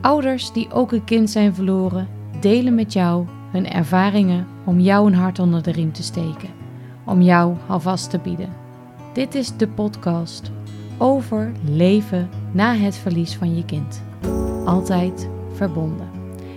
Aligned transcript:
Ouders 0.00 0.52
die 0.52 0.72
ook 0.72 0.92
een 0.92 1.04
kind 1.04 1.30
zijn 1.30 1.54
verloren, 1.54 2.08
delen 2.40 2.74
met 2.74 2.92
jou 2.92 3.26
hun 3.50 3.70
ervaringen 3.70 4.46
om 4.64 4.80
jou 4.80 5.06
een 5.06 5.14
hart 5.14 5.38
onder 5.38 5.62
de 5.62 5.70
riem 5.70 5.92
te 5.92 6.02
steken, 6.02 6.48
om 7.06 7.22
jou 7.22 7.56
alvast 7.68 8.10
te 8.10 8.18
bieden. 8.18 8.52
Dit 9.12 9.34
is 9.34 9.56
de 9.56 9.68
podcast 9.68 10.50
over 10.98 11.52
leven 11.64 12.28
na 12.52 12.74
het 12.74 12.96
verlies 12.96 13.36
van 13.36 13.56
je 13.56 13.64
kind. 13.64 14.02
Altijd 14.64 15.28
verbonden. 15.52 16.08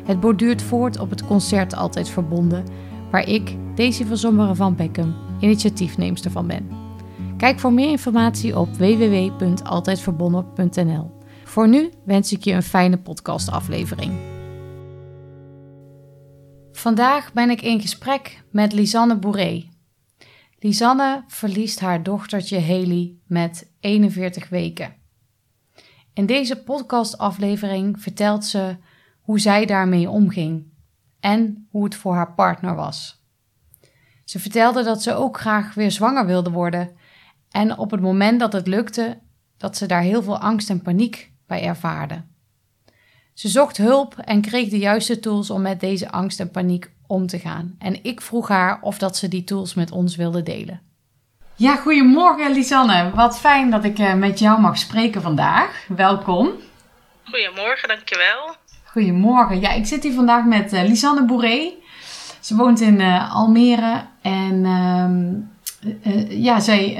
Het 0.03 0.19
borduurt 0.19 0.61
voort 0.61 0.99
op 0.99 1.09
het 1.09 1.25
concert 1.25 1.75
Altijd 1.75 2.09
Verbonden, 2.09 2.63
waar 3.11 3.27
ik, 3.27 3.57
Daisy 3.75 4.05
van 4.05 4.17
Zommeren 4.17 4.55
van 4.55 4.75
Beckham, 4.75 5.15
initiatiefneemster 5.39 6.31
van 6.31 6.47
ben. 6.47 6.69
Kijk 7.37 7.59
voor 7.59 7.73
meer 7.73 7.89
informatie 7.89 8.59
op 8.59 8.69
www.altijdverbonden.nl. 8.77 11.11
Voor 11.53 11.67
nu 11.67 11.91
wens 12.05 12.31
ik 12.31 12.43
je 12.43 12.51
een 12.51 12.63
fijne 12.63 12.97
podcastaflevering. 12.97 14.13
Vandaag 16.71 17.33
ben 17.33 17.49
ik 17.49 17.61
in 17.61 17.81
gesprek 17.81 18.43
met 18.51 18.73
Lisanne 18.73 19.17
Bourré. 19.17 19.69
Lisanne 20.59 21.23
verliest 21.27 21.79
haar 21.79 22.03
dochtertje 22.03 22.61
Haley 22.61 23.15
met 23.27 23.71
41 23.79 24.49
weken. 24.49 24.95
In 26.13 26.25
deze 26.25 26.63
podcastaflevering 26.63 28.01
vertelt 28.01 28.45
ze 28.45 28.77
hoe 29.21 29.39
zij 29.39 29.65
daarmee 29.65 30.09
omging 30.09 30.65
en 31.19 31.67
hoe 31.69 31.83
het 31.83 31.95
voor 31.95 32.13
haar 32.13 32.33
partner 32.33 32.75
was. 32.75 33.23
Ze 34.23 34.39
vertelde 34.39 34.83
dat 34.83 35.03
ze 35.03 35.13
ook 35.13 35.39
graag 35.39 35.73
weer 35.73 35.91
zwanger 35.91 36.25
wilde 36.25 36.51
worden 36.51 36.95
en 37.51 37.77
op 37.77 37.91
het 37.91 38.01
moment 38.01 38.39
dat 38.39 38.53
het 38.53 38.67
lukte, 38.67 39.19
dat 39.57 39.77
ze 39.77 39.85
daar 39.85 40.01
heel 40.01 40.23
veel 40.23 40.39
angst 40.39 40.69
en 40.69 40.81
paniek 40.81 41.31
bij 41.47 41.63
ervaarde. 41.63 42.23
Ze 43.33 43.47
zocht 43.47 43.77
hulp 43.77 44.17
en 44.17 44.41
kreeg 44.41 44.69
de 44.69 44.77
juiste 44.77 45.19
tools 45.19 45.49
om 45.49 45.61
met 45.61 45.79
deze 45.79 46.11
angst 46.11 46.39
en 46.39 46.51
paniek 46.51 46.91
om 47.07 47.27
te 47.27 47.39
gaan. 47.39 47.75
En 47.79 48.03
ik 48.03 48.21
vroeg 48.21 48.47
haar 48.47 48.81
of 48.81 48.97
dat 48.97 49.17
ze 49.17 49.27
die 49.27 49.43
tools 49.43 49.73
met 49.73 49.91
ons 49.91 50.15
wilde 50.15 50.43
delen. 50.43 50.81
Ja, 51.55 51.75
goedemorgen 51.75 52.51
Lisanne. 52.51 53.11
Wat 53.15 53.39
fijn 53.39 53.69
dat 53.69 53.83
ik 53.83 53.99
eh, 53.99 54.13
met 54.13 54.39
jou 54.39 54.61
mag 54.61 54.77
spreken 54.77 55.21
vandaag. 55.21 55.85
Welkom. 55.87 56.49
Goedemorgen, 57.23 57.87
dankjewel. 57.87 58.55
Goedemorgen. 58.83 59.59
Ja, 59.59 59.71
ik 59.71 59.85
zit 59.85 60.03
hier 60.03 60.13
vandaag 60.13 60.45
met 60.45 60.73
uh, 60.73 60.83
Lisanne 60.83 61.25
Bourré. 61.25 61.71
Ze 62.39 62.55
woont 62.55 62.81
in 62.81 62.99
uh, 62.99 63.35
Almere 63.35 64.05
en 64.21 64.65
uh, 66.03 66.43
ja, 66.43 66.59
zij, 66.59 66.97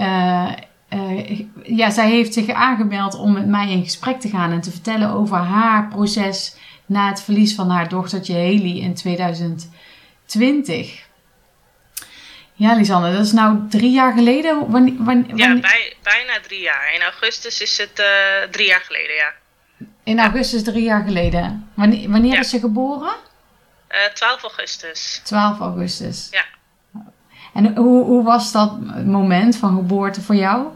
ja, 1.64 1.90
zij 1.90 2.10
heeft 2.10 2.34
zich 2.34 2.50
aangemeld 2.50 3.16
om 3.16 3.34
met 3.34 3.48
mij 3.48 3.72
in 3.72 3.84
gesprek 3.84 4.20
te 4.20 4.30
gaan 4.30 4.52
en 4.52 4.62
te 4.62 4.72
vertellen 4.72 5.10
over 5.10 5.38
haar 5.38 5.88
proces 5.88 6.56
na 6.86 7.10
het 7.10 7.22
verlies 7.22 7.56
van 7.56 7.70
haar 7.70 7.90
dochtertje 7.90 8.34
Haley 8.34 8.78
in 8.78 8.94
2020. 8.94 11.06
Ja, 12.54 12.76
Lisanne, 12.76 13.12
dat 13.12 13.26
is 13.26 13.32
nou 13.32 13.58
drie 13.70 13.92
jaar 13.92 14.14
geleden. 14.14 14.72
Wanneer, 14.72 14.94
wanneer, 14.98 15.38
Ja, 15.38 15.60
bij, 15.60 15.96
bijna 16.04 16.40
drie 16.42 16.62
jaar. 16.62 16.94
In 16.94 17.02
augustus 17.02 17.62
is 17.62 17.78
het 17.78 18.04
drie 18.52 18.68
jaar 18.68 18.84
geleden, 18.86 19.16
ja. 19.16 19.34
In 20.04 20.20
augustus 20.20 20.64
drie 20.64 20.84
jaar 20.84 21.04
geleden. 21.04 21.70
Wanneer, 21.74 22.10
wanneer 22.10 22.40
is 22.40 22.50
ze 22.50 22.60
geboren? 22.60 23.16
Uh, 23.92 23.98
12 24.14 24.42
augustus. 24.42 25.22
12 25.24 25.60
augustus. 25.60 26.28
Ja. 26.32 26.46
En 27.54 27.76
hoe, 27.76 28.06
hoe 28.06 28.24
was 28.24 28.52
dat 28.52 28.80
moment 29.06 29.58
van 29.58 29.76
geboorte 29.76 30.22
voor 30.22 30.36
jou? 30.36 30.68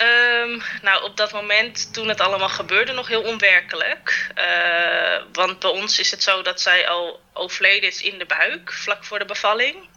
Um, 0.00 0.62
nou, 0.82 1.02
op 1.02 1.16
dat 1.16 1.32
moment 1.32 1.94
toen 1.94 2.08
het 2.08 2.20
allemaal 2.20 2.48
gebeurde 2.48 2.92
nog 2.92 3.08
heel 3.08 3.22
onwerkelijk. 3.22 4.30
Uh, 4.38 5.22
want 5.32 5.58
bij 5.58 5.70
ons 5.70 5.98
is 5.98 6.10
het 6.10 6.22
zo 6.22 6.42
dat 6.42 6.60
zij 6.60 6.88
al 6.88 7.22
overleden 7.32 7.88
is 7.88 8.02
in 8.02 8.18
de 8.18 8.26
buik, 8.26 8.72
vlak 8.72 9.04
voor 9.04 9.18
de 9.18 9.24
bevalling. 9.24 9.88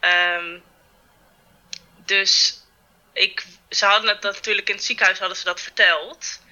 Um, 0.00 0.62
dus 2.04 2.62
ik, 3.12 3.44
ze 3.70 3.84
hadden 3.84 4.10
het 4.10 4.22
natuurlijk 4.22 4.68
in 4.68 4.74
het 4.74 4.84
ziekenhuis 4.84 5.18
hadden 5.18 5.36
ze 5.36 5.44
dat 5.44 5.60
verteld. 5.60 6.42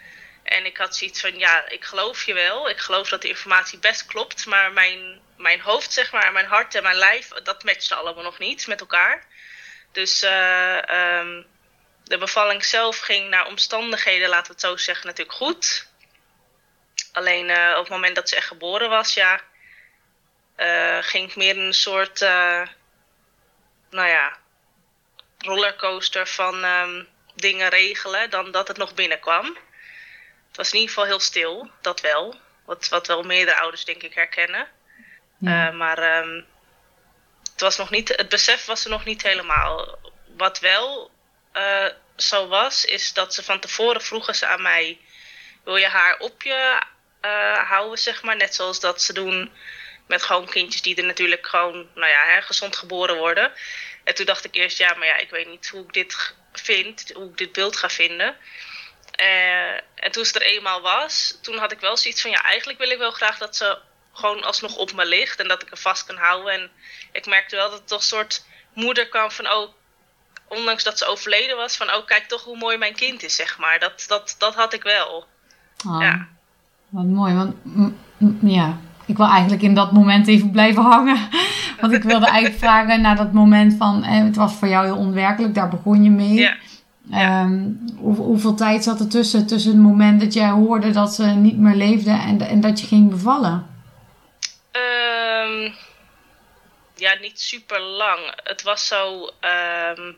En 0.43 0.67
ik 0.67 0.77
had 0.77 0.97
zoiets 0.97 1.21
van, 1.21 1.39
ja, 1.39 1.69
ik 1.69 1.85
geloof 1.85 2.25
je 2.25 2.35
wel. 2.35 2.69
Ik 2.69 2.79
geloof 2.79 3.09
dat 3.09 3.23
de 3.23 3.29
informatie 3.29 3.79
best 3.79 4.07
klopt. 4.07 4.47
Maar 4.47 4.73
mijn, 4.73 5.21
mijn 5.37 5.61
hoofd, 5.61 5.93
zeg 5.93 6.13
maar, 6.13 6.33
mijn 6.33 6.47
hart 6.47 6.75
en 6.75 6.83
mijn 6.83 6.97
lijf, 6.97 7.29
dat 7.29 7.65
matchte 7.65 7.95
allemaal 7.95 8.25
nog 8.25 8.39
niet 8.39 8.67
met 8.67 8.81
elkaar. 8.81 9.25
Dus 9.93 10.23
uh, 10.23 10.79
de 12.07 12.19
bevalling 12.19 12.65
zelf 12.65 12.99
ging 12.99 13.29
naar 13.29 13.47
omstandigheden, 13.47 14.29
laten 14.29 14.47
we 14.47 14.53
het 14.53 14.61
zo 14.61 14.77
zeggen, 14.77 15.07
natuurlijk 15.07 15.37
goed. 15.37 15.89
Alleen 17.13 17.49
uh, 17.49 17.71
op 17.77 17.83
het 17.83 17.89
moment 17.89 18.17
dat 18.17 18.29
ze 18.29 18.37
echt 18.37 18.47
geboren 18.47 18.89
was, 18.89 19.15
ja, 19.15 19.41
uh, 20.57 20.99
ging 21.01 21.29
ik 21.29 21.37
meer 21.37 21.59
een 21.59 21.75
soort, 21.75 22.21
nou 23.91 24.09
ja, 24.09 24.39
rollercoaster 25.39 26.27
van 26.27 26.65
um, 26.65 27.09
dingen 27.35 27.69
regelen 27.69 28.31
dan 28.31 28.51
dat 28.51 28.69
het 28.69 28.77
nog 28.77 28.95
binnenkwam. 28.95 29.57
Het 30.49 30.57
was 30.57 30.69
in 30.69 30.79
ieder 30.79 30.95
geval 30.95 31.05
heel 31.05 31.21
stil, 31.21 31.71
dat 31.81 32.01
wel. 32.01 32.35
Wat, 32.65 32.89
wat 32.89 33.07
wel 33.07 33.23
meerdere 33.23 33.61
ouders 33.61 33.85
denk 33.85 34.03
ik 34.03 34.15
herkennen. 34.15 34.69
Ja. 35.39 35.69
Uh, 35.69 35.75
maar 35.75 36.19
um, 36.19 36.47
het, 37.53 37.61
was 37.61 37.77
nog 37.77 37.91
niet, 37.91 38.09
het 38.09 38.29
besef 38.29 38.65
was 38.65 38.85
er 38.85 38.91
nog 38.91 39.05
niet 39.05 39.23
helemaal. 39.23 39.99
Wat 40.37 40.61
wel 40.61 41.11
uh, 41.57 41.87
zo 42.17 42.49
was, 42.49 42.85
is 42.85 43.13
dat 43.13 43.35
ze 43.35 43.43
van 43.43 43.61
tevoren 43.61 44.03
vroegen 44.03 44.35
ze 44.35 44.47
aan 44.47 44.63
mij... 44.63 45.01
wil 45.65 45.77
je 45.77 45.89
haar 45.89 46.19
op 46.19 46.43
je 46.43 46.83
uh, 47.23 47.69
houden, 47.69 47.99
zeg 47.99 48.23
maar? 48.23 48.37
Net 48.37 48.55
zoals 48.55 48.81
dat 48.81 49.03
ze 49.03 49.13
doen 49.13 49.53
met 50.07 50.23
gewoon 50.23 50.49
kindjes 50.49 50.83
die 50.83 50.97
er 50.97 51.05
natuurlijk 51.05 51.47
gewoon 51.47 51.89
nou 51.95 52.11
ja, 52.11 52.25
hè, 52.25 52.43
gezond 52.43 52.77
geboren 52.77 53.17
worden. 53.17 53.53
En 54.05 54.15
toen 54.15 54.27
dacht 54.27 54.45
ik 54.45 54.55
eerst, 54.55 54.79
ja, 54.79 54.95
maar 54.95 55.07
ja, 55.07 55.17
ik 55.17 55.31
weet 55.31 55.49
niet 55.49 55.69
hoe 55.69 55.83
ik 55.83 55.93
dit 55.93 56.35
vind, 56.53 57.11
hoe 57.15 57.31
ik 57.31 57.37
dit 57.37 57.53
beeld 57.53 57.77
ga 57.77 57.89
vinden... 57.89 58.37
Uh, 59.21 59.73
en 59.95 60.11
toen 60.11 60.25
ze 60.25 60.39
er 60.39 60.47
eenmaal 60.47 60.81
was, 60.81 61.39
toen 61.43 61.59
had 61.59 61.73
ik 61.73 61.81
wel 61.81 61.97
zoiets 61.97 62.21
van... 62.23 62.31
ja, 62.31 62.43
eigenlijk 62.43 62.79
wil 62.79 62.91
ik 62.91 62.99
wel 62.99 63.11
graag 63.11 63.39
dat 63.39 63.57
ze 63.57 63.79
gewoon 64.13 64.43
alsnog 64.43 64.77
op 64.77 64.93
me 64.93 65.07
ligt... 65.07 65.41
en 65.41 65.49
dat 65.49 65.63
ik 65.63 65.71
er 65.71 65.77
vast 65.77 66.07
kan 66.07 66.17
houden. 66.17 66.53
En 66.53 66.71
ik 67.13 67.27
merkte 67.27 67.57
wel 67.57 67.71
dat 67.71 67.79
het 67.79 67.89
toch 67.89 67.99
een 67.99 68.05
soort 68.05 68.45
moeder 68.75 69.09
kwam 69.09 69.31
van... 69.31 69.51
oh, 69.51 69.75
ondanks 70.49 70.85
dat 70.85 70.99
ze 70.99 71.07
overleden 71.07 71.57
was... 71.57 71.77
van 71.77 71.87
oh, 71.87 72.07
kijk 72.07 72.25
toch 72.25 72.45
hoe 72.45 72.59
mooi 72.59 72.77
mijn 72.77 72.95
kind 72.95 73.23
is, 73.23 73.37
zeg 73.37 73.59
maar. 73.59 73.79
Dat, 73.79 74.05
dat, 74.09 74.35
dat 74.39 74.55
had 74.55 74.73
ik 74.73 74.83
wel. 74.83 75.27
Oh, 75.87 76.01
ja. 76.01 76.27
Wat 76.89 77.05
mooi, 77.05 77.35
want 77.35 77.55
ja... 78.43 78.79
Ik 79.07 79.17
wil 79.17 79.27
eigenlijk 79.27 79.63
in 79.63 79.75
dat 79.75 79.93
moment 79.93 80.27
even 80.27 80.51
blijven 80.51 80.83
hangen. 80.83 81.29
Want 81.81 81.93
ik 81.93 82.03
wilde 82.03 82.27
eigenlijk 82.27 82.59
vragen 82.65 83.01
naar 83.01 83.17
dat 83.17 83.33
moment 83.33 83.75
van... 83.79 84.05
Eh, 84.05 84.25
het 84.25 84.37
was 84.37 84.55
voor 84.55 84.69
jou 84.69 84.85
heel 84.85 84.97
onwerkelijk, 84.97 85.55
daar 85.55 85.69
begon 85.69 86.05
je 86.05 86.11
mee... 86.11 86.35
Ja. 86.35 86.57
Ja. 87.11 87.43
Um, 87.43 87.81
hoe, 87.99 88.17
hoeveel 88.17 88.55
tijd 88.55 88.85
zat 88.85 89.01
er 89.01 89.09
tussen, 89.09 89.47
tussen 89.47 89.73
het 89.73 89.81
moment 89.81 90.21
dat 90.21 90.33
jij 90.33 90.49
hoorde 90.49 90.91
dat 90.91 91.15
ze 91.15 91.25
niet 91.25 91.59
meer 91.59 91.75
leefde 91.75 92.11
en, 92.11 92.41
en 92.41 92.61
dat 92.61 92.81
je 92.81 92.87
ging 92.87 93.11
bevallen? 93.11 93.67
Um, 94.73 95.75
ja, 96.95 97.17
niet 97.21 97.41
super 97.41 97.81
lang. 97.81 98.19
Het 98.43 98.63
was 98.63 98.87
zo. 98.87 99.31
Um, 99.97 100.17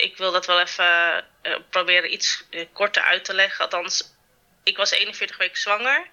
ik 0.00 0.16
wil 0.16 0.32
dat 0.32 0.46
wel 0.46 0.60
even 0.60 1.24
uh, 1.42 1.56
proberen 1.70 2.12
iets 2.12 2.44
uh, 2.50 2.66
korter 2.72 3.02
uit 3.02 3.24
te 3.24 3.34
leggen. 3.34 3.64
Althans, 3.64 4.14
ik 4.62 4.76
was 4.76 4.90
41 4.90 5.36
weken 5.36 5.58
zwanger. 5.58 6.06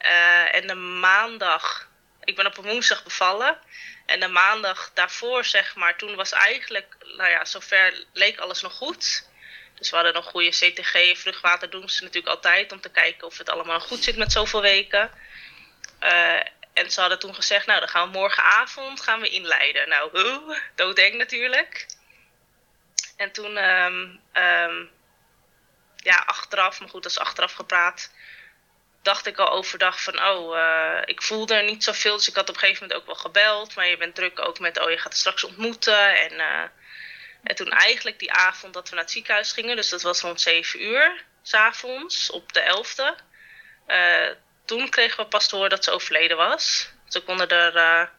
Uh, 0.00 0.54
en 0.54 0.66
de 0.66 0.74
maandag. 0.74 1.88
Ik 2.24 2.36
ben 2.36 2.46
op 2.46 2.56
een 2.58 2.64
woensdag 2.64 3.04
bevallen. 3.04 3.58
En 4.06 4.20
de 4.20 4.28
maandag 4.28 4.90
daarvoor, 4.94 5.44
zeg 5.44 5.74
maar, 5.74 5.96
toen 5.96 6.14
was 6.14 6.32
eigenlijk, 6.32 6.96
nou 7.16 7.30
ja, 7.30 7.44
zover 7.44 8.04
leek 8.12 8.38
alles 8.38 8.62
nog 8.62 8.72
goed. 8.72 9.28
Dus 9.74 9.90
we 9.90 9.96
hadden 9.96 10.14
nog 10.14 10.24
goede 10.24 10.50
CTG, 10.50 11.18
vruchtwater 11.18 11.70
doen 11.70 11.88
ze 11.88 12.02
natuurlijk 12.02 12.34
altijd 12.34 12.72
om 12.72 12.80
te 12.80 12.90
kijken 12.90 13.26
of 13.26 13.38
het 13.38 13.50
allemaal 13.50 13.80
goed 13.80 14.04
zit 14.04 14.16
met 14.16 14.32
zoveel 14.32 14.60
weken. 14.62 15.10
En 16.72 16.90
ze 16.90 17.00
hadden 17.00 17.18
toen 17.18 17.34
gezegd, 17.34 17.66
nou 17.66 17.80
dan 17.80 17.88
gaan 17.88 18.10
we 18.10 18.18
morgenavond 18.18 19.00
gaan 19.00 19.20
we 19.20 19.28
inleiden. 19.28 19.88
Nou, 19.88 20.10
hoe? 20.10 20.60
Doodeng 20.74 21.14
natuurlijk. 21.16 21.86
En 23.16 23.32
toen, 23.32 23.56
um, 23.56 24.90
ja, 25.96 26.16
achteraf, 26.26 26.80
maar 26.80 26.88
goed, 26.88 27.02
dat 27.02 27.12
is 27.12 27.18
achteraf 27.18 27.52
gepraat 27.52 28.10
dacht 29.06 29.26
ik 29.26 29.38
al 29.38 29.50
overdag 29.50 30.02
van, 30.02 30.22
oh, 30.22 30.56
uh, 30.56 31.02
ik 31.04 31.22
voelde 31.22 31.54
er 31.54 31.64
niet 31.64 31.84
zoveel. 31.84 32.16
Dus 32.16 32.28
ik 32.28 32.34
had 32.34 32.48
op 32.48 32.54
een 32.54 32.60
gegeven 32.60 32.82
moment 32.82 33.00
ook 33.00 33.06
wel 33.06 33.22
gebeld. 33.24 33.74
Maar 33.74 33.86
je 33.86 33.96
bent 33.96 34.14
druk 34.14 34.46
ook 34.46 34.58
met, 34.58 34.80
oh, 34.80 34.90
je 34.90 34.98
gaat 34.98 35.12
er 35.12 35.18
straks 35.18 35.44
ontmoeten. 35.44 36.18
En, 36.18 36.32
uh, 36.32 36.62
en 37.42 37.54
toen 37.54 37.70
eigenlijk 37.70 38.18
die 38.18 38.32
avond 38.32 38.74
dat 38.74 38.88
we 38.88 38.94
naar 38.94 39.04
het 39.04 39.12
ziekenhuis 39.12 39.52
gingen, 39.52 39.76
dus 39.76 39.88
dat 39.88 40.02
was 40.02 40.20
rond 40.20 40.40
7 40.40 40.82
uur, 40.82 41.24
s'avonds, 41.42 42.30
op 42.30 42.52
de 42.52 42.60
11e. 42.60 43.24
Uh, 43.86 44.30
toen 44.64 44.88
kregen 44.88 45.16
we 45.22 45.26
pas 45.26 45.48
te 45.48 45.54
horen 45.54 45.70
dat 45.70 45.84
ze 45.84 45.90
overleden 45.90 46.36
was. 46.36 46.90
Ze 47.08 47.20
konden 47.20 47.48
er 47.48 48.10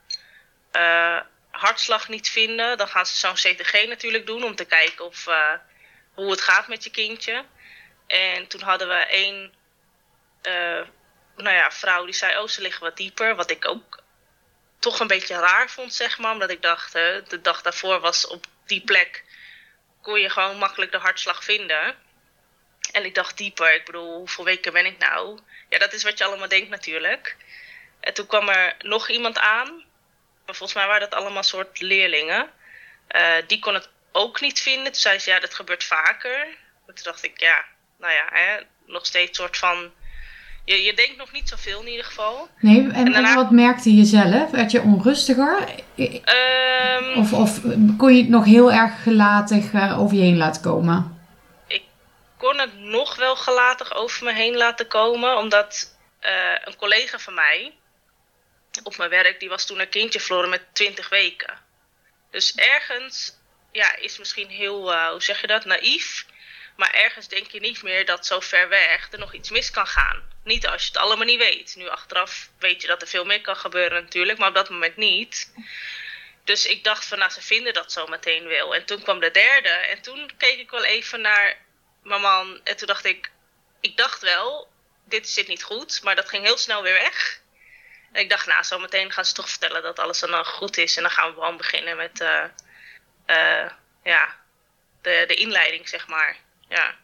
hartslag 1.57 2.07
niet 2.07 2.29
vinden. 2.29 2.77
Dan 2.77 2.87
gaan 2.87 3.05
ze 3.05 3.15
zo'n 3.15 3.33
CTG 3.33 3.87
natuurlijk 3.87 4.25
doen 4.25 4.43
om 4.43 4.55
te 4.55 4.65
kijken 4.65 5.05
of, 5.05 5.25
hoe 6.13 6.31
het 6.31 6.41
gaat 6.41 6.67
met 6.67 6.83
je 6.83 6.91
kindje. 6.91 7.45
En 8.07 8.47
toen 8.47 8.61
hadden 8.61 8.87
we 8.87 8.93
één 8.93 9.53
eh, 10.41 10.81
nou 11.35 11.55
ja, 11.55 11.71
vrouw 11.71 12.05
die 12.05 12.13
zei, 12.13 12.37
oh, 12.37 12.47
ze 12.47 12.61
liggen 12.61 12.83
wat 12.83 12.97
dieper. 12.97 13.35
Wat 13.35 13.51
ik 13.51 13.67
ook 13.67 13.99
toch 14.79 14.99
een 14.99 15.07
beetje 15.07 15.39
raar 15.39 15.69
vond, 15.69 15.93
zeg 15.93 16.17
maar. 16.17 16.31
Omdat 16.31 16.49
ik 16.49 16.61
dacht, 16.61 16.91
de 16.93 17.39
dag 17.41 17.61
daarvoor 17.61 17.99
was 17.99 18.27
op 18.27 18.45
die 18.65 18.81
plek, 18.81 19.23
kon 20.01 20.19
je 20.19 20.29
gewoon 20.29 20.57
makkelijk 20.57 20.91
de 20.91 20.97
hartslag 20.97 21.43
vinden. 21.43 21.95
En 22.91 23.05
ik 23.05 23.15
dacht 23.15 23.37
dieper, 23.37 23.73
ik 23.73 23.85
bedoel, 23.85 24.17
hoeveel 24.17 24.43
weken 24.43 24.73
ben 24.73 24.85
ik 24.85 24.97
nou? 24.97 25.39
Ja, 25.69 25.77
dat 25.77 25.93
is 25.93 26.03
wat 26.03 26.17
je 26.17 26.23
allemaal 26.23 26.47
denkt 26.47 26.69
natuurlijk. 26.69 27.35
En 27.99 28.13
toen 28.13 28.27
kwam 28.27 28.49
er 28.49 28.75
nog 28.79 29.09
iemand 29.09 29.39
aan. 29.39 29.85
Maar 30.47 30.55
volgens 30.55 30.77
mij 30.77 30.87
waren 30.87 31.09
dat 31.09 31.19
allemaal 31.19 31.43
soort 31.43 31.81
leerlingen. 31.81 32.49
Uh, 33.15 33.21
die 33.47 33.59
kon 33.59 33.73
het 33.73 33.89
ook 34.11 34.41
niet 34.41 34.59
vinden. 34.59 34.83
Toen 34.83 35.01
zei 35.01 35.19
ze, 35.19 35.29
ja, 35.29 35.39
dat 35.39 35.53
gebeurt 35.53 35.83
vaker. 35.83 36.47
Maar 36.85 36.95
toen 36.95 37.03
dacht 37.03 37.23
ik, 37.23 37.39
ja, 37.39 37.65
nou 37.99 38.13
ja, 38.13 38.25
hè, 38.29 38.57
nog 38.85 39.05
steeds 39.05 39.37
soort 39.37 39.57
van... 39.57 39.91
Je, 40.65 40.83
je 40.83 40.93
denkt 40.93 41.17
nog 41.17 41.31
niet 41.31 41.49
zoveel 41.49 41.81
in 41.81 41.87
ieder 41.87 42.05
geval. 42.05 42.49
Nee, 42.59 42.91
en, 42.91 43.13
en 43.13 43.35
wat 43.35 43.51
merkte 43.51 43.95
je 43.95 44.03
zelf? 44.03 44.51
Werd 44.51 44.71
je 44.71 44.81
onrustiger? 44.81 45.57
Um, 45.95 47.13
of, 47.15 47.33
of 47.33 47.59
kon 47.97 48.15
je 48.15 48.21
het 48.21 48.29
nog 48.29 48.45
heel 48.45 48.71
erg 48.71 49.03
gelatig 49.03 49.71
uh, 49.71 49.99
over 49.99 50.17
je 50.17 50.23
heen 50.23 50.37
laten 50.37 50.61
komen? 50.61 51.19
Ik 51.67 51.83
kon 52.37 52.57
het 52.59 52.79
nog 52.79 53.15
wel 53.15 53.35
gelatig 53.35 53.95
over 53.95 54.23
me 54.23 54.33
heen 54.33 54.55
laten 54.55 54.87
komen. 54.87 55.37
Omdat 55.37 55.97
uh, 56.21 56.29
een 56.65 56.75
collega 56.75 57.19
van 57.19 57.33
mij 57.33 57.73
op 58.83 58.97
mijn 58.97 59.09
werk, 59.09 59.39
die 59.39 59.49
was 59.49 59.65
toen 59.65 59.79
een 59.79 59.89
kindje 59.89 60.19
verloren 60.19 60.49
met 60.49 60.63
20 60.73 61.09
weken. 61.09 61.65
Dus 62.31 62.55
ergens 62.55 63.33
ja, 63.71 63.95
is 63.95 64.17
misschien 64.17 64.49
heel, 64.49 64.93
uh, 64.93 65.09
hoe 65.09 65.23
zeg 65.23 65.41
je 65.41 65.47
dat, 65.47 65.65
naïef. 65.65 66.25
Maar 66.75 66.93
ergens 66.93 67.27
denk 67.27 67.51
je 67.51 67.59
niet 67.59 67.81
meer 67.83 68.05
dat 68.05 68.25
zo 68.25 68.39
ver 68.39 68.69
weg 68.69 69.11
er 69.11 69.19
nog 69.19 69.33
iets 69.33 69.49
mis 69.49 69.71
kan 69.71 69.87
gaan. 69.87 70.31
Niet 70.43 70.67
als 70.67 70.81
je 70.81 70.87
het 70.87 70.97
allemaal 70.97 71.25
niet 71.25 71.39
weet. 71.39 71.75
Nu 71.75 71.89
achteraf 71.89 72.49
weet 72.59 72.81
je 72.81 72.87
dat 72.87 73.01
er 73.01 73.07
veel 73.07 73.25
meer 73.25 73.41
kan 73.41 73.55
gebeuren 73.55 74.03
natuurlijk, 74.03 74.37
maar 74.37 74.47
op 74.47 74.55
dat 74.55 74.69
moment 74.69 74.95
niet. 74.95 75.51
Dus 76.43 76.65
ik 76.65 76.83
dacht 76.83 77.05
van, 77.05 77.17
nou, 77.17 77.31
ze 77.31 77.41
vinden 77.41 77.73
dat 77.73 77.91
zo 77.91 78.07
meteen 78.07 78.47
wel. 78.47 78.75
En 78.75 78.85
toen 78.85 79.01
kwam 79.01 79.19
de 79.19 79.31
derde. 79.31 79.69
En 79.69 80.01
toen 80.01 80.31
keek 80.37 80.59
ik 80.59 80.69
wel 80.69 80.83
even 80.83 81.21
naar 81.21 81.57
mijn 82.03 82.21
man. 82.21 82.59
En 82.63 82.77
toen 82.77 82.87
dacht 82.87 83.05
ik, 83.05 83.31
ik 83.79 83.97
dacht 83.97 84.21
wel, 84.21 84.71
dit 85.05 85.29
zit 85.29 85.47
niet 85.47 85.63
goed. 85.63 86.03
Maar 86.03 86.15
dat 86.15 86.29
ging 86.29 86.43
heel 86.43 86.57
snel 86.57 86.81
weer 86.81 86.93
weg. 86.93 87.41
En 88.11 88.21
ik 88.21 88.29
dacht, 88.29 88.45
nou, 88.47 88.63
zo 88.63 88.79
meteen 88.79 89.11
gaan 89.11 89.25
ze 89.25 89.33
toch 89.33 89.49
vertellen 89.49 89.81
dat 89.81 89.99
alles 89.99 90.19
dan 90.19 90.45
goed 90.45 90.77
is. 90.77 90.95
En 90.95 91.01
dan 91.01 91.11
gaan 91.11 91.27
we 91.27 91.33
gewoon 91.33 91.57
beginnen 91.57 91.97
met, 91.97 92.21
uh, 92.21 92.43
uh, 93.27 93.69
ja, 94.03 94.35
de, 95.01 95.23
de 95.27 95.35
inleiding, 95.35 95.89
zeg 95.89 96.07
maar. 96.07 96.37
Ja. 96.69 96.95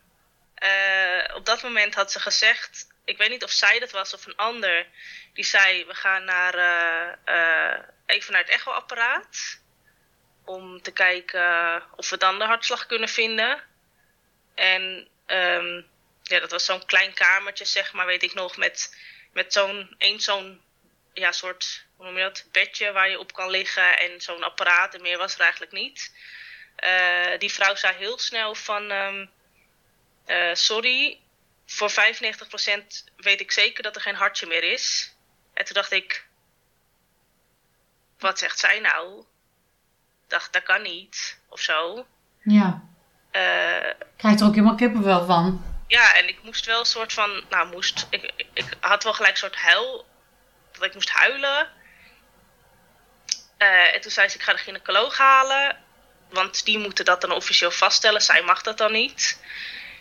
Uh, 0.63 1.35
op 1.35 1.45
dat 1.45 1.63
moment 1.63 1.95
had 1.95 2.11
ze 2.11 2.19
gezegd, 2.19 2.87
ik 3.05 3.17
weet 3.17 3.29
niet 3.29 3.43
of 3.43 3.51
zij 3.51 3.79
dat 3.79 3.91
was 3.91 4.13
of 4.13 4.25
een 4.25 4.35
ander, 4.35 4.87
die 5.33 5.45
zei: 5.45 5.85
We 5.85 5.95
gaan 5.95 6.23
naar, 6.23 6.53
even 8.05 8.31
naar 8.31 8.41
het 8.41 8.49
echoapparaat. 8.49 9.61
Om 10.45 10.81
te 10.81 10.91
kijken 10.91 11.83
of 11.95 12.09
we 12.09 12.17
dan 12.17 12.39
de 12.39 12.45
hartslag 12.45 12.85
kunnen 12.85 13.09
vinden. 13.09 13.63
En 14.55 15.07
um, 15.27 15.87
ja, 16.23 16.39
dat 16.39 16.51
was 16.51 16.65
zo'n 16.65 16.85
klein 16.85 17.13
kamertje, 17.13 17.65
zeg 17.65 17.93
maar, 17.93 18.05
weet 18.05 18.23
ik 18.23 18.33
nog, 18.33 18.57
met, 18.57 18.97
met 19.33 19.53
zo'n 19.53 19.95
één 19.97 20.19
zo'n 20.19 20.61
ja, 21.13 21.31
soort, 21.31 21.85
hoe 21.95 22.05
noem 22.05 22.17
je 22.17 22.23
dat, 22.23 22.45
bedje 22.51 22.91
waar 22.91 23.09
je 23.09 23.19
op 23.19 23.33
kan 23.33 23.49
liggen 23.49 23.99
en 23.99 24.21
zo'n 24.21 24.43
apparaat. 24.43 24.93
En 24.93 25.01
meer 25.01 25.17
was 25.17 25.33
er 25.33 25.41
eigenlijk 25.41 25.71
niet. 25.71 26.13
Uh, 26.83 27.39
die 27.39 27.51
vrouw 27.51 27.75
zei 27.75 27.95
heel 27.97 28.19
snel 28.19 28.55
van, 28.55 28.91
um, 28.91 29.29
uh, 30.27 30.53
sorry, 30.53 31.19
voor 31.65 31.91
95% 31.91 31.93
weet 33.15 33.41
ik 33.41 33.51
zeker 33.51 33.83
dat 33.83 33.95
er 33.95 34.01
geen 34.01 34.15
hartje 34.15 34.47
meer 34.47 34.63
is. 34.63 35.15
En 35.53 35.65
toen 35.65 35.73
dacht 35.73 35.91
ik, 35.91 36.25
wat 38.19 38.39
zegt 38.39 38.59
zij 38.59 38.79
nou? 38.79 39.25
dacht, 40.33 40.53
dat 40.53 40.63
kan 40.63 40.81
niet, 40.81 41.39
of 41.49 41.59
zo. 41.59 42.05
Ja. 42.43 42.83
Uh, 43.31 43.91
Krijg 44.17 44.35
je 44.35 44.39
er 44.41 44.45
ook 44.45 44.55
helemaal 44.55 44.75
kippenvel 44.75 45.25
van? 45.25 45.63
Ja, 45.87 46.15
en 46.15 46.27
ik 46.27 46.43
moest 46.43 46.65
wel 46.65 46.79
een 46.79 46.85
soort 46.85 47.13
van, 47.13 47.43
nou 47.49 47.71
moest, 47.71 48.07
ik, 48.09 48.31
ik 48.53 48.77
had 48.79 49.03
wel 49.03 49.13
gelijk 49.13 49.31
een 49.31 49.37
soort 49.37 49.55
huil 49.55 50.05
dat 50.83 50.95
ik 50.95 51.07
moest 51.07 51.09
huilen. 51.09 51.71
Uh, 53.57 53.93
en 53.93 54.01
toen 54.01 54.11
zei 54.11 54.29
ze, 54.29 54.35
ik 54.35 54.43
ga 54.43 54.51
de 54.51 54.57
gynaecoloog 54.57 55.17
halen. 55.17 55.77
Want 56.29 56.65
die 56.65 56.77
moeten 56.77 57.05
dat 57.05 57.21
dan 57.21 57.31
officieel 57.31 57.71
vaststellen. 57.71 58.21
Zij 58.21 58.41
mag 58.41 58.61
dat 58.61 58.77
dan 58.77 58.91
niet. 58.91 59.39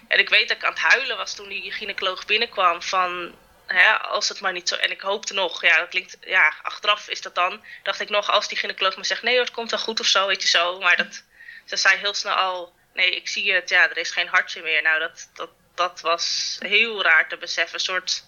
En 0.09 0.19
ik 0.19 0.29
weet 0.29 0.49
dat 0.49 0.57
ik 0.57 0.65
aan 0.65 0.73
het 0.73 0.83
huilen 0.83 1.17
was 1.17 1.35
toen 1.35 1.49
die 1.49 1.73
gynaecoloog 1.73 2.27
binnenkwam. 2.27 2.83
Van, 2.83 3.35
hè, 3.67 3.93
als 3.93 4.29
het 4.29 4.41
maar 4.41 4.53
niet 4.53 4.69
zo... 4.69 4.75
En 4.75 4.91
ik 4.91 5.01
hoopte 5.01 5.35
nog, 5.35 5.63
ja, 5.63 5.79
dat 5.79 5.89
klinkt... 5.89 6.17
Ja, 6.21 6.55
achteraf 6.63 7.09
is 7.09 7.21
dat 7.21 7.35
dan... 7.35 7.65
Dacht 7.83 8.01
ik 8.01 8.09
nog, 8.09 8.31
als 8.31 8.49
die 8.49 8.59
gynaecoloog 8.59 8.97
me 8.97 9.05
zegt... 9.05 9.23
Nee 9.23 9.35
hoor, 9.35 9.45
het 9.45 9.55
komt 9.55 9.71
wel 9.71 9.81
goed 9.81 10.01
of 10.01 10.07
zo, 10.07 10.27
weet 10.27 10.43
je 10.43 10.49
zo. 10.49 10.79
Maar 10.79 10.97
dat, 10.97 11.23
ze 11.67 11.77
zei 11.77 11.99
heel 11.99 12.15
snel 12.15 12.35
al... 12.35 12.75
Nee, 12.95 13.17
ik 13.17 13.29
zie 13.29 13.53
het, 13.53 13.69
ja, 13.69 13.91
er 13.91 13.97
is 13.97 14.11
geen 14.11 14.29
hartje 14.29 14.63
meer. 14.63 14.83
Nou, 14.83 14.99
dat, 14.99 15.31
dat, 15.35 15.51
dat 15.75 16.01
was 16.01 16.57
heel 16.59 17.03
raar 17.03 17.29
te 17.29 17.37
beseffen. 17.37 17.75
Een 17.75 17.81
soort 17.85 18.25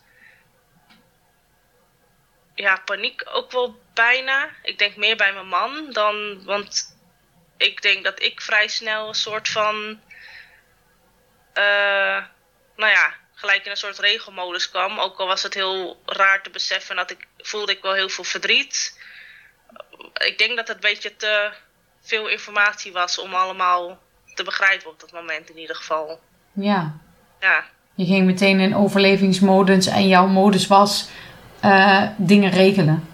ja, 2.55 2.83
paniek 2.85 3.23
ook 3.33 3.53
wel 3.53 3.81
bijna. 3.95 4.49
Ik 4.63 4.79
denk 4.79 4.97
meer 4.97 5.17
bij 5.17 5.33
mijn 5.33 5.49
man 5.49 5.93
dan. 5.93 6.45
Want 6.45 6.97
ik 7.57 7.83
denk 7.83 8.05
dat 8.05 8.23
ik 8.23 8.41
vrij 8.41 8.69
snel 8.69 9.09
een 9.09 9.15
soort 9.15 9.49
van. 9.49 10.01
Uh, 11.55 12.23
nou 12.77 12.93
ja, 12.93 13.15
gelijk 13.35 13.65
in 13.65 13.71
een 13.71 13.77
soort 13.77 13.99
regelmodus 13.99 14.71
kwam. 14.71 14.99
Ook 14.99 15.19
al 15.19 15.27
was 15.27 15.43
het 15.43 15.55
heel 15.55 16.03
raar 16.07 16.43
te 16.43 16.51
beseffen 16.51 16.97
dat 16.97 17.11
ik 17.11 17.27
voelde 17.39 17.73
ik 17.73 17.83
wel 17.83 17.95
heel 17.95 18.09
veel 18.09 18.25
verdriet. 18.25 19.01
Ik 20.13 20.39
denk 20.39 20.57
dat 20.57 20.69
het 20.69 20.77
een 20.77 20.91
beetje 20.91 21.17
te 21.17 21.53
veel 22.01 22.29
informatie 22.29 22.93
was 22.93 23.19
om 23.19 23.35
allemaal 23.35 24.03
te 24.35 24.43
begrijpen 24.43 24.91
op 24.91 25.01
dat 25.01 25.13
moment 25.13 25.51
in 25.51 25.59
ieder 25.59 25.77
geval. 25.77 26.21
Ja. 26.53 26.99
Ja. 27.41 27.65
Je 27.95 28.05
ging 28.05 28.27
meteen 28.27 28.61
in 28.61 28.77
overlevingsmodus 28.77 29.87
en 29.87 30.09
jouw 30.09 30.27
modus 30.27 30.67
was 30.67 31.09
uh, 31.65 32.09
dingen 32.17 32.51
regelen? 32.51 33.09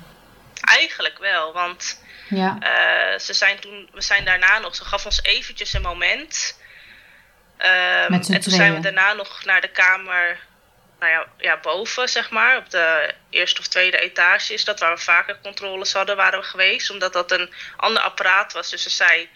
Eigenlijk 0.61 1.19
wel, 1.19 1.53
want 1.53 2.03
ja. 2.29 2.59
Uh, 2.63 3.19
ze 3.19 3.33
zijn 3.33 3.61
toen, 3.61 3.89
we 3.93 4.03
zijn 4.03 4.25
daarna 4.25 4.59
nog, 4.59 4.75
ze 4.75 4.85
gaf 4.85 5.05
ons 5.05 5.23
eventjes 5.23 5.73
een 5.73 5.83
moment. 5.83 6.59
Um, 7.59 8.15
en 8.15 8.21
toen 8.21 8.43
zijn 8.43 8.75
we 8.75 8.81
daarna 8.81 9.13
nog 9.13 9.45
naar 9.45 9.61
de 9.61 9.71
kamer, 9.71 10.39
nou 11.01 11.13
ja, 11.13 11.27
ja, 11.39 11.59
boven 11.63 12.09
zeg 12.09 12.31
maar, 12.31 12.57
op 12.57 12.71
de 12.71 13.15
eerste 13.31 13.61
of 13.61 13.67
tweede 13.67 13.99
etage 13.99 14.53
is 14.53 14.65
dat, 14.65 14.81
waar 14.81 14.95
we 14.95 15.01
vaker 15.01 15.39
controles 15.43 15.93
hadden, 15.93 16.17
waren 16.17 16.39
we 16.39 16.45
geweest. 16.45 16.91
Omdat 16.91 17.13
dat 17.13 17.31
een 17.31 17.53
ander 17.77 18.03
apparaat 18.03 18.53
was. 18.53 18.71
Dus 18.71 18.83
ze 18.83 18.91
zei, 18.91 19.29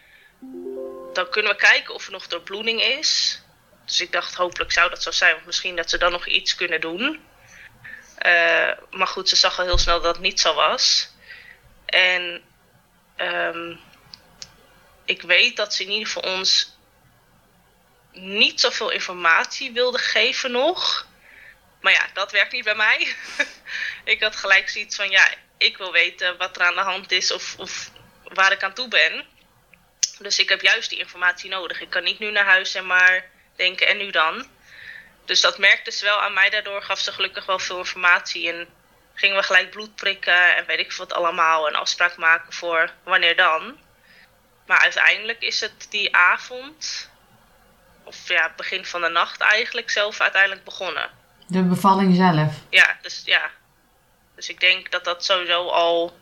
dan 1.12 1.28
kunnen 1.30 1.52
we 1.52 1.58
kijken 1.58 1.94
of 1.94 2.06
er 2.06 2.12
nog 2.12 2.26
doorbloeding 2.26 2.82
is. 2.82 3.42
Dus 3.84 4.00
ik 4.00 4.12
dacht, 4.12 4.34
hopelijk 4.34 4.72
zou 4.72 4.90
dat 4.90 5.02
zo 5.02 5.10
zijn, 5.10 5.32
want 5.32 5.46
misschien 5.46 5.76
dat 5.76 5.90
ze 5.90 5.98
dan 5.98 6.12
nog 6.12 6.26
iets 6.26 6.54
kunnen 6.54 6.80
doen. 6.80 7.20
Uh, 8.26 8.70
maar 8.90 9.06
goed, 9.06 9.28
ze 9.28 9.36
zag 9.36 9.58
al 9.58 9.64
heel 9.64 9.78
snel 9.78 10.00
dat 10.00 10.14
het 10.14 10.24
niet 10.24 10.40
zo 10.40 10.54
was. 10.54 11.08
En 11.86 12.42
um, 13.16 13.80
ik 15.04 15.22
weet 15.22 15.56
dat 15.56 15.74
ze 15.74 15.82
in 15.82 15.90
ieder 15.90 16.06
geval 16.06 16.32
ons 16.32 16.76
niet 18.12 18.60
zoveel 18.60 18.90
informatie 18.90 19.72
wilde 19.72 19.98
geven 19.98 20.50
nog. 20.50 21.06
Maar 21.80 21.92
ja, 21.92 22.08
dat 22.12 22.32
werkt 22.32 22.52
niet 22.52 22.64
bij 22.64 22.74
mij. 22.74 23.14
ik 24.14 24.22
had 24.22 24.36
gelijk 24.36 24.68
zoiets 24.68 24.96
van, 24.96 25.10
ja, 25.10 25.28
ik 25.58 25.76
wil 25.76 25.92
weten 25.92 26.36
wat 26.36 26.56
er 26.56 26.62
aan 26.62 26.74
de 26.74 26.80
hand 26.80 27.12
is 27.12 27.32
of, 27.32 27.54
of 27.58 27.90
waar 28.22 28.52
ik 28.52 28.62
aan 28.62 28.74
toe 28.74 28.88
ben. 28.88 29.26
Dus 30.18 30.38
ik 30.38 30.48
heb 30.48 30.60
juist 30.60 30.90
die 30.90 30.98
informatie 30.98 31.50
nodig. 31.50 31.80
Ik 31.80 31.90
kan 31.90 32.04
niet 32.04 32.18
nu 32.18 32.30
naar 32.30 32.44
huis 32.44 32.74
en 32.74 32.86
maar 32.86 33.30
denken, 33.56 33.86
en 33.86 33.96
nu 33.96 34.10
dan? 34.10 34.46
Dus 35.24 35.40
dat 35.40 35.58
merkte 35.58 35.90
ze 35.90 36.04
wel 36.04 36.20
aan 36.20 36.32
mij. 36.32 36.50
Daardoor 36.50 36.82
gaf 36.82 36.98
ze 36.98 37.12
gelukkig 37.12 37.46
wel 37.46 37.58
veel 37.58 37.78
informatie. 37.78 38.52
En 38.52 38.68
gingen 39.14 39.36
we 39.36 39.42
gelijk 39.42 39.70
bloed 39.70 39.94
prikken 39.94 40.56
en 40.56 40.66
weet 40.66 40.78
ik 40.78 40.92
wat 40.92 41.12
allemaal. 41.12 41.68
En 41.68 41.74
afspraak 41.74 42.16
maken 42.16 42.52
voor 42.52 42.90
wanneer 43.02 43.36
dan. 43.36 43.76
Maar 44.66 44.78
uiteindelijk 44.78 45.42
is 45.42 45.60
het 45.60 45.86
die 45.90 46.16
avond, 46.16 47.10
of 48.04 48.28
ja, 48.28 48.52
begin 48.56 48.84
van 48.84 49.00
de 49.00 49.08
nacht 49.08 49.40
eigenlijk, 49.40 49.90
zelf 49.90 50.20
uiteindelijk 50.20 50.64
begonnen. 50.64 51.10
De 51.46 51.62
bevalling 51.62 52.16
zelf? 52.16 52.54
Ja, 52.70 52.96
dus 53.02 53.22
ja. 53.24 53.50
Dus 54.34 54.48
ik 54.48 54.60
denk 54.60 54.90
dat 54.90 55.04
dat 55.04 55.24
sowieso 55.24 55.68
al 55.68 56.16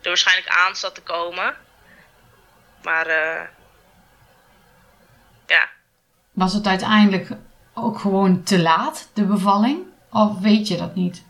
er 0.00 0.08
waarschijnlijk 0.08 0.48
aan 0.48 0.76
zat 0.76 0.94
te 0.94 1.02
komen. 1.02 1.56
Maar 2.82 3.08
uh, 3.08 3.42
ja. 5.46 5.68
Was 6.32 6.52
het 6.52 6.66
uiteindelijk 6.66 7.28
ook 7.76 7.98
gewoon 7.98 8.42
te 8.42 8.58
laat, 8.58 9.10
de 9.14 9.24
bevalling? 9.24 9.86
Of 10.10 10.38
weet 10.38 10.68
je 10.68 10.76
dat 10.76 10.94
niet? 10.94 11.24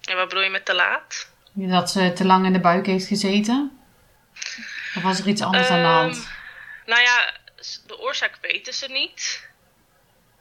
En 0.00 0.16
wat 0.16 0.28
bedoel 0.28 0.44
je 0.44 0.50
met 0.50 0.64
te 0.64 0.74
laat? 0.74 1.32
Dat 1.52 1.90
ze 1.90 2.12
te 2.12 2.24
lang 2.24 2.46
in 2.46 2.52
de 2.52 2.60
buik 2.60 2.86
heeft 2.86 3.06
gezeten? 3.06 3.78
Of 4.96 5.02
was 5.02 5.18
er 5.18 5.28
iets 5.28 5.42
anders 5.42 5.68
aan 5.68 5.78
de 5.78 5.84
ehm, 5.84 5.94
hand? 5.94 6.28
Nou 6.86 7.02
ja, 7.02 7.32
de 7.86 7.98
oorzaak 7.98 8.38
weten 8.40 8.74
ze 8.74 8.86
niet. 8.86 9.48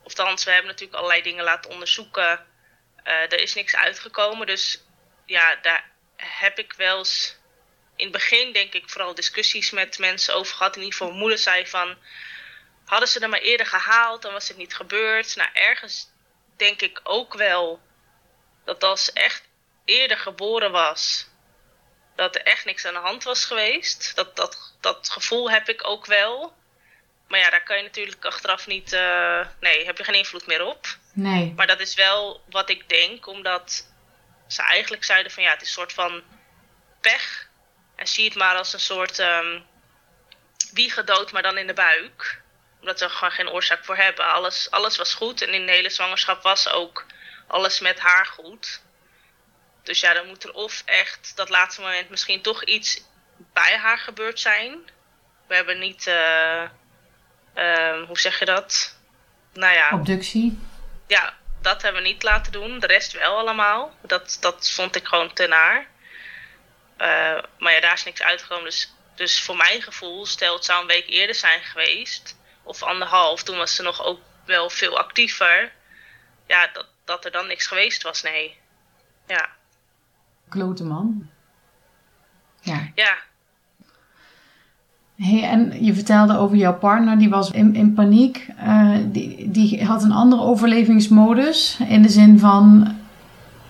Althans, 0.03 0.43
we 0.43 0.51
hebben 0.51 0.69
natuurlijk 0.69 0.97
allerlei 0.97 1.21
dingen 1.21 1.43
laten 1.43 1.71
onderzoeken. 1.71 2.39
er 3.03 3.39
is 3.39 3.53
niks 3.53 3.75
uitgekomen, 3.75 4.47
dus 4.47 4.83
ja, 5.25 5.55
daar 5.61 5.91
heb 6.17 6.59
ik 6.59 6.73
wel 6.73 6.97
eens 6.97 7.37
in 7.95 8.05
het 8.05 8.11
begin 8.11 8.53
denk 8.53 8.73
ik 8.73 8.89
vooral 8.89 9.15
discussies 9.15 9.71
met 9.71 9.99
mensen 9.99 10.35
over 10.35 10.55
gehad. 10.55 10.75
In 10.75 10.81
ieder 10.81 10.97
geval 10.97 11.13
moeder 11.13 11.37
zei 11.37 11.67
van, 11.67 11.97
hadden 12.85 13.09
ze 13.09 13.19
er 13.19 13.29
maar 13.29 13.39
eerder 13.39 13.65
gehaald, 13.65 14.21
dan 14.21 14.33
was 14.33 14.47
het 14.47 14.57
niet 14.57 14.75
gebeurd. 14.75 15.35
Nou, 15.35 15.49
ergens 15.53 16.11
denk 16.57 16.81
ik 16.81 16.99
ook 17.03 17.33
wel 17.33 17.81
dat 18.63 18.83
als 18.83 19.05
ze 19.05 19.11
echt 19.13 19.43
eerder 19.85 20.17
geboren 20.17 20.71
was, 20.71 21.27
dat 22.15 22.35
er 22.35 22.43
echt 22.43 22.65
niks 22.65 22.85
aan 22.85 22.93
de 22.93 22.99
hand 22.99 23.23
was 23.23 23.45
geweest. 23.45 24.15
Dat, 24.15 24.35
dat, 24.35 24.73
dat 24.79 25.09
gevoel 25.09 25.51
heb 25.51 25.69
ik 25.69 25.87
ook 25.87 26.05
wel. 26.05 26.53
Maar 27.27 27.39
ja, 27.39 27.49
daar 27.49 27.63
kan 27.63 27.77
je 27.77 27.83
natuurlijk 27.83 28.25
achteraf 28.25 28.67
niet. 28.67 28.93
Uh, 28.93 29.47
nee, 29.59 29.85
heb 29.85 29.97
je 29.97 30.03
geen 30.03 30.15
invloed 30.15 30.47
meer 30.47 30.65
op. 30.65 30.87
Nee. 31.13 31.53
Maar 31.55 31.67
dat 31.67 31.79
is 31.79 31.95
wel 31.95 32.41
wat 32.49 32.69
ik 32.69 32.89
denk, 32.89 33.27
omdat 33.27 33.87
ze 34.47 34.61
eigenlijk 34.61 35.03
zeiden 35.03 35.31
van 35.31 35.43
ja, 35.43 35.51
het 35.51 35.61
is 35.61 35.67
een 35.67 35.73
soort 35.73 35.93
van 35.93 36.23
pech. 37.01 37.47
En 37.95 38.07
zie 38.07 38.25
het 38.25 38.35
maar 38.35 38.55
als 38.55 38.73
een 38.73 38.79
soort 38.79 39.19
um, 39.19 39.65
wiegedood, 40.73 41.31
maar 41.31 41.41
dan 41.41 41.57
in 41.57 41.67
de 41.67 41.73
buik. 41.73 42.42
Omdat 42.83 42.99
ze 42.99 43.05
er 43.05 43.11
gewoon 43.11 43.33
geen 43.33 43.49
oorzaak 43.49 43.85
voor 43.85 43.95
hebben. 43.95 44.31
Alles, 44.31 44.71
alles 44.71 44.97
was 44.97 45.13
goed 45.13 45.41
en 45.41 45.53
in 45.53 45.65
de 45.65 45.71
hele 45.71 45.89
zwangerschap 45.89 46.41
was 46.41 46.69
ook 46.69 47.05
alles 47.47 47.79
met 47.79 47.99
haar 47.99 48.25
goed. 48.25 48.81
Dus 49.83 49.99
ja, 49.99 50.13
dan 50.13 50.27
moet 50.27 50.43
er 50.43 50.53
of 50.53 50.81
echt 50.85 51.31
dat 51.35 51.49
laatste 51.49 51.81
moment 51.81 52.09
misschien 52.09 52.41
toch 52.41 52.63
iets 52.63 53.01
bij 53.53 53.77
haar 53.77 53.97
gebeurd 53.97 54.39
zijn. 54.39 54.89
We 55.47 55.55
hebben 55.55 55.79
niet, 55.79 56.07
uh, 56.07 56.63
uh, 57.55 58.07
hoe 58.07 58.19
zeg 58.19 58.39
je 58.39 58.45
dat? 58.45 58.97
Nou 59.53 59.73
ja. 59.73 59.89
Obductie? 59.93 60.59
Ja, 61.07 61.33
dat 61.61 61.81
hebben 61.81 62.01
we 62.01 62.07
niet 62.07 62.23
laten 62.23 62.51
doen. 62.51 62.79
De 62.79 62.87
rest 62.87 63.11
wel 63.11 63.37
allemaal. 63.37 63.95
Dat, 64.01 64.37
dat 64.39 64.71
vond 64.71 64.95
ik 64.95 65.07
gewoon 65.07 65.33
te 65.33 65.47
naar. 65.47 65.87
Uh, 66.97 67.43
maar 67.57 67.73
ja, 67.73 67.79
daar 67.79 67.93
is 67.93 68.03
niks 68.03 68.21
uitgekomen. 68.21 68.65
Dus, 68.65 68.93
dus 69.15 69.41
voor 69.41 69.57
mijn 69.57 69.81
gevoel, 69.81 70.25
stel 70.25 70.53
het 70.53 70.65
zou 70.65 70.81
een 70.81 70.87
week 70.87 71.07
eerder 71.07 71.35
zijn 71.35 71.61
geweest, 71.63 72.37
of 72.63 72.83
anderhalf, 72.83 73.43
toen 73.43 73.57
was 73.57 73.75
ze 73.75 73.81
nog 73.81 74.05
ook 74.05 74.19
wel 74.45 74.69
veel 74.69 74.97
actiever. 74.97 75.71
Ja, 76.47 76.69
dat, 76.73 76.87
dat 77.05 77.25
er 77.25 77.31
dan 77.31 77.47
niks 77.47 77.67
geweest 77.67 78.03
was, 78.03 78.21
nee. 78.21 78.57
Ja. 79.27 79.49
Klote 80.49 80.83
man. 80.83 81.29
Ja. 82.61 82.91
Ja. 82.95 83.17
Hey, 85.15 85.43
en 85.43 85.85
je 85.85 85.93
vertelde 85.93 86.37
over 86.37 86.57
jouw 86.57 86.77
partner, 86.77 87.17
die 87.17 87.29
was 87.29 87.51
in, 87.51 87.75
in 87.75 87.93
paniek. 87.93 88.47
Uh, 88.59 88.97
die, 89.03 89.51
die 89.51 89.85
had 89.85 90.03
een 90.03 90.11
andere 90.11 90.41
overlevingsmodus. 90.41 91.77
In 91.87 92.01
de 92.01 92.09
zin 92.09 92.39
van 92.39 92.95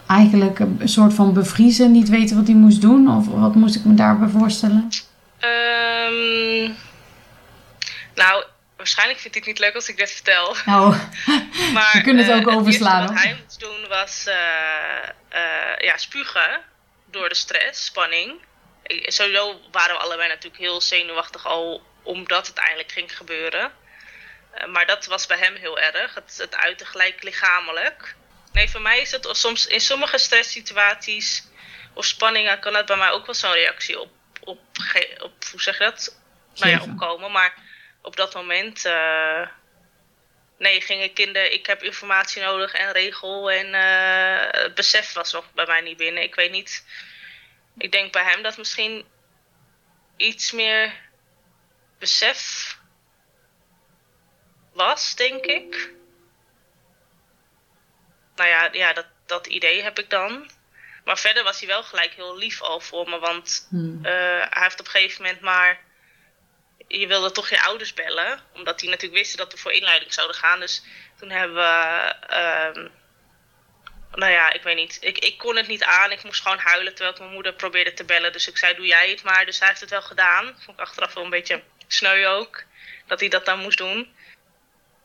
eigenlijk 0.07 0.59
een 0.59 0.89
soort 0.89 1.13
van 1.13 1.33
bevriezen, 1.33 1.91
niet 1.91 2.09
weten 2.09 2.35
wat 2.35 2.47
hij 2.47 2.55
moest 2.55 2.81
doen? 2.81 3.15
Of 3.15 3.27
wat 3.27 3.55
moest 3.55 3.75
ik 3.75 3.85
me 3.85 3.93
daarbij 3.93 4.27
voorstellen? 4.27 4.87
Um, 5.39 6.75
nou, 8.15 8.43
waarschijnlijk 8.83 9.19
vindt 9.19 9.35
hij 9.35 9.45
het 9.45 9.53
niet 9.53 9.65
leuk 9.65 9.75
als 9.75 9.89
ik 9.89 9.97
dit 9.97 10.11
vertel. 10.11 10.49
Oh, 10.49 10.89
maar, 11.73 11.91
we 11.93 12.01
kunnen 12.01 12.25
het 12.25 12.33
ook 12.33 12.51
uh, 12.51 12.57
overslaan. 12.57 13.01
Het 13.01 13.09
wat 13.09 13.23
hij 13.23 13.39
moest 13.43 13.59
doen 13.59 13.87
was 13.87 14.25
uh, 14.27 14.35
ja, 15.77 15.97
spugen 15.97 16.61
door 17.05 17.29
de 17.29 17.35
stress, 17.35 17.85
spanning. 17.85 18.41
Sowieso 18.85 19.59
waren 19.71 19.95
we 19.95 20.01
allebei 20.01 20.29
natuurlijk 20.29 20.61
heel 20.61 20.81
zenuwachtig 20.81 21.45
al 21.45 21.83
omdat 22.03 22.47
het 22.47 22.57
eindelijk 22.57 22.91
ging 22.91 23.17
gebeuren. 23.17 23.71
maar 24.69 24.85
dat 24.85 25.05
was 25.05 25.25
bij 25.25 25.37
hem 25.37 25.55
heel 25.55 25.79
erg. 25.79 26.15
Het, 26.15 26.35
het 26.37 26.55
uitte 26.55 26.85
gelijk 26.85 27.23
lichamelijk. 27.23 28.15
Nee, 28.51 28.69
voor 28.69 28.81
mij 28.81 28.99
is 28.99 29.11
het 29.11 29.27
soms 29.31 29.67
in 29.67 29.81
sommige 29.81 30.17
stresssituaties 30.17 31.47
of 31.93 32.05
spanningen 32.05 32.59
kan 32.59 32.75
het 32.75 32.85
bij 32.85 32.97
mij 32.97 33.11
ook 33.11 33.25
wel 33.25 33.35
zo'n 33.35 33.51
reactie 33.51 33.99
op, 33.99 34.11
op, 34.39 34.59
op, 35.19 35.33
hoe 35.51 35.61
zeg 35.61 35.77
je 35.77 35.83
dat? 35.83 36.17
Nou 36.55 36.71
ja, 36.71 36.81
opkomen. 36.81 37.31
Maar 37.31 37.53
op 38.03 38.15
dat 38.15 38.33
moment, 38.33 38.85
uh, 38.85 39.47
nee, 40.57 40.81
ging 40.81 41.01
ik 41.01 41.19
in 41.19 41.33
de, 41.33 41.49
ik 41.49 41.65
heb 41.65 41.83
informatie 41.83 42.41
nodig 42.41 42.73
en 42.73 42.91
regel 42.91 43.51
en 43.51 43.67
uh, 43.67 44.61
het 44.63 44.75
besef 44.75 45.13
was 45.13 45.33
nog 45.33 45.53
bij 45.53 45.65
mij 45.65 45.81
niet 45.81 45.97
binnen. 45.97 46.23
Ik 46.23 46.35
weet 46.35 46.51
niet, 46.51 46.85
ik 47.77 47.91
denk 47.91 48.11
bij 48.11 48.23
hem 48.23 48.43
dat 48.43 48.57
misschien 48.57 49.05
iets 50.17 50.51
meer 50.51 50.93
besef 51.99 52.77
was, 54.73 55.15
denk 55.15 55.45
ik 55.45 55.93
nou 58.35 58.49
ja, 58.49 58.69
ja 58.71 58.93
dat, 58.93 59.05
dat 59.25 59.47
idee 59.47 59.81
heb 59.81 59.99
ik 59.99 60.09
dan. 60.09 60.49
Maar 61.03 61.17
verder 61.17 61.43
was 61.43 61.59
hij 61.59 61.67
wel 61.67 61.83
gelijk 61.83 62.13
heel 62.13 62.37
lief 62.37 62.61
al 62.61 62.79
voor 62.79 63.09
me. 63.09 63.19
Want 63.19 63.67
hmm. 63.69 63.97
uh, 63.97 64.11
hij 64.49 64.61
heeft 64.61 64.79
op 64.79 64.85
een 64.85 64.91
gegeven 64.91 65.23
moment 65.23 65.41
maar. 65.41 65.79
Je 66.87 67.07
wilde 67.07 67.31
toch 67.31 67.49
je 67.49 67.61
ouders 67.61 67.93
bellen. 67.93 68.39
Omdat 68.53 68.81
hij 68.81 68.89
natuurlijk 68.89 69.21
wist 69.21 69.37
dat 69.37 69.51
we 69.51 69.57
voor 69.57 69.71
inleiding 69.71 70.13
zouden 70.13 70.35
gaan. 70.35 70.59
Dus 70.59 70.83
toen 71.19 71.29
hebben 71.29 71.55
we. 71.55 72.15
Uh, 72.29 72.89
nou 74.11 74.31
ja, 74.31 74.51
ik 74.51 74.63
weet 74.63 74.75
niet. 74.75 74.97
Ik, 75.01 75.17
ik 75.17 75.37
kon 75.37 75.55
het 75.55 75.67
niet 75.67 75.83
aan. 75.83 76.11
Ik 76.11 76.23
moest 76.23 76.41
gewoon 76.41 76.57
huilen 76.57 76.95
terwijl 76.95 77.17
mijn 77.17 77.31
moeder 77.31 77.53
probeerde 77.53 77.93
te 77.93 78.03
bellen. 78.03 78.31
Dus 78.31 78.47
ik 78.47 78.57
zei: 78.57 78.75
Doe 78.75 78.85
jij 78.85 79.09
het 79.09 79.23
maar. 79.23 79.45
Dus 79.45 79.59
hij 79.59 79.67
heeft 79.67 79.79
het 79.81 79.89
wel 79.89 80.01
gedaan. 80.01 80.45
Vond 80.45 80.79
ik 80.79 80.85
achteraf 80.85 81.13
wel 81.13 81.23
een 81.23 81.29
beetje 81.29 81.63
sneu 81.87 82.27
ook. 82.27 82.63
Dat 83.07 83.19
hij 83.19 83.29
dat 83.29 83.45
dan 83.45 83.59
moest 83.59 83.77
doen. 83.77 84.15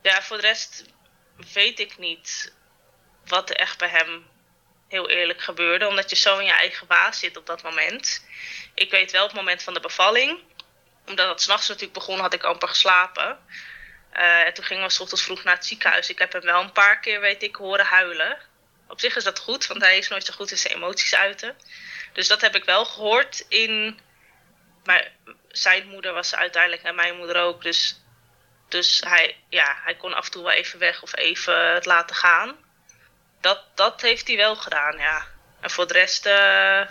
Ja, 0.03 0.23
voor 0.23 0.37
de 0.37 0.43
rest 0.43 0.85
weet 1.53 1.79
ik 1.79 1.99
niet 1.99 2.55
wat 3.27 3.51
er 3.51 3.57
echt 3.57 3.79
bij 3.79 3.89
hem 3.89 4.27
heel 4.89 5.09
eerlijk 5.09 5.41
gebeurde. 5.41 5.89
Omdat 5.89 6.11
je 6.11 6.17
zo 6.17 6.39
in 6.39 6.45
je 6.45 6.53
eigen 6.53 6.87
baas 6.87 7.19
zit 7.19 7.37
op 7.37 7.47
dat 7.47 7.63
moment. 7.63 8.27
Ik 8.75 8.91
weet 8.91 9.11
wel 9.11 9.23
het 9.23 9.35
moment 9.35 9.63
van 9.63 9.75
de 9.75 9.81
bevalling. 9.81 10.41
Omdat 11.09 11.29
het 11.29 11.41
s'nachts 11.41 11.69
natuurlijk 11.69 11.95
begon, 11.95 12.21
had 12.21 12.35
ik 12.35 12.43
amper 12.43 12.69
geslapen. 12.69 13.39
Uh, 14.17 14.47
en 14.47 14.55
toen 14.55 14.65
gingen 14.65 14.83
we 14.83 14.91
s 14.91 15.01
ochtends 15.01 15.25
vroeg 15.25 15.45
naar 15.45 15.55
het 15.55 15.67
ziekenhuis. 15.67 16.11
Ik 16.11 16.19
heb 16.19 16.33
hem 16.33 16.43
wel 16.43 16.61
een 16.61 16.73
paar 16.73 17.01
keer, 17.01 17.21
weet 17.21 17.43
ik, 17.43 17.57
horen 17.57 17.85
huilen. 17.85 18.39
Op 18.89 19.01
zich 19.01 19.17
is 19.17 19.25
dat 19.25 19.39
goed, 19.39 19.67
want 19.67 19.81
hij 19.81 19.99
is 19.99 20.09
nooit 20.09 20.25
zo 20.25 20.33
goed 20.33 20.51
in 20.51 20.59
zijn 20.59 20.75
emoties 20.75 21.15
uiten. 21.15 21.57
Dus 22.13 22.29
dat 22.29 22.41
heb 22.41 22.55
ik 22.55 22.65
wel 22.65 22.85
gehoord 22.85 23.45
in... 23.49 24.01
Maar 24.85 25.11
zijn 25.49 25.89
moeder 25.89 26.13
was 26.13 26.35
uiteindelijk 26.35 26.83
en 26.83 26.95
mijn 26.95 27.17
moeder 27.17 27.37
ook. 27.37 27.63
Dus, 27.63 28.01
dus 28.69 29.03
hij, 29.07 29.37
ja, 29.49 29.81
hij 29.85 29.95
kon 29.95 30.15
af 30.15 30.25
en 30.25 30.31
toe 30.31 30.43
wel 30.43 30.53
even 30.53 30.79
weg 30.79 31.03
of 31.03 31.17
even 31.17 31.75
het 31.75 31.85
laten 31.85 32.17
gaan 32.17 32.57
dat, 33.41 33.61
dat 33.75 34.01
heeft 34.01 34.27
hij 34.27 34.37
wel 34.37 34.57
gedaan, 34.57 34.99
ja. 34.99 35.27
En 35.61 35.71
voor 35.71 35.87
de 35.87 35.93
rest 35.93 36.27
uh, 36.27 36.83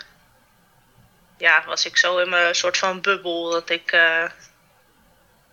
ja, 1.38 1.62
was 1.66 1.86
ik 1.86 1.96
zo 1.96 2.18
in 2.18 2.28
mijn 2.28 2.54
soort 2.54 2.78
van 2.78 3.00
bubbel 3.00 3.50
dat 3.50 3.70
ik 3.70 3.92
uh, 3.92 4.30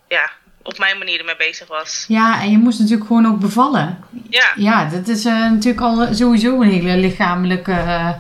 ja, 0.08 0.32
op 0.64 0.78
mijn 0.78 0.98
manier 0.98 1.20
ermee 1.20 1.36
bezig 1.38 1.68
was. 1.68 2.06
Ja, 2.08 2.42
en 2.42 2.52
je 2.52 2.58
moest 2.58 2.80
natuurlijk 2.80 3.08
gewoon 3.08 3.28
ook 3.28 3.40
bevallen. 3.40 4.04
Ja. 4.30 4.52
Ja, 4.56 4.86
dat 4.90 5.08
is 5.08 5.26
uh, 5.26 5.52
natuurlijk 5.52 5.82
al 5.82 6.14
sowieso 6.14 6.62
een 6.62 6.70
hele 6.70 6.98
lichamelijke 6.98 8.16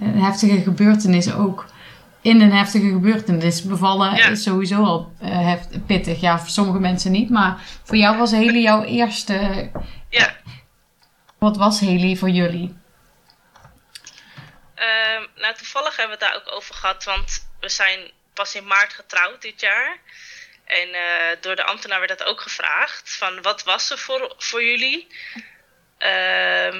heftige 0.00 0.60
gebeurtenis 0.60 1.34
ook. 1.34 1.66
In 2.20 2.40
een 2.40 2.52
heftige 2.52 2.88
gebeurtenis 2.88 3.62
bevallen 3.62 4.16
ja. 4.16 4.26
is 4.26 4.42
sowieso 4.42 4.84
al 4.84 5.12
heft, 5.20 5.86
pittig. 5.86 6.20
Ja, 6.20 6.38
voor 6.38 6.48
sommige 6.48 6.78
mensen 6.78 7.12
niet. 7.12 7.30
Maar 7.30 7.62
voor 7.82 7.96
jou 7.96 8.16
was 8.16 8.30
hele 8.30 8.60
jouw 8.60 8.82
eerste 8.82 9.70
ja. 10.08 10.36
Wat 11.38 11.56
was 11.56 11.80
Haley 11.80 12.16
voor 12.16 12.30
jullie? 12.30 12.74
Uh, 14.80 15.24
nou, 15.34 15.54
toevallig 15.54 15.96
hebben 15.96 16.18
we 16.18 16.24
het 16.24 16.32
daar 16.32 16.42
ook 16.42 16.52
over 16.52 16.74
gehad, 16.74 17.04
want 17.04 17.50
we 17.60 17.68
zijn 17.68 18.10
pas 18.34 18.54
in 18.54 18.66
maart 18.66 18.92
getrouwd 18.92 19.42
dit 19.42 19.60
jaar. 19.60 19.98
En 20.64 20.88
uh, 20.88 21.40
door 21.40 21.56
de 21.56 21.64
ambtenaar 21.64 21.98
werd 21.98 22.18
dat 22.18 22.26
ook 22.26 22.40
gevraagd: 22.40 23.16
van 23.16 23.42
wat 23.42 23.62
was 23.62 23.86
ze 23.86 23.98
voor, 23.98 24.34
voor 24.38 24.64
jullie? 24.64 25.06
Uh, 25.98 26.74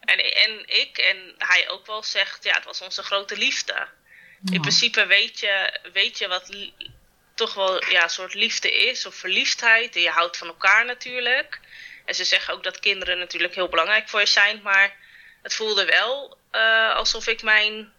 en, 0.00 0.34
en 0.34 0.62
ik 0.66 0.98
en 0.98 1.34
hij 1.38 1.68
ook 1.68 1.86
wel 1.86 2.02
zegt: 2.02 2.44
ja, 2.44 2.54
het 2.54 2.64
was 2.64 2.80
onze 2.80 3.02
grote 3.02 3.36
liefde. 3.36 3.72
Ja. 3.72 4.52
In 4.52 4.60
principe 4.60 5.06
weet 5.06 5.40
je, 5.40 5.80
weet 5.92 6.18
je 6.18 6.28
wat 6.28 6.50
toch 7.34 7.54
wel 7.54 7.84
ja, 7.90 8.02
een 8.02 8.10
soort 8.10 8.34
liefde 8.34 8.86
is, 8.86 9.06
of 9.06 9.14
verliefdheid. 9.14 9.96
En 9.96 10.02
je 10.02 10.10
houdt 10.10 10.36
van 10.36 10.46
elkaar 10.46 10.84
natuurlijk. 10.84 11.60
En 12.04 12.14
ze 12.14 12.24
zeggen 12.24 12.54
ook 12.54 12.62
dat 12.62 12.80
kinderen 12.80 13.18
natuurlijk 13.18 13.54
heel 13.54 13.68
belangrijk 13.68 14.08
voor 14.08 14.20
je 14.20 14.26
zijn. 14.26 14.62
Maar 14.62 14.96
het 15.42 15.54
voelde 15.54 15.84
wel 15.84 16.35
uh, 16.52 16.94
alsof 16.94 17.26
ik 17.26 17.42
mijn 17.42 17.92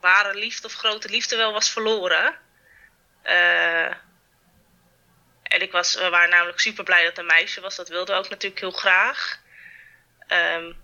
ware 0.00 0.34
liefde 0.34 0.66
of 0.66 0.72
grote 0.72 1.08
liefde 1.08 1.36
wel 1.36 1.52
was 1.52 1.70
verloren. 1.70 2.34
Uh, 3.24 3.86
en 5.42 5.62
ik 5.62 5.72
was, 5.72 5.94
we 5.94 6.08
waren 6.08 6.30
namelijk 6.30 6.60
super 6.60 6.84
blij 6.84 7.04
dat 7.04 7.18
een 7.18 7.26
meisje 7.26 7.60
was. 7.60 7.76
Dat 7.76 7.88
wilden 7.88 8.14
we 8.14 8.20
ook 8.20 8.30
natuurlijk 8.30 8.60
heel 8.60 8.70
graag. 8.70 9.38
Um, 10.28 10.76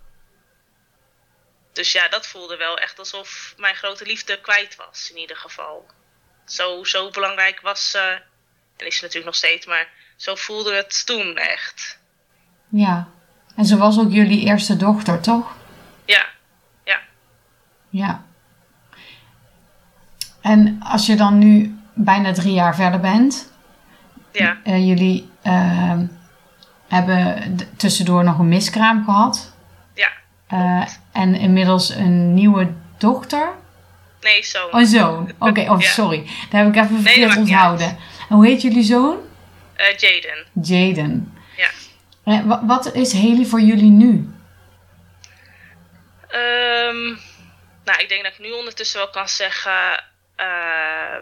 dus 1.77 1.91
ja, 1.91 2.07
dat 2.07 2.27
voelde 2.27 2.57
wel 2.57 2.77
echt 2.77 2.99
alsof 2.99 3.53
mijn 3.57 3.75
grote 3.75 4.05
liefde 4.05 4.41
kwijt 4.41 4.75
was, 4.75 5.11
in 5.11 5.17
ieder 5.17 5.37
geval. 5.37 5.85
Zo, 6.45 6.83
zo 6.83 7.09
belangrijk 7.09 7.61
was 7.61 7.91
ze. 7.91 8.21
en 8.77 8.85
is 8.85 8.95
ze 8.95 9.01
natuurlijk 9.01 9.25
nog 9.25 9.35
steeds, 9.35 9.65
maar 9.65 9.89
zo 10.15 10.35
voelde 10.35 10.73
het 10.73 11.05
toen 11.05 11.37
echt. 11.37 11.99
Ja, 12.69 13.07
en 13.55 13.65
ze 13.65 13.77
was 13.77 13.99
ook 13.99 14.11
jullie 14.11 14.45
eerste 14.45 14.77
dochter, 14.77 15.21
toch? 15.21 15.55
Ja. 16.05 16.25
En 20.41 20.79
als 20.83 21.05
je 21.05 21.15
dan 21.15 21.37
nu 21.37 21.75
bijna 21.93 22.31
drie 22.33 22.53
jaar 22.53 22.75
verder 22.75 22.99
bent, 22.99 23.51
Ja, 24.31 24.57
eh, 24.63 24.87
jullie 24.87 25.29
eh, 25.41 25.99
hebben 26.87 27.57
tussendoor 27.77 28.23
nog 28.23 28.39
een 28.39 28.47
miskraam 28.47 29.03
gehad. 29.05 29.53
ja. 29.93 30.09
eh, 30.47 30.87
en 31.11 31.35
inmiddels 31.35 31.89
een 31.89 32.33
nieuwe 32.33 32.71
dochter. 32.97 33.49
Nee, 34.21 34.43
zo. 34.43 34.67
Oh, 34.71 34.83
zoon. 34.85 35.31
Oké, 35.49 35.71
oh, 35.71 35.81
Ja. 35.81 35.89
sorry. 35.89 36.29
Daar 36.49 36.63
heb 36.63 36.75
ik 36.75 36.81
even 36.83 37.01
verkeerd 37.01 37.37
onthouden. 37.37 37.87
En 38.29 38.35
hoe 38.35 38.45
heet 38.45 38.61
jullie 38.61 38.83
zoon? 38.83 39.17
Eh, 39.75 39.97
Jaden. 39.97 40.45
Jaden. 40.61 41.33
Ja. 42.23 42.43
Wa- 42.45 42.65
wat 42.65 42.93
is 42.93 43.13
Haley 43.13 43.45
voor 43.45 43.61
jullie 43.61 43.91
nu? 43.91 44.29
Ehm, 46.27 47.15
nou, 47.87 47.99
ik 47.99 48.09
denk 48.09 48.23
dat 48.23 48.33
ik 48.33 48.39
nu 48.39 48.51
ondertussen 48.51 48.99
wel 48.99 49.09
kan 49.09 49.29
zeggen. 49.29 50.03
eh, 50.35 51.17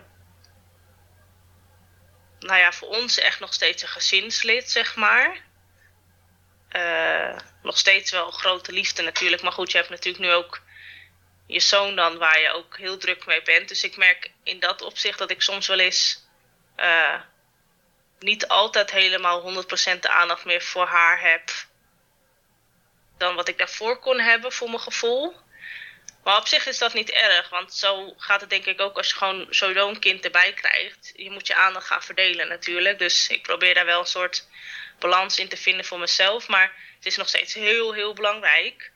nou 2.40 2.60
ja, 2.60 2.72
voor 2.72 2.88
ons 2.88 3.20
echt 3.20 3.40
nog 3.40 3.54
steeds 3.54 3.82
een 3.82 3.88
gezinslid, 3.88 4.72
zeg 4.72 4.96
maar. 4.96 5.42
Eh, 6.70 7.38
nog 7.62 7.78
steeds 7.78 8.12
wel 8.12 8.32
grote 8.32 8.72
liefde 8.72 9.02
natuurlijk. 9.02 9.42
Maar 9.42 9.52
goed, 9.52 9.72
je 9.72 9.78
hebt 9.78 9.90
natuurlijk 9.90 10.24
nu 10.24 10.32
ook 10.32 10.62
je 11.48 11.60
zoon 11.60 11.96
dan, 11.96 12.18
waar 12.18 12.40
je 12.40 12.50
ook 12.50 12.78
heel 12.78 12.98
druk 12.98 13.26
mee 13.26 13.42
bent. 13.42 13.68
Dus 13.68 13.84
ik 13.84 13.98
merk 13.98 14.32
in 14.44 14.60
dat 14.60 14.82
opzicht 14.82 15.18
dat 15.18 15.32
ik 15.32 15.42
soms 15.42 15.68
wel 15.68 15.80
eens 15.80 16.28
eh, 16.76 17.22
niet 18.20 18.48
altijd 18.48 18.92
helemaal 18.92 19.42
100% 19.42 20.00
de 20.00 20.10
aandacht 20.10 20.46
meer 20.46 20.62
voor 20.62 20.86
haar 20.86 21.22
heb 21.22 21.52
dan 23.18 23.36
wat 23.36 23.48
ik 23.48 23.58
daarvoor 23.58 24.00
kon 24.00 24.20
hebben 24.20 24.52
voor 24.52 24.70
mijn 24.70 24.82
gevoel. 24.82 25.44
Maar 26.26 26.38
op 26.38 26.48
zich 26.48 26.66
is 26.66 26.78
dat 26.78 26.94
niet 26.94 27.10
erg, 27.10 27.50
want 27.50 27.74
zo 27.74 28.14
gaat 28.18 28.42
het 28.42 28.50
denk 28.50 28.66
ik 28.66 28.82
ook 28.82 28.98
als 28.98 29.10
je 29.10 29.16
gewoon 29.16 29.48
zo'n 29.50 30.00
kind 30.00 30.26
erbij 30.26 30.54
krijgt. 30.54 31.12
Je 31.16 31.32
moet 31.32 31.48
je 31.48 31.56
aandacht 31.56 31.88
gaan 31.88 32.04
verdelen 32.04 32.48
natuurlijk. 32.48 33.00
Dus 33.00 33.28
ik 33.28 33.42
probeer 33.42 33.74
daar 33.74 33.86
wel 33.86 34.00
een 34.00 34.06
soort 34.06 34.48
balans 35.00 35.40
in 35.40 35.50
te 35.50 35.58
vinden 35.58 35.86
voor 35.86 36.00
mezelf. 36.00 36.48
Maar 36.48 36.74
het 36.96 37.06
is 37.06 37.18
nog 37.18 37.28
steeds 37.28 37.54
heel, 37.54 37.94
heel 37.94 38.14
belangrijk. 38.14 38.92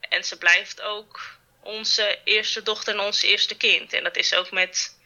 En 0.00 0.24
ze 0.24 0.38
blijft 0.38 0.80
ook 0.80 1.20
onze 1.60 2.18
eerste 2.24 2.62
dochter 2.62 2.94
en 2.94 3.00
ons 3.00 3.22
eerste 3.22 3.56
kind. 3.56 3.92
En 3.92 4.04
dat 4.04 4.16
is 4.16 4.34
ook 4.34 4.50
met, 4.50 4.98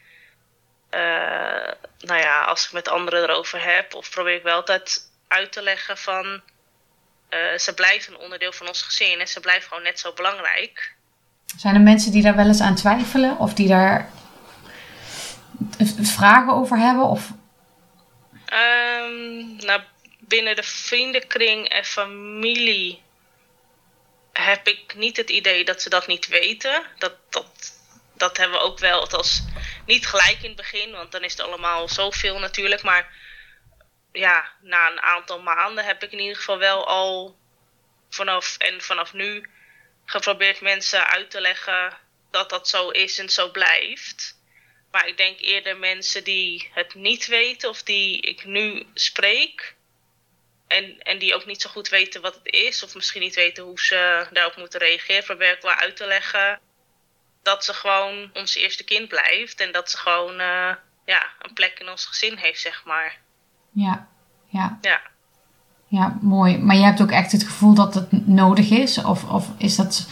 eh, 0.90 1.72
nou 1.98 2.20
ja, 2.20 2.44
als 2.44 2.66
ik 2.66 2.72
met 2.72 2.88
anderen 2.88 3.22
erover 3.22 3.62
heb, 3.62 3.94
of 3.94 4.10
probeer 4.10 4.34
ik 4.34 4.42
wel 4.42 4.56
altijd 4.56 5.10
uit 5.28 5.52
te 5.52 5.62
leggen 5.62 5.98
van 5.98 6.42
eh, 7.28 7.58
ze 7.58 7.74
blijft 7.74 8.06
een 8.06 8.16
onderdeel 8.16 8.52
van 8.52 8.66
ons 8.66 8.82
gezin 8.82 9.20
en 9.20 9.28
ze 9.28 9.40
blijft 9.40 9.66
gewoon 9.66 9.82
net 9.82 10.00
zo 10.00 10.12
belangrijk. 10.12 10.98
Zijn 11.56 11.74
er 11.74 11.80
mensen 11.80 12.12
die 12.12 12.22
daar 12.22 12.36
wel 12.36 12.46
eens 12.46 12.60
aan 12.60 12.74
twijfelen? 12.74 13.38
Of 13.38 13.54
die 13.54 13.68
daar 13.68 14.10
vragen 16.02 16.52
over 16.52 16.78
hebben? 16.78 17.04
Of... 17.04 17.30
Nou, 19.58 19.80
binnen 20.18 20.56
de 20.56 20.62
vriendenkring 20.62 21.68
en 21.68 21.84
familie 21.84 23.02
heb 24.32 24.66
ik 24.68 24.94
niet 24.96 25.16
het 25.16 25.30
idee 25.30 25.64
dat 25.64 25.82
ze 25.82 25.88
dat 25.88 26.06
niet 26.06 26.28
weten. 26.28 26.82
Dat, 26.98 27.14
dat, 27.28 27.46
dat 28.16 28.36
hebben 28.36 28.58
we 28.58 28.64
ook 28.64 28.78
wel, 28.78 29.00
althans 29.00 29.44
niet 29.86 30.06
gelijk 30.06 30.38
in 30.40 30.48
het 30.48 30.56
begin, 30.56 30.90
want 30.90 31.12
dan 31.12 31.22
is 31.22 31.32
het 31.32 31.40
allemaal 31.40 31.88
zoveel 31.88 32.38
natuurlijk. 32.38 32.82
Maar 32.82 33.14
ja, 34.12 34.44
na 34.60 34.90
een 34.90 35.00
aantal 35.00 35.40
maanden 35.40 35.84
heb 35.84 36.02
ik 36.02 36.12
in 36.12 36.18
ieder 36.18 36.36
geval 36.36 36.58
wel 36.58 36.86
al 36.86 37.36
vanaf 38.08 38.56
en 38.58 38.80
vanaf 38.80 39.12
nu 39.12 39.48
geprobeerd 40.10 40.60
mensen 40.60 41.06
uit 41.06 41.30
te 41.30 41.40
leggen 41.40 41.98
dat 42.30 42.50
dat 42.50 42.68
zo 42.68 42.88
is 42.88 43.18
en 43.18 43.28
zo 43.28 43.50
blijft. 43.50 44.38
Maar 44.90 45.06
ik 45.06 45.16
denk 45.16 45.40
eerder 45.40 45.76
mensen 45.76 46.24
die 46.24 46.70
het 46.72 46.94
niet 46.94 47.26
weten 47.26 47.68
of 47.68 47.82
die 47.82 48.20
ik 48.20 48.44
nu 48.44 48.86
spreek. 48.94 49.76
En, 50.66 50.98
en 51.02 51.18
die 51.18 51.34
ook 51.34 51.46
niet 51.46 51.62
zo 51.62 51.70
goed 51.70 51.88
weten 51.88 52.20
wat 52.20 52.34
het 52.34 52.54
is. 52.54 52.82
Of 52.82 52.94
misschien 52.94 53.20
niet 53.20 53.34
weten 53.34 53.64
hoe 53.64 53.80
ze 53.80 54.26
daarop 54.32 54.56
moeten 54.56 54.80
reageren. 54.80 55.24
Probeer 55.24 55.52
ik 55.52 55.62
wel 55.62 55.72
uit 55.74 55.96
te 55.96 56.06
leggen 56.06 56.60
dat 57.42 57.64
ze 57.64 57.74
gewoon 57.74 58.30
ons 58.34 58.54
eerste 58.54 58.84
kind 58.84 59.08
blijft. 59.08 59.60
En 59.60 59.72
dat 59.72 59.90
ze 59.90 59.96
gewoon 59.96 60.40
eh, 60.40 60.74
ja, 61.04 61.32
een 61.38 61.54
plek 61.54 61.78
in 61.78 61.88
ons 61.88 62.06
gezin 62.06 62.36
heeft, 62.36 62.60
zeg 62.60 62.84
maar. 62.84 63.18
Ja, 63.72 64.08
ja, 64.48 64.78
Ja. 64.80 65.02
Ja, 65.90 66.18
mooi. 66.20 66.58
Maar 66.58 66.76
je 66.76 66.84
hebt 66.84 67.02
ook 67.02 67.10
echt 67.10 67.32
het 67.32 67.42
gevoel 67.42 67.74
dat 67.74 67.94
het 67.94 68.26
nodig 68.26 68.70
is? 68.70 68.98
Of, 68.98 69.24
of 69.24 69.46
is 69.58 69.76
dat... 69.76 70.06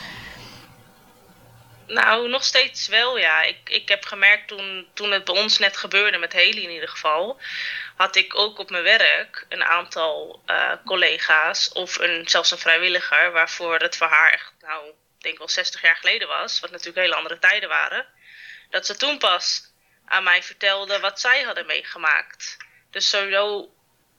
Nou, 1.87 2.29
nog 2.29 2.45
steeds 2.45 2.89
wel, 2.89 3.19
ja. 3.19 3.43
Ik, 3.43 3.59
ik 3.65 3.89
heb 3.89 4.05
gemerkt 4.05 4.49
toen, 4.49 4.87
toen 4.95 5.11
het 5.11 5.25
bij 5.25 5.43
ons 5.43 5.59
net 5.59 5.77
gebeurde, 5.77 6.19
met 6.19 6.33
Haley 6.33 6.63
in 6.63 6.71
ieder 6.71 6.89
geval, 6.89 7.41
had 7.97 8.17
ik 8.17 8.39
ook 8.39 8.59
op 8.59 8.71
mijn 8.71 8.83
werk 8.83 9.47
een 9.49 9.65
aantal 9.65 10.43
eh, 10.47 10.73
collega's 10.85 11.73
of 11.73 11.99
een, 11.99 12.29
zelfs 12.29 12.51
een 12.51 12.59
vrijwilliger, 12.59 13.33
waarvoor 13.33 13.79
het 13.79 13.97
voor 13.97 14.07
haar 14.07 14.33
echt, 14.33 14.53
nou, 14.61 14.89
ik 14.89 14.95
denk 15.23 15.39
wel 15.39 15.49
60 15.49 15.83
jaar 15.83 15.97
geleden 15.97 16.29
was, 16.29 16.61
wat 16.61 16.71
natuurlijk 16.71 16.99
hele 16.99 17.15
andere 17.15 17.39
tijden 17.39 17.69
waren, 17.69 18.07
dat 18.71 18.87
ze 18.87 18.97
toen 18.97 19.19
pas 19.19 19.63
aan 20.05 20.25
mij 20.25 20.43
vertelde 20.43 21.01
wat 21.01 21.21
zij 21.21 21.43
hadden 21.43 21.67
meegemaakt. 21.67 22.57
Dus 22.91 23.09
sowieso 23.09 23.71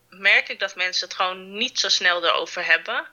merk 0.09 0.49
ik 0.49 0.59
dat 0.59 0.75
mensen 0.75 1.07
het 1.07 1.15
gewoon 1.15 1.57
niet 1.57 1.79
zo 1.79 1.89
snel 1.89 2.25
erover 2.25 2.65
hebben 2.65 3.07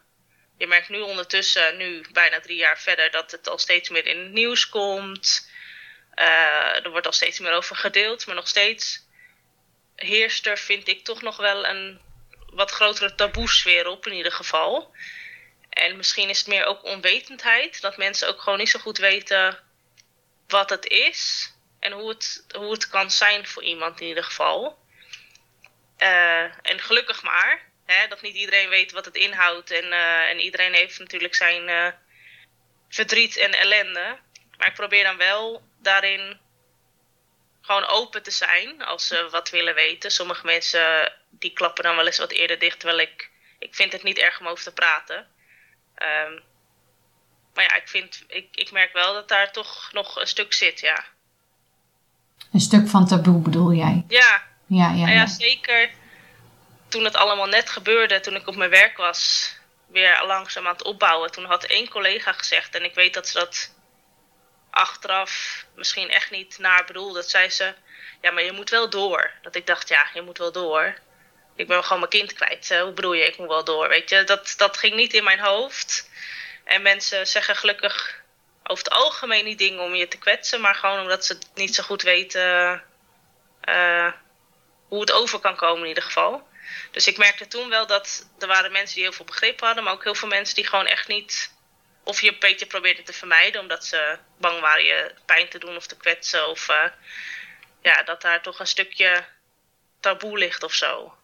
je 0.56 0.66
merkt 0.66 0.88
nu 0.88 1.00
ondertussen, 1.00 1.76
nu 1.76 2.04
bijna 2.12 2.40
drie 2.40 2.56
jaar 2.56 2.78
verder, 2.78 3.10
dat 3.10 3.30
het 3.30 3.48
al 3.48 3.58
steeds 3.58 3.88
meer 3.88 4.06
in 4.06 4.18
het 4.18 4.32
nieuws 4.32 4.68
komt. 4.68 5.50
Eh, 6.14 6.84
er 6.84 6.90
wordt 6.90 7.06
al 7.06 7.12
steeds 7.12 7.38
meer 7.38 7.52
over 7.52 7.76
gedeeld, 7.76 8.26
maar 8.26 8.34
nog 8.34 8.48
steeds 8.48 9.04
heerst 9.96 10.46
er, 10.46 10.58
vind 10.58 10.88
ik, 10.88 11.04
toch 11.04 11.22
nog 11.22 11.36
wel 11.36 11.66
een 11.66 12.00
wat 12.46 12.70
grotere 12.70 13.14
taboesfeer 13.14 13.86
op 13.86 14.06
in 14.06 14.12
ieder 14.12 14.32
geval. 14.32 14.94
En 15.70 15.96
misschien 15.96 16.28
is 16.28 16.38
het 16.38 16.46
meer 16.46 16.64
ook 16.64 16.84
onwetendheid, 16.84 17.80
dat 17.80 17.96
mensen 17.96 18.28
ook 18.28 18.40
gewoon 18.40 18.58
niet 18.58 18.68
zo 18.68 18.78
goed 18.78 18.98
weten 18.98 19.62
wat 20.48 20.70
het 20.70 20.86
is 20.86 21.52
en 21.80 21.92
hoe 21.92 22.08
het, 22.08 22.44
hoe 22.56 22.72
het 22.72 22.88
kan 22.88 23.10
zijn 23.10 23.46
voor 23.46 23.62
iemand 23.62 24.00
in 24.00 24.06
ieder 24.06 24.24
geval. 24.24 24.78
Eh, 25.96 26.42
en 26.42 26.80
gelukkig 26.80 27.22
maar, 27.22 27.62
hè, 27.84 28.08
dat 28.08 28.22
niet 28.22 28.34
iedereen 28.34 28.68
weet 28.68 28.92
wat 28.92 29.04
het 29.04 29.16
inhoudt. 29.16 29.70
En, 29.70 29.92
eh, 29.92 30.28
en 30.28 30.40
iedereen 30.40 30.74
heeft 30.74 30.98
natuurlijk 30.98 31.34
zijn 31.34 31.68
eh, 31.68 31.88
verdriet 32.88 33.36
en 33.36 33.52
ellende. 33.52 34.18
Maar 34.58 34.68
ik 34.68 34.74
probeer 34.74 35.04
dan 35.04 35.16
wel 35.16 35.62
daarin 35.78 36.38
gewoon 37.60 37.86
open 37.86 38.22
te 38.22 38.30
zijn 38.30 38.84
als 38.84 39.06
ze 39.06 39.28
wat 39.30 39.50
willen 39.50 39.74
weten. 39.74 40.10
Sommige 40.10 40.46
mensen 40.46 41.12
die 41.30 41.52
klappen 41.52 41.84
dan 41.84 41.96
wel 41.96 42.06
eens 42.06 42.18
wat 42.18 42.30
eerder 42.30 42.58
dicht, 42.58 42.80
terwijl 42.80 43.00
ik, 43.00 43.30
ik 43.58 43.74
vind 43.74 43.92
het 43.92 44.02
niet 44.02 44.18
erg 44.18 44.40
om 44.40 44.46
over 44.46 44.64
te 44.64 44.72
praten. 44.72 45.26
Ehm, 45.94 46.40
maar 47.54 47.64
ja, 47.64 47.74
ik, 47.74 47.88
vind, 47.88 48.24
ik, 48.28 48.48
ik 48.50 48.70
merk 48.70 48.92
wel 48.92 49.12
dat 49.12 49.28
daar 49.28 49.52
toch 49.52 49.92
nog 49.92 50.20
een 50.20 50.26
stuk 50.26 50.52
zit, 50.52 50.80
ja. 50.80 51.04
Een 52.52 52.60
stuk 52.60 52.88
van 52.88 53.06
taboe 53.06 53.42
bedoel 53.42 53.72
jij? 53.72 54.04
Ja, 54.08 54.42
Ja, 54.66 54.88
ja, 54.88 54.94
Nou 54.94 55.08
ja, 55.08 55.14
ja. 55.14 55.26
zeker 55.26 55.90
toen 56.88 57.04
het 57.04 57.16
allemaal 57.16 57.46
net 57.46 57.70
gebeurde, 57.70 58.20
toen 58.20 58.34
ik 58.36 58.46
op 58.46 58.56
mijn 58.56 58.70
werk 58.70 58.96
was, 58.96 59.52
weer 59.86 60.22
langzaam 60.26 60.66
aan 60.66 60.72
het 60.72 60.82
opbouwen. 60.82 61.30
Toen 61.30 61.44
had 61.44 61.64
één 61.64 61.88
collega 61.88 62.32
gezegd, 62.32 62.74
en 62.74 62.84
ik 62.84 62.94
weet 62.94 63.14
dat 63.14 63.28
ze 63.28 63.38
dat 63.38 63.74
achteraf 64.70 65.64
misschien 65.74 66.10
echt 66.10 66.30
niet 66.30 66.58
naar 66.58 66.84
bedoelde. 66.84 67.14
Dat 67.14 67.30
zei 67.30 67.50
ze, 67.50 67.74
ja, 68.20 68.30
maar 68.30 68.42
je 68.42 68.52
moet 68.52 68.70
wel 68.70 68.90
door. 68.90 69.30
Dat 69.42 69.54
ik 69.54 69.66
dacht, 69.66 69.88
ja, 69.88 70.08
je 70.14 70.22
moet 70.22 70.38
wel 70.38 70.52
door. 70.52 70.94
Ik 71.56 71.66
ben 71.66 71.82
gewoon 71.82 71.98
mijn 71.98 72.10
kind 72.10 72.32
kwijt. 72.32 72.68
hè. 72.68 72.82
Hoe 72.82 72.92
bedoel 72.92 73.12
je, 73.12 73.24
ik 73.26 73.38
moet 73.38 73.48
wel 73.48 73.64
door, 73.64 73.88
weet 73.88 74.10
je. 74.10 74.24
Dat, 74.24 74.54
dat 74.56 74.76
ging 74.76 74.94
niet 74.94 75.14
in 75.14 75.24
mijn 75.24 75.40
hoofd. 75.40 76.10
En 76.64 76.82
mensen 76.82 77.26
zeggen 77.26 77.56
gelukkig 77.56 78.22
over 78.62 78.84
het 78.84 78.92
algemeen 78.92 79.44
niet 79.44 79.58
dingen 79.58 79.80
om 79.80 79.94
je 79.94 80.08
te 80.08 80.18
kwetsen, 80.18 80.60
maar 80.60 80.74
gewoon 80.74 81.00
omdat 81.00 81.24
ze 81.24 81.38
niet 81.54 81.74
zo 81.74 81.82
goed 81.82 82.02
weten 82.02 82.82
eh, 83.60 84.12
hoe 84.88 85.00
het 85.00 85.12
over 85.12 85.38
kan 85.38 85.56
komen 85.56 85.82
in 85.82 85.88
ieder 85.88 86.02
geval. 86.02 86.48
Dus 86.90 87.06
ik 87.06 87.18
merkte 87.18 87.46
toen 87.48 87.68
wel 87.68 87.86
dat 87.86 88.26
er 88.38 88.46
waren 88.46 88.72
mensen 88.72 88.94
die 88.94 89.04
heel 89.04 89.12
veel 89.12 89.24
begrip 89.24 89.60
hadden, 89.60 89.84
maar 89.84 89.92
ook 89.92 90.04
heel 90.04 90.14
veel 90.14 90.28
mensen 90.28 90.54
die 90.54 90.66
gewoon 90.66 90.86
echt 90.86 91.08
niet. 91.08 91.54
Of 92.04 92.20
je 92.20 92.28
een 92.32 92.36
beetje 92.40 92.66
probeerden 92.66 93.04
te 93.04 93.12
vermijden, 93.12 93.60
omdat 93.60 93.84
ze 93.84 94.18
bang 94.38 94.60
waren 94.60 94.84
je 94.84 95.14
pijn 95.26 95.48
te 95.48 95.58
doen 95.58 95.76
of 95.76 95.86
te 95.86 95.96
kwetsen. 95.96 96.48
Of 96.48 96.68
eh, 96.68 96.90
ja, 97.82 98.02
dat 98.02 98.22
daar 98.22 98.42
toch 98.42 98.60
een 98.60 98.66
stukje 98.66 99.24
taboe 100.00 100.38
ligt 100.38 100.62
of 100.62 100.72
zo. 100.72 101.14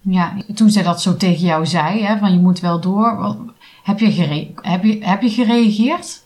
Ja, 0.00 0.36
toen 0.54 0.70
zij 0.70 0.82
dat 0.82 1.02
zo 1.02 1.16
tegen 1.16 1.46
jou 1.46 1.66
zei, 1.66 2.04
hè, 2.04 2.18
van 2.18 2.32
je 2.32 2.38
moet 2.38 2.60
wel 2.60 2.80
door. 2.80 3.36
Heb 3.84 3.98
je, 3.98 4.12
gere- 4.12 4.52
heb 4.62 4.82
je, 4.82 5.04
heb 5.04 5.22
je 5.22 5.30
gereageerd? 5.30 6.22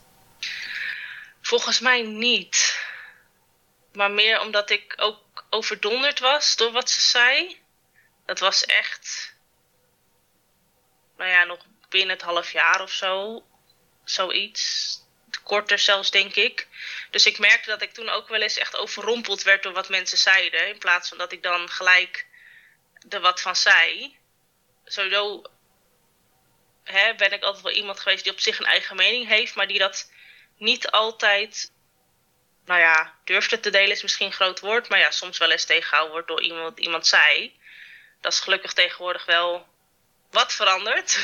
Volgens 1.41 1.79
mij 1.79 2.01
niet. 2.01 2.85
Maar 3.93 4.11
meer 4.11 4.41
omdat 4.41 4.69
ik 4.69 4.93
ook 4.97 5.17
overdonderd 5.53 6.19
was 6.19 6.55
door 6.55 6.71
wat 6.71 6.89
ze 6.89 7.01
zei. 7.01 7.61
Dat 8.25 8.39
was 8.39 8.65
echt. 8.65 9.35
Nou 11.17 11.29
ja, 11.29 11.43
nog 11.43 11.65
binnen 11.89 12.15
het 12.15 12.25
half 12.25 12.51
jaar 12.51 12.81
of 12.81 12.91
zo. 12.91 13.43
Zoiets. 14.03 14.91
korter 15.43 15.79
zelfs, 15.79 16.11
denk 16.11 16.35
ik. 16.35 16.67
Dus 17.11 17.25
ik 17.25 17.39
merkte 17.39 17.69
dat 17.69 17.81
ik 17.81 17.93
toen 17.93 18.09
ook 18.09 18.27
wel 18.27 18.41
eens 18.41 18.57
echt 18.57 18.77
overrompeld 18.77 19.43
werd 19.43 19.63
door 19.63 19.73
wat 19.73 19.89
mensen 19.89 20.17
zeiden. 20.17 20.67
In 20.67 20.77
plaats 20.77 21.09
van 21.09 21.17
dat 21.17 21.31
ik 21.31 21.43
dan 21.43 21.69
gelijk 21.69 22.27
er 23.09 23.19
wat 23.19 23.41
van 23.41 23.55
zei. 23.55 24.17
Sowieso 24.85 25.41
hè, 26.83 27.15
ben 27.15 27.31
ik 27.31 27.43
altijd 27.43 27.63
wel 27.63 27.73
iemand 27.73 27.99
geweest 27.99 28.23
die 28.23 28.31
op 28.31 28.39
zich 28.39 28.59
een 28.59 28.65
eigen 28.65 28.95
mening 28.95 29.27
heeft, 29.27 29.55
maar 29.55 29.67
die 29.67 29.79
dat 29.79 30.11
niet 30.57 30.91
altijd, 30.91 31.71
nou 32.65 32.79
ja, 32.79 33.13
durfde 33.23 33.59
te 33.59 33.69
delen 33.69 33.91
is 33.91 34.01
misschien 34.01 34.25
een 34.25 34.33
groot 34.33 34.59
woord, 34.59 34.89
maar 34.89 34.99
ja, 34.99 35.11
soms 35.11 35.37
wel 35.37 35.51
eens 35.51 35.65
tegengehouden 35.65 36.13
wordt 36.13 36.27
door 36.27 36.41
iemand, 36.41 36.79
iemand 36.79 37.07
zei. 37.07 37.53
Dat 38.21 38.31
is 38.31 38.39
gelukkig 38.39 38.73
tegenwoordig 38.73 39.25
wel 39.25 39.65
wat 40.31 40.53
veranderd. 40.53 41.23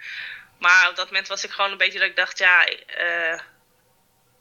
maar 0.64 0.88
op 0.88 0.96
dat 0.96 1.06
moment 1.06 1.28
was 1.28 1.44
ik 1.44 1.50
gewoon 1.50 1.70
een 1.70 1.78
beetje 1.78 1.98
dat 1.98 2.08
ik 2.08 2.16
dacht, 2.16 2.38
ja, 2.38 2.68
uh, 2.68 3.40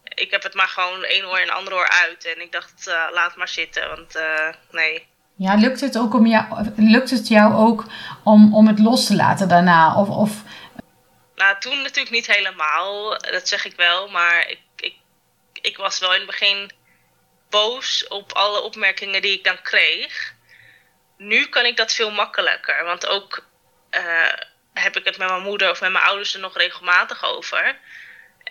ik 0.04 0.32
heb 0.32 0.44
het 0.44 0.54
maar 0.54 0.68
gewoon 0.68 1.04
één 1.04 1.26
oor 1.26 1.38
en 1.38 1.50
ander 1.50 1.74
oor 1.74 1.90
uit. 1.90 2.26
En 2.26 2.42
ik 2.42 2.52
dacht, 2.52 2.88
uh, 2.88 3.04
laat 3.12 3.36
maar 3.36 3.48
zitten, 3.48 3.90
want 3.90 4.16
uh, 4.16 4.50
nee. 4.72 5.08
Ja, 5.36 5.56
lukt 5.56 5.82
het, 5.82 5.98
ook 5.98 6.14
om 6.14 6.26
jou, 6.26 6.72
lukt 6.76 7.10
het 7.10 7.28
jou 7.28 7.54
ook 7.54 7.86
om, 8.24 8.56
om 8.56 8.68
het 8.68 8.80
los 8.80 9.06
te 9.06 9.16
laten 9.16 9.48
daarna? 9.48 9.96
Of, 9.96 10.10
of... 10.10 10.32
Nou, 11.36 11.60
toen 11.60 11.82
natuurlijk 11.82 12.16
niet 12.16 12.28
helemaal, 12.28 13.18
dat 13.18 13.48
zeg 13.48 13.66
ik 13.66 13.76
wel. 13.76 14.08
Maar 14.08 14.50
ik, 14.50 14.60
ik, 15.62 15.78
was 15.78 16.00
wel 16.00 16.14
in 16.14 16.18
het 16.18 16.30
begin 16.30 16.72
boos 17.50 18.08
op 18.08 18.32
alle 18.32 18.62
opmerkingen 18.62 19.22
die 19.22 19.38
ik 19.38 19.44
dan 19.44 19.62
kreeg. 19.62 20.34
Nu 21.18 21.46
kan 21.46 21.66
ik 21.66 21.78
dat 21.78 21.94
veel 21.94 22.12
makkelijker. 22.12 22.84
Want 22.84 23.06
ook 23.06 23.46
uh, 23.92 24.34
heb 24.74 24.98
ik 24.98 25.06
het 25.06 25.18
met 25.18 25.30
mijn 25.30 25.42
moeder 25.42 25.70
of 25.70 25.82
met 25.82 25.92
mijn 25.92 26.04
ouders 26.04 26.34
er 26.34 26.40
nog 26.40 26.58
regelmatig 26.58 27.24
over. 27.24 27.80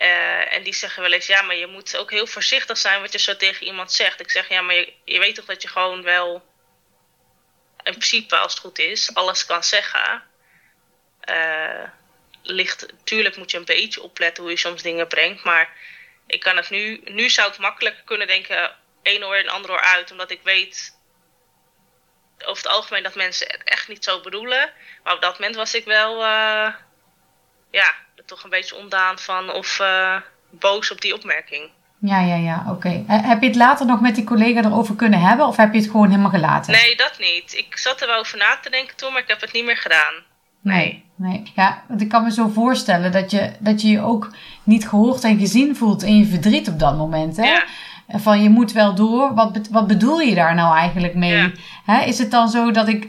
Uh, 0.02 0.52
en 0.52 0.62
die 0.62 0.74
zeggen 0.74 1.02
wel 1.02 1.12
eens, 1.12 1.26
ja, 1.26 1.42
maar 1.42 1.56
je 1.56 1.66
moet 1.66 1.96
ook 1.96 2.10
heel 2.10 2.26
voorzichtig 2.26 2.78
zijn 2.78 3.00
wat 3.00 3.12
je 3.12 3.18
zo 3.18 3.36
tegen 3.36 3.66
iemand 3.66 3.92
zegt. 3.92 4.20
Ik 4.20 4.30
zeg, 4.30 4.48
ja, 4.48 4.60
maar 4.60 4.74
je, 4.74 4.92
je 5.04 5.18
weet 5.18 5.34
toch 5.34 5.44
dat 5.44 5.62
je 5.62 5.68
gewoon 5.68 6.02
wel, 6.02 6.34
in 7.82 7.92
principe 7.92 8.36
als 8.36 8.52
het 8.52 8.60
goed 8.60 8.78
is, 8.78 9.14
alles 9.14 9.46
kan 9.46 9.64
zeggen. 9.64 10.22
Uh, 11.30 11.82
ligt, 12.42 12.86
tuurlijk 13.04 13.36
moet 13.36 13.50
je 13.50 13.56
een 13.56 13.64
beetje 13.64 14.02
opletten 14.02 14.42
hoe 14.42 14.52
je 14.52 14.58
soms 14.58 14.82
dingen 14.82 15.08
brengt, 15.08 15.44
maar 15.44 15.76
ik 16.26 16.40
kan 16.40 16.56
het 16.56 16.70
nu, 16.70 17.00
nu 17.04 17.30
zou 17.30 17.50
ik 17.50 17.58
makkelijker 17.58 18.02
kunnen 18.04 18.26
denken, 18.26 18.70
één 19.02 19.24
oor 19.24 19.36
en 19.36 19.48
ander 19.48 19.70
oor 19.70 19.80
uit, 19.80 20.10
omdat 20.10 20.30
ik 20.30 20.40
weet 20.42 20.94
over 22.44 22.62
het 22.62 22.72
algemeen 22.72 23.02
dat 23.02 23.14
mensen 23.14 23.46
het 23.50 23.64
echt 23.64 23.88
niet 23.88 24.04
zo 24.04 24.20
bedoelen. 24.20 24.70
Maar 25.04 25.14
op 25.14 25.20
dat 25.20 25.38
moment 25.38 25.56
was 25.56 25.74
ik 25.74 25.84
wel, 25.84 26.22
uh, 26.22 26.68
ja, 27.70 27.94
toch 28.26 28.44
een 28.44 28.50
beetje 28.50 28.76
ondaan 28.76 29.18
van 29.18 29.52
of 29.52 29.78
uh, 29.78 30.16
boos 30.50 30.90
op 30.90 31.00
die 31.00 31.14
opmerking. 31.14 31.70
Ja, 32.00 32.20
ja, 32.20 32.36
ja, 32.36 32.64
oké. 32.68 32.88
Okay. 32.88 33.04
Heb 33.06 33.40
je 33.40 33.46
het 33.46 33.56
later 33.56 33.86
nog 33.86 34.00
met 34.00 34.14
die 34.14 34.24
collega 34.24 34.64
erover 34.64 34.96
kunnen 34.96 35.20
hebben 35.20 35.46
of 35.46 35.56
heb 35.56 35.72
je 35.72 35.80
het 35.80 35.90
gewoon 35.90 36.08
helemaal 36.08 36.30
gelaten? 36.30 36.72
Nee, 36.72 36.96
dat 36.96 37.18
niet. 37.18 37.54
Ik 37.54 37.78
zat 37.78 38.00
er 38.00 38.06
wel 38.06 38.18
over 38.18 38.38
na 38.38 38.58
te 38.62 38.70
denken 38.70 38.96
toen, 38.96 39.12
maar 39.12 39.22
ik 39.22 39.28
heb 39.28 39.40
het 39.40 39.52
niet 39.52 39.64
meer 39.64 39.76
gedaan. 39.76 40.14
Nee, 40.60 41.04
nee. 41.14 41.52
Ja, 41.54 41.84
want 41.88 42.00
ik 42.00 42.08
kan 42.08 42.22
me 42.22 42.32
zo 42.32 42.48
voorstellen 42.48 43.12
dat 43.12 43.30
je, 43.30 43.52
dat 43.58 43.80
je 43.80 43.88
je 43.88 44.00
ook 44.00 44.30
niet 44.66 44.88
gehoord 44.88 45.24
en 45.24 45.38
gezien 45.38 45.76
voelt 45.76 46.02
in 46.02 46.16
je 46.18 46.26
verdriet 46.26 46.68
op 46.68 46.78
dat 46.78 46.96
moment. 46.96 47.36
Hè? 47.36 47.44
Ja. 47.44 47.64
Van 48.08 48.42
je 48.42 48.50
moet 48.50 48.72
wel 48.72 48.94
door. 48.94 49.34
Wat, 49.34 49.68
wat 49.70 49.86
bedoel 49.86 50.20
je 50.20 50.34
daar 50.34 50.54
nou 50.54 50.76
eigenlijk 50.76 51.14
mee? 51.14 51.52
Ja. 51.86 52.02
Is 52.02 52.18
het 52.18 52.30
dan 52.30 52.48
zo 52.48 52.70
dat 52.70 52.88
ik 52.88 53.08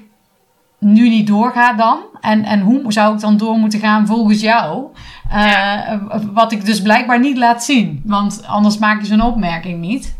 nu 0.80 1.10
niet 1.10 1.28
doorga 1.28 1.74
dan? 1.74 2.00
En, 2.22 2.44
en 2.44 2.60
hoe 2.60 2.94
zou 2.94 3.14
ik 3.14 3.20
dan 3.20 3.38
door 3.38 3.58
moeten 3.58 3.80
gaan 3.80 4.08
volgens 4.08 4.42
jou? 4.42 4.86
Uh, 5.34 5.94
Wat 6.34 6.52
ik 6.52 6.66
dus 6.66 6.82
blijkbaar 6.82 7.20
niet 7.20 7.38
laat 7.38 7.64
zien. 7.64 8.02
Want 8.06 8.44
anders 8.48 8.78
maak 8.78 9.02
je 9.02 9.08
zo'n 9.08 9.22
opmerking 9.22 9.80
niet. 9.80 10.16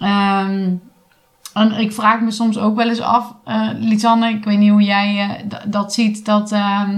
Um, 0.00 0.80
en 1.54 1.72
ik 1.72 1.92
vraag 1.92 2.20
me 2.20 2.30
soms 2.30 2.58
ook 2.58 2.76
wel 2.76 2.88
eens 2.88 3.00
af, 3.00 3.34
uh, 3.46 3.68
Lisanne, 3.74 4.28
ik 4.28 4.44
weet 4.44 4.58
niet 4.58 4.70
hoe 4.70 4.82
jij 4.82 5.14
uh, 5.14 5.54
dat 5.66 5.92
ziet, 5.92 6.24
dat, 6.24 6.52
uh, 6.52 6.88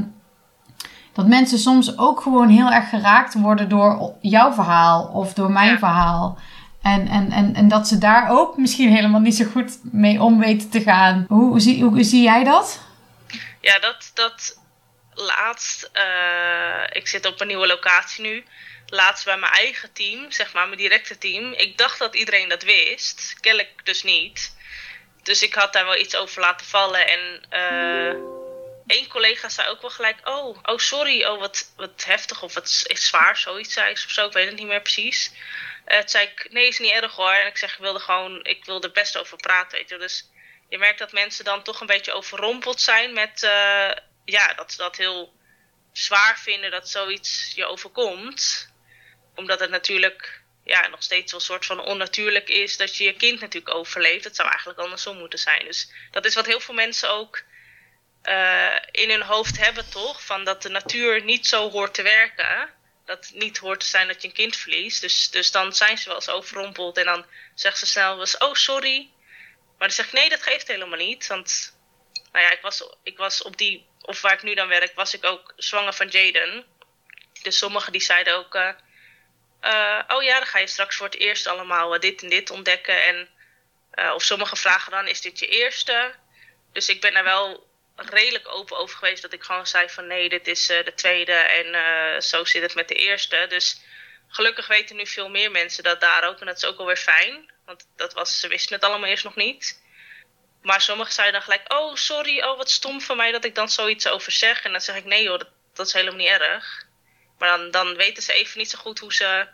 dat 1.16 1.26
mensen 1.26 1.59
soms 1.59 1.98
ook 1.98 2.20
gewoon 2.20 2.48
heel 2.48 2.70
erg 2.70 2.88
geraakt 2.88 3.35
worden 3.35 3.68
door 3.68 4.14
jouw 4.20 4.52
verhaal 4.52 5.05
of 5.05 5.33
door 5.33 5.50
mijn 5.50 5.70
ja. 5.70 5.79
verhaal. 5.79 6.38
En, 6.83 7.09
en, 7.09 7.31
en, 7.31 7.55
en 7.55 7.68
dat 7.68 7.88
ze 7.88 7.98
daar 7.98 8.31
ook 8.31 8.57
misschien 8.57 8.94
helemaal 8.94 9.20
niet 9.20 9.37
zo 9.37 9.44
goed 9.44 9.79
mee 9.83 10.22
om 10.22 10.38
weten 10.38 10.70
te 10.70 10.81
gaan. 10.81 11.24
Hoe, 11.29 11.48
hoe, 11.48 11.61
zie, 11.61 11.85
hoe 11.85 12.02
zie 12.02 12.22
jij 12.22 12.44
dat? 12.44 12.81
Ja, 13.61 13.79
dat, 13.79 14.11
dat 14.14 14.59
laatst. 15.14 15.90
Uh, 15.94 16.83
ik 16.92 17.09
zit 17.09 17.26
op 17.26 17.40
een 17.40 17.46
nieuwe 17.46 17.66
locatie 17.66 18.22
nu. 18.24 18.44
Laatst 18.87 19.24
bij 19.24 19.37
mijn 19.37 19.52
eigen 19.52 19.92
team, 19.92 20.31
zeg 20.31 20.52
maar, 20.52 20.66
mijn 20.66 20.79
directe 20.79 21.18
team. 21.18 21.52
Ik 21.52 21.79
dacht 21.79 21.98
dat 21.98 22.14
iedereen 22.14 22.48
dat 22.48 22.62
wist. 22.62 23.37
Kennelijk 23.40 23.81
dus 23.85 24.02
niet. 24.02 24.57
Dus 25.22 25.42
ik 25.42 25.55
had 25.55 25.72
daar 25.72 25.85
wel 25.85 25.98
iets 25.98 26.16
over 26.16 26.40
laten 26.40 26.66
vallen. 26.66 27.09
En 27.09 27.42
uh, 27.52 28.20
één 28.87 29.09
collega 29.09 29.49
zei 29.49 29.68
ook 29.68 29.81
wel 29.81 29.90
gelijk: 29.90 30.29
Oh, 30.29 30.59
oh 30.62 30.79
sorry, 30.79 31.25
oh 31.25 31.38
wat, 31.38 31.72
wat 31.77 32.05
heftig 32.05 32.42
of 32.42 32.55
wat 32.55 32.68
zwaar, 32.88 33.37
zoiets 33.37 33.72
zei 33.72 33.92
of 33.92 33.99
zo. 33.99 34.27
Ik 34.27 34.33
weet 34.33 34.46
het 34.46 34.59
niet 34.59 34.66
meer 34.66 34.83
precies. 34.83 35.33
Uh, 35.87 35.99
zei 36.05 36.27
ik: 36.27 36.46
Nee, 36.51 36.66
is 36.66 36.79
niet 36.79 36.92
erg 36.92 37.12
hoor. 37.12 37.33
En 37.33 37.46
ik 37.46 37.57
zeg: 37.57 37.72
Ik 37.72 37.79
wilde 37.79 37.99
gewoon, 37.99 38.44
ik 38.44 38.64
wilde 38.64 38.87
er 38.87 38.92
best 38.92 39.18
over 39.18 39.37
praten, 39.37 39.79
weet 39.79 39.88
je. 39.88 39.99
Dus 39.99 40.31
je 40.68 40.79
merkt 40.79 40.99
dat 40.99 41.12
mensen 41.12 41.44
dan 41.44 41.62
toch 41.62 41.81
een 41.81 41.87
beetje 41.87 42.12
overrompeld 42.12 42.81
zijn 42.81 43.12
met 43.12 43.42
uh, 43.42 43.90
ja, 44.25 44.55
dat 44.55 44.72
ze 44.72 44.77
dat 44.77 44.96
heel 44.96 45.35
zwaar 45.92 46.38
vinden 46.38 46.70
dat 46.70 46.88
zoiets 46.88 47.53
je 47.55 47.66
overkomt. 47.66 48.70
Omdat 49.35 49.61
het 49.61 49.70
natuurlijk 49.70 50.42
ja, 50.64 50.88
nog 50.88 51.03
steeds 51.03 51.31
wel 51.33 51.40
een 51.40 51.46
soort 51.46 51.66
van 51.66 51.81
onnatuurlijk 51.81 52.49
is 52.49 52.77
dat 52.77 52.96
je 52.96 53.05
je 53.05 53.14
kind 53.14 53.40
natuurlijk 53.40 53.75
overleeft. 53.75 54.25
Het 54.25 54.37
zou 54.37 54.49
eigenlijk 54.49 54.79
andersom 54.79 55.18
moeten 55.18 55.38
zijn. 55.38 55.64
Dus 55.64 55.90
dat 56.11 56.25
is 56.25 56.35
wat 56.35 56.46
heel 56.46 56.61
veel 56.61 56.75
mensen 56.75 57.11
ook 57.11 57.42
uh, 58.28 58.76
in 58.90 59.10
hun 59.10 59.22
hoofd 59.22 59.58
hebben, 59.58 59.90
toch? 59.90 60.22
Van 60.24 60.44
dat 60.44 60.62
de 60.62 60.68
natuur 60.68 61.24
niet 61.24 61.46
zo 61.46 61.70
hoort 61.70 61.94
te 61.94 62.02
werken. 62.02 62.70
Dat 63.04 63.26
het 63.26 63.34
niet 63.34 63.58
hoort 63.58 63.80
te 63.80 63.86
zijn 63.86 64.06
dat 64.06 64.22
je 64.22 64.28
een 64.28 64.34
kind 64.34 64.56
verliest. 64.56 65.00
Dus, 65.00 65.30
dus 65.30 65.50
dan 65.50 65.72
zijn 65.72 65.98
ze 65.98 66.06
wel 66.06 66.16
eens 66.16 66.28
overrompeld 66.28 66.96
en 66.96 67.04
dan 67.04 67.26
zeggen 67.54 67.86
ze 67.86 67.86
snel 67.86 68.26
oh 68.38 68.54
sorry. 68.54 69.10
Maar 69.78 69.88
dan 69.88 69.96
zeg 69.96 70.06
ik, 70.06 70.12
nee, 70.12 70.28
dat 70.28 70.42
geeft 70.42 70.68
helemaal 70.68 70.98
niet. 70.98 71.26
Want 71.26 71.78
nou 72.32 72.44
ja, 72.44 72.50
ik 72.50 72.60
was, 72.60 72.88
ik 73.02 73.16
was 73.16 73.42
op 73.42 73.56
die 73.56 73.86
of 74.06 74.20
waar 74.20 74.32
ik 74.32 74.42
nu 74.42 74.54
dan 74.54 74.68
werk, 74.68 74.94
was 74.94 75.14
ik 75.14 75.24
ook 75.24 75.52
zwanger 75.56 75.92
van 75.92 76.08
Jaden. 76.08 76.64
Dus 77.42 77.58
sommigen 77.58 77.92
die 77.92 78.00
zeiden 78.00 78.34
ook, 78.34 78.54
uh, 78.54 78.70
uh, 79.62 80.00
oh 80.08 80.22
ja, 80.22 80.38
dan 80.38 80.46
ga 80.46 80.58
je 80.58 80.66
straks 80.66 80.96
voor 80.96 81.06
het 81.06 81.18
eerst 81.18 81.46
allemaal 81.46 82.00
dit 82.00 82.22
en 82.22 82.28
dit 82.28 82.50
ontdekken. 82.50 83.04
En, 83.04 83.28
of 84.14 84.22
sommigen 84.22 84.56
vragen 84.56 84.90
dan, 84.90 85.08
is 85.08 85.20
dit 85.20 85.38
je 85.38 85.46
eerste? 85.46 86.14
Dus 86.72 86.88
ik 86.88 87.00
ben 87.00 87.12
daar 87.12 87.24
wel 87.24 87.65
redelijk 87.96 88.48
open 88.48 88.78
over 88.78 88.96
geweest 88.96 89.22
dat 89.22 89.32
ik 89.32 89.42
gewoon 89.42 89.66
zei 89.66 89.88
van 89.88 90.06
nee, 90.06 90.28
dit 90.28 90.46
is 90.48 90.66
de 90.66 90.92
tweede 90.94 91.32
en 91.32 92.22
zo 92.22 92.44
zit 92.44 92.62
het 92.62 92.74
met 92.74 92.88
de 92.88 92.94
eerste. 92.94 93.46
Dus 93.48 93.80
gelukkig 94.28 94.66
weten 94.66 94.96
nu 94.96 95.06
veel 95.06 95.28
meer 95.28 95.50
mensen 95.50 95.82
dat 95.82 96.00
daar 96.00 96.28
ook 96.28 96.40
en 96.40 96.46
dat 96.46 96.56
is 96.56 96.64
ook 96.64 96.78
alweer 96.78 96.96
fijn. 96.96 97.50
Want 97.64 97.87
dat 97.96 98.12
was, 98.12 98.40
ze 98.40 98.48
wisten 98.48 98.74
het 98.74 98.85
allemaal 98.85 99.09
eerst 99.09 99.24
nog 99.24 99.37
niet. 99.37 99.85
Maar 100.62 100.80
sommigen 100.80 101.12
zeiden 101.12 101.35
dan 101.35 101.42
gelijk, 101.42 101.72
oh 101.72 101.94
sorry, 101.94 102.42
oh 102.42 102.56
wat 102.56 102.70
stom 102.70 103.00
van 103.00 103.16
mij 103.16 103.32
dat 103.32 103.44
ik 103.44 103.54
dan 103.54 103.68
zoiets 103.68 104.09
over 104.09 104.32
zeg. 104.32 104.62
En 104.62 104.72
dan 104.72 104.80
zeg 104.80 104.96
ik, 104.96 105.04
nee 105.04 105.22
joh, 105.22 105.38
dat, 105.38 105.48
dat 105.74 105.87
is 105.87 105.92
helemaal 105.92 106.18
niet 106.18 106.28
erg. 106.28 106.87
Maar 107.38 107.59
dan, 107.59 107.70
dan 107.70 107.96
weten 107.96 108.22
ze 108.22 108.32
even 108.32 108.59
niet 108.59 108.70
zo 108.70 108.78
goed 108.78 108.98
hoe 108.98 109.14
ze 109.14 109.48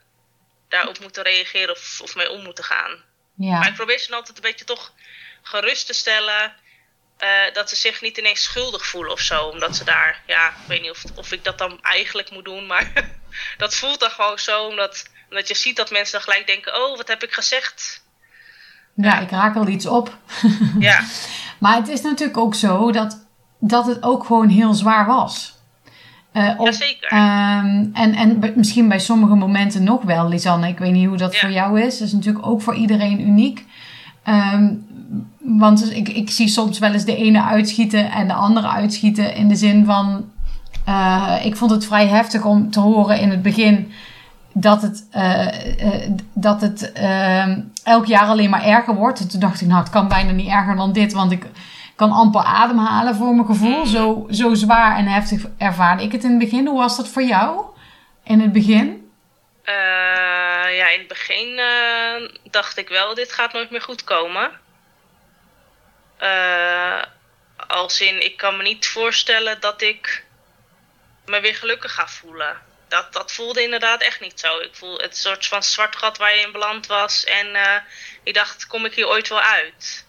daarop 0.69 0.99
moeten 0.99 1.23
reageren 1.23 1.75
of, 1.75 2.01
of 2.03 2.15
mee 2.15 2.31
om 2.31 2.43
moeten 2.43 2.65
gaan. 2.65 3.05
Ja. 3.37 3.59
Maar 3.59 3.69
ik 3.69 3.75
probeer 3.75 3.99
ze 3.99 4.15
altijd 4.15 4.37
een 4.37 4.43
beetje 4.43 4.65
toch 4.65 4.93
gerust 5.43 5.87
te 5.87 5.93
stellen. 5.93 6.57
Uh, 7.23 7.29
dat 7.53 7.69
ze 7.69 7.77
zich 7.77 8.01
niet 8.01 8.19
ineens 8.19 8.43
schuldig 8.43 8.87
voelen 8.87 9.13
of 9.13 9.21
zo. 9.21 9.45
Omdat 9.45 9.77
ze 9.77 9.85
daar, 9.85 10.23
ja, 10.27 10.49
ik 10.49 10.67
weet 10.67 10.81
niet 10.81 10.91
of, 10.91 11.05
of 11.15 11.33
ik 11.33 11.45
dat 11.45 11.59
dan 11.59 11.79
eigenlijk 11.83 12.31
moet 12.31 12.45
doen. 12.45 12.67
Maar 12.67 12.93
dat 13.57 13.75
voelt 13.75 14.01
dan 14.01 14.11
gewoon 14.11 14.39
zo. 14.39 14.67
Omdat, 14.67 15.11
omdat 15.31 15.49
je 15.49 15.55
ziet 15.55 15.77
dat 15.77 15.91
mensen 15.91 16.13
dan 16.13 16.23
gelijk 16.23 16.47
denken: 16.47 16.75
oh, 16.75 16.97
wat 16.97 17.09
heb 17.09 17.23
ik 17.23 17.33
gezegd? 17.33 18.05
Ja, 18.95 19.21
ik 19.21 19.31
raak 19.31 19.55
wel 19.55 19.69
iets 19.69 19.87
op. 19.87 20.17
Ja. 20.79 21.05
maar 21.59 21.77
het 21.77 21.89
is 21.89 22.01
natuurlijk 22.01 22.39
ook 22.39 22.55
zo 22.55 22.93
dat, 22.93 23.27
dat 23.59 23.87
het 23.87 24.03
ook 24.03 24.25
gewoon 24.25 24.49
heel 24.49 24.75
zwaar 24.75 25.07
was. 25.07 25.55
Uh, 26.33 26.55
Jazeker. 26.59 27.09
En, 27.09 27.93
en 27.95 28.53
misschien 28.55 28.89
bij 28.89 28.99
sommige 28.99 29.35
momenten 29.35 29.85
nog 29.85 30.03
wel, 30.03 30.29
Lisanne. 30.29 30.69
Ik 30.69 30.79
weet 30.79 30.93
niet 30.93 31.07
hoe 31.07 31.17
dat 31.17 31.37
voor 31.37 31.51
jou 31.51 31.81
is. 31.81 31.99
Dat 31.99 32.07
is 32.07 32.13
natuurlijk 32.13 32.47
ook 32.47 32.63
voor 32.63 32.75
iedereen 32.75 33.21
uniek. 33.21 33.65
Um, 34.27 34.87
want 35.45 35.93
ik, 35.93 36.09
ik 36.09 36.31
zie 36.31 36.49
soms 36.49 36.79
wel 36.79 36.93
eens 36.93 37.05
de 37.05 37.17
ene 37.17 37.43
uitschieten 37.43 38.11
en 38.11 38.27
de 38.27 38.35
andere 38.35 38.69
uitschieten. 38.69 39.35
In 39.35 39.49
de 39.49 39.57
zin 39.57 39.85
van, 39.85 40.31
uh, 40.89 41.41
ik 41.45 41.57
vond 41.57 41.71
het 41.71 41.87
vrij 41.87 42.07
heftig 42.07 42.45
om 42.45 42.71
te 42.71 42.81
horen 42.81 43.21
in 43.21 43.31
het 43.31 43.43
begin 43.43 43.93
dat 44.53 44.83
het, 44.83 45.09
uh, 45.17 45.47
uh, 45.85 46.11
dat 46.33 46.61
het 46.61 46.93
elk 47.85 48.07
jaar 48.07 48.27
alleen 48.27 48.51
maar 48.51 48.65
erger 48.65 48.95
wordt. 48.95 49.21
En 49.21 49.29
toen 49.29 49.41
dacht 49.41 49.61
ik, 49.61 49.69
nou, 49.69 49.81
het 49.81 49.91
kan 49.91 50.09
bijna 50.09 50.31
niet 50.31 50.51
erger 50.51 50.77
dan 50.77 50.93
dit, 50.93 51.13
want 51.13 51.33
ik 51.33 51.47
kan 51.97 52.13
amper 52.13 52.43
ademhalen 52.43 53.15
voor 53.15 53.35
mijn 53.35 53.47
gevoel. 53.47 53.79
Mm. 53.79 53.87
Zo, 53.87 54.27
zo 54.31 54.55
zwaar 54.55 54.97
en 54.97 55.07
heftig 55.07 55.47
ervaarde 55.59 56.03
ik 56.03 56.13
het 56.13 56.25
in 56.25 56.31
het 56.31 56.39
begin. 56.39 56.67
Hoe 56.67 56.79
was 56.79 56.97
dat 56.97 57.09
voor 57.09 57.23
jou 57.23 57.65
in 58.25 58.41
het 58.41 58.53
begin? 58.53 59.11
Ja, 60.77 60.91
in 60.91 60.99
het 60.99 61.09
begin 61.09 61.61
dacht 62.51 62.79
ik 62.79 62.89
wel, 62.89 63.15
dit 63.15 63.33
gaat 63.33 63.53
nooit 63.53 63.71
meer 63.71 63.83
goed 63.83 64.05
komen. 64.05 64.51
Uh, 66.23 67.03
als 67.57 68.01
in, 68.01 68.25
ik 68.25 68.37
kan 68.37 68.57
me 68.57 68.63
niet 68.63 68.87
voorstellen 68.87 69.61
dat 69.61 69.83
ik 69.83 70.25
me 71.25 71.41
weer 71.41 71.55
gelukkig 71.55 71.95
ga 71.95 72.09
voelen. 72.09 72.63
Dat, 72.89 73.13
dat 73.13 73.33
voelde 73.33 73.63
inderdaad 73.63 74.01
echt 74.01 74.21
niet 74.21 74.41
zo. 74.41 74.59
Ik 74.59 74.75
voel 74.75 74.99
het 74.99 75.17
soort 75.17 75.47
van 75.47 75.63
zwart 75.63 75.97
gat 75.97 76.19
waar 76.19 76.35
je 76.35 76.41
in 76.41 76.53
beland 76.53 76.87
was. 76.87 77.25
En 77.25 77.83
ik 78.23 78.35
dacht, 78.35 78.67
kom 78.67 78.85
ik 78.85 78.95
hier 78.95 79.09
ooit 79.09 79.29
wel 79.29 79.41
uit? 79.41 80.07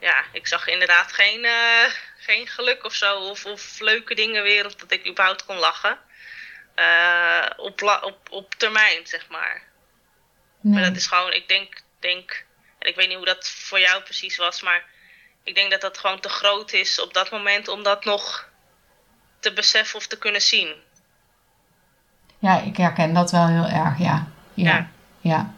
Ja, 0.00 0.24
ik 0.32 0.46
zag 0.46 0.66
inderdaad 0.66 1.12
geen, 1.12 1.46
geen 2.18 2.46
geluk 2.46 2.84
of 2.84 2.94
zo. 2.94 3.18
Of, 3.18 3.44
of 3.44 3.80
leuke 3.80 4.14
dingen 4.14 4.42
weer. 4.42 4.66
Of 4.66 4.74
dat 4.74 4.90
ik 4.90 5.06
überhaupt 5.06 5.44
kon 5.44 5.56
lachen. 5.56 5.98
Uh, 6.76 7.46
op, 7.56 7.82
op, 8.02 8.30
op 8.30 8.54
termijn, 8.54 9.06
zeg 9.06 9.28
maar. 9.28 9.62
Nee. 10.60 10.74
Maar 10.74 10.82
dat 10.82 10.96
is 10.96 11.06
gewoon, 11.06 11.32
ik 11.32 11.48
denk, 11.48 11.82
denk, 12.00 12.44
en 12.78 12.88
ik 12.88 12.94
weet 12.94 13.08
niet 13.08 13.16
hoe 13.16 13.26
dat 13.26 13.48
voor 13.48 13.80
jou 13.80 14.02
precies 14.02 14.36
was, 14.36 14.62
maar 14.62 14.84
ik 15.44 15.54
denk 15.54 15.70
dat 15.70 15.80
dat 15.80 15.98
gewoon 15.98 16.20
te 16.20 16.28
groot 16.28 16.72
is 16.72 17.00
op 17.00 17.14
dat 17.14 17.30
moment 17.30 17.68
om 17.68 17.82
dat 17.82 18.04
nog 18.04 18.48
te 19.40 19.52
beseffen 19.52 19.98
of 19.98 20.06
te 20.06 20.18
kunnen 20.18 20.42
zien. 20.42 20.68
Ja, 22.38 22.60
ik 22.60 22.76
herken 22.76 23.14
dat 23.14 23.30
wel 23.30 23.46
heel 23.46 23.66
erg, 23.66 23.98
ja. 23.98 24.26
Ja. 24.54 24.88
ja. 25.20 25.54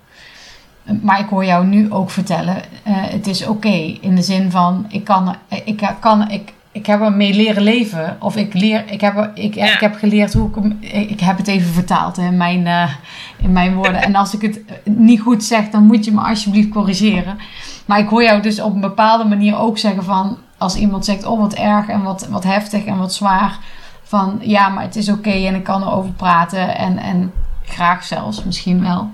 Maar 1.02 1.20
ik 1.20 1.28
hoor 1.28 1.44
jou 1.44 1.66
nu 1.66 1.92
ook 1.92 2.10
vertellen, 2.10 2.56
uh, 2.56 2.62
het 2.86 3.26
is 3.26 3.46
oké 3.46 3.96
in 4.00 4.14
de 4.14 4.22
zin 4.22 4.50
van, 4.50 4.86
ik 4.88 5.04
kan, 5.04 5.36
ik 5.64 5.82
kan, 6.00 6.30
ik, 6.30 6.52
ik 6.72 6.86
heb 6.86 7.00
ermee 7.00 7.34
leren 7.34 7.62
leven. 7.62 8.16
Of 8.20 8.36
ik, 8.36 8.54
leer, 8.54 8.84
ik, 8.90 9.00
heb, 9.00 9.30
ik, 9.34 9.56
ik 9.56 9.80
heb 9.80 9.94
geleerd 9.94 10.32
hoe 10.32 10.50
ik 10.80 10.90
Ik 11.08 11.20
heb 11.20 11.36
het 11.36 11.48
even 11.48 11.72
vertaald 11.72 12.18
in 12.18 12.36
mijn, 12.36 12.66
uh, 12.66 12.94
in 13.38 13.52
mijn 13.52 13.74
woorden. 13.74 14.02
en 14.02 14.14
als 14.14 14.34
ik 14.34 14.40
het 14.40 14.60
niet 14.84 15.20
goed 15.20 15.44
zeg, 15.44 15.68
dan 15.68 15.86
moet 15.86 16.04
je 16.04 16.12
me 16.12 16.20
alsjeblieft 16.20 16.68
corrigeren. 16.68 17.38
Maar 17.84 17.98
ik 17.98 18.08
hoor 18.08 18.22
jou 18.22 18.42
dus 18.42 18.60
op 18.60 18.74
een 18.74 18.80
bepaalde 18.80 19.24
manier 19.24 19.58
ook 19.58 19.78
zeggen 19.78 20.04
van... 20.04 20.42
Als 20.58 20.76
iemand 20.76 21.04
zegt, 21.04 21.24
oh 21.24 21.40
wat 21.40 21.54
erg 21.54 21.88
en 21.88 22.02
wat, 22.02 22.26
wat 22.26 22.44
heftig 22.44 22.84
en 22.84 22.98
wat 22.98 23.14
zwaar. 23.14 23.58
Van 24.02 24.38
ja, 24.42 24.68
maar 24.68 24.82
het 24.82 24.96
is 24.96 25.08
oké 25.08 25.30
en 25.30 25.54
ik 25.54 25.64
kan 25.64 25.82
erover 25.82 26.12
praten. 26.12 26.76
En, 26.76 26.98
en 26.98 27.32
graag 27.64 28.04
zelfs, 28.04 28.44
misschien 28.44 28.82
wel. 28.82 29.10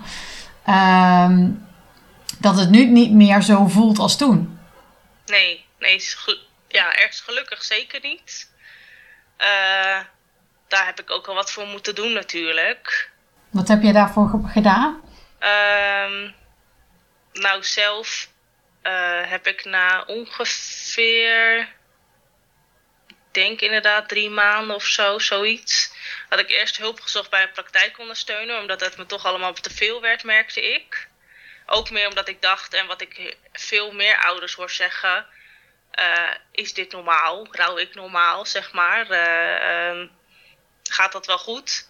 Um, 0.74 1.66
dat 2.38 2.58
het 2.58 2.70
nu 2.70 2.84
niet 2.84 3.12
meer 3.12 3.42
zo 3.42 3.66
voelt 3.66 3.98
als 3.98 4.16
toen. 4.16 4.58
Nee, 5.26 5.64
nee, 5.78 6.00
ja, 6.68 6.94
ergens 6.94 7.20
gelukkig 7.20 7.62
zeker 7.62 8.00
niet. 8.02 8.50
Uh, 9.38 10.00
daar 10.68 10.86
heb 10.86 11.00
ik 11.00 11.10
ook 11.10 11.26
al 11.26 11.34
wat 11.34 11.50
voor 11.50 11.66
moeten 11.66 11.94
doen 11.94 12.12
natuurlijk. 12.12 13.10
Wat 13.50 13.68
heb 13.68 13.82
je 13.82 13.92
daarvoor 13.92 14.40
gedaan? 14.46 15.00
Um, 15.40 16.34
nou, 17.32 17.64
zelf 17.64 18.29
uh, 18.82 19.30
heb 19.30 19.46
ik 19.46 19.64
na 19.64 20.04
ongeveer, 20.06 21.68
denk 23.30 23.60
inderdaad 23.60 24.08
drie 24.08 24.30
maanden 24.30 24.76
of 24.76 24.84
zo, 24.84 25.18
zoiets, 25.18 25.94
had 26.28 26.38
ik 26.38 26.50
eerst 26.50 26.76
hulp 26.76 27.00
gezocht 27.00 27.30
bij 27.30 27.42
een 27.42 27.52
praktijkondersteuner, 27.52 28.60
omdat 28.60 28.80
het 28.80 28.96
me 28.96 29.06
toch 29.06 29.24
allemaal 29.24 29.52
te 29.52 29.70
veel 29.70 30.00
werd, 30.00 30.24
merkte 30.24 30.72
ik. 30.74 31.08
Ook 31.66 31.90
meer 31.90 32.08
omdat 32.08 32.28
ik 32.28 32.42
dacht, 32.42 32.74
en 32.74 32.86
wat 32.86 33.00
ik 33.00 33.36
veel 33.52 33.92
meer 33.92 34.16
ouders 34.16 34.54
hoor 34.54 34.70
zeggen, 34.70 35.26
uh, 35.98 36.34
is 36.52 36.74
dit 36.74 36.92
normaal? 36.92 37.46
Rouw 37.50 37.78
ik 37.78 37.94
normaal, 37.94 38.46
zeg 38.46 38.72
maar? 38.72 39.10
Uh, 39.10 39.88
um, 39.88 40.10
gaat 40.82 41.12
dat 41.12 41.26
wel 41.26 41.38
goed? 41.38 41.89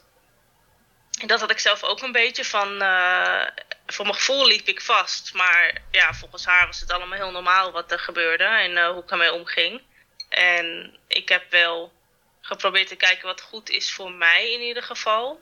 Dat 1.26 1.40
had 1.40 1.50
ik 1.50 1.58
zelf 1.58 1.82
ook 1.82 2.02
een 2.02 2.12
beetje 2.12 2.44
van. 2.44 2.82
Uh, 2.82 3.46
voor 3.86 4.04
mijn 4.04 4.16
gevoel 4.16 4.46
liep 4.46 4.68
ik 4.68 4.80
vast. 4.80 5.34
Maar 5.34 5.72
ja, 5.90 6.14
volgens 6.14 6.44
haar 6.44 6.66
was 6.66 6.80
het 6.80 6.92
allemaal 6.92 7.18
heel 7.18 7.30
normaal 7.30 7.72
wat 7.72 7.92
er 7.92 7.98
gebeurde 7.98 8.44
en 8.44 8.86
hoe 8.86 9.02
ik 9.02 9.10
ermee 9.10 9.32
omging. 9.32 9.82
En 10.28 10.96
ik 11.08 11.28
heb 11.28 11.50
wel 11.50 11.92
geprobeerd 12.40 12.88
te 12.88 12.96
kijken 12.96 13.26
wat 13.26 13.40
goed 13.40 13.70
is 13.70 13.92
voor 13.92 14.12
mij 14.12 14.52
in 14.52 14.60
ieder 14.60 14.82
geval. 14.82 15.40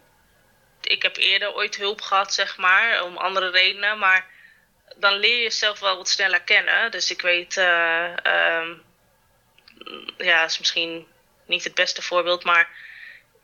Ik 0.81 1.03
heb 1.03 1.17
eerder 1.17 1.55
ooit 1.55 1.77
hulp 1.77 2.01
gehad, 2.01 2.35
zeg 2.35 2.57
maar, 2.57 3.03
om 3.03 3.17
andere 3.17 3.51
redenen. 3.51 3.99
Maar 3.99 4.27
dan 4.97 5.13
leer 5.13 5.37
je 5.37 5.43
jezelf 5.43 5.81
wel 5.81 5.97
wat 5.97 6.09
sneller 6.09 6.43
kennen. 6.43 6.91
Dus 6.91 7.11
ik 7.11 7.21
weet, 7.21 7.57
uh, 7.57 8.13
ja, 10.19 10.45
is 10.45 10.59
misschien 10.59 11.07
niet 11.47 11.65
het 11.65 11.75
beste 11.75 12.03
voorbeeld, 12.03 12.45
maar 12.45 12.69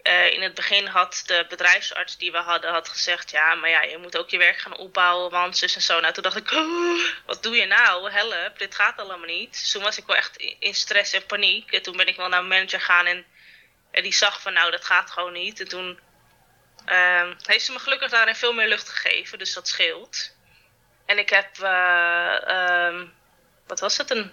uh, 0.09 0.33
in 0.33 0.43
het 0.43 0.55
begin 0.55 0.87
had 0.87 1.23
de 1.27 1.47
bedrijfsarts 1.49 2.17
die 2.17 2.33
we 2.33 2.39
hadden 2.39 2.73
had 2.73 2.89
gezegd, 2.89 3.31
ja, 3.31 3.55
maar 3.55 3.71
ja, 3.71 3.83
je 3.83 3.99
moet 3.99 4.17
ook 4.17 4.31
je 4.31 4.39
werk 4.39 4.59
gaan 4.59 4.77
opbouwen, 4.77 5.31
want 5.31 5.57
zus 5.57 5.75
en 5.75 5.83
zo. 5.83 6.01
Nou, 6.01 6.13
toen 6.13 6.23
dacht 6.23 6.37
ik, 6.37 6.51
oh, 6.51 7.01
wat 7.27 7.43
doe 7.43 7.57
je 7.57 7.67
nou? 7.67 8.11
Help, 8.11 8.59
dit 8.59 8.75
gaat 8.75 8.99
allemaal 8.99 9.27
niet. 9.27 9.71
Toen 9.73 9.83
was 9.83 9.99
ik 9.99 10.07
wel 10.07 10.17
echt 10.17 10.37
in 10.37 10.75
stress 10.75 11.13
en 11.13 11.27
paniek. 11.27 11.73
En 11.73 11.83
toen 11.83 11.97
ben 11.97 12.07
ik 12.07 12.17
wel 12.17 12.29
naar 12.29 12.45
mijn 12.45 12.61
manager 12.61 12.81
gaan 12.81 13.07
en, 13.07 13.25
en 13.91 14.03
die 14.03 14.15
zag 14.15 14.41
van, 14.41 14.53
nou, 14.53 14.71
dat 14.71 14.85
gaat 14.85 15.11
gewoon 15.11 15.33
niet. 15.33 15.61
En 15.61 15.69
toen 15.69 15.99
uh, 16.89 17.31
heeft 17.43 17.65
ze 17.65 17.73
me 17.73 17.79
gelukkig 17.79 18.11
daarin 18.11 18.35
veel 18.35 18.53
meer 18.53 18.69
lucht 18.69 18.89
gegeven, 18.89 19.39
dus 19.39 19.55
dat 19.55 19.69
scheelt. 19.69 20.37
En 21.07 21.19
ik 21.19 21.31
heb, 21.31 21.59
uh, 21.59 22.37
um, 22.87 23.15
wat 23.67 23.81
was 23.81 23.97
het, 23.97 24.11
een 24.11 24.33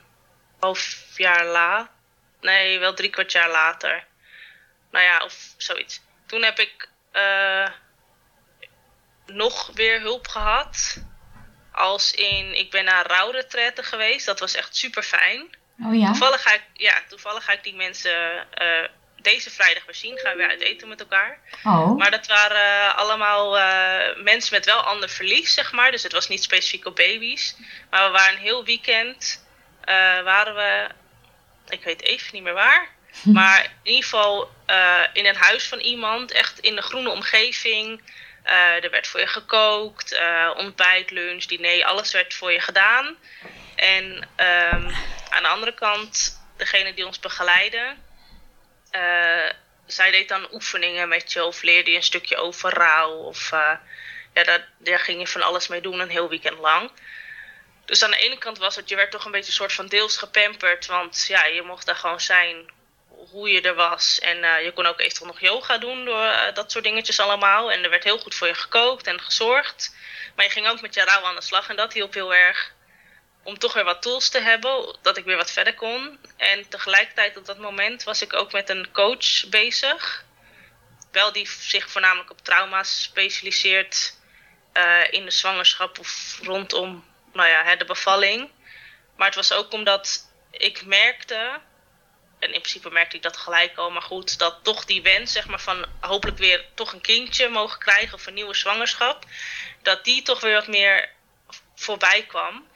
half 0.59 1.17
jaar 1.17 1.45
later? 1.45 1.89
Nee, 2.41 2.79
wel 2.79 2.93
drie 2.93 3.09
kwart 3.09 3.31
jaar 3.31 3.49
later. 3.49 4.07
Nou 4.91 5.05
ja, 5.05 5.23
of 5.23 5.53
zoiets. 5.57 6.01
Toen 6.27 6.43
heb 6.43 6.59
ik 6.59 6.89
uh, 7.13 7.67
nog 9.25 9.71
weer 9.73 9.99
hulp 9.99 10.27
gehad. 10.27 11.03
Als 11.71 12.13
in, 12.13 12.57
ik 12.57 12.71
ben 12.71 12.85
naar 12.85 13.07
rouwretraite 13.07 13.83
geweest. 13.83 14.25
Dat 14.25 14.39
was 14.39 14.55
echt 14.55 14.75
super 14.75 15.03
fijn. 15.03 15.55
Oh 15.83 15.95
ja? 15.95 16.05
Toevallig 16.05 16.41
ga 16.41 16.53
ik, 16.53 16.63
ja, 16.73 17.01
toevallig 17.07 17.43
ga 17.43 17.51
ik 17.51 17.63
die 17.63 17.75
mensen 17.75 18.47
uh, 18.61 18.87
deze 19.21 19.49
vrijdag 19.49 19.85
weer 19.85 19.95
zien. 19.95 20.17
Gaan 20.17 20.31
we 20.31 20.37
weer 20.37 20.49
uit 20.49 20.61
eten 20.61 20.87
met 20.87 20.99
elkaar. 20.99 21.39
Oh. 21.63 21.97
Maar 21.97 22.11
dat 22.11 22.27
waren 22.27 22.87
uh, 22.87 22.97
allemaal 22.97 23.57
uh, 23.57 24.23
mensen 24.23 24.53
met 24.53 24.65
wel 24.65 24.81
ander 24.81 25.09
verlies, 25.09 25.53
zeg 25.53 25.71
maar. 25.71 25.91
Dus 25.91 26.03
het 26.03 26.11
was 26.11 26.27
niet 26.27 26.43
specifiek 26.43 26.85
op 26.85 26.95
baby's. 26.95 27.55
Maar 27.89 28.05
we 28.05 28.17
waren 28.17 28.33
een 28.33 28.41
heel 28.41 28.65
weekend. 28.65 29.45
Waren 30.23 30.55
we, 30.55 30.87
ik 31.69 31.83
weet 31.83 32.01
even 32.01 32.29
niet 32.33 32.43
meer 32.43 32.53
waar. 32.53 32.89
Maar 33.23 33.63
in 33.63 33.91
ieder 33.91 34.03
geval 34.03 34.51
in 35.13 35.25
een 35.25 35.35
huis 35.35 35.67
van 35.67 35.79
iemand. 35.79 36.31
Echt 36.31 36.59
in 36.59 36.75
de 36.75 36.81
groene 36.81 37.09
omgeving. 37.09 38.01
er 38.81 38.89
werd 38.91 39.07
voor 39.07 39.19
je 39.19 39.27
gekookt. 39.27 40.19
ontbijt, 40.55 41.11
lunch, 41.11 41.45
diner. 41.45 41.85
Alles 41.85 42.11
werd 42.11 42.33
voor 42.33 42.51
je 42.51 42.59
gedaan. 42.59 43.17
En 43.75 44.05
um, 44.15 44.91
aan 45.29 45.43
de 45.43 45.47
andere 45.49 45.73
kant, 45.73 46.41
degene 46.57 46.93
die 46.93 47.05
ons 47.05 47.19
begeleiden 47.19 47.97
uh, 48.91 49.49
zij 49.85 50.11
deed 50.11 50.29
dan 50.29 50.53
oefeningen 50.53 51.07
met 51.07 51.33
je 51.33 51.43
of 51.43 51.61
leerde 51.61 51.91
je 51.91 51.97
een 51.97 52.03
stukje 52.03 52.37
over 52.37 52.73
rouw. 52.73 53.11
Of 53.11 53.49
ja, 54.33 54.43
daar, 54.43 54.69
daar 54.77 54.99
ging 54.99 55.19
je 55.19 55.27
van 55.27 55.41
alles 55.41 55.67
mee 55.67 55.81
doen 55.81 55.99
een 55.99 56.09
heel 56.09 56.29
weekend 56.29 56.57
lang. 56.59 56.91
Dus 57.85 58.03
aan 58.03 58.11
de 58.11 58.17
ene 58.17 58.37
kant 58.37 58.57
was 58.57 58.75
het, 58.75 58.89
je 58.89 58.95
werd 58.95 59.11
toch 59.11 59.25
een 59.25 59.31
beetje 59.31 59.51
soort 59.51 59.73
van 59.73 59.87
deels 59.87 60.17
gepamperd. 60.17 60.85
Want 60.85 61.25
ja, 61.27 61.45
je 61.45 61.61
mocht 61.61 61.85
daar 61.85 61.95
gewoon 61.95 62.21
zijn 62.21 62.71
hoe 63.31 63.49
je 63.49 63.61
er 63.61 63.75
was. 63.75 64.19
En 64.19 64.37
uh, 64.37 64.63
je 64.63 64.71
kon 64.71 64.85
ook 64.85 64.99
eventueel 64.99 65.27
nog 65.27 65.39
yoga 65.39 65.77
doen 65.77 66.05
door 66.05 66.23
uh, 66.23 66.53
dat 66.53 66.71
soort 66.71 66.83
dingetjes 66.83 67.19
allemaal. 67.19 67.71
En 67.71 67.83
er 67.83 67.89
werd 67.89 68.03
heel 68.03 68.19
goed 68.19 68.35
voor 68.35 68.47
je 68.47 68.53
gekookt 68.53 69.07
en 69.07 69.21
gezorgd. 69.21 69.95
Maar 70.35 70.45
je 70.45 70.51
ging 70.51 70.67
ook 70.67 70.81
met 70.81 70.93
je 70.93 71.03
rouw 71.03 71.23
aan 71.23 71.35
de 71.35 71.41
slag 71.41 71.69
en 71.69 71.75
dat 71.75 71.93
hielp 71.93 72.13
heel 72.13 72.33
erg 72.33 72.73
om 73.43 73.57
toch 73.57 73.73
weer 73.73 73.83
wat 73.83 74.01
tools 74.01 74.29
te 74.29 74.39
hebben, 74.39 74.97
dat 75.01 75.17
ik 75.17 75.25
weer 75.25 75.37
wat 75.37 75.51
verder 75.51 75.73
kon. 75.73 76.19
En 76.37 76.69
tegelijkertijd 76.69 77.37
op 77.37 77.45
dat 77.45 77.57
moment 77.57 78.03
was 78.03 78.21
ik 78.21 78.33
ook 78.33 78.51
met 78.51 78.69
een 78.69 78.91
coach 78.91 79.49
bezig. 79.49 80.25
Wel 81.11 81.31
die 81.31 81.47
zich 81.47 81.89
voornamelijk 81.89 82.31
op 82.31 82.41
trauma's 82.43 83.01
specialiseert 83.01 84.17
uh, 84.73 85.11
in 85.11 85.25
de 85.25 85.31
zwangerschap 85.31 85.99
of 85.99 86.39
rondom 86.43 87.05
nou 87.33 87.49
ja, 87.49 87.75
de 87.75 87.85
bevalling. 87.85 88.51
Maar 89.15 89.27
het 89.27 89.35
was 89.35 89.53
ook 89.53 89.73
omdat 89.73 90.29
ik 90.51 90.85
merkte, 90.85 91.59
en 92.41 92.53
in 92.53 92.61
principe 92.61 92.89
merkte 92.89 93.15
ik 93.15 93.21
dat 93.21 93.37
gelijk 93.37 93.77
al, 93.77 93.91
maar 93.91 94.01
goed, 94.01 94.39
dat 94.39 94.59
toch 94.63 94.85
die 94.85 95.01
wens 95.01 95.31
zeg 95.31 95.47
maar, 95.47 95.61
van 95.61 95.85
hopelijk 95.99 96.37
weer 96.37 96.65
toch 96.73 96.93
een 96.93 97.01
kindje 97.01 97.49
mogen 97.49 97.79
krijgen 97.79 98.13
of 98.13 98.25
een 98.25 98.33
nieuwe 98.33 98.55
zwangerschap, 98.55 99.25
dat 99.81 100.03
die 100.03 100.21
toch 100.21 100.39
weer 100.39 100.53
wat 100.53 100.67
meer 100.67 101.09
voorbij 101.75 102.25
kwam. 102.25 102.67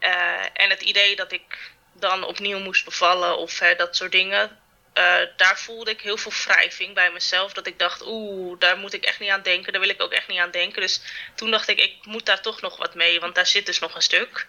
Uh, 0.00 0.44
en 0.52 0.70
het 0.70 0.82
idee 0.82 1.16
dat 1.16 1.32
ik 1.32 1.72
dan 1.92 2.24
opnieuw 2.24 2.58
moest 2.58 2.84
bevallen 2.84 3.38
of 3.38 3.58
dat 3.76 3.96
soort 3.96 4.12
dingen. 4.12 4.58
Uh, 4.94 5.16
daar 5.36 5.58
voelde 5.58 5.90
ik 5.90 6.00
heel 6.00 6.16
veel 6.16 6.32
wrijving 6.44 6.94
bij 6.94 7.10
mezelf. 7.12 7.52
Dat 7.52 7.66
ik 7.66 7.78
dacht, 7.78 8.02
oeh, 8.06 8.58
daar 8.58 8.78
moet 8.78 8.92
ik 8.92 9.04
echt 9.04 9.20
niet 9.20 9.30
aan 9.30 9.42
denken. 9.42 9.72
Daar 9.72 9.80
wil 9.80 9.90
ik 9.90 10.02
ook 10.02 10.12
echt 10.12 10.28
niet 10.28 10.38
aan 10.38 10.50
denken. 10.50 10.80
Dus 10.80 11.00
toen 11.34 11.50
dacht 11.50 11.68
ik, 11.68 11.78
ik 11.78 11.96
moet 12.02 12.26
daar 12.26 12.40
toch 12.40 12.60
nog 12.60 12.76
wat 12.76 12.94
mee. 12.94 13.20
Want 13.20 13.34
daar 13.34 13.46
zit 13.46 13.66
dus 13.66 13.78
nog 13.78 13.94
een 13.94 14.02
stuk. 14.02 14.46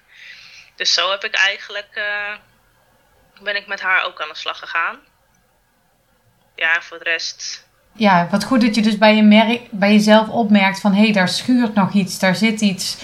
Dus 0.75 0.93
zo 0.93 1.11
heb 1.11 1.23
ik 1.23 1.35
eigenlijk, 1.35 2.01
ben 3.43 3.55
ik 3.55 3.67
met 3.67 3.81
haar 3.81 4.05
ook 4.05 4.21
aan 4.21 4.27
de 4.29 4.35
slag 4.37 4.59
gegaan. 4.59 4.95
Ja, 6.55 6.81
voor 6.81 6.97
de 6.97 7.03
rest 7.03 7.69
ja, 7.93 8.27
wat 8.31 8.43
goed 8.43 8.61
dat 8.61 8.75
je 8.75 8.81
dus 8.81 8.97
bij, 8.97 9.15
je 9.15 9.23
merk, 9.23 9.61
bij 9.71 9.91
jezelf 9.93 10.27
opmerkt 10.29 10.79
van... 10.79 10.93
hé, 10.93 11.01
hey, 11.03 11.11
daar 11.11 11.27
schuurt 11.29 11.73
nog 11.73 11.91
iets, 11.93 12.19
daar 12.19 12.35
zit 12.35 12.61
iets 12.61 12.97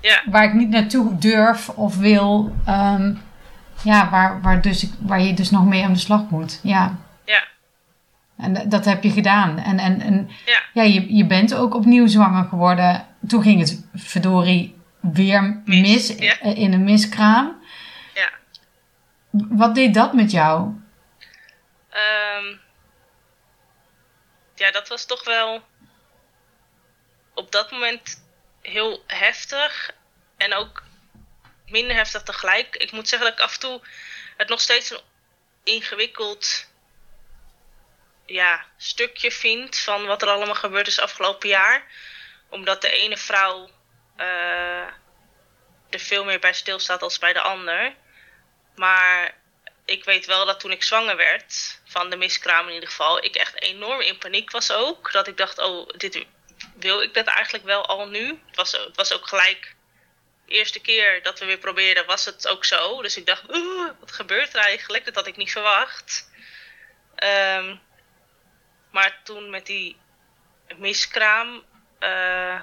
Ja, 0.00 0.22
waar 0.30 0.44
ik 0.44 0.52
niet 0.52 0.68
naartoe 0.68 1.18
durf 1.18 1.68
of 1.68 1.96
wil. 1.96 2.54
Ehm, 2.66 3.14
ja, 3.84 4.10
waar, 4.10 4.40
waar, 4.40 4.60
dus, 4.60 4.82
ik- 4.82 4.92
waar 5.00 5.20
je 5.20 5.34
dus 5.34 5.50
nog 5.50 5.64
mee 5.64 5.84
aan 5.84 5.92
de 5.92 5.98
slag 5.98 6.30
moet. 6.30 6.60
Ja, 6.62 6.96
ja, 7.24 7.42
en 8.36 8.68
dat 8.68 8.84
heb 8.84 9.02
je 9.02 9.10
gedaan. 9.10 9.58
En, 9.58 9.78
en, 9.78 10.00
en 10.00 10.30
ja, 10.46 10.58
ja, 10.72 10.82
je, 10.82 11.16
je 11.16 11.26
bent 11.26 11.54
ook 11.54 11.74
opnieuw 11.74 12.06
zwanger 12.06 12.44
geworden. 12.44 13.06
Toen 13.26 13.42
ging 13.42 13.60
het 13.60 13.84
verdorie 13.94 14.74
weer 15.00 15.62
mis, 15.64 15.80
Mis, 15.80 16.18
ja. 16.18 16.40
in 16.42 16.72
een 16.72 16.84
miskraam. 16.84 17.52
Wat 19.32 19.74
deed 19.74 19.94
dat 19.94 20.12
met 20.12 20.30
jou? 20.30 20.80
Ehm, 21.90 22.56
ja, 24.54 24.70
dat 24.70 24.88
was 24.88 25.04
toch 25.04 25.24
wel 25.24 25.62
op 27.34 27.52
dat 27.52 27.70
moment 27.70 28.24
heel 28.62 29.02
heftig. 29.06 29.90
En 30.36 30.54
ook 30.54 30.82
minder 31.66 31.96
heftig 31.96 32.22
tegelijk. 32.22 32.76
Ik 32.76 32.92
moet 32.92 33.08
zeggen 33.08 33.28
dat 33.28 33.38
ik 33.38 33.44
af 33.44 33.54
en 33.54 33.60
toe 33.60 33.80
het 34.36 34.48
nog 34.48 34.60
steeds 34.60 34.90
een 34.90 35.00
ingewikkeld 35.64 36.70
ja, 38.26 38.64
stukje 38.76 39.30
vind 39.30 39.78
van 39.78 40.06
wat 40.06 40.22
er 40.22 40.28
allemaal 40.28 40.54
gebeurd 40.54 40.86
is 40.86 41.00
afgelopen 41.00 41.48
jaar. 41.48 41.84
Omdat 42.48 42.80
de 42.80 42.90
ene 42.90 43.16
vrouw 43.16 43.70
eh, 44.16 44.86
er 45.90 45.98
veel 45.98 46.24
meer 46.24 46.38
bij 46.40 46.52
stilstaat 46.52 47.02
als 47.02 47.18
bij 47.18 47.32
de 47.32 47.40
ander. 47.40 47.94
Maar 48.74 49.34
ik 49.84 50.04
weet 50.04 50.26
wel 50.26 50.46
dat 50.46 50.60
toen 50.60 50.70
ik 50.70 50.82
zwanger 50.82 51.16
werd, 51.16 51.80
van 51.84 52.10
de 52.10 52.16
miskraam 52.16 52.68
in 52.68 52.74
ieder 52.74 52.88
geval, 52.88 53.24
ik 53.24 53.34
echt 53.34 53.62
enorm 53.62 54.00
in 54.00 54.18
paniek 54.18 54.50
was 54.50 54.72
ook. 54.72 55.12
Dat 55.12 55.26
ik 55.26 55.36
dacht, 55.36 55.58
oh, 55.58 55.88
dit, 55.88 56.26
wil 56.74 57.02
ik 57.02 57.14
dat 57.14 57.26
eigenlijk 57.26 57.64
wel 57.64 57.86
al 57.86 58.08
nu? 58.08 58.26
Het 58.46 58.56
was, 58.56 58.72
het 58.72 58.96
was 58.96 59.12
ook 59.12 59.28
gelijk 59.28 59.74
de 60.46 60.54
eerste 60.54 60.80
keer 60.80 61.22
dat 61.22 61.38
we 61.38 61.46
weer 61.46 61.58
probeerden, 61.58 62.06
was 62.06 62.24
het 62.24 62.48
ook 62.48 62.64
zo. 62.64 63.02
Dus 63.02 63.16
ik 63.16 63.26
dacht, 63.26 63.54
oeh, 63.54 63.90
wat 64.00 64.12
gebeurt 64.12 64.54
er 64.54 64.60
eigenlijk? 64.60 65.04
Dat 65.04 65.14
had 65.14 65.26
ik 65.26 65.36
niet 65.36 65.52
verwacht. 65.52 66.30
Ehm, 67.14 67.76
maar 68.90 69.20
toen 69.24 69.50
met 69.50 69.66
die 69.66 69.96
miskraam, 70.76 71.64
eh, 71.98 72.60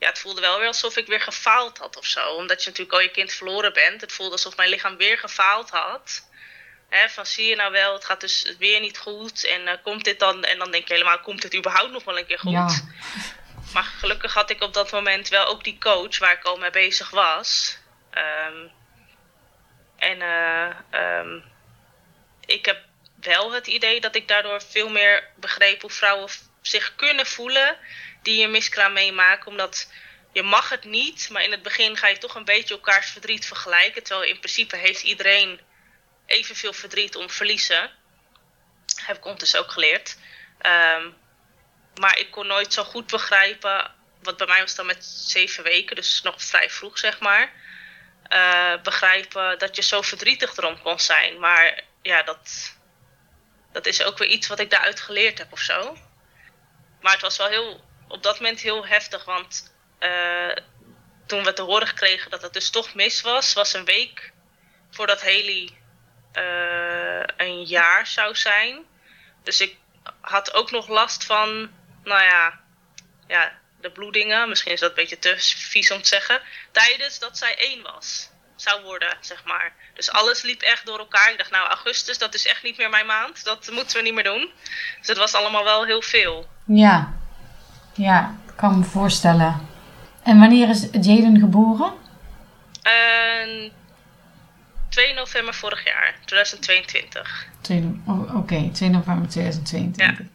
ja, 0.00 0.08
het 0.08 0.18
voelde 0.18 0.40
wel 0.40 0.58
weer 0.58 0.66
alsof 0.66 0.96
ik 0.96 1.06
weer 1.06 1.20
gefaald 1.20 1.78
had 1.78 1.96
of 1.96 2.06
zo. 2.06 2.34
Omdat 2.34 2.62
je 2.62 2.68
natuurlijk 2.68 2.96
al 2.96 3.02
je 3.02 3.10
kind 3.10 3.32
verloren 3.32 3.72
bent. 3.72 4.00
Het 4.00 4.12
voelde 4.12 4.32
alsof 4.32 4.56
mijn 4.56 4.68
lichaam 4.68 4.96
weer 4.96 5.18
gefaald 5.18 5.70
had. 5.70 6.28
Van 7.08 7.26
zie 7.26 7.46
je 7.46 7.56
nou 7.56 7.72
wel, 7.72 7.92
het 7.92 8.04
gaat 8.04 8.20
dus 8.20 8.54
weer 8.58 8.80
niet 8.80 8.98
goed. 8.98 9.44
En 9.46 9.68
eh, 9.68 9.76
komt 9.82 10.04
dit 10.04 10.18
dan? 10.18 10.44
En 10.44 10.58
dan 10.58 10.70
denk 10.70 10.88
je 10.88 10.92
helemaal, 10.92 11.20
komt 11.20 11.42
het 11.42 11.56
überhaupt 11.56 11.92
nog 11.92 12.04
wel 12.04 12.18
een 12.18 12.26
keer 12.26 12.38
goed? 12.38 12.52
Ja. 12.52 12.68
Maar 13.72 13.82
gelukkig 13.82 14.34
had 14.34 14.50
ik 14.50 14.62
op 14.62 14.74
dat 14.74 14.90
moment 14.90 15.28
wel 15.28 15.46
ook 15.46 15.64
die 15.64 15.78
coach 15.78 16.18
waar 16.18 16.32
ik 16.32 16.44
al 16.44 16.56
mee 16.56 16.70
bezig 16.70 17.10
was. 17.10 17.78
Ehm, 18.10 18.66
en 19.96 20.22
eh, 20.22 20.70
ehm, 20.90 21.40
ik 22.46 22.66
heb 22.66 22.84
wel 23.20 23.52
het 23.52 23.66
idee 23.66 24.00
dat 24.00 24.14
ik 24.14 24.28
daardoor 24.28 24.62
veel 24.62 24.88
meer 24.88 25.28
begreep 25.36 25.80
hoe 25.80 25.90
vrouwen 25.90 26.30
zich 26.60 26.94
kunnen 26.94 27.26
voelen 27.26 27.76
die 28.22 28.44
een 28.44 28.50
miskraam 28.50 28.92
meemaken. 28.92 29.46
Omdat 29.46 29.92
je 30.32 30.42
mag 30.42 30.68
het 30.68 30.84
niet, 30.84 31.28
maar 31.30 31.42
in 31.42 31.50
het 31.50 31.62
begin 31.62 31.96
ga 31.96 32.08
je 32.08 32.18
toch 32.18 32.34
een 32.34 32.44
beetje 32.44 32.74
elkaars 32.74 33.10
verdriet 33.10 33.46
vergelijken. 33.46 34.02
Terwijl 34.02 34.28
in 34.28 34.38
principe 34.38 34.76
heeft 34.76 35.02
iedereen 35.02 35.60
evenveel 36.26 36.72
verdriet 36.72 37.16
om 37.16 37.30
verliezen. 37.30 37.90
Heb 38.94 39.16
ik 39.16 39.24
ondertussen 39.24 39.60
ook 39.60 39.70
geleerd. 39.70 40.16
Ehm, 40.58 41.10
maar 41.94 42.18
ik 42.18 42.30
kon 42.30 42.46
nooit 42.46 42.72
zo 42.72 42.84
goed 42.84 43.06
begrijpen, 43.06 43.94
wat 44.22 44.36
bij 44.36 44.46
mij 44.46 44.60
was 44.60 44.74
dan 44.74 44.86
met 44.86 45.04
zeven 45.04 45.64
weken, 45.64 45.96
dus 45.96 46.22
nog 46.22 46.42
vrij 46.42 46.70
vroeg 46.70 46.98
zeg 46.98 47.18
maar. 47.20 47.52
eh, 48.28 48.74
begrijpen 48.82 49.58
dat 49.58 49.76
je 49.76 49.82
zo 49.82 50.02
verdrietig 50.02 50.56
erom 50.56 50.82
kon 50.82 51.00
zijn. 51.00 51.38
Maar 51.38 51.82
ja, 52.02 52.22
dat, 52.22 52.74
dat 53.72 53.86
is 53.86 54.02
ook 54.02 54.18
weer 54.18 54.28
iets 54.28 54.46
wat 54.46 54.58
ik 54.60 54.70
daaruit 54.70 55.00
geleerd 55.00 55.38
heb 55.38 55.52
of 55.52 55.60
zo. 55.60 55.96
Maar 57.00 57.12
het 57.12 57.20
was 57.20 57.36
wel 57.36 57.46
heel, 57.48 57.84
op 58.10 58.22
dat 58.22 58.40
moment 58.40 58.60
heel 58.60 58.86
heftig, 58.86 59.24
want 59.24 59.74
eh, 59.98 60.56
toen 61.26 61.44
we 61.44 61.52
te 61.52 61.62
horen 61.62 61.94
kregen 61.94 62.30
dat 62.30 62.42
het 62.42 62.52
dus 62.52 62.70
toch 62.70 62.94
mis 62.94 63.20
was, 63.20 63.52
was 63.52 63.74
een 63.74 63.84
week 63.84 64.32
voordat 64.90 65.22
Haley 65.22 65.68
eh, 66.32 67.46
een 67.46 67.64
jaar 67.64 68.06
zou 68.06 68.34
zijn. 68.36 68.78
Dus 69.42 69.60
ik 69.60 69.76
had 70.20 70.54
ook 70.54 70.70
nog 70.70 70.88
last 70.88 71.24
van, 71.24 71.70
nou 72.04 72.22
ja, 72.22 72.60
ja, 73.26 73.58
de 73.80 73.90
bloedingen. 73.90 74.48
Misschien 74.48 74.72
is 74.72 74.80
dat 74.80 74.88
een 74.88 74.96
beetje 74.96 75.18
te 75.18 75.34
vies 75.38 75.90
om 75.90 76.02
te 76.02 76.08
zeggen. 76.08 76.40
Tijdens 76.72 77.18
dat 77.18 77.38
zij 77.38 77.56
één 77.58 77.82
was, 77.82 78.30
zou 78.56 78.82
worden, 78.82 79.16
zeg 79.20 79.44
maar. 79.44 79.74
Dus 79.94 80.10
alles 80.10 80.42
liep 80.42 80.62
echt 80.62 80.86
door 80.86 80.98
elkaar. 80.98 81.30
Ik 81.30 81.38
dacht, 81.38 81.50
nou, 81.50 81.68
augustus, 81.68 82.18
dat 82.18 82.34
is 82.34 82.46
echt 82.46 82.62
niet 82.62 82.76
meer 82.76 82.90
mijn 82.90 83.06
maand. 83.06 83.44
Dat 83.44 83.70
moeten 83.70 83.96
we 83.96 84.02
niet 84.02 84.14
meer 84.14 84.24
doen. 84.24 84.52
Dus 84.98 85.08
het 85.08 85.18
was 85.18 85.34
allemaal 85.34 85.64
wel 85.64 85.84
heel 85.84 86.02
veel. 86.02 86.48
Ja, 86.66 87.19
ja, 87.94 88.34
ik 88.46 88.52
kan 88.56 88.78
me 88.78 88.84
voorstellen. 88.84 89.60
En 90.22 90.38
wanneer 90.38 90.68
is 90.68 90.88
Jaden 90.92 91.38
geboren? 91.38 91.92
En 92.82 93.70
2 94.88 95.14
november 95.14 95.54
vorig 95.54 95.84
jaar, 95.84 96.14
2022. 96.24 97.46
Twee 97.60 97.80
no- 97.80 98.12
oh, 98.12 98.36
Oké, 98.36 98.70
2 98.72 98.88
november 98.90 99.28
2022. 99.28 100.26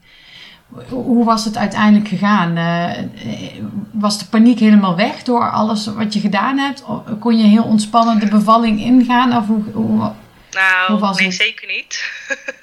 Hoe- 0.70 1.04
Hoe 1.04 1.26
was 1.26 1.46
het 1.46 1.58
uiteindelijk 1.58 2.08
gegaan? 2.08 2.58
Eh, 2.58 2.98
eh, 3.00 3.64
was 3.92 4.20
de 4.20 4.26
paniek 4.26 4.60
helemaal 4.60 4.96
weg 4.96 5.24
door 5.24 5.52
alles 5.52 5.86
wat 5.88 6.14
je 6.14 6.20
gedaan 6.20 6.58
hebt? 6.58 6.84
Kon 7.20 7.38
je 7.38 7.48
heel 7.48 7.64
ontspannen 7.64 8.20
de 8.20 8.28
bevalling 8.28 8.80
ingaan? 8.80 9.38
Of 9.38 9.48
hoe, 9.48 9.64
hoe- 9.74 10.12
Nou, 10.52 10.92
Hoe 10.92 11.00
was 11.00 11.18
nee, 11.18 11.26
het? 11.28 11.36
zeker 11.36 11.68
niet. 11.68 12.12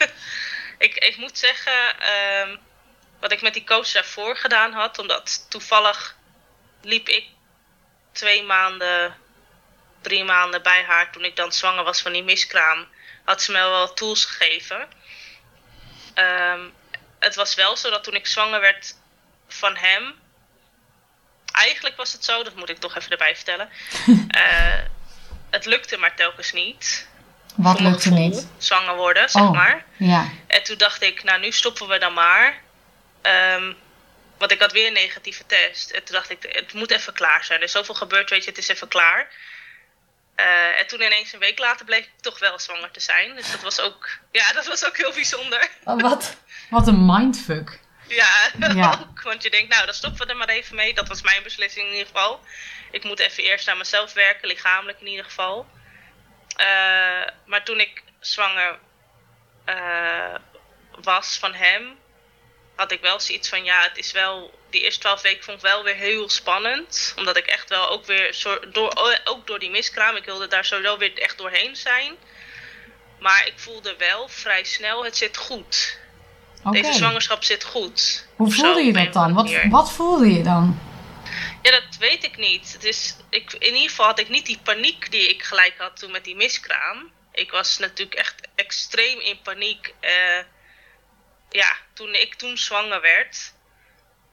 ik, 0.86 0.94
ik 0.94 1.16
moet 1.18 1.38
zeggen, 1.38 1.72
ehm, 1.98 2.56
wat 3.22 3.32
ik 3.32 3.42
met 3.42 3.54
die 3.54 3.64
coach 3.64 3.92
daarvoor 3.92 4.36
gedaan 4.36 4.72
had, 4.72 4.98
omdat 4.98 5.46
toevallig 5.50 6.16
liep 6.82 7.08
ik 7.08 7.24
twee 8.12 8.42
maanden, 8.42 9.16
drie 10.00 10.24
maanden 10.24 10.62
bij 10.62 10.84
haar 10.84 11.12
toen 11.12 11.24
ik 11.24 11.36
dan 11.36 11.52
zwanger 11.52 11.84
was 11.84 12.02
van 12.02 12.12
die 12.12 12.22
miskraam, 12.22 12.86
had 13.24 13.42
ze 13.42 13.52
me 13.52 13.58
wel 13.58 13.92
tools 13.94 14.24
gegeven. 14.24 14.88
Ehm, 16.14 16.60
het 17.18 17.34
was 17.34 17.54
wel 17.54 17.76
zo 17.76 17.90
dat 17.90 18.04
toen 18.04 18.14
ik 18.14 18.26
zwanger 18.26 18.60
werd 18.60 18.94
van 19.48 19.76
hem, 19.76 20.14
eigenlijk 21.52 21.96
was 21.96 22.12
het 22.12 22.24
zo, 22.24 22.42
dat 22.42 22.54
moet 22.54 22.68
ik 22.68 22.78
toch 22.78 22.96
even 22.96 23.10
erbij 23.10 23.34
vertellen. 23.36 23.68
eh, 24.28 24.78
het 25.50 25.64
lukte 25.64 25.96
maar 25.96 26.14
telkens 26.16 26.52
niet 26.52 27.08
wat 27.56 27.80
lukte 27.80 28.02
gevoel, 28.02 28.18
niet? 28.18 28.48
zwanger 28.58 28.94
worden, 28.96 29.30
zeg 29.30 29.42
Oh. 29.42 29.50
maar. 29.50 29.84
Ja, 29.96 30.28
En 30.46 30.62
toen 30.62 30.78
dacht 30.78 31.02
ik, 31.02 31.22
nou 31.22 31.40
nu 31.40 31.52
stoppen 31.52 31.88
we 31.88 31.98
dan 31.98 32.12
maar. 32.12 32.60
Ehm, 33.22 33.72
want 34.38 34.50
ik 34.52 34.60
had 34.60 34.72
weer 34.72 34.86
een 34.86 34.92
negatieve 34.92 35.46
test. 35.46 35.90
En 35.90 36.04
toen 36.04 36.14
dacht 36.14 36.30
ik, 36.30 36.42
het 36.48 36.72
moet 36.72 36.90
even 36.90 37.12
klaar 37.12 37.44
zijn. 37.44 37.58
Er 37.58 37.64
is 37.64 37.72
zoveel 37.72 37.94
gebeurd, 37.94 38.30
weet 38.30 38.44
je, 38.44 38.50
het 38.50 38.58
is 38.58 38.68
even 38.68 38.88
klaar. 38.88 39.28
Eh, 40.34 40.78
en 40.80 40.86
toen 40.86 41.00
ineens 41.02 41.32
een 41.32 41.38
week 41.38 41.58
later 41.58 41.84
bleek 41.84 42.04
ik 42.04 42.20
toch 42.20 42.38
wel 42.38 42.58
zwanger 42.58 42.90
te 42.90 43.00
zijn. 43.00 43.34
Dus 43.36 43.50
dat 43.50 43.62
was 43.62 43.80
ook, 43.80 44.08
ja, 44.32 44.52
dat 44.52 44.66
was 44.66 44.86
ook 44.86 44.96
heel 44.96 45.12
bijzonder. 45.12 45.68
Oh, 45.84 46.00
wat, 46.00 46.36
wat 46.70 46.86
een 46.86 47.06
mindfuck. 47.06 47.78
Ja, 48.06 48.50
Ja. 48.74 48.98
ook. 49.00 49.22
Want 49.22 49.42
je 49.42 49.50
denkt, 49.50 49.68
nou, 49.72 49.84
dan 49.84 49.94
stoppen 49.94 50.26
we 50.26 50.32
er 50.32 50.38
maar 50.38 50.48
even 50.48 50.76
mee. 50.76 50.94
Dat 50.94 51.08
was 51.08 51.22
mijn 51.22 51.42
beslissing 51.42 51.86
in 51.86 51.92
ieder 51.92 52.06
geval. 52.06 52.40
Ik 52.90 53.04
moet 53.04 53.18
even 53.18 53.42
eerst 53.42 53.68
aan 53.68 53.78
mezelf 53.78 54.12
werken, 54.12 54.48
lichamelijk 54.48 55.00
in 55.00 55.06
ieder 55.06 55.24
geval. 55.24 55.66
Eh, 56.56 57.26
maar 57.46 57.64
toen 57.64 57.80
ik 57.80 58.02
zwanger 58.20 58.78
eh, 59.64 60.34
was 61.02 61.38
van 61.38 61.54
hem, 61.54 61.98
had 62.76 62.92
ik 62.92 63.00
wel 63.00 63.20
zoiets 63.20 63.48
van, 63.48 63.64
ja, 63.64 63.82
het 63.82 63.98
is 63.98 64.12
wel... 64.12 64.60
Die 64.70 64.82
eerste 64.84 65.00
twaalf 65.00 65.22
weken 65.22 65.44
vond 65.44 65.56
ik 65.56 65.62
wel 65.62 65.84
weer 65.84 65.94
heel 65.94 66.28
spannend. 66.28 67.14
Omdat 67.16 67.36
ik 67.36 67.46
echt 67.46 67.68
wel 67.68 67.88
ook 67.88 68.06
weer, 68.06 68.36
door, 68.72 69.20
ook 69.24 69.46
door 69.46 69.58
die 69.58 69.70
miskraam, 69.70 70.16
ik 70.16 70.24
wilde 70.24 70.46
daar 70.48 70.64
sowieso 70.64 70.98
weer 70.98 71.18
echt 71.18 71.38
doorheen 71.38 71.76
zijn. 71.76 72.16
Maar 73.18 73.46
ik 73.46 73.52
voelde 73.56 73.94
wel 73.98 74.28
vrij 74.28 74.64
snel, 74.64 75.04
het 75.04 75.16
zit 75.16 75.36
goed. 75.36 75.98
Deze 76.70 76.92
zwangerschap 76.92 77.44
zit 77.44 77.64
goed. 77.64 78.26
Hoe 78.36 78.52
voelde 78.52 78.82
je 78.82 78.92
dat 78.92 79.12
dan? 79.12 79.32
Wat, 79.32 79.52
wat 79.68 79.92
voelde 79.92 80.32
je 80.32 80.42
dan? 80.42 80.80
Ja, 81.62 81.70
dat 81.70 81.96
weet 81.98 82.24
ik 82.24 82.36
niet. 82.36 82.72
Het 82.72 82.84
is, 82.84 83.16
ik, 83.30 83.52
in 83.52 83.74
ieder 83.74 83.88
geval 83.88 84.06
had 84.06 84.18
ik 84.18 84.28
niet 84.28 84.46
die 84.46 84.58
paniek 84.62 85.10
die 85.10 85.28
ik 85.28 85.42
gelijk 85.42 85.74
had 85.78 85.96
toen 85.96 86.10
met 86.10 86.24
die 86.24 86.36
miskraam. 86.36 87.10
Ik 87.32 87.50
was 87.50 87.78
natuurlijk 87.78 88.18
echt 88.18 88.34
extreem 88.54 89.20
in 89.20 89.38
paniek. 89.42 89.94
eh, 90.00 90.38
ja, 91.52 91.76
toen 91.94 92.14
ik 92.14 92.34
toen 92.34 92.58
zwanger 92.58 93.00
werd. 93.00 93.52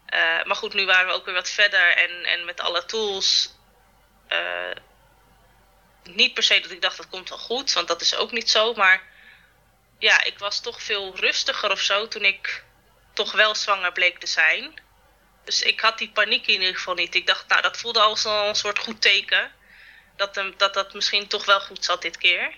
Eh, 0.05 0.43
maar 0.43 0.55
goed, 0.55 0.73
nu 0.73 0.85
waren 0.85 1.07
we 1.07 1.13
ook 1.13 1.25
weer 1.25 1.33
wat 1.33 1.49
verder 1.49 1.95
en, 1.95 2.23
en 2.23 2.45
met 2.45 2.59
alle 2.59 2.85
tools. 2.85 3.53
eh, 4.27 4.71
niet 6.03 6.33
per 6.33 6.43
se 6.43 6.59
dat 6.59 6.71
ik 6.71 6.81
dacht 6.81 6.97
dat 6.97 7.09
komt 7.09 7.29
wel 7.29 7.37
goed, 7.37 7.73
want 7.73 7.87
dat 7.87 8.01
is 8.01 8.15
ook 8.15 8.31
niet 8.31 8.49
zo. 8.49 8.73
Maar 8.73 9.03
ja, 9.99 10.23
ik 10.23 10.39
was 10.39 10.61
toch 10.61 10.81
veel 10.83 11.15
rustiger 11.15 11.71
of 11.71 11.79
zo 11.79 12.07
toen 12.07 12.25
ik 12.25 12.63
toch 13.13 13.31
wel 13.31 13.55
zwanger 13.55 13.91
bleek 13.91 14.19
te 14.19 14.27
zijn. 14.27 14.81
Dus 15.43 15.61
ik 15.61 15.79
had 15.79 15.97
die 15.97 16.11
paniek 16.11 16.47
in 16.47 16.53
ieder 16.59 16.75
geval 16.75 16.93
niet. 16.93 17.15
Ik 17.15 17.27
dacht, 17.27 17.47
nou, 17.47 17.61
dat 17.61 17.77
voelde 17.77 17.99
als 17.99 18.25
een 18.25 18.55
soort 18.55 18.79
goed 18.79 19.01
teken. 19.01 19.51
Dat 20.15 20.35
hem, 20.35 20.53
dat, 20.57 20.73
dat 20.73 20.93
misschien 20.93 21.27
toch 21.27 21.45
wel 21.45 21.61
goed 21.61 21.85
zat 21.85 22.01
dit 22.01 22.17
keer. 22.17 22.55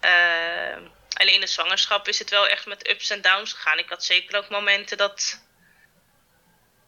Uh, 0.00 0.76
alleen 1.16 1.34
in 1.34 1.40
de 1.40 1.46
zwangerschap 1.46 2.08
is 2.08 2.18
het 2.18 2.30
wel 2.30 2.48
echt 2.48 2.66
met 2.66 2.88
ups 2.88 3.10
en 3.10 3.20
downs 3.20 3.52
gegaan. 3.52 3.78
Ik 3.78 3.88
had 3.88 4.04
zeker 4.04 4.38
ook 4.38 4.48
momenten 4.48 4.96
dat, 4.96 5.42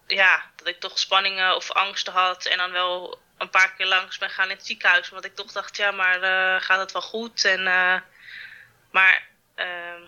ja, 0.07 0.51
dat 0.57 0.67
ik 0.67 0.81
toch 0.81 0.99
spanningen 0.99 1.57
of 1.57 1.71
angsten 1.71 2.13
had. 2.13 2.47
En 2.47 2.59
dan 2.59 2.71
wel 2.71 3.21
een 3.39 3.51
paar 3.51 3.75
keer 3.75 3.87
langs 3.87 4.19
ben 4.19 4.31
gaan 4.31 4.51
in 4.51 4.57
het 4.57 4.67
ziekenhuis. 4.67 5.09
Want 5.09 5.25
ik 5.25 5.35
toch 5.35 5.53
dacht, 5.53 5.77
ja, 5.77 5.91
maar 5.91 6.23
uh, 6.23 6.63
gaat 6.63 6.79
het 6.79 6.93
wel 6.93 7.03
goed? 7.03 7.45
En, 7.45 7.61
uh, 7.61 8.01
maar 8.91 9.29
uh, 9.57 10.03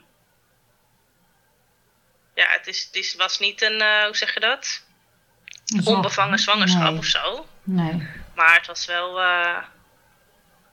ja, 2.35 2.47
het, 2.47 2.67
is, 2.67 2.85
het 2.85 2.95
is, 2.95 3.15
was 3.15 3.39
niet 3.39 3.63
een, 3.63 3.81
uh, 3.81 4.05
hoe 4.05 4.17
zeg 4.17 4.35
je 4.35 4.41
dat? 4.41 4.85
Onbevangen 5.85 6.39
zwangerschap 6.39 6.91
nee. 6.91 6.99
of 6.99 7.05
zo. 7.05 7.49
Nee. 7.63 8.09
Maar 8.35 8.55
het 8.55 8.67
was 8.67 8.87
wel. 8.87 9.21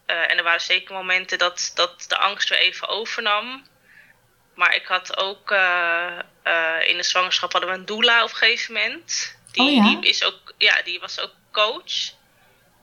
Uh, 0.07 0.31
en 0.31 0.37
er 0.37 0.43
waren 0.43 0.61
zeker 0.61 0.93
momenten 0.93 1.37
dat, 1.37 1.71
dat 1.75 2.05
de 2.07 2.17
angst 2.17 2.49
weer 2.49 2.59
even 2.59 2.87
overnam. 2.87 3.67
Maar 4.55 4.75
ik 4.75 4.85
had 4.85 5.17
ook. 5.17 5.51
in 6.87 6.97
de 6.97 7.03
zwangerschap 7.03 7.51
hadden 7.51 7.69
we 7.69 7.75
een 7.75 7.85
doula 7.85 8.23
op 8.23 8.29
een 8.29 8.35
gegeven 8.35 8.73
moment. 8.73 9.37
Die, 9.51 9.67
oh, 9.67 9.73
ja? 9.73 9.99
die, 9.99 10.09
is 10.09 10.23
ook, 10.23 10.53
ja, 10.57 10.81
die 10.81 10.99
was 10.99 11.19
ook 11.19 11.33
coach. 11.51 12.13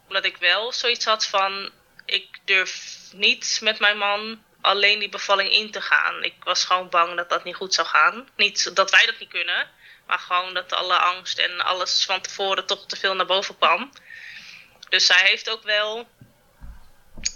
Omdat 0.06 0.24
ik 0.24 0.36
wel 0.36 0.72
zoiets 0.72 1.04
had 1.04 1.26
van. 1.26 1.70
Ik 2.06 2.38
durf 2.44 2.96
niet 3.12 3.58
met 3.62 3.78
mijn 3.78 3.98
man 3.98 4.42
alleen 4.64 4.98
die 4.98 5.08
bevalling 5.08 5.50
in 5.50 5.70
te 5.70 5.80
gaan. 5.80 6.22
Ik 6.22 6.34
was 6.44 6.64
gewoon 6.64 6.88
bang 6.88 7.16
dat 7.16 7.28
dat 7.28 7.44
niet 7.44 7.54
goed 7.54 7.74
zou 7.74 7.86
gaan. 7.86 8.28
Niet 8.36 8.76
dat 8.76 8.90
wij 8.90 9.06
dat 9.06 9.18
niet 9.18 9.28
kunnen, 9.28 9.70
maar 10.06 10.18
gewoon 10.18 10.54
dat 10.54 10.72
alle 10.72 10.98
angst 10.98 11.38
en 11.38 11.60
alles 11.60 12.04
van 12.04 12.20
tevoren 12.20 12.66
toch 12.66 12.86
te 12.86 12.96
veel 12.96 13.14
naar 13.14 13.26
boven 13.26 13.56
kwam. 13.56 13.92
Dus 14.88 15.06
zij 15.06 15.26
heeft 15.26 15.50
ook 15.50 15.62
wel. 15.62 16.08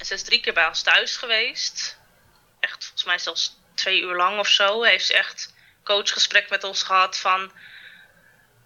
Ze 0.00 0.14
is 0.14 0.22
drie 0.22 0.40
keer 0.40 0.52
bij 0.52 0.66
ons 0.66 0.82
thuis 0.82 1.16
geweest. 1.16 1.98
Echt 2.60 2.84
volgens 2.84 3.04
mij 3.04 3.18
zelfs 3.18 3.56
twee 3.74 4.00
uur 4.00 4.16
lang 4.16 4.38
of 4.38 4.48
zo. 4.48 4.82
Heeft 4.82 5.06
ze 5.06 5.14
echt 5.14 5.54
coachgesprek 5.84 6.50
met 6.50 6.64
ons 6.64 6.82
gehad 6.82 7.18
van. 7.18 7.52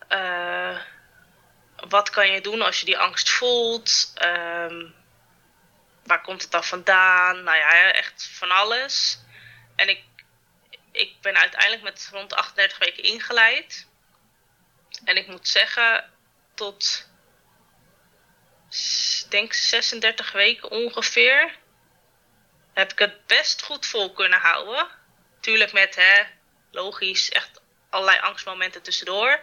Uh, 0.09 0.81
wat 1.89 2.11
kan 2.11 2.31
je 2.31 2.41
doen 2.41 2.63
als 2.63 2.81
je 2.81 2.87
die 2.87 2.99
angst 2.99 3.31
voelt? 3.31 4.13
Uh, 4.25 4.91
waar 6.05 6.21
komt 6.23 6.43
het 6.43 6.51
dan 6.51 6.65
vandaan? 6.65 7.43
Nou 7.43 7.57
ja, 7.57 7.93
echt 7.93 8.29
van 8.33 8.51
alles. 8.51 9.19
En 9.77 9.89
ik, 9.89 10.03
ik 10.93 11.21
ben 11.21 11.37
uiteindelijk 11.37 11.83
met 11.83 12.09
rond 12.13 12.35
38 12.35 12.79
weken 12.79 13.03
ingeleid. 13.03 13.87
En 15.05 15.17
ik 15.17 15.27
moet 15.27 15.49
zeggen, 15.49 16.11
tot 16.55 17.09
denk 19.29 19.53
36 19.53 20.33
weken 20.33 20.71
ongeveer 20.71 21.57
heb 22.73 22.93
ik 22.93 22.99
het 22.99 23.27
best 23.27 23.63
goed 23.63 23.87
vol 23.87 24.13
kunnen 24.13 24.39
houden. 24.39 24.87
Tuurlijk 25.41 25.73
met, 25.73 25.95
hè, 25.95 26.23
logisch, 26.71 27.31
echt 27.31 27.61
allerlei 27.91 28.21
angstmomenten 28.21 28.83
tussendoor. 28.83 29.41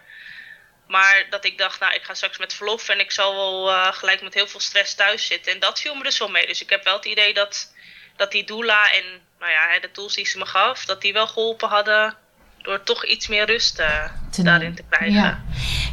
Maar 0.88 1.30
dat 1.30 1.46
ik 1.46 1.58
dacht, 1.58 1.80
nou, 1.80 1.94
ik 1.94 2.04
ga 2.04 2.14
straks 2.14 2.38
met 2.38 2.54
verlof 2.54 2.90
en 2.90 3.00
ik 3.00 3.12
zal 3.12 3.36
wel 3.36 3.70
uh, 3.70 3.94
gelijk 3.94 4.22
met 4.22 4.34
heel 4.34 4.48
veel 4.48 4.60
stress 4.60 4.96
thuis 4.96 5.26
zitten. 5.26 5.52
En 5.52 5.60
dat 5.60 5.80
viel 5.80 5.96
me 5.96 6.04
dus 6.04 6.18
wel 6.18 6.30
mee. 6.30 6.48
Dus 6.48 6.62
ik 6.62 6.70
heb 6.70 6.84
wel 6.84 6.96
het 6.96 7.06
idee 7.06 7.34
dat, 7.34 7.74
dat 8.16 8.32
die 8.32 8.44
doula 8.44 8.94
en 8.94 9.28
nou 9.40 9.52
ja, 9.52 9.80
de 9.80 9.92
tools 9.92 10.16
die 10.16 10.26
ze 10.26 10.38
me 10.38 10.46
gaf, 10.46 10.86
dat 10.86 11.02
die 11.02 11.14
wel 11.14 11.28
geholpen 11.28 11.70
hadden 11.70 12.18
door 12.62 12.84
toch 12.84 13.06
iets 13.06 13.28
meer 13.28 13.46
rust 13.46 13.80
uh, 13.80 14.10
te 14.32 14.44
daarin 14.44 14.76
te 14.76 14.84
krijgen. 14.90 15.22
Ja. 15.22 15.44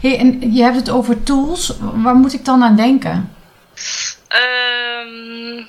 Hey, 0.01 0.19
en 0.19 0.53
je 0.55 0.63
hebt 0.63 0.77
het 0.77 0.91
over 0.91 1.23
tools. 1.23 1.73
Waar 1.79 2.15
moet 2.15 2.33
ik 2.33 2.45
dan 2.45 2.63
aan 2.63 2.77
denken? 2.77 3.37
Um, 4.29 5.69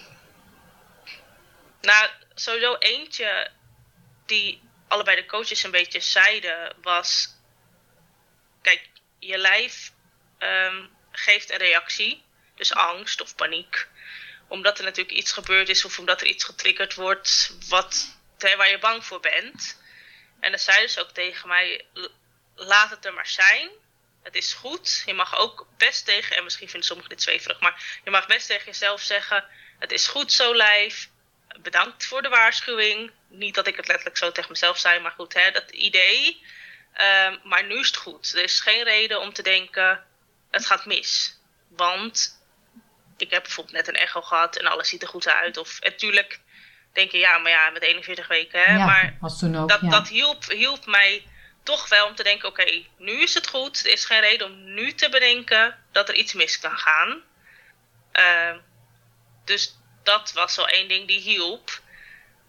nou, 1.81 2.07
sowieso 2.35 2.75
eentje 2.79 3.49
die 4.25 4.61
allebei 4.87 5.15
de 5.15 5.25
coaches 5.25 5.63
een 5.63 5.71
beetje 5.71 6.01
zeiden 6.01 6.75
was... 6.81 7.35
Kijk, 8.61 8.89
je 9.19 9.37
lijf 9.37 9.91
um, 10.39 10.89
geeft 11.11 11.51
een 11.51 11.57
reactie, 11.57 12.23
dus 12.55 12.73
angst 12.73 13.21
of 13.21 13.35
paniek, 13.35 13.87
omdat 14.47 14.77
er 14.77 14.83
natuurlijk 14.83 15.17
iets 15.17 15.31
gebeurd 15.31 15.69
is 15.69 15.85
of 15.85 15.99
omdat 15.99 16.21
er 16.21 16.27
iets 16.27 16.43
getriggerd 16.43 16.95
wordt 16.95 17.53
wat, 17.69 18.17
waar 18.57 18.69
je 18.69 18.79
bang 18.79 19.05
voor 19.05 19.19
bent. 19.19 19.77
En 20.39 20.49
dan 20.51 20.59
zei 20.59 20.81
dus 20.81 20.99
ook 20.99 21.11
tegen 21.11 21.47
mij: 21.47 21.85
laat 22.55 22.89
het 22.89 23.05
er 23.05 23.13
maar 23.13 23.27
zijn. 23.27 23.69
Het 24.23 24.35
is 24.35 24.53
goed. 24.53 25.03
Je 25.05 25.13
mag 25.13 25.37
ook 25.37 25.67
best 25.77 26.05
tegen, 26.05 26.35
en 26.35 26.43
misschien 26.43 26.69
vinden 26.69 26.87
sommigen 26.87 27.11
dit 27.11 27.21
zweverig, 27.21 27.59
maar 27.59 27.99
je 28.03 28.11
mag 28.11 28.27
best 28.27 28.47
tegen 28.47 28.65
jezelf 28.65 29.01
zeggen: 29.01 29.45
Het 29.79 29.91
is 29.91 30.07
goed 30.07 30.31
zo, 30.31 30.55
lijf. 30.55 31.09
Bedankt 31.59 32.05
voor 32.05 32.21
de 32.21 32.29
waarschuwing. 32.29 33.11
Niet 33.27 33.55
dat 33.55 33.67
ik 33.67 33.75
het 33.75 33.87
letterlijk 33.87 34.17
zo 34.17 34.31
tegen 34.31 34.51
mezelf 34.51 34.77
zei, 34.77 34.99
maar 34.99 35.11
goed, 35.11 35.33
hè, 35.33 35.51
dat 35.51 35.69
idee. 35.71 36.45
Um, 37.01 37.39
maar 37.43 37.63
nu 37.63 37.79
is 37.79 37.87
het 37.87 37.97
goed. 37.97 38.33
Er 38.33 38.43
is 38.43 38.59
geen 38.59 38.83
reden 38.83 39.19
om 39.19 39.33
te 39.33 39.41
denken, 39.41 40.05
het 40.51 40.65
gaat 40.65 40.85
mis. 40.85 41.39
Want 41.67 42.41
ik 43.17 43.31
heb 43.31 43.43
bijvoorbeeld 43.43 43.75
net 43.75 43.87
een 43.87 44.01
echo 44.01 44.21
gehad 44.21 44.57
en 44.57 44.65
alles 44.65 44.89
ziet 44.89 45.01
er 45.01 45.07
goed 45.07 45.27
uit. 45.27 45.57
Of 45.57 45.81
natuurlijk 45.81 46.39
denk 46.97 47.11
je, 47.11 47.17
ja, 47.17 47.37
maar 47.37 47.51
ja, 47.51 47.69
met 47.69 47.81
41 47.81 48.27
weken. 48.27 48.63
Hè? 48.63 48.75
Ja, 48.77 48.85
maar 48.85 49.17
was 49.19 49.39
toen 49.39 49.57
ook, 49.57 49.69
dat, 49.69 49.81
ja. 49.81 49.89
dat 49.89 50.07
hielp, 50.07 50.43
hielp 50.43 50.85
mij 50.85 51.25
toch 51.63 51.89
wel 51.89 52.07
om 52.07 52.15
te 52.15 52.23
denken, 52.23 52.49
oké, 52.49 52.61
okay, 52.61 52.87
nu 52.97 53.21
is 53.21 53.33
het 53.33 53.47
goed. 53.47 53.85
Er 53.85 53.91
is 53.91 54.05
geen 54.05 54.19
reden 54.19 54.47
om 54.47 54.73
nu 54.73 54.93
te 54.93 55.09
bedenken 55.09 55.83
dat 55.91 56.09
er 56.09 56.15
iets 56.15 56.33
mis 56.33 56.59
kan 56.59 56.77
gaan. 56.77 57.23
Uh, 58.13 58.55
dus 59.45 59.77
dat 60.03 60.31
was 60.33 60.55
wel 60.55 60.67
één 60.67 60.87
ding 60.87 61.07
die 61.07 61.19
hielp. 61.19 61.81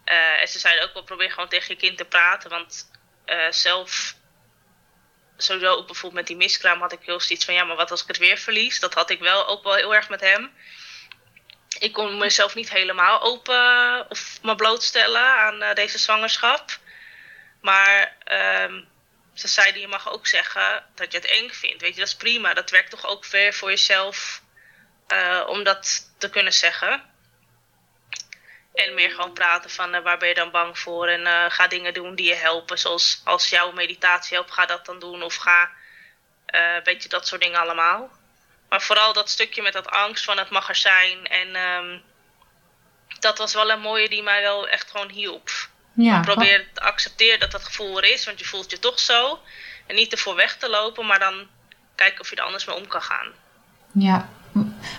Uh, 0.04 0.40
en 0.40 0.48
ze 0.48 0.58
zeiden 0.58 0.84
ook 0.84 0.94
wel, 0.94 1.02
probeer 1.02 1.30
gewoon 1.30 1.48
tegen 1.48 1.74
je 1.74 1.80
kind 1.80 1.96
te 1.96 2.04
praten. 2.04 2.50
Want 2.50 2.90
uh, 3.26 3.50
zelf 3.50 4.14
sowieso 5.36 5.72
ook 5.72 5.86
bijvoorbeeld 5.86 6.20
met 6.20 6.26
die 6.26 6.36
miskraam 6.36 6.80
had 6.80 6.92
ik 6.92 7.02
heel 7.02 7.20
zoiets 7.20 7.44
van 7.44 7.54
ja, 7.54 7.64
maar 7.64 7.76
wat 7.76 7.90
als 7.90 8.02
ik 8.02 8.08
het 8.08 8.18
weer 8.18 8.38
verlies? 8.38 8.80
Dat 8.80 8.94
had 8.94 9.10
ik 9.10 9.18
wel 9.20 9.46
ook 9.46 9.62
wel 9.62 9.74
heel 9.74 9.94
erg 9.94 10.08
met 10.08 10.20
hem. 10.20 10.52
Ik 11.78 11.92
kon 11.92 12.18
mezelf 12.18 12.54
niet 12.54 12.70
helemaal 12.70 13.22
open 13.22 14.06
of 14.08 14.38
me 14.42 14.54
blootstellen 14.54 15.22
aan 15.24 15.62
uh, 15.62 15.74
deze 15.74 15.98
zwangerschap. 15.98 16.78
Maar 17.60 18.16
um, 18.62 18.88
ze 19.34 19.48
zeiden 19.48 19.80
je 19.80 19.88
mag 19.88 20.12
ook 20.12 20.26
zeggen 20.26 20.84
dat 20.94 21.12
je 21.12 21.18
het 21.18 21.26
eng 21.26 21.50
vindt. 21.50 21.82
Weet 21.82 21.94
je, 21.94 22.00
dat 22.00 22.08
is 22.08 22.16
prima. 22.16 22.54
Dat 22.54 22.70
werkt 22.70 22.90
toch 22.90 23.06
ook 23.06 23.26
weer 23.26 23.54
voor 23.54 23.70
jezelf 23.70 24.42
uh, 25.08 25.44
om 25.46 25.64
dat 25.64 26.10
te 26.18 26.30
kunnen 26.30 26.52
zeggen. 26.52 27.02
En 28.74 28.94
meer 28.94 29.10
gewoon 29.10 29.32
praten 29.32 29.70
van 29.70 30.02
waar 30.02 30.18
ben 30.18 30.28
je 30.28 30.34
dan 30.34 30.50
bang 30.50 30.78
voor. 30.78 31.08
En 31.08 31.50
ga 31.50 31.66
dingen 31.66 31.94
doen 31.94 32.14
die 32.14 32.28
je 32.28 32.34
helpen. 32.34 32.78
Zoals 32.78 33.20
als 33.24 33.48
jouw 33.48 33.72
meditatie 33.72 34.36
helpt, 34.36 34.52
ga 34.52 34.66
dat 34.66 34.86
dan 34.86 34.98
doen. 34.98 35.22
Of 35.22 35.34
ga, 35.34 35.70
weet 36.84 37.02
je, 37.02 37.08
dat 37.08 37.26
soort 37.26 37.40
dingen 37.40 37.60
allemaal. 37.60 38.17
Maar 38.68 38.82
vooral 38.82 39.12
dat 39.12 39.30
stukje 39.30 39.62
met 39.62 39.72
dat 39.72 39.88
angst 39.88 40.24
van 40.24 40.38
het 40.38 40.50
mag 40.50 40.68
er 40.68 40.76
zijn. 40.76 41.26
En 41.26 41.56
um, 41.56 42.02
dat 43.18 43.38
was 43.38 43.54
wel 43.54 43.70
een 43.70 43.80
mooie 43.80 44.08
die 44.08 44.22
mij 44.22 44.42
wel 44.42 44.68
echt 44.68 44.90
gewoon 44.90 45.10
hielp. 45.10 45.50
Ja, 45.92 46.20
Probeer 46.20 46.68
te 46.72 46.80
accepteren 46.80 47.40
dat 47.40 47.50
dat 47.50 47.64
gevoel 47.64 47.98
er 47.98 48.12
is. 48.12 48.24
Want 48.24 48.38
je 48.38 48.44
voelt 48.44 48.70
je 48.70 48.78
toch 48.78 48.98
zo. 48.98 49.38
En 49.86 49.94
niet 49.94 50.12
ervoor 50.12 50.34
weg 50.34 50.56
te 50.56 50.70
lopen. 50.70 51.06
Maar 51.06 51.18
dan 51.18 51.46
kijken 51.94 52.20
of 52.20 52.30
je 52.30 52.36
er 52.36 52.42
anders 52.42 52.64
mee 52.64 52.76
om 52.76 52.86
kan 52.86 53.02
gaan. 53.02 53.26
Ja, 53.92 54.28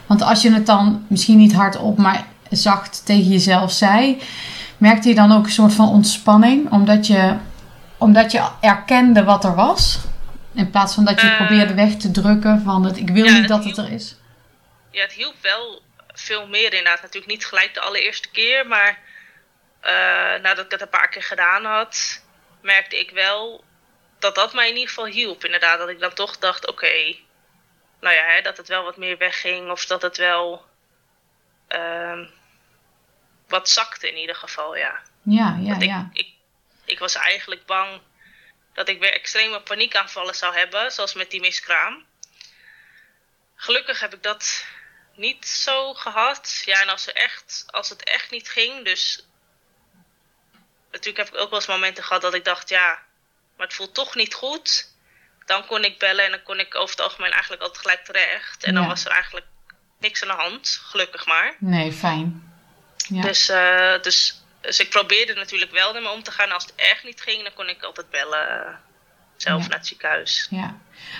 want 0.06 0.22
als 0.22 0.42
je 0.42 0.52
het 0.52 0.66
dan 0.66 1.06
misschien 1.10 1.38
niet 1.38 1.54
hardop, 1.54 1.98
maar 1.98 2.28
zacht 2.50 3.06
tegen 3.06 3.32
jezelf 3.32 3.72
zei, 3.72 4.22
merkte 4.78 5.10
je 5.10 5.16
dan 5.16 5.32
ook 5.32 5.46
een 5.46 5.52
soort 5.52 5.74
van 5.74 5.88
ontspanning, 5.88 6.72
omdat 6.72 7.08
je, 7.08 7.36
omdat 7.98 8.32
je 8.32 8.48
erkende 8.62 9.24
wat 9.24 9.44
er 9.44 9.56
was, 9.56 10.00
in 10.60 10.70
plaats 10.70 10.94
van 10.94 11.06
dat 11.06 11.22
je 11.22 11.28
uh, 11.28 11.36
probeerde 11.36 11.74
weg 11.74 11.96
te 11.96 12.12
drukken 12.12 12.62
van 12.62 12.84
het, 12.84 12.98
ik 12.98 13.10
wil 13.10 13.26
ja, 13.26 13.38
niet 13.38 13.48
dat 13.48 13.64
hielp, 13.64 13.76
het 13.76 13.86
er 13.86 13.92
is. 13.92 14.16
Ja, 14.92 15.02
het 15.02 15.14
hielp 15.14 15.36
wel 15.42 15.82
veel 16.08 16.48
meer 16.48 16.74
inderdaad. 16.74 17.02
Natuurlijk 17.02 17.32
niet 17.32 17.46
gelijk 17.46 17.74
de 17.74 17.80
allereerste 17.80 18.30
keer, 18.30 18.68
maar 18.68 19.00
uh, 19.84 19.90
nadat 20.42 20.66
ik 20.66 20.72
het 20.72 20.82
een 20.82 20.90
paar 20.90 21.10
keer 21.10 21.24
gedaan 21.24 21.66
had, 21.66 22.24
merkte 22.62 23.00
ik 23.00 23.12
wel 23.12 23.64
dat 24.20 24.36
dat 24.36 24.54
mij 24.54 24.68
in 24.68 24.74
ieder 24.74 24.90
geval 24.90 25.06
hielp. 25.06 25.46
Inderdaad, 25.46 25.78
dat 25.78 25.90
ik 25.90 26.00
dan 26.00 26.14
toch 26.14 26.38
dacht, 26.38 26.68
oké, 26.68 26.86
okay, 26.86 27.20
nou 28.00 28.16
ja, 28.16 28.24
hè, 28.24 28.42
dat 28.42 28.58
het 28.58 28.68
wel 28.68 28.84
wat 28.84 28.98
meer 28.98 29.18
wegging 29.18 29.72
of 29.72 29.86
dat 29.86 30.02
het 30.02 30.18
wel 30.18 30.66
uh, 31.70 32.20
wat 33.48 33.70
zakte 33.70 34.10
in 34.10 34.18
ieder 34.18 34.36
geval, 34.36 34.76
ja. 34.76 35.00
Ja, 35.22 35.58
ja, 35.62 35.70
Want 35.70 35.82
ik, 35.82 35.90
ja. 35.90 36.10
Ik, 36.14 36.28
ik 36.86 37.00
was 37.00 37.16
eigenlijk 37.16 37.66
bang 37.66 38.02
dat 38.80 38.88
ik 38.88 39.00
weer 39.00 39.14
extreme 39.14 39.62
paniekaanvallen 39.62 40.36
zou 40.36 40.56
hebben, 40.56 40.92
zoals 40.92 41.14
met 41.14 41.32
die 41.32 41.40
miskraam. 41.40 42.06
Gelukkig 43.56 44.00
heb 44.00 44.14
ik 44.14 44.24
dat 44.24 44.66
niet 45.16 45.48
zo 45.48 45.94
gehad. 45.94 46.62
Ja, 46.66 46.82
en 46.82 46.90
als, 46.90 47.08
er 47.08 47.16
echt, 47.16 47.64
als 47.68 47.90
het 47.90 48.04
echt 48.04 48.32
niet 48.32 48.50
ging, 48.50 48.86
dus 48.86 49.26
natuurlijk 50.92 51.18
heb 51.18 51.28
ik 51.28 51.42
ook 51.42 51.50
wel 51.50 51.60
eens 51.60 51.68
momenten 51.68 52.04
gehad 52.04 52.22
dat 52.22 52.34
ik 52.34 52.46
dacht, 52.46 52.70
ja, 52.70 53.00
maar 53.58 53.68
het 53.68 53.76
voelt 53.76 53.94
toch 53.94 54.16
niet 54.16 54.34
goed. 54.34 54.94
Dan 55.46 55.66
kon 55.66 55.84
ik 55.84 56.00
bellen 56.00 56.26
en 56.26 56.32
dan 56.32 56.44
kon 56.44 56.60
ik 56.60 56.76
over 56.76 56.96
het 56.96 57.04
algemeen 57.04 57.32
eigenlijk 57.32 57.62
altijd 57.62 57.82
gelijk 57.82 58.06
terecht. 58.06 58.64
En 58.64 58.74
dan 58.74 58.88
was 58.88 59.06
er 59.06 59.12
eigenlijk 59.12 59.46
niks 60.00 60.22
aan 60.22 60.38
de 60.38 60.44
hand, 60.44 60.82
gelukkig 60.84 61.26
maar. 61.26 61.56
Nee, 61.60 61.92
fijn. 61.92 62.54
Ja. 63.08 63.22
Dus, 63.22 63.50
uh, 63.50 64.02
dus, 64.02 64.39
dus 64.62 64.80
ik 64.80 64.90
probeerde 64.90 65.34
natuurlijk 65.34 65.72
wel 65.72 65.96
ermee 65.96 66.12
om 66.12 66.24
te 66.24 66.32
gaan. 66.32 66.52
Als 66.52 66.64
het 66.64 66.74
echt 66.76 67.04
niet 67.04 67.22
ging, 67.22 67.44
dan 67.44 67.54
kon 67.56 67.70
ik 67.70 67.84
altijd 67.84 68.10
bellen 68.10 68.80
zelf 69.38 69.68
naar 69.68 69.78
het 69.78 69.88
ziekenhuis. 69.88 70.48
Ja, 70.50 70.76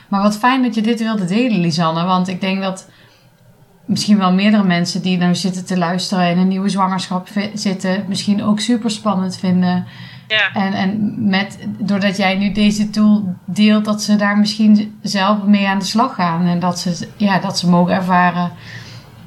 maar 0.08 0.22
wat 0.22 0.38
fijn 0.38 0.64
dat 0.64 0.76
je 0.76 0.82
dit 0.82 1.00
wilde 1.00 1.26
delen, 1.26 1.60
Lisanne. 1.60 2.04
Want 2.04 2.28
ik 2.28 2.42
denk 2.42 2.62
dat 2.62 2.88
misschien 3.86 4.18
wel 4.18 4.34
meerdere 4.34 4.64
mensen 4.64 5.02
die 5.02 5.18
nou 5.18 5.36
zitten 5.36 5.66
te 5.66 5.78
luisteren 5.78 6.30
in 6.30 6.38
een 6.38 6.48
nieuwe 6.48 6.70
zwangerschap 6.70 7.28
zitten, 7.54 8.06
misschien 8.08 8.44
ook 8.44 8.60
super 8.60 8.92
spannend 8.92 9.38
vinden. 9.38 9.88
Ja. 10.28 10.54
En, 10.54 10.74
en 10.74 11.16
met, 11.30 11.58
doordat 11.78 12.18
jij 12.18 12.36
nu 12.36 12.52
deze 12.52 12.90
tool 12.90 13.36
deelt, 13.46 13.86
dat 13.86 14.02
ze 14.02 14.16
daar 14.16 14.38
misschien 14.38 15.00
zelf 15.02 15.44
mee 15.44 15.68
aan 15.68 15.80
de 15.80 15.86
slag 15.86 16.16
gaan. 16.16 16.48
En 16.48 16.60
dat 16.60 16.80
ze, 16.80 17.08
ja, 17.18 17.40
dat 17.40 17.60
ze 17.60 17.70
mogen 17.70 17.94
ervaren 17.94 18.52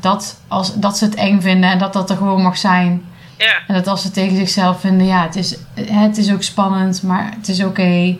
dat, 0.00 0.40
als, 0.48 0.74
dat 0.74 0.98
ze 0.98 1.04
het 1.04 1.14
eng 1.14 1.40
vinden 1.40 1.70
en 1.70 1.78
dat 1.78 1.92
dat 1.92 2.10
er 2.10 2.16
gewoon 2.16 2.42
mag 2.42 2.56
zijn. 2.56 3.04
Ja. 3.42 3.54
En 3.66 3.74
dat 3.74 3.86
als 3.86 4.02
ze 4.02 4.10
tegen 4.10 4.36
zichzelf 4.36 4.80
vinden, 4.80 5.06
ja, 5.06 5.22
het 5.22 5.36
is, 5.36 5.56
het 5.74 6.18
is 6.18 6.32
ook 6.32 6.42
spannend, 6.42 7.02
maar 7.02 7.32
het 7.36 7.48
is 7.48 7.64
oké. 7.64 8.16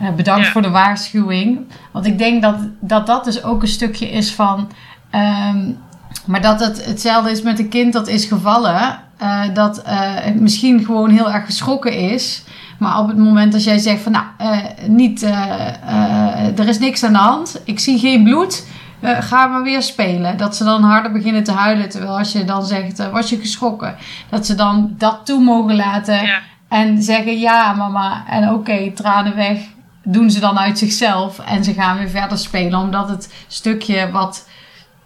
Eh, 0.00 0.10
bedankt 0.16 0.48
voor 0.48 0.62
de 0.62 0.70
waarschuwing. 0.70 1.60
Want 1.90 2.06
ik 2.06 2.18
denk 2.18 2.42
dat, 2.42 2.56
dat 2.80 3.06
dat 3.06 3.24
dus 3.24 3.42
ook 3.42 3.62
een 3.62 3.68
stukje 3.68 4.10
is 4.10 4.32
van. 4.32 4.70
Um, 5.14 5.78
maar 6.24 6.40
dat 6.40 6.60
het 6.60 6.84
hetzelfde 6.84 7.30
is 7.30 7.42
met 7.42 7.58
een 7.58 7.68
kind 7.68 7.92
dat 7.92 8.08
is 8.08 8.24
gevallen. 8.24 8.98
Uh, 9.22 9.42
dat 9.54 9.78
uh, 9.78 9.84
het 10.14 10.40
misschien 10.40 10.84
gewoon 10.84 11.10
heel 11.10 11.32
erg 11.32 11.44
geschrokken 11.44 11.92
is. 11.92 12.42
Maar 12.78 12.98
op 12.98 13.08
het 13.08 13.16
moment 13.16 13.52
dat 13.52 13.64
jij 13.64 13.78
zegt 13.78 14.02
van 14.02 14.12
nou, 14.12 14.24
niet, 14.86 15.22
er 16.56 16.68
is 16.68 16.78
niks 16.78 17.04
aan 17.04 17.12
de 17.12 17.18
hand. 17.18 17.60
Ik 17.64 17.78
zie 17.78 17.98
geen 17.98 18.24
bloed. 18.24 18.66
Ga 19.02 19.46
maar 19.46 19.62
weer 19.62 19.82
spelen. 19.82 20.36
Dat 20.36 20.56
ze 20.56 20.64
dan 20.64 20.82
harder 20.82 21.12
beginnen 21.12 21.44
te 21.44 21.52
huilen. 21.52 21.88
Terwijl 21.88 22.18
als 22.18 22.32
je 22.32 22.44
dan 22.44 22.66
zegt, 22.66 23.10
was 23.10 23.30
je 23.30 23.38
geschrokken? 23.38 23.96
Dat 24.30 24.46
ze 24.46 24.54
dan 24.54 24.94
dat 24.98 25.26
toe 25.26 25.40
mogen 25.40 25.76
laten. 25.76 26.26
Ja. 26.26 26.40
En 26.68 27.02
zeggen 27.02 27.38
ja 27.38 27.72
mama. 27.72 28.24
En 28.28 28.48
oké, 28.48 28.92
tranen 28.92 29.36
weg 29.36 29.58
doen 30.02 30.30
ze 30.30 30.40
dan 30.40 30.58
uit 30.58 30.78
zichzelf 30.78 31.38
en 31.38 31.64
ze 31.64 31.72
gaan 31.72 31.98
weer 31.98 32.08
verder 32.08 32.38
spelen, 32.38 32.78
omdat 32.78 33.08
het 33.08 33.34
stukje 33.48 34.10
wat, 34.10 34.48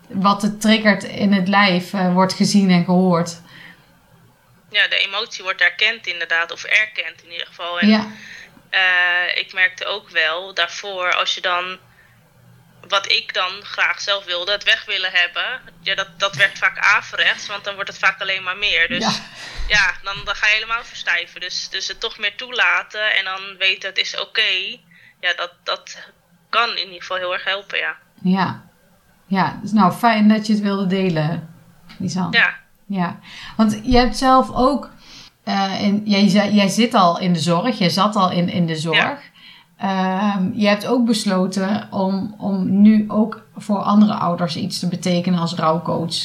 wat 0.08 0.42
het 0.42 0.60
triggert 0.60 1.02
in 1.02 1.32
het 1.32 1.48
lijf 1.48 1.92
uh, 1.92 2.12
wordt 2.12 2.32
gezien 2.32 2.70
en 2.70 2.84
gehoord. 2.84 3.40
Ja, 4.70 4.88
de 4.88 5.06
emotie 5.06 5.42
wordt 5.42 5.60
erkend 5.60 6.06
inderdaad, 6.06 6.52
of 6.52 6.64
erkend 6.64 7.22
in 7.24 7.32
ieder 7.32 7.46
geval. 7.46 7.80
En, 7.80 7.88
ja. 7.88 8.06
Uh, 8.70 9.36
ik 9.36 9.52
merkte 9.52 9.86
ook 9.86 10.10
wel 10.10 10.54
daarvoor, 10.54 11.14
als 11.14 11.34
je 11.34 11.40
dan, 11.40 11.78
wat 12.88 13.12
ik 13.12 13.34
dan 13.34 13.50
graag 13.62 14.00
zelf 14.00 14.24
wilde, 14.24 14.52
het 14.52 14.64
weg 14.64 14.84
willen 14.84 15.10
hebben, 15.12 15.60
ja, 15.80 15.94
dat, 15.94 16.08
dat 16.16 16.36
werkt 16.36 16.58
vaak 16.58 16.78
averechts, 16.78 17.46
want 17.46 17.64
dan 17.64 17.74
wordt 17.74 17.88
het 17.88 17.98
vaak 17.98 18.20
alleen 18.20 18.42
maar 18.42 18.56
meer. 18.56 18.88
Dus 18.88 19.02
ja, 19.02 19.12
ja 19.68 19.94
dan, 20.02 20.14
dan 20.24 20.34
ga 20.34 20.46
je 20.46 20.54
helemaal 20.54 20.84
verstijven. 20.84 21.40
Dus, 21.40 21.68
dus 21.68 21.88
het 21.88 22.00
toch 22.00 22.18
meer 22.18 22.36
toelaten 22.36 23.16
en 23.16 23.24
dan 23.24 23.56
weten 23.58 23.88
het 23.88 23.98
is 23.98 24.20
oké 24.20 24.80
ja, 25.24 25.34
dat, 25.36 25.52
dat 25.62 25.98
kan 26.48 26.70
in 26.70 26.84
ieder 26.84 27.00
geval 27.00 27.16
heel 27.16 27.32
erg 27.32 27.44
helpen, 27.44 27.78
ja. 27.78 27.96
Ja, 28.22 28.62
ja 29.26 29.58
dus 29.62 29.72
nou 29.72 29.92
fijn 29.92 30.28
dat 30.28 30.46
je 30.46 30.52
het 30.52 30.62
wilde 30.62 30.86
delen, 30.86 31.54
Lisan. 31.98 32.28
Ja. 32.30 32.62
Ja, 32.86 33.18
want 33.56 33.80
je 33.82 33.96
hebt 33.96 34.16
zelf 34.16 34.50
ook, 34.54 34.90
uh, 35.44 35.82
in, 35.82 36.02
jij, 36.04 36.50
jij 36.52 36.68
zit 36.68 36.94
al 36.94 37.18
in 37.18 37.32
de 37.32 37.38
zorg, 37.38 37.78
jij 37.78 37.90
zat 37.90 38.16
al 38.16 38.30
in, 38.30 38.48
in 38.48 38.66
de 38.66 38.76
zorg. 38.76 38.96
Ja. 38.96 39.18
Uh, 39.82 40.36
je 40.54 40.66
hebt 40.66 40.86
ook 40.86 41.04
besloten 41.04 41.88
om, 41.90 42.34
om 42.38 42.80
nu 42.82 43.04
ook 43.08 43.42
voor 43.56 43.78
andere 43.78 44.14
ouders 44.14 44.56
iets 44.56 44.78
te 44.78 44.88
betekenen 44.88 45.40
als 45.40 45.54
rouwcoach. 45.54 46.16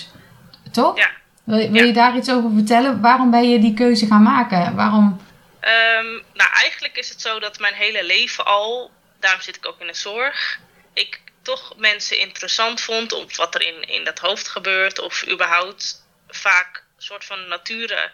Toch? 0.71 0.97
Ja. 0.97 1.09
Wil, 1.43 1.69
wil 1.69 1.85
je 1.85 1.93
daar 1.93 2.15
iets 2.15 2.31
over 2.31 2.51
vertellen? 2.53 3.01
Waarom 3.01 3.31
ben 3.31 3.49
je 3.49 3.59
die 3.59 3.73
keuze 3.73 4.05
gaan 4.05 4.23
maken? 4.23 4.75
Waarom 4.75 5.19
Um, 5.61 6.23
nou, 6.33 6.51
eigenlijk 6.53 6.97
is 6.97 7.09
het 7.09 7.21
zo 7.21 7.39
dat 7.39 7.59
mijn 7.59 7.73
hele 7.73 8.05
leven 8.05 8.45
al, 8.45 8.91
daarom 9.19 9.41
zit 9.41 9.55
ik 9.55 9.67
ook 9.67 9.79
in 9.79 9.87
de 9.87 9.93
zorg, 9.93 10.59
ik 10.93 11.21
toch 11.41 11.73
mensen 11.77 12.19
interessant 12.19 12.81
vond 12.81 13.13
op 13.13 13.35
wat 13.35 13.55
er 13.55 13.61
in, 13.61 13.81
in 13.81 14.03
dat 14.03 14.19
hoofd 14.19 14.47
gebeurt. 14.47 14.99
Of 14.99 15.27
überhaupt 15.29 16.05
vaak 16.27 16.83
een 16.95 17.03
soort 17.03 17.25
van 17.25 17.47
nature 17.47 18.11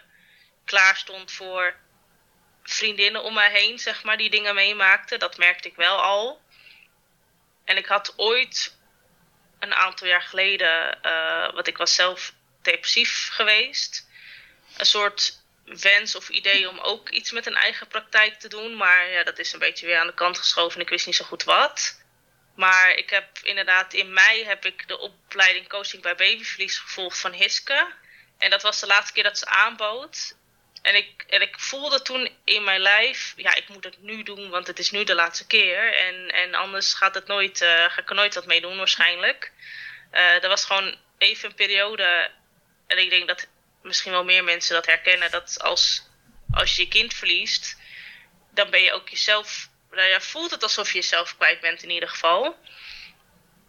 klaar 0.64 0.96
stond 0.96 1.32
voor 1.32 1.74
vriendinnen 2.70 3.22
om 3.22 3.34
mij 3.34 3.50
heen, 3.50 3.78
zeg 3.78 4.02
maar, 4.02 4.16
die 4.16 4.30
dingen 4.30 4.54
meemaakten. 4.54 5.18
Dat 5.18 5.36
merkte 5.36 5.68
ik 5.68 5.76
wel 5.76 6.02
al. 6.02 6.40
En 7.64 7.76
ik 7.76 7.86
had 7.86 8.14
ooit, 8.16 8.76
een 9.58 9.74
aantal 9.74 10.06
jaar 10.06 10.22
geleden, 10.22 10.98
uh, 11.02 11.52
want 11.52 11.66
ik 11.66 11.76
was 11.76 11.94
zelf 11.94 12.32
depressief 12.62 13.28
geweest, 13.32 14.08
een 14.76 14.86
soort 14.86 15.44
wens 15.64 16.16
of 16.16 16.28
idee 16.28 16.68
om 16.68 16.78
ook 16.78 17.08
iets 17.08 17.30
met 17.30 17.46
een 17.46 17.56
eigen 17.56 17.86
praktijk 17.86 18.38
te 18.40 18.48
doen. 18.48 18.76
Maar 18.76 19.10
ja, 19.10 19.24
dat 19.24 19.38
is 19.38 19.52
een 19.52 19.58
beetje 19.58 19.86
weer 19.86 19.98
aan 19.98 20.06
de 20.06 20.14
kant 20.14 20.38
geschoven 20.38 20.76
en 20.76 20.82
ik 20.82 20.88
wist 20.88 21.06
niet 21.06 21.16
zo 21.16 21.24
goed 21.24 21.44
wat. 21.44 22.00
Maar 22.54 22.90
ik 22.90 23.10
heb 23.10 23.38
inderdaad 23.42 23.92
in 23.92 24.12
mei 24.12 24.44
heb 24.44 24.64
ik 24.64 24.88
de 24.88 24.98
opleiding 24.98 25.68
coaching 25.68 26.02
bij 26.02 26.14
babyverlies 26.14 26.78
gevolgd 26.78 27.18
van 27.18 27.32
Hiske. 27.32 27.92
En 28.38 28.50
dat 28.50 28.62
was 28.62 28.80
de 28.80 28.86
laatste 28.86 29.12
keer 29.12 29.22
dat 29.22 29.38
ze 29.38 29.46
aanbood. 29.46 30.35
En 30.86 30.94
ik, 30.94 31.24
en 31.28 31.42
ik 31.42 31.58
voelde 31.58 32.02
toen 32.02 32.30
in 32.44 32.64
mijn 32.64 32.80
lijf, 32.80 33.34
ja, 33.36 33.54
ik 33.54 33.68
moet 33.68 33.84
het 33.84 34.02
nu 34.02 34.22
doen, 34.22 34.50
want 34.50 34.66
het 34.66 34.78
is 34.78 34.90
nu 34.90 35.04
de 35.04 35.14
laatste 35.14 35.46
keer. 35.46 35.94
En, 35.94 36.28
en 36.30 36.54
anders 36.54 36.94
gaat 36.94 37.14
het 37.14 37.26
nooit, 37.26 37.60
uh, 37.60 37.68
ga 37.68 38.00
ik 38.00 38.08
er 38.08 38.14
nooit 38.14 38.34
wat 38.34 38.46
mee 38.46 38.60
doen 38.60 38.76
waarschijnlijk. 38.76 39.52
Uh, 40.12 40.42
er 40.42 40.48
was 40.48 40.64
gewoon 40.64 40.96
even 41.18 41.48
een 41.48 41.54
periode, 41.54 42.30
en 42.86 42.98
ik 42.98 43.10
denk 43.10 43.28
dat 43.28 43.46
misschien 43.82 44.12
wel 44.12 44.24
meer 44.24 44.44
mensen 44.44 44.74
dat 44.74 44.86
herkennen. 44.86 45.30
Dat 45.30 45.62
als, 45.62 46.02
als 46.50 46.76
je 46.76 46.82
je 46.82 46.88
kind 46.88 47.14
verliest, 47.14 47.76
dan 48.50 48.70
ben 48.70 48.82
je 48.82 48.92
ook 48.92 49.08
jezelf. 49.08 49.68
Nou 49.90 50.08
ja, 50.08 50.20
voelt 50.20 50.50
het 50.50 50.62
alsof 50.62 50.92
je 50.92 50.98
jezelf 50.98 51.36
kwijt 51.36 51.60
bent 51.60 51.82
in 51.82 51.90
ieder 51.90 52.08
geval. 52.08 52.56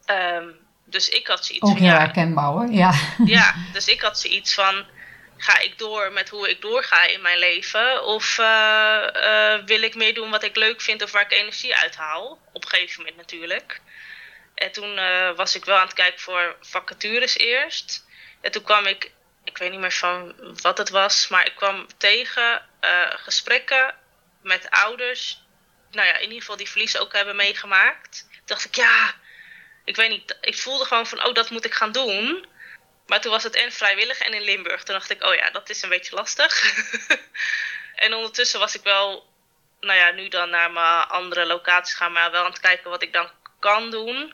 Um, 0.05 0.59
dus 0.85 1.09
ik 1.09 1.27
had 1.27 1.45
zoiets 1.45 1.65
ook 1.65 1.71
van. 1.71 1.81
heel 1.81 1.91
ja, 1.91 1.99
herkenbaar 1.99 2.45
hoor, 2.45 2.71
ja. 2.71 2.93
Ja, 3.25 3.55
dus 3.73 3.87
ik 3.87 4.01
had 4.01 4.19
zoiets 4.19 4.53
van. 4.53 4.95
Ga 5.37 5.59
ik 5.59 5.77
door 5.77 6.11
met 6.11 6.29
hoe 6.29 6.49
ik 6.49 6.61
doorga 6.61 7.03
in 7.03 7.21
mijn 7.21 7.37
leven? 7.37 8.03
Of 8.03 8.37
uh, 8.37 9.07
uh, 9.15 9.63
wil 9.65 9.81
ik 9.81 9.95
meer 9.95 10.13
doen 10.13 10.29
wat 10.29 10.43
ik 10.43 10.55
leuk 10.55 10.81
vind 10.81 11.01
of 11.01 11.11
waar 11.11 11.21
ik 11.21 11.31
energie 11.31 11.75
uit 11.75 11.95
haal? 11.95 12.39
Op 12.53 12.63
een 12.63 12.69
gegeven 12.69 12.99
moment 12.99 13.17
natuurlijk. 13.17 13.81
En 14.55 14.71
toen 14.71 14.97
uh, 14.97 15.35
was 15.35 15.55
ik 15.55 15.65
wel 15.65 15.77
aan 15.77 15.85
het 15.85 15.93
kijken 15.93 16.19
voor 16.19 16.55
vacatures 16.61 17.37
eerst. 17.37 18.05
En 18.41 18.51
toen 18.51 18.63
kwam 18.63 18.85
ik 18.85 19.11
ik 19.43 19.57
weet 19.57 19.71
niet 19.71 19.79
meer 19.79 19.91
van 19.91 20.35
wat 20.61 20.77
het 20.77 20.89
was, 20.89 21.27
maar 21.27 21.45
ik 21.45 21.55
kwam 21.55 21.87
tegen 21.97 22.65
gesprekken 23.09 23.95
met 24.41 24.69
ouders, 24.69 25.41
nou 25.91 26.07
ja, 26.07 26.15
in 26.15 26.23
ieder 26.23 26.39
geval 26.39 26.57
die 26.57 26.69
verlies 26.69 26.97
ook 26.97 27.13
hebben 27.13 27.35
meegemaakt. 27.35 28.27
Toen 28.29 28.41
dacht 28.45 28.65
ik, 28.65 28.75
ja, 28.75 29.15
ik 29.85 29.95
weet 29.95 30.09
niet, 30.09 30.37
ik 30.41 30.57
voelde 30.57 30.85
gewoon 30.85 31.07
van, 31.07 31.25
oh, 31.25 31.33
dat 31.33 31.49
moet 31.49 31.65
ik 31.65 31.73
gaan 31.73 31.91
doen. 31.91 32.45
Maar 33.07 33.21
toen 33.21 33.31
was 33.31 33.43
het 33.43 33.55
en 33.55 33.71
vrijwillig 33.71 34.19
en 34.19 34.33
in 34.33 34.41
Limburg. 34.41 34.83
Toen 34.83 34.95
dacht 34.95 35.09
ik, 35.09 35.23
oh 35.23 35.35
ja, 35.35 35.49
dat 35.49 35.69
is 35.69 35.81
een 35.81 35.89
beetje 35.89 36.15
lastig. 36.15 36.63
en 37.95 38.13
ondertussen 38.13 38.59
was 38.59 38.75
ik 38.75 38.83
wel, 38.83 39.29
nou 39.79 39.99
ja, 39.99 40.11
nu 40.11 40.27
dan 40.27 40.49
naar 40.49 40.71
mijn 40.71 41.07
andere 41.07 41.45
locaties 41.45 41.93
gaan, 41.93 42.11
maar 42.11 42.31
wel 42.31 42.43
aan 42.43 42.51
het 42.51 42.59
kijken 42.59 42.89
wat 42.89 43.01
ik 43.01 43.13
dan 43.13 43.31
kan 43.59 43.91
doen. 43.91 44.33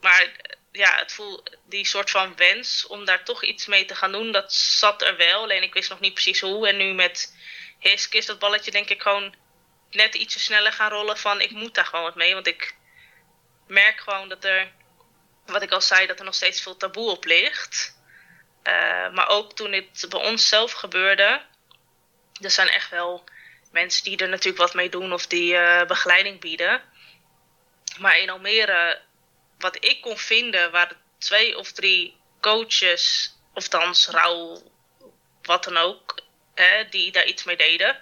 Maar 0.00 0.32
ja, 0.72 0.96
het 0.96 1.12
voel, 1.12 1.42
die 1.68 1.86
soort 1.86 2.10
van 2.10 2.36
wens 2.36 2.86
om 2.86 3.04
daar 3.04 3.24
toch 3.24 3.44
iets 3.44 3.66
mee 3.66 3.84
te 3.84 3.94
gaan 3.94 4.12
doen, 4.12 4.32
dat 4.32 4.52
zat 4.52 5.02
er 5.02 5.16
wel. 5.16 5.42
Alleen 5.42 5.62
ik 5.62 5.74
wist 5.74 5.90
nog 5.90 6.00
niet 6.00 6.14
precies 6.14 6.40
hoe. 6.40 6.68
En 6.68 6.76
nu 6.76 6.92
met 6.92 7.36
Hisk 7.78 8.14
is 8.14 8.26
dat 8.26 8.38
balletje 8.38 8.70
denk 8.70 8.88
ik 8.88 9.02
gewoon 9.02 9.34
net 9.90 10.14
ietsje 10.14 10.40
sneller 10.40 10.72
gaan 10.72 10.90
rollen 10.90 11.18
van 11.18 11.40
ik 11.40 11.50
moet 11.50 11.74
daar 11.74 11.86
gewoon 11.86 12.04
wat 12.04 12.14
mee. 12.14 12.34
Want 12.34 12.46
ik 12.46 12.74
merk 13.66 14.00
gewoon 14.00 14.28
dat 14.28 14.44
er, 14.44 14.72
wat 15.46 15.62
ik 15.62 15.70
al 15.70 15.80
zei, 15.80 16.06
dat 16.06 16.18
er 16.18 16.24
nog 16.24 16.34
steeds 16.34 16.62
veel 16.62 16.76
taboe 16.76 17.10
op 17.10 17.24
ligt. 17.24 18.00
Uh, 18.62 19.10
maar 19.12 19.28
ook 19.28 19.52
toen 19.52 19.70
dit 19.70 20.06
bij 20.08 20.20
ons 20.20 20.48
zelf 20.48 20.72
gebeurde, 20.72 21.42
er 22.40 22.50
zijn 22.50 22.68
echt 22.68 22.90
wel 22.90 23.24
mensen 23.70 24.04
die 24.04 24.16
er 24.16 24.28
natuurlijk 24.28 24.58
wat 24.58 24.74
mee 24.74 24.88
doen 24.88 25.12
of 25.12 25.26
die 25.26 25.54
uh, 25.54 25.84
begeleiding 25.84 26.40
bieden. 26.40 26.82
Maar 27.98 28.18
in 28.18 28.30
Almere 28.30 29.00
wat 29.58 29.84
ik 29.84 30.00
kon 30.00 30.18
vinden 30.18 30.70
waren 30.70 30.96
twee 31.18 31.58
of 31.58 31.72
drie 31.72 32.16
coaches, 32.40 33.34
of 33.54 33.68
dan 33.68 33.94
rouw, 34.08 34.62
wat 35.42 35.64
dan 35.64 35.76
ook, 35.76 36.20
hè, 36.54 36.88
die 36.88 37.12
daar 37.12 37.26
iets 37.26 37.44
mee 37.44 37.56
deden. 37.56 38.00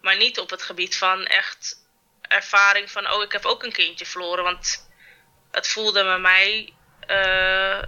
Maar 0.00 0.16
niet 0.16 0.38
op 0.38 0.50
het 0.50 0.62
gebied 0.62 0.96
van 0.96 1.26
echt 1.26 1.84
ervaring 2.20 2.90
van, 2.90 3.10
oh, 3.10 3.22
ik 3.22 3.32
heb 3.32 3.44
ook 3.44 3.62
een 3.62 3.72
kindje 3.72 4.06
verloren. 4.06 4.44
Want 4.44 4.88
het 5.50 5.68
voelde 5.68 6.04
bij 6.04 6.18
mij 6.18 6.74
uh, 7.08 7.82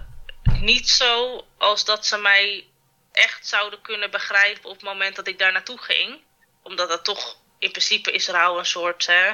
niet 0.61 0.89
zo 0.89 1.45
als 1.57 1.85
dat 1.85 2.05
ze 2.05 2.17
mij 2.17 2.67
echt 3.11 3.47
zouden 3.47 3.81
kunnen 3.81 4.11
begrijpen 4.11 4.69
op 4.69 4.75
het 4.75 4.85
moment 4.85 5.15
dat 5.15 5.27
ik 5.27 5.39
daar 5.39 5.51
naartoe 5.51 5.77
ging. 5.77 6.21
omdat 6.63 6.89
dat 6.89 7.03
toch 7.03 7.37
in 7.59 7.71
principe 7.71 8.11
is 8.11 8.27
rouw 8.27 8.57
een 8.57 8.65
soort 8.65 9.05
hè, 9.05 9.31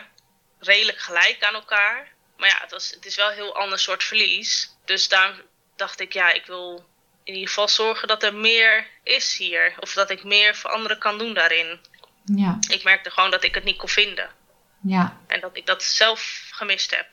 redelijk 0.59 0.99
gelijk 0.99 1.43
aan 1.43 1.53
elkaar. 1.53 2.13
Maar 2.37 2.49
ja, 2.49 2.57
het, 2.61 2.71
was, 2.71 2.89
het 2.89 3.05
is 3.05 3.15
wel 3.15 3.27
een 3.27 3.33
heel 3.33 3.55
ander 3.55 3.79
soort 3.79 4.03
verlies. 4.03 4.75
Dus 4.85 5.07
daarom 5.07 5.41
dacht 5.75 5.99
ik, 5.99 6.13
ja, 6.13 6.31
ik 6.31 6.45
wil 6.45 6.85
in 7.23 7.33
ieder 7.33 7.47
geval 7.47 7.67
zorgen 7.67 8.07
dat 8.07 8.23
er 8.23 8.33
meer 8.33 8.87
is 9.03 9.37
hier. 9.37 9.75
Of 9.79 9.93
dat 9.93 10.09
ik 10.09 10.23
meer 10.23 10.55
voor 10.55 10.69
anderen 10.69 10.99
kan 10.99 11.17
doen 11.17 11.33
daarin. 11.33 11.79
Ja. 12.25 12.57
Ik 12.69 12.83
merkte 12.83 13.09
gewoon 13.09 13.31
dat 13.31 13.43
ik 13.43 13.55
het 13.55 13.63
niet 13.63 13.77
kon 13.77 13.89
vinden. 13.89 14.29
Ja. 14.81 15.21
En 15.27 15.39
dat 15.39 15.57
ik 15.57 15.65
dat 15.65 15.83
zelf 15.83 16.47
gemist 16.51 16.95
heb. 16.95 17.07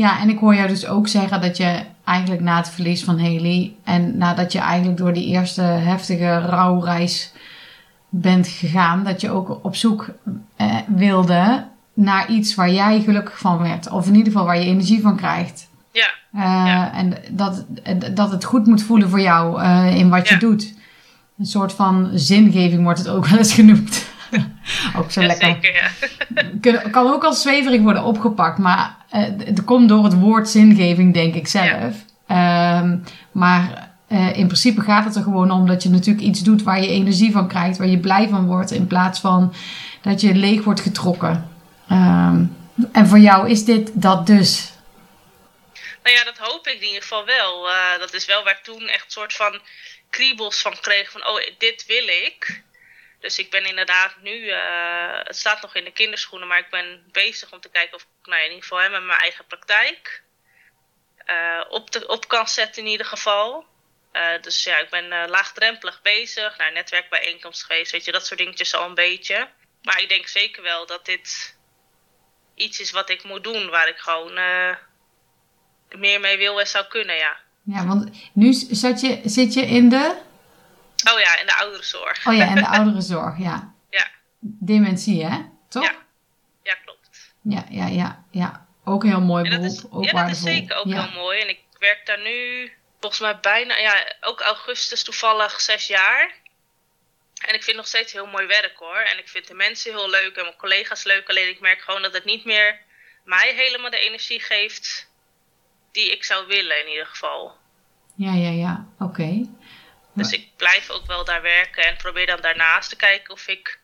Ja, 0.00 0.20
en 0.20 0.28
ik 0.28 0.38
hoor 0.38 0.54
jou 0.54 0.68
dus 0.68 0.86
ook 0.86 1.08
zeggen 1.08 1.40
dat 1.40 1.56
je 1.56 1.80
eigenlijk 2.04 2.42
na 2.42 2.56
het 2.56 2.68
verlies 2.68 3.04
van 3.04 3.20
Haley 3.20 3.72
en 3.84 4.16
nadat 4.16 4.52
je 4.52 4.58
eigenlijk 4.58 4.98
door 4.98 5.12
die 5.12 5.26
eerste 5.26 5.62
heftige 5.62 6.38
rouwreis 6.38 7.32
bent 8.08 8.48
gegaan, 8.48 9.04
dat 9.04 9.20
je 9.20 9.30
ook 9.30 9.58
op 9.62 9.76
zoek 9.76 10.08
eh, 10.56 10.76
wilde 10.86 11.66
naar 11.94 12.30
iets 12.30 12.54
waar 12.54 12.70
jij 12.70 13.00
gelukkig 13.00 13.38
van 13.38 13.58
werd. 13.58 13.90
Of 13.90 14.06
in 14.06 14.14
ieder 14.14 14.32
geval 14.32 14.46
waar 14.46 14.58
je 14.58 14.64
energie 14.64 15.00
van 15.00 15.16
krijgt. 15.16 15.68
Ja. 15.92 16.08
Uh, 16.34 16.42
Ja. 16.66 16.92
En 16.92 17.14
dat, 17.30 17.64
dat 18.14 18.30
het 18.30 18.44
goed 18.44 18.66
moet 18.66 18.82
voelen 18.82 19.08
voor 19.10 19.20
jou 19.20 19.62
uh, 19.62 19.96
in 19.96 20.08
wat 20.08 20.28
je 20.28 20.36
doet. 20.36 20.74
Een 21.38 21.46
soort 21.46 21.72
van 21.72 22.10
zingeving 22.14 22.82
wordt 22.82 22.98
het 22.98 23.08
ook 23.08 23.26
wel 23.26 23.38
eens 23.38 23.54
genoemd. 23.54 24.06
ook 24.98 25.10
zo 25.10 25.20
Ja, 25.20 25.26
lekker. 25.26 25.46
zeker, 25.62 25.92
ja. 26.72 26.88
Kan 26.90 27.06
ook 27.06 27.24
als 27.24 27.42
zweverig 27.42 27.80
worden 27.80 28.04
opgepakt, 28.04 28.58
maar 28.58 28.98
eh, 28.98 28.99
het 29.10 29.64
komt 29.64 29.88
door 29.88 30.04
het 30.04 30.18
woord 30.18 30.48
zingeving, 30.48 31.14
denk 31.14 31.34
ik 31.34 31.48
zelf. 31.48 31.94
Ehm, 32.26 32.96
maar 33.32 33.90
eh, 34.08 34.36
in 34.36 34.46
principe 34.46 34.80
gaat 34.80 35.04
het 35.04 35.16
er 35.16 35.22
gewoon 35.22 35.50
om 35.50 35.66
dat 35.66 35.82
je 35.82 35.88
natuurlijk 35.88 36.26
iets 36.26 36.40
doet 36.40 36.62
waar 36.62 36.80
je 36.80 36.88
energie 36.88 37.32
van 37.32 37.48
krijgt, 37.48 37.78
waar 37.78 37.86
je 37.86 37.98
blij 37.98 38.28
van 38.28 38.46
wordt, 38.46 38.70
in 38.70 38.86
plaats 38.86 39.20
van 39.20 39.54
dat 40.02 40.20
je 40.20 40.34
leeg 40.34 40.64
wordt 40.64 40.80
getrokken. 40.80 41.50
Ehm, 41.88 42.44
en 42.92 43.06
voor 43.06 43.18
jou 43.18 43.50
is 43.50 43.64
dit 43.64 43.90
dat 43.92 44.26
dus. 44.26 44.72
Nou 46.02 46.16
ja, 46.16 46.24
dat 46.24 46.38
hoop 46.38 46.66
ik 46.66 46.80
in 46.80 46.86
ieder 46.86 47.02
geval 47.02 47.24
wel. 47.24 47.68
Eh, 47.68 47.98
dat 47.98 48.14
is 48.14 48.26
wel 48.26 48.44
waar 48.44 48.52
ik 48.52 48.64
toen 48.74 48.88
echt 48.88 49.12
soort 49.12 49.32
van 49.32 49.60
kriebels 50.10 50.60
van 50.62 50.74
kreeg. 50.80 51.10
Van, 51.10 51.26
oh, 51.26 51.40
dit 51.58 51.84
wil 51.86 52.06
ik. 52.08 52.62
Dus 53.20 53.38
ik 53.38 53.50
ben 53.50 53.64
inderdaad 53.64 54.16
nu, 54.22 54.48
eh, 54.48 55.18
het 55.22 55.36
staat 55.36 55.62
nog 55.62 55.74
in 55.74 55.84
de 55.84 55.92
kinderschoenen, 55.92 56.48
maar 56.48 56.58
ik 56.58 56.70
ben 56.70 57.04
bezig 57.12 57.52
om 57.52 57.60
te 57.60 57.70
kijken 57.70 57.94
of 57.94 58.02
ik 58.02 58.26
nou, 58.26 58.40
in 58.40 58.48
ieder 58.48 58.62
geval 58.62 58.78
hè, 58.78 58.88
met 58.88 59.02
mijn 59.02 59.18
eigen 59.18 59.46
praktijk 59.46 60.22
eh, 61.16 61.64
op, 61.68 61.90
de, 61.90 62.06
op 62.06 62.28
kan 62.28 62.48
zetten 62.48 62.82
in 62.82 62.90
ieder 62.90 63.06
geval. 63.06 63.64
Eh, 64.12 64.42
dus 64.42 64.64
ja, 64.64 64.78
ik 64.78 64.90
ben 64.90 65.28
laagdrempelig 65.28 66.02
bezig, 66.02 66.58
naar 66.58 66.72
netwerkbijeenkomst 66.72 67.64
geweest, 67.64 67.92
weet 67.92 68.04
je, 68.04 68.12
dat 68.12 68.26
soort 68.26 68.40
dingetjes 68.40 68.74
al 68.74 68.88
een 68.88 68.94
beetje. 68.94 69.48
Maar 69.82 70.00
ik 70.02 70.08
denk 70.08 70.26
zeker 70.26 70.62
wel 70.62 70.86
dat 70.86 71.06
dit 71.06 71.56
iets 72.54 72.80
is 72.80 72.90
wat 72.90 73.10
ik 73.10 73.24
moet 73.24 73.44
doen, 73.44 73.70
waar 73.70 73.88
ik 73.88 73.98
gewoon 73.98 74.34
meer 75.88 76.20
mee 76.20 76.36
wil 76.36 76.60
en 76.60 76.66
zou 76.66 76.86
kunnen, 76.86 77.16
ja. 77.16 77.36
Ja, 77.64 77.86
want 77.86 78.10
nu 78.32 78.52
zat 78.52 79.00
je, 79.00 79.20
zit 79.24 79.54
je 79.54 79.60
in 79.60 79.88
de. 79.88 80.28
Oh 81.12 81.20
ja, 81.20 81.38
in 81.38 81.46
de 81.46 81.56
ouderenzorg. 81.56 82.26
Oh 82.26 82.34
ja, 82.36 82.46
in 82.46 82.54
de 82.54 82.66
ouderenzorg, 82.76 83.38
ja. 83.38 83.74
Ja. 83.90 84.06
Dementie, 84.40 85.24
hè? 85.24 85.38
Toch? 85.68 85.84
Ja. 85.84 85.94
Ja, 86.62 86.74
klopt. 86.84 87.10
Ja, 87.42 87.64
ja, 87.68 87.86
ja. 87.86 88.24
ja. 88.30 88.66
Ook 88.84 89.02
een 89.02 89.08
heel 89.08 89.20
mooi 89.20 89.44
En 89.44 89.50
beroep. 89.50 89.66
is, 89.66 89.90
ook 89.90 90.04
ja, 90.04 90.22
dat 90.22 90.30
is 90.30 90.42
zeker 90.42 90.76
ook 90.76 90.86
ja. 90.86 91.02
heel 91.02 91.20
mooi. 91.20 91.40
En 91.40 91.48
ik 91.48 91.60
werk 91.78 92.06
daar 92.06 92.20
nu 92.20 92.70
volgens 93.00 93.20
mij 93.20 93.40
bijna, 93.40 93.76
ja, 93.76 94.12
ook 94.20 94.40
augustus 94.40 95.02
toevallig 95.02 95.60
zes 95.60 95.86
jaar. 95.86 96.34
En 97.46 97.54
ik 97.54 97.62
vind 97.62 97.76
nog 97.76 97.86
steeds 97.86 98.12
heel 98.12 98.26
mooi 98.26 98.46
werk 98.46 98.76
hoor. 98.76 98.96
En 98.96 99.18
ik 99.18 99.28
vind 99.28 99.48
de 99.48 99.54
mensen 99.54 99.92
heel 99.92 100.10
leuk 100.10 100.36
en 100.36 100.42
mijn 100.42 100.56
collega's 100.56 101.04
leuk. 101.04 101.28
Alleen 101.28 101.48
ik 101.48 101.60
merk 101.60 101.80
gewoon 101.80 102.02
dat 102.02 102.12
het 102.12 102.24
niet 102.24 102.44
meer 102.44 102.78
mij 103.24 103.54
helemaal 103.54 103.90
de 103.90 103.98
energie 103.98 104.40
geeft 104.40 105.08
die 105.92 106.12
ik 106.12 106.24
zou 106.24 106.46
willen 106.46 106.80
in 106.80 106.90
ieder 106.90 107.06
geval. 107.06 107.56
Ja, 108.14 108.34
ja, 108.34 108.50
ja. 108.50 108.86
Oké. 108.98 109.46
Dus 110.14 110.32
ik 110.32 110.48
blijf 110.56 110.90
ook 110.90 111.06
wel 111.06 111.24
daar 111.24 111.42
werken 111.42 111.84
en 111.84 111.96
probeer 111.96 112.26
dan 112.26 112.40
daarnaast 112.40 112.88
te 112.88 112.96
kijken 112.96 113.34
of 113.34 113.46
ik 113.46 113.80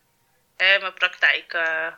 hè, 0.57 0.79
mijn 0.81 0.95
praktijk 0.95 1.53
eh, 1.53 1.93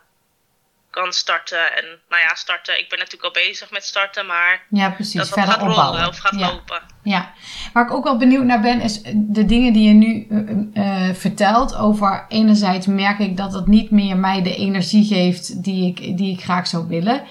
kan 0.91 1.13
starten. 1.13 1.77
En 1.77 1.85
nou 2.09 2.23
ja, 2.23 2.35
starten. 2.35 2.79
Ik 2.79 2.89
ben 2.89 2.99
natuurlijk 2.99 3.25
al 3.37 3.43
bezig 3.43 3.71
met 3.71 3.85
starten, 3.85 4.27
maar 4.27 4.63
Ja, 4.71 4.91
precies. 4.91 5.15
dat 5.15 5.29
Verder 5.29 5.53
gaat 5.53 5.63
opbouwen. 5.63 5.93
rollen 5.95 6.09
of 6.09 6.19
gaat 6.19 6.39
ja. 6.39 6.51
lopen. 6.53 6.83
Ja, 7.03 7.33
waar 7.73 7.85
ik 7.85 7.93
ook 7.93 8.05
wel 8.05 8.17
benieuwd 8.17 8.45
naar 8.45 8.61
ben, 8.61 8.81
is 8.81 9.03
de 9.15 9.45
dingen 9.45 9.73
die 9.73 9.89
je 9.89 9.95
nu 9.95 10.27
eh, 10.75 11.09
eh, 11.09 11.15
vertelt. 11.15 11.77
Over 11.77 12.25
enerzijds 12.29 12.87
merk 12.87 13.19
ik 13.19 13.37
dat 13.37 13.53
het 13.53 13.67
niet 13.67 13.91
meer 13.91 14.17
mij 14.17 14.43
de 14.43 14.57
energie 14.57 15.05
geeft 15.05 15.63
die 15.65 15.87
ik, 15.89 16.17
die 16.17 16.33
ik 16.33 16.43
graag 16.43 16.67
zou 16.67 16.89
willen. 16.89 17.25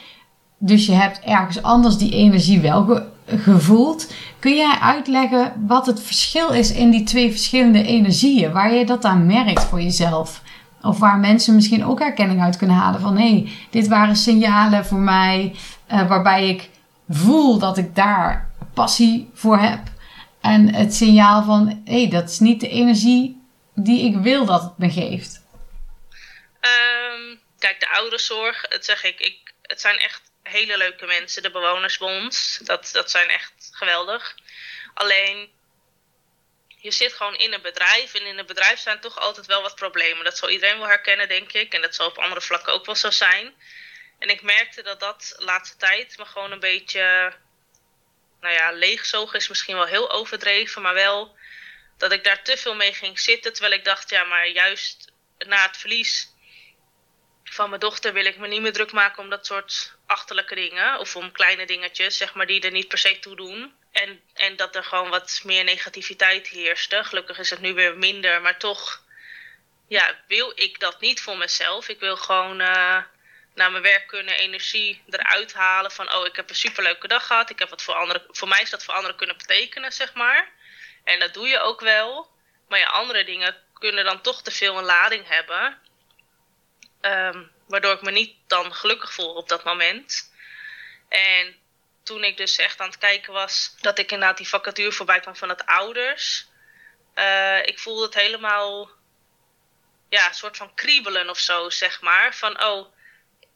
Dus 0.60 0.86
je 0.86 0.94
hebt 0.94 1.20
ergens 1.20 1.62
anders 1.62 1.98
die 1.98 2.14
energie 2.14 2.60
wel 2.60 2.86
ge- 2.86 3.10
gevoeld. 3.38 4.14
Kun 4.40 4.56
jij 4.56 4.78
uitleggen 4.82 5.66
wat 5.68 5.86
het 5.86 6.02
verschil 6.02 6.50
is 6.50 6.72
in 6.72 6.90
die 6.90 7.04
twee 7.04 7.32
verschillende 7.32 7.84
energieën? 7.84 8.52
Waar 8.52 8.74
je 8.74 8.86
dat 8.86 9.06
aan 9.06 9.26
merkt 9.26 9.64
voor 9.64 9.82
jezelf? 9.82 10.42
Of 10.82 11.00
waar 11.00 11.18
mensen 11.18 11.56
misschien 11.56 11.86
ook 11.86 12.00
herkenning 12.00 12.42
uit 12.42 12.58
kunnen 12.58 12.76
halen 12.76 13.02
van 13.02 13.18
hé, 13.18 13.30
hey, 13.30 13.52
dit 13.70 13.88
waren 13.88 14.16
signalen 14.16 14.86
voor 14.86 15.00
mij 15.00 15.56
eh, 15.88 16.08
waarbij 16.08 16.50
ik 16.50 16.70
voel 17.10 17.60
dat 17.60 17.78
ik 17.78 17.96
daar 17.96 18.52
passie 18.74 19.30
voor 19.34 19.58
heb. 19.58 19.80
En 20.42 20.74
het 20.74 20.96
signaal 20.96 21.44
van 21.44 21.82
hé, 21.86 22.02
hey, 22.02 22.10
dat 22.10 22.30
is 22.30 22.40
niet 22.40 22.60
de 22.60 22.70
energie 22.70 23.42
die 23.76 24.06
ik 24.06 24.18
wil 24.18 24.46
dat 24.46 24.62
het 24.62 24.78
me 24.78 24.90
geeft. 24.90 25.42
Ehm, 26.60 27.36
kijk, 27.60 27.80
de 27.80 27.90
ouderenzorg, 27.90 28.66
het 28.70 28.86
zeg 28.86 29.04
ik, 29.04 29.20
ik, 29.20 29.54
het 29.62 29.82
zijn 29.82 29.98
echt 29.98 30.22
hele 30.44 30.78
leuke 30.78 31.06
mensen, 31.06 31.44
de 31.44 31.52
bewonersbond. 31.52 32.60
Dat, 32.64 32.90
dat 32.94 33.12
zijn 33.12 33.30
echt 33.30 33.54
geweldig. 33.78 34.36
Alleen, 34.94 35.52
je 36.68 36.92
zit 36.92 37.14
gewoon 37.14 37.36
in 37.36 37.54
een 37.54 37.62
bedrijf 37.62 38.14
en 38.14 38.26
in 38.26 38.38
een 38.38 38.46
bedrijf 38.46 38.80
zijn 38.80 39.00
toch 39.00 39.20
altijd 39.20 39.46
wel 39.46 39.62
wat 39.62 39.76
problemen. 39.76 40.24
Dat 40.24 40.38
zal 40.38 40.50
iedereen 40.50 40.78
wel 40.78 40.88
herkennen, 40.88 41.28
denk 41.28 41.52
ik. 41.52 41.74
En 41.74 41.82
dat 41.82 41.96
zal 41.96 42.08
op 42.08 42.18
andere 42.18 42.42
vlakken 42.42 42.74
ook 42.74 42.86
wel 42.86 42.96
zo 42.96 43.12
zijn. 43.12 43.56
En 44.20 44.30
ik 44.30 44.42
merkte 44.42 44.82
dat 44.82 45.00
dat 45.00 45.36
laatste 45.38 45.78
tijd 45.78 46.18
me 46.18 46.26
gewoon 46.26 46.52
een 46.52 46.60
beetje, 46.60 47.34
nou 48.42 48.54
ja, 48.54 48.72
leegzogen 48.72 49.40
is 49.40 49.48
misschien 49.48 49.76
wel 49.76 49.86
heel 49.86 50.12
overdreven, 50.12 50.82
maar 50.82 50.94
wel 50.94 51.38
dat 51.98 52.12
ik 52.12 52.24
daar 52.24 52.44
te 52.44 52.58
veel 52.58 52.76
mee 52.76 52.94
ging 52.94 53.20
zitten. 53.20 53.54
Terwijl 53.54 53.74
ik 53.74 53.86
dacht, 53.86 54.10
ja, 54.10 54.24
maar 54.24 54.48
juist 54.48 55.12
na 55.38 55.66
het 55.68 55.78
verlies 55.78 56.36
van 57.50 57.70
mijn 57.70 57.82
dochter 57.82 58.14
wil 58.14 58.26
ik 58.26 58.38
me 58.38 58.48
niet 58.48 58.62
meer 58.62 58.74
druk 58.74 58.92
maken 58.92 59.24
om 59.24 59.30
dat 59.30 59.46
soort 59.46 59.94
achterlijke 60.06 60.56
dingen. 60.56 61.00
Of 61.00 61.16
om 61.16 61.32
kleine 61.32 61.66
dingetjes, 61.66 62.18
zeg 62.18 62.34
maar, 62.34 62.46
die 62.46 62.62
er 62.62 62.72
niet 62.72 62.88
per 62.88 62.98
se 62.98 63.20
toe 63.20 63.36
doen. 63.36 63.74
En, 63.92 64.22
en 64.34 64.56
dat 64.56 64.76
er 64.76 64.84
gewoon 64.84 65.10
wat 65.10 65.42
meer 65.44 65.64
negativiteit 65.64 66.48
heerste. 66.48 67.04
Gelukkig 67.04 67.40
is 67.40 67.50
het 67.50 67.60
nu 67.60 67.74
weer 67.74 67.98
minder, 67.98 68.42
maar 68.42 68.58
toch 68.58 69.06
ja, 69.88 70.16
wil 70.28 70.52
ik 70.56 70.80
dat 70.80 71.00
niet 71.00 71.22
voor 71.22 71.38
mezelf. 71.38 71.90
Ik 71.90 72.00
wil 72.00 72.18
gewoon 72.18 72.60
eh, 72.60 72.98
naar 73.56 73.72
mijn 73.72 73.84
werk 73.84 74.08
kunnen, 74.08 74.38
energie 74.38 75.04
eruit 75.10 75.54
halen 75.54 75.92
van... 75.92 76.14
oh, 76.14 76.26
ik 76.26 76.36
heb 76.36 76.50
een 76.50 76.56
superleuke 76.56 77.08
dag 77.08 77.28
gehad. 77.28 77.50
Ik 77.50 77.60
heb 77.60 77.70
wat 77.70 77.84
voor 77.84 77.94
anderen, 77.94 78.24
voor 78.30 78.48
mij 78.48 78.62
is 78.62 78.70
dat 78.70 78.84
voor 78.84 78.94
anderen 78.94 79.18
kunnen 79.18 79.38
betekenen, 79.38 79.92
zeg 79.92 80.14
maar. 80.14 80.50
En 81.04 81.20
dat 81.20 81.34
doe 81.34 81.48
je 81.48 81.60
ook 81.60 81.82
wel. 81.82 82.30
Maar 82.68 82.80
ja, 82.80 82.88
andere 82.88 83.24
dingen 83.24 83.56
kunnen 83.74 84.06
dan 84.06 84.22
toch 84.22 84.42
te 84.42 84.52
veel 84.52 84.78
een 84.78 84.84
lading 84.84 85.28
hebben. 85.28 85.82
Ehm, 87.08 87.44
waardoor 87.68 87.94
ik 87.94 88.02
me 88.02 88.12
niet 88.12 88.36
dan 88.48 88.74
gelukkig 88.74 89.14
voel 89.14 89.34
op 89.34 89.50
dat 89.50 89.64
moment. 89.64 90.32
En 91.10 91.56
toen 92.04 92.24
ik 92.24 92.38
dus 92.38 92.58
echt 92.58 92.80
aan 92.80 92.90
het 92.90 92.98
kijken 92.98 93.34
was, 93.34 93.76
dat 93.82 93.98
ik 94.00 94.12
inderdaad 94.12 94.38
die 94.38 94.48
vacature 94.48 94.92
voorbij 94.92 95.20
kwam 95.20 95.36
van 95.36 95.50
het 95.50 95.66
ouders. 95.66 96.46
eh, 97.14 97.66
ik 97.66 97.80
voelde 97.80 98.06
het 98.06 98.14
helemaal, 98.14 98.90
ja, 100.10 100.28
een 100.28 100.34
soort 100.34 100.58
van 100.58 100.74
kriebelen 100.74 101.30
of 101.30 101.40
zo, 101.40 101.70
zeg 101.70 102.02
maar. 102.02 102.36
Van, 102.36 102.64
oh, 102.64 102.94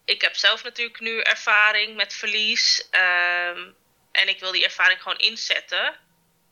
ik 0.06 0.22
heb 0.22 0.36
zelf 0.36 0.64
natuurlijk 0.64 0.99
nu 0.99 1.20
ervaring 1.20 1.95
met 1.95 2.14
verlies. 2.14 2.88
ehm, 2.89 3.72
en 4.12 4.28
ik 4.28 4.39
wil 4.39 4.52
die 4.52 4.64
ervaring 4.64 5.02
gewoon 5.02 5.18
inzetten. 5.18 5.95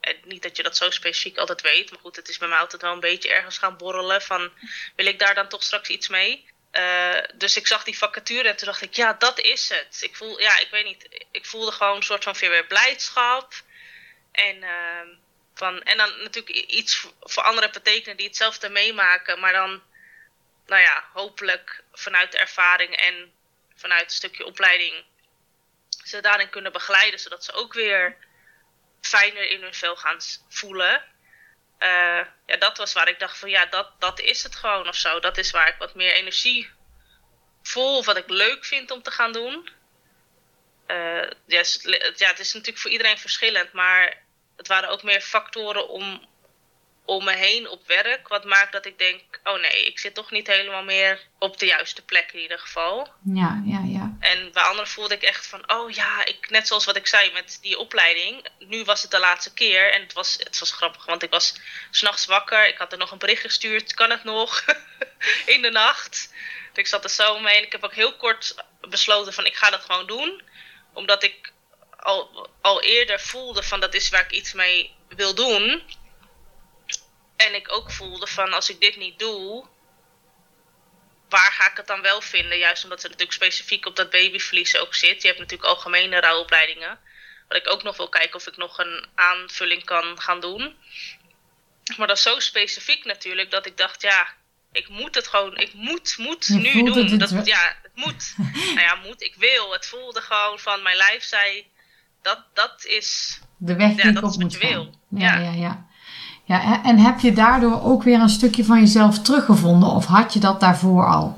En 0.01 0.15
niet 0.23 0.43
dat 0.43 0.57
je 0.57 0.63
dat 0.63 0.77
zo 0.77 0.89
specifiek 0.89 1.37
altijd 1.37 1.61
weet. 1.61 1.91
Maar 1.91 1.99
goed, 1.99 2.15
het 2.15 2.29
is 2.29 2.37
bij 2.37 2.47
mij 2.47 2.57
altijd 2.59 2.81
wel 2.81 2.93
een 2.93 2.99
beetje 2.99 3.33
ergens 3.33 3.57
gaan 3.57 3.77
borrelen. 3.77 4.21
Van, 4.21 4.51
wil 4.95 5.05
ik 5.05 5.19
daar 5.19 5.35
dan 5.35 5.47
toch 5.49 5.63
straks 5.63 5.89
iets 5.89 6.07
mee? 6.07 6.49
Uh, 6.71 7.19
dus 7.33 7.57
ik 7.57 7.67
zag 7.67 7.83
die 7.83 7.97
vacature 7.97 8.49
en 8.49 8.55
toen 8.55 8.67
dacht 8.67 8.81
ik, 8.81 8.93
ja, 8.93 9.13
dat 9.13 9.39
is 9.39 9.69
het. 9.69 9.97
Ik 10.01 10.15
voel, 10.15 10.39
ja, 10.39 10.59
ik 10.59 10.67
weet 10.71 10.85
niet, 10.85 11.25
ik 11.31 11.45
voelde 11.45 11.71
gewoon 11.71 11.95
een 11.95 12.03
soort 12.03 12.23
van 12.23 12.33
weer 12.39 12.65
blijdschap. 12.65 13.53
En, 14.31 14.55
uh, 14.55 15.17
van, 15.55 15.81
en 15.83 15.97
dan 15.97 16.21
natuurlijk 16.21 16.55
iets 16.55 17.07
voor 17.19 17.43
anderen 17.43 17.71
betekenen 17.71 18.17
die 18.17 18.27
hetzelfde 18.27 18.69
meemaken. 18.69 19.39
Maar 19.39 19.53
dan, 19.53 19.83
nou 20.65 20.81
ja, 20.81 21.09
hopelijk 21.13 21.83
vanuit 21.93 22.31
de 22.31 22.37
ervaring 22.37 22.95
en 22.95 23.33
vanuit 23.75 24.03
een 24.03 24.09
stukje 24.09 24.45
opleiding 24.45 25.05
ze 26.03 26.21
daarin 26.21 26.49
kunnen 26.49 26.71
begeleiden. 26.71 27.19
Zodat 27.19 27.43
ze 27.43 27.51
ook 27.51 27.73
weer 27.73 28.17
fijner 29.01 29.49
in 29.49 29.61
hun 29.61 29.73
vel 29.73 29.95
gaan 29.95 30.17
voelen. 30.49 31.03
Eh, 31.79 32.21
ja, 32.45 32.57
dat 32.59 32.77
was 32.77 32.93
waar 32.93 33.07
ik 33.07 33.19
dacht 33.19 33.37
van 33.37 33.49
ja, 33.49 33.65
dat, 33.65 33.91
dat 33.99 34.19
is 34.19 34.43
het 34.43 34.55
gewoon 34.55 34.87
of 34.87 34.95
zo. 34.95 35.19
Dat 35.19 35.37
is 35.37 35.51
waar 35.51 35.67
ik 35.67 35.75
wat 35.77 35.95
meer 35.95 36.13
energie 36.13 36.69
voel 37.61 38.03
wat 38.03 38.17
ik 38.17 38.29
leuk 38.29 38.65
vind 38.65 38.91
om 38.91 39.01
te 39.01 39.11
gaan 39.11 39.31
doen. 39.31 39.69
Uh, 40.87 41.29
ja, 41.45 41.63
ja, 42.15 42.27
het 42.27 42.39
is 42.39 42.53
natuurlijk 42.53 42.77
voor 42.77 42.91
iedereen 42.91 43.17
verschillend, 43.17 43.71
maar 43.71 44.23
het 44.57 44.67
waren 44.67 44.89
ook 44.89 45.03
meer 45.03 45.21
factoren 45.21 45.89
om, 45.89 46.27
om 47.09 47.23
me 47.23 47.35
heen 47.35 47.69
op 47.69 47.87
werk. 47.87 48.27
Wat 48.27 48.43
maakt 48.43 48.71
dat 48.71 48.85
ik 48.85 48.97
denk, 48.97 49.21
oh 49.43 49.59
nee, 49.61 49.85
ik 49.85 49.99
zit 49.99 50.13
toch 50.13 50.31
niet 50.31 50.47
helemaal 50.47 50.83
meer 50.83 51.19
op 51.39 51.57
de 51.57 51.65
juiste 51.65 52.01
plek 52.01 52.31
in 52.31 52.39
ieder 52.39 52.59
geval. 52.59 53.07
Ja, 53.33 53.61
ja, 53.65 53.81
ja. 53.85 54.17
En 54.19 54.51
bij 54.51 54.63
anderen 54.63 54.89
voelde 54.89 55.13
ik 55.13 55.21
echt 55.21 55.47
van, 55.47 55.71
oh 55.71 55.91
ja, 55.91 56.25
ik, 56.25 56.49
net 56.49 56.67
zoals 56.67 56.85
wat 56.85 56.95
ik 56.95 57.07
zei 57.07 57.31
met 57.31 57.57
die 57.61 57.77
opleiding. 57.77 58.47
Nu 58.59 58.83
was 58.83 59.01
het 59.01 59.11
de 59.11 59.19
laatste 59.19 59.53
keer 59.53 59.93
en 59.93 60.01
het 60.01 60.13
was, 60.13 60.35
het 60.39 60.59
was 60.59 60.71
grappig, 60.71 61.05
want 61.05 61.23
ik 61.23 61.29
was 61.29 61.55
s'nachts 61.91 62.25
wakker. 62.25 62.67
Ik 62.67 62.77
had 62.77 62.91
er 62.91 62.97
nog 62.97 63.11
een 63.11 63.17
bericht 63.17 63.41
gestuurd, 63.41 63.93
kan 63.93 64.09
het 64.09 64.23
nog? 64.23 64.65
in 65.55 65.61
de 65.61 65.71
nacht. 65.71 66.33
ik 66.73 66.87
zat 66.87 67.03
er 67.03 67.09
zo 67.09 67.39
mee 67.39 67.57
en 67.57 67.63
ik 67.63 67.71
heb 67.71 67.83
ook 67.83 67.95
heel 67.95 68.15
kort 68.15 68.55
besloten 68.81 69.33
van, 69.33 69.45
ik 69.45 69.55
ga 69.55 69.69
dat 69.69 69.85
gewoon 69.85 70.07
doen. 70.07 70.41
Omdat 70.93 71.23
ik 71.23 71.51
al, 71.99 72.49
al 72.61 72.81
eerder 72.81 73.19
voelde 73.19 73.63
van, 73.63 73.79
dat 73.79 73.93
is 73.93 74.09
waar 74.09 74.25
ik 74.25 74.31
iets 74.31 74.53
mee 74.53 74.95
wil 75.07 75.35
doen. 75.35 75.83
En 77.47 77.55
ik 77.55 77.71
ook 77.71 77.91
voelde 77.91 78.27
van 78.27 78.53
als 78.53 78.69
ik 78.69 78.79
dit 78.79 78.97
niet 78.97 79.19
doe, 79.19 79.65
waar 81.29 81.51
ga 81.51 81.69
ik 81.71 81.77
het 81.77 81.87
dan 81.87 82.01
wel 82.01 82.21
vinden? 82.21 82.57
Juist 82.57 82.83
omdat 82.83 83.01
het 83.01 83.11
natuurlijk 83.11 83.37
specifiek 83.37 83.85
op 83.85 83.95
dat 83.95 84.09
babyverlies 84.09 84.77
ook 84.77 84.95
zit. 84.95 85.21
Je 85.21 85.27
hebt 85.27 85.39
natuurlijk 85.39 85.69
algemene 85.69 86.19
rouwopleidingen. 86.19 86.99
Wat 87.47 87.57
ik 87.57 87.69
ook 87.69 87.83
nog 87.83 87.97
wil 87.97 88.09
kijken 88.09 88.35
of 88.35 88.47
ik 88.47 88.57
nog 88.57 88.77
een 88.77 89.05
aanvulling 89.15 89.83
kan 89.83 90.21
gaan 90.21 90.39
doen. 90.39 90.75
Maar 91.97 92.07
dat 92.07 92.17
is 92.17 92.23
zo 92.23 92.39
specifiek 92.39 93.05
natuurlijk 93.05 93.51
dat 93.51 93.65
ik 93.65 93.77
dacht, 93.77 94.01
ja, 94.01 94.33
ik 94.71 94.87
moet 94.87 95.15
het 95.15 95.27
gewoon, 95.27 95.57
ik 95.57 95.73
moet, 95.73 96.15
moet 96.17 96.49
nu 96.49 96.83
doen. 96.83 97.17
dat, 97.17 97.45
ja, 97.45 97.77
het 97.81 97.95
moet. 97.95 98.33
nou 98.75 98.79
ja, 98.79 98.95
moet, 98.95 99.21
ik 99.21 99.35
wil. 99.35 99.71
Het 99.71 99.85
voelde 99.85 100.21
gewoon 100.21 100.59
van 100.59 100.81
mijn 100.81 100.97
lijf 100.97 101.23
zei, 101.23 101.67
dat, 102.21 102.43
dat 102.53 102.85
is, 102.85 103.39
de 103.57 103.75
weg 103.75 103.95
die 103.95 104.05
ja, 104.05 104.11
dat 104.11 104.31
is 104.31 104.37
wat 104.37 104.53
je 104.53 104.59
wil. 104.59 104.93
Ja, 105.09 105.39
ja, 105.39 105.51
ja. 105.51 105.51
Ja, 105.51 105.88
en 106.83 106.97
heb 106.97 107.19
je 107.19 107.33
daardoor 107.33 107.83
ook 107.83 108.03
weer 108.03 108.19
een 108.19 108.29
stukje 108.29 108.65
van 108.65 108.79
jezelf 108.79 109.19
teruggevonden 109.19 109.89
of 109.89 110.05
had 110.05 110.33
je 110.33 110.39
dat 110.39 110.59
daarvoor 110.59 111.07
al? 111.07 111.37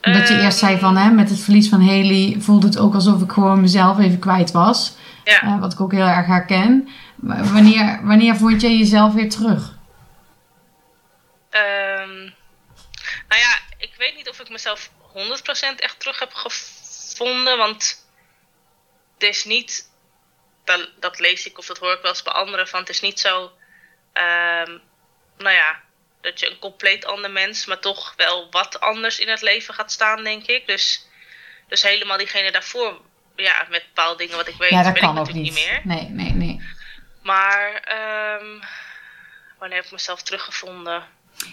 Dat 0.00 0.28
je 0.28 0.40
eerst 0.40 0.58
zei 0.58 0.78
van, 0.78 0.96
hè, 0.96 1.10
met 1.10 1.30
het 1.30 1.40
verlies 1.40 1.68
van 1.68 1.80
Haley 1.80 2.36
voelde 2.38 2.66
het 2.66 2.78
ook 2.78 2.94
alsof 2.94 3.22
ik 3.22 3.30
gewoon 3.30 3.60
mezelf 3.60 3.98
even 3.98 4.18
kwijt 4.18 4.50
was. 4.50 4.96
Ja. 5.24 5.42
Uh, 5.44 5.60
wat 5.60 5.72
ik 5.72 5.80
ook 5.80 5.92
heel 5.92 6.06
erg 6.06 6.26
herken. 6.26 6.88
Wanneer, 7.16 8.00
wanneer 8.02 8.36
vond 8.36 8.60
je 8.60 8.78
jezelf 8.78 9.12
weer 9.12 9.30
terug? 9.30 9.74
Um, 11.50 12.34
nou 13.28 13.40
ja, 13.40 13.58
ik 13.78 13.94
weet 13.98 14.16
niet 14.16 14.28
of 14.28 14.40
ik 14.40 14.50
mezelf 14.50 14.90
100% 15.12 15.16
echt 15.76 16.00
terug 16.00 16.18
heb 16.18 16.32
gevonden. 16.32 17.58
Want 17.58 18.04
het 19.14 19.28
is 19.28 19.44
niet 19.44 19.88
dat, 20.66 20.88
dat 21.00 21.18
lees 21.18 21.46
ik 21.46 21.58
of 21.58 21.66
dat 21.66 21.78
hoor 21.78 21.92
ik 21.92 22.02
wel 22.02 22.10
eens 22.10 22.22
bij 22.22 22.32
anderen. 22.32 22.68
Van 22.68 22.80
het 22.80 22.88
is 22.88 23.00
niet 23.00 23.20
zo, 23.20 23.42
um, 24.14 24.80
nou 25.38 25.54
ja, 25.54 25.80
dat 26.20 26.40
je 26.40 26.50
een 26.50 26.58
compleet 26.58 27.04
ander 27.04 27.30
mens, 27.30 27.66
maar 27.66 27.78
toch 27.78 28.14
wel 28.16 28.50
wat 28.50 28.80
anders 28.80 29.18
in 29.18 29.28
het 29.28 29.42
leven 29.42 29.74
gaat 29.74 29.92
staan, 29.92 30.24
denk 30.24 30.46
ik. 30.46 30.66
Dus, 30.66 31.06
dus 31.68 31.82
helemaal 31.82 32.18
diegene 32.18 32.52
daarvoor, 32.52 33.00
ja, 33.36 33.66
met 33.70 33.84
bepaalde 33.94 34.18
dingen 34.18 34.36
wat 34.36 34.48
ik 34.48 34.56
weet, 34.58 34.70
ja, 34.70 34.82
dat 34.82 34.92
ben 34.92 35.02
kan 35.02 35.12
ik 35.14 35.18
ook 35.18 35.26
natuurlijk 35.26 35.54
niet. 35.54 35.66
niet 35.66 35.84
meer. 35.84 35.96
Nee, 35.96 36.08
nee, 36.08 36.32
nee. 36.32 36.60
Maar 37.22 37.74
um, 38.40 38.60
wanneer 39.58 39.76
heb 39.76 39.86
ik 39.86 39.92
mezelf 39.92 40.22
teruggevonden? 40.22 41.04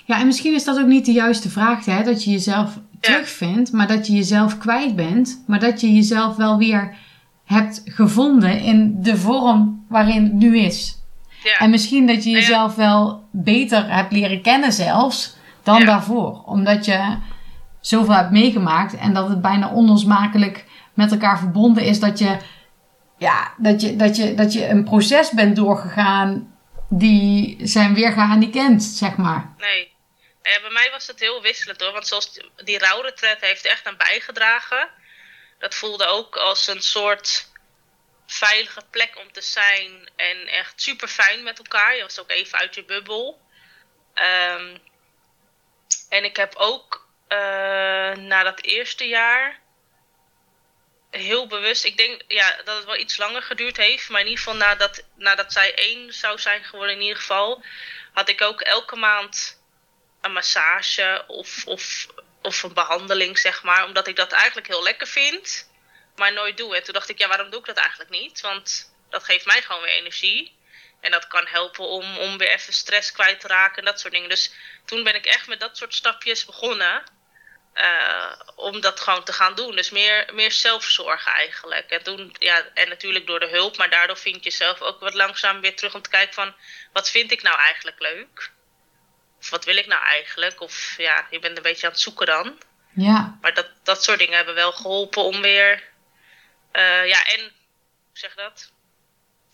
Ja, 0.05 0.20
en 0.20 0.26
misschien 0.26 0.53
is 0.53 0.64
dat 0.64 0.80
ook 0.80 0.86
niet 0.86 1.05
de 1.05 1.11
juiste 1.11 1.49
vraag, 1.49 1.86
hè? 1.86 2.03
Dat 2.03 2.24
je 2.24 2.32
jezelf 2.32 2.74
terugvindt, 2.99 3.72
maar 3.72 3.88
dat 3.88 4.07
je 4.07 4.14
jezelf 4.14 4.57
kwijt 4.57 4.95
bent, 4.95 5.43
maar 5.47 5.59
dat 5.59 5.82
je 5.82 5.93
jezelf 5.93 6.36
wel 6.36 6.57
weer 6.57 6.97
hebt 7.45 7.81
gevonden 7.85 8.59
in 8.59 8.95
de 9.01 9.17
vorm 9.17 9.85
waarin 9.89 10.23
het 10.23 10.33
nu 10.33 10.57
is. 10.57 10.97
Ja. 11.43 11.57
En 11.57 11.69
misschien 11.69 12.07
dat 12.07 12.23
je 12.23 12.29
jezelf 12.29 12.75
wel 12.75 13.23
beter 13.31 13.91
hebt 13.91 14.11
leren 14.11 14.41
kennen 14.41 14.73
zelfs 14.73 15.35
dan 15.63 15.79
Ja. 15.79 15.85
daarvoor. 15.85 16.43
Omdat 16.45 16.85
je 16.85 17.17
zoveel 17.81 18.13
hebt 18.13 18.31
meegemaakt 18.31 18.95
en 18.97 19.13
dat 19.13 19.29
het 19.29 19.41
bijna 19.41 19.69
onlosmakelijk 19.69 20.65
met 20.93 21.11
elkaar 21.11 21.39
verbonden 21.39 21.83
is 21.83 21.99
dat 21.99 22.19
je, 22.19 22.37
ja, 23.17 23.53
dat 23.57 23.81
je, 23.81 23.95
dat 23.95 24.15
je, 24.15 24.33
dat 24.33 24.53
je 24.53 24.67
een 24.67 24.83
proces 24.83 25.31
bent 25.31 25.55
doorgegaan 25.55 26.51
die 26.89 27.57
zijn 27.63 27.93
weergaan 27.93 28.39
niet 28.39 28.51
kent, 28.51 28.83
zeg 28.83 29.15
maar. 29.15 29.53
Nee. 29.57 29.91
Nou 30.43 30.55
Ja, 30.55 30.61
bij 30.61 30.71
mij 30.71 30.89
was 30.91 31.07
het 31.07 31.19
heel 31.19 31.41
wisselend 31.41 31.81
hoor. 31.81 31.91
Want 31.91 32.07
zoals 32.07 32.33
die, 32.33 32.43
die 32.65 32.77
rouwretret 32.79 33.37
heeft 33.41 33.65
echt 33.65 33.87
aan 33.87 33.97
bijgedragen. 33.97 34.87
Dat 35.64 35.76
voelde 35.76 36.05
ook 36.05 36.36
als 36.36 36.68
een 36.68 36.82
soort 36.82 37.51
veilige 38.28 38.82
plek 38.91 39.18
om 39.18 39.32
te 39.32 39.41
zijn. 39.41 40.09
En 40.16 40.47
echt 40.47 40.82
super 40.82 41.07
fijn 41.07 41.43
met 41.43 41.57
elkaar. 41.57 41.95
Je 41.95 42.01
was 42.01 42.20
ook 42.20 42.30
even 42.30 42.59
uit 42.59 42.76
je 42.76 42.84
bubbel. 42.84 43.41
Ehm, 44.14 44.78
en 46.09 46.24
ik 46.24 46.36
heb 46.36 46.55
ook 46.55 47.07
eh, 47.28 47.38
na 48.16 48.43
dat 48.43 48.61
eerste 48.61 49.07
jaar 49.07 49.59
heel 51.09 51.47
bewust. 51.47 51.84
Ik 51.84 51.97
denk 51.97 52.22
ja, 52.28 52.61
dat 52.64 52.76
het 52.76 52.86
wel 52.86 52.97
iets 52.97 53.18
langer 53.18 53.41
geduurd 53.41 53.78
heeft. 53.78 54.09
Maar 54.09 54.22
in 54.22 54.28
ieder 54.28 54.43
geval 54.43 54.59
nadat, 54.59 55.03
nadat 55.16 55.53
zij 55.53 55.76
één 55.76 56.14
zou 56.14 56.39
zijn 56.39 56.64
geworden, 56.64 56.95
in 56.95 57.01
ieder 57.01 57.18
geval. 57.18 57.64
Had 58.14 58.30
ik 58.30 58.41
ook 58.41 58.61
elke 58.61 58.95
maand 58.95 59.61
een 60.22 60.34
massage 60.34 61.24
of, 61.28 61.66
of, 61.66 62.07
of 62.43 62.63
een 62.63 62.73
behandeling, 62.73 63.39
zeg 63.39 63.63
maar. 63.63 63.85
Omdat 63.85 64.07
ik 64.07 64.15
dat 64.15 64.31
eigenlijk 64.31 64.67
heel 64.67 64.83
lekker 64.83 65.07
vind, 65.07 65.69
maar 66.15 66.33
nooit 66.33 66.57
doe. 66.57 66.75
En 66.75 66.83
toen 66.83 66.93
dacht 66.93 67.09
ik, 67.09 67.17
ja, 67.17 67.27
waarom 67.27 67.49
doe 67.49 67.59
ik 67.59 67.65
dat 67.65 67.77
eigenlijk 67.77 68.09
niet? 68.09 68.41
Want 68.41 68.93
dat 69.09 69.23
geeft 69.23 69.45
mij 69.45 69.61
gewoon 69.61 69.81
weer 69.81 69.93
energie. 69.93 70.55
En 71.01 71.11
dat 71.11 71.27
kan 71.27 71.47
helpen 71.47 71.87
om, 71.87 72.17
om 72.17 72.37
weer 72.37 72.49
even 72.49 72.73
stress 72.73 73.11
kwijt 73.11 73.39
te 73.39 73.47
raken 73.47 73.77
en 73.77 73.85
dat 73.85 73.99
soort 73.99 74.13
dingen. 74.13 74.29
Dus 74.29 74.51
toen 74.85 75.03
ben 75.03 75.15
ik 75.15 75.25
echt 75.25 75.47
met 75.47 75.59
dat 75.59 75.77
soort 75.77 75.93
stapjes 75.93 76.45
begonnen. 76.45 77.03
eh, 77.73 78.31
om 78.55 78.81
dat 78.81 78.99
gewoon 78.99 79.23
te 79.23 79.33
gaan 79.33 79.55
doen. 79.55 79.75
Dus 79.75 79.89
meer, 79.89 80.29
meer 80.33 80.51
zelfzorg 80.51 81.27
eigenlijk. 81.27 81.89
En, 81.89 82.03
toen, 82.03 82.35
ja, 82.39 82.65
en 82.73 82.89
natuurlijk 82.89 83.27
door 83.27 83.39
de 83.39 83.47
hulp, 83.47 83.77
maar 83.77 83.89
daardoor 83.89 84.17
vind 84.17 84.43
je 84.43 84.51
zelf 84.51 84.81
ook 84.81 84.99
wat 84.99 85.13
langzaam 85.13 85.61
weer 85.61 85.75
terug 85.75 85.93
om 85.93 86.01
te 86.01 86.09
kijken 86.09 86.33
van... 86.33 86.55
wat 86.93 87.09
vind 87.09 87.31
ik 87.31 87.41
nou 87.41 87.57
eigenlijk 87.59 87.99
leuk? 87.99 88.51
Of 89.43 89.49
wat 89.49 89.65
wil 89.65 89.77
ik 89.77 89.87
nou 89.87 90.03
eigenlijk? 90.03 90.61
Of 90.61 90.93
ja, 90.97 91.27
je 91.29 91.39
bent 91.39 91.57
een 91.57 91.63
beetje 91.63 91.85
aan 91.85 91.91
het 91.91 92.01
zoeken 92.01 92.25
dan. 92.25 92.61
Ja, 92.95 93.37
Maar 93.41 93.53
dat, 93.53 93.67
dat 93.83 94.03
soort 94.03 94.19
dingen 94.19 94.35
hebben 94.35 94.55
wel 94.55 94.71
geholpen 94.71 95.23
om 95.23 95.41
weer. 95.41 95.83
eh, 96.71 97.07
ja, 97.07 97.25
en 97.25 97.39
hoe 97.39 97.51
zeg 98.13 98.29
je 98.35 98.41
dat? 98.41 98.71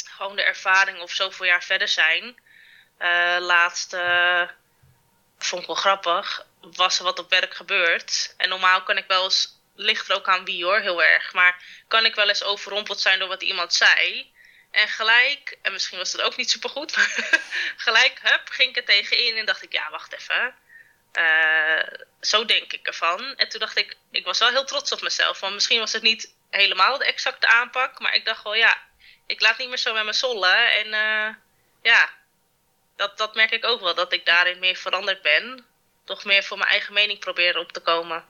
Gewoon 0.06 0.36
de 0.36 0.44
ervaring 0.44 1.00
of 1.00 1.12
zoveel 1.12 1.46
jaar 1.46 1.64
verder 1.64 1.88
zijn. 1.88 2.40
Eh 2.98 3.38
laatst 3.40 3.94
eh, 3.94 4.42
vond 5.38 5.62
ik 5.62 5.68
wel 5.68 5.76
grappig. 5.76 6.46
Was 6.62 6.98
er 6.98 7.04
wat 7.04 7.20
op 7.20 7.30
werk 7.30 7.54
gebeurd. 7.54 8.34
En 8.38 8.50
normaal 8.50 8.84
kan 8.84 8.98
ik 8.98 9.06
wel 9.08 9.24
eens. 9.24 9.58
Ligt 9.76 10.10
er 10.10 10.16
ook 10.16 10.28
aan 10.28 10.46
wie 10.46 10.64
hoor, 10.66 10.80
heel 10.80 11.04
erg. 11.04 11.34
Maar 11.34 11.64
kan 11.88 12.06
ik 12.06 12.16
wel 12.16 12.28
eens 12.28 12.44
overrompeld 12.44 13.00
zijn 13.00 13.20
door 13.20 13.28
wat 13.28 13.42
iemand 13.44 13.74
zei. 13.74 14.32
En 14.72 14.88
gelijk, 14.88 15.58
en 15.62 15.72
misschien 15.72 15.98
was 15.98 16.12
dat 16.12 16.22
ook 16.22 16.36
niet 16.36 16.50
supergoed, 16.50 16.96
maar 16.96 17.42
gelijk, 17.86 18.20
hup, 18.22 18.50
ging 18.50 18.70
ik 18.70 18.78
er 18.78 18.86
tegenin 18.86 19.38
en 19.38 19.46
dacht 19.46 19.64
ik, 19.64 19.72
ja, 19.72 19.90
wacht 19.90 20.14
even. 20.14 20.56
Eh, 21.12 21.88
zo 22.22 22.46
denk 22.46 22.74
ik 22.74 22.88
ervan. 22.88 23.36
En 23.36 23.50
toen 23.50 23.60
dacht 23.60 23.78
ik, 23.78 23.98
ik 24.12 24.26
was 24.26 24.40
wel 24.40 24.50
heel 24.50 24.66
trots 24.66 24.92
op 24.92 25.02
mezelf. 25.02 25.40
Want 25.40 25.54
misschien 25.54 25.80
was 25.80 25.94
het 25.94 26.02
niet 26.02 26.36
helemaal 26.50 26.98
de 26.98 27.06
exacte 27.06 27.48
aanpak. 27.48 28.00
Maar 28.00 28.16
ik 28.16 28.26
dacht 28.26 28.44
wel, 28.44 28.56
ja, 28.56 28.78
ik 29.26 29.42
laat 29.42 29.58
niet 29.58 29.68
meer 29.68 29.78
zo 29.78 29.94
met 29.94 30.06
me 30.06 30.14
zollen. 30.14 30.72
En 30.72 30.94
eh, 30.94 31.36
ja, 31.82 32.10
dat, 32.96 33.18
dat 33.18 33.36
merk 33.36 33.52
ik 33.52 33.66
ook 33.66 33.82
wel. 33.82 33.96
Dat 33.96 34.14
ik 34.14 34.26
daarin 34.26 34.60
meer 34.60 34.76
veranderd 34.76 35.22
ben. 35.22 35.66
Toch 36.06 36.24
meer 36.24 36.44
voor 36.44 36.58
mijn 36.58 36.70
eigen 36.70 36.94
mening 36.94 37.20
proberen 37.20 37.62
op 37.62 37.72
te 37.72 37.80
komen. 37.80 38.26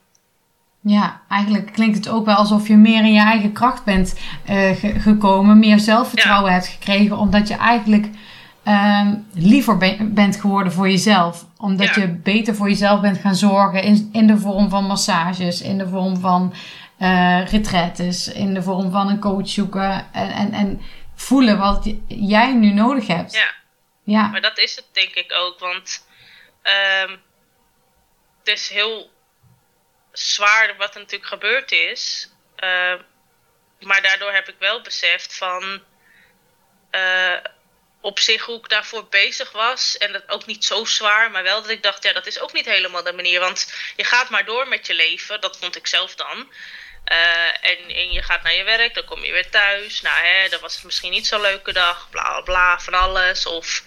Ja, 0.82 1.20
eigenlijk 1.28 1.72
klinkt 1.72 1.96
het 1.96 2.08
ook 2.08 2.24
wel 2.24 2.34
alsof 2.34 2.68
je 2.68 2.76
meer 2.76 3.00
in 3.04 3.12
je 3.12 3.20
eigen 3.20 3.52
kracht 3.52 3.84
bent 3.84 4.18
eh, 4.44 4.70
ge- 4.76 5.00
gekomen. 5.00 5.58
Meer 5.58 5.78
zelfvertrouwen 5.78 6.52
hebt 6.52 6.66
gekregen. 6.66 7.16
Omdat 7.18 7.48
je 7.48 7.54
eigenlijk 7.54 8.08
ehm, 8.62 9.14
liever 9.32 9.76
be- 9.76 9.96
bent 10.10 10.36
geworden 10.36 10.72
voor 10.72 10.88
jezelf. 10.90 11.46
Omdat 11.58 11.94
Ja. 11.94 12.00
je 12.02 12.08
beter 12.08 12.54
voor 12.54 12.68
jezelf 12.68 13.00
bent 13.00 13.18
gaan 13.18 13.34
zorgen. 13.34 13.82
In, 13.82 14.08
in 14.12 14.26
de 14.26 14.38
vorm 14.38 14.68
van 14.70 14.84
massages. 14.86 15.62
In 15.62 15.78
de 15.78 15.88
vorm 15.88 16.16
van 16.20 16.52
eh 16.98 17.46
retretes. 17.46 18.32
In 18.32 18.54
de 18.54 18.62
vorm 18.62 18.90
van 18.90 19.08
een 19.08 19.18
coach 19.20 19.48
zoeken. 19.48 20.12
En, 20.12 20.30
en, 20.30 20.52
en 20.52 20.80
voelen 21.14 21.58
wat 21.58 21.92
jij 22.06 22.54
nu 22.54 22.72
nodig 22.72 23.06
hebt. 23.06 23.32
Ja. 23.32 23.58
Ja, 24.04 24.26
Maar 24.28 24.40
dat 24.40 24.58
is 24.58 24.76
het 24.76 24.86
denk 24.92 25.14
ik 25.14 25.32
ook, 25.42 25.58
want 25.58 26.04
ehm, 26.62 27.10
het 28.38 28.48
is 28.54 28.70
heel 28.74 29.10
zwaar 30.12 30.76
wat 30.76 30.94
er 30.94 31.00
natuurlijk 31.00 31.30
gebeurd 31.30 31.72
is. 31.72 32.30
Ehm, 32.56 32.98
maar 33.80 34.02
daardoor 34.02 34.32
heb 34.32 34.48
ik 34.48 34.54
wel 34.58 34.80
beseft 34.80 35.36
van, 35.36 35.84
eh, 36.90 37.36
op 38.00 38.18
zich 38.18 38.42
hoe 38.42 38.58
ik 38.58 38.68
daarvoor 38.68 39.08
bezig 39.08 39.52
was. 39.52 39.98
En 39.98 40.12
dat 40.12 40.28
ook 40.28 40.46
niet 40.46 40.64
zo 40.64 40.84
zwaar, 40.84 41.30
maar 41.30 41.42
wel 41.42 41.62
dat 41.62 41.70
ik 41.70 41.82
dacht, 41.82 42.02
ja, 42.02 42.12
dat 42.12 42.26
is 42.26 42.38
ook 42.38 42.52
niet 42.52 42.64
helemaal 42.64 43.02
de 43.02 43.12
manier. 43.12 43.40
Want 43.40 43.74
je 43.96 44.04
gaat 44.04 44.30
maar 44.30 44.44
door 44.44 44.68
met 44.68 44.86
je 44.86 44.94
leven, 44.94 45.40
dat 45.40 45.58
vond 45.58 45.76
ik 45.76 45.86
zelf 45.86 46.14
dan. 46.14 46.52
Eh, 47.04 47.64
en, 47.70 47.78
en 47.88 48.12
je 48.12 48.22
gaat 48.22 48.42
naar 48.42 48.54
je 48.54 48.64
werk, 48.64 48.94
dan 48.94 49.04
kom 49.04 49.24
je 49.24 49.32
weer 49.32 49.50
thuis. 49.50 50.00
Nou, 50.00 50.24
hè, 50.24 50.48
dan 50.48 50.60
was 50.60 50.74
het 50.74 50.84
misschien 50.84 51.10
niet 51.10 51.26
zo'n 51.26 51.40
leuke 51.40 51.72
dag, 51.72 52.10
bla 52.10 52.22
bla 52.22 52.40
bla, 52.40 52.80
van 52.80 52.94
alles. 52.94 53.46
Of, 53.46 53.82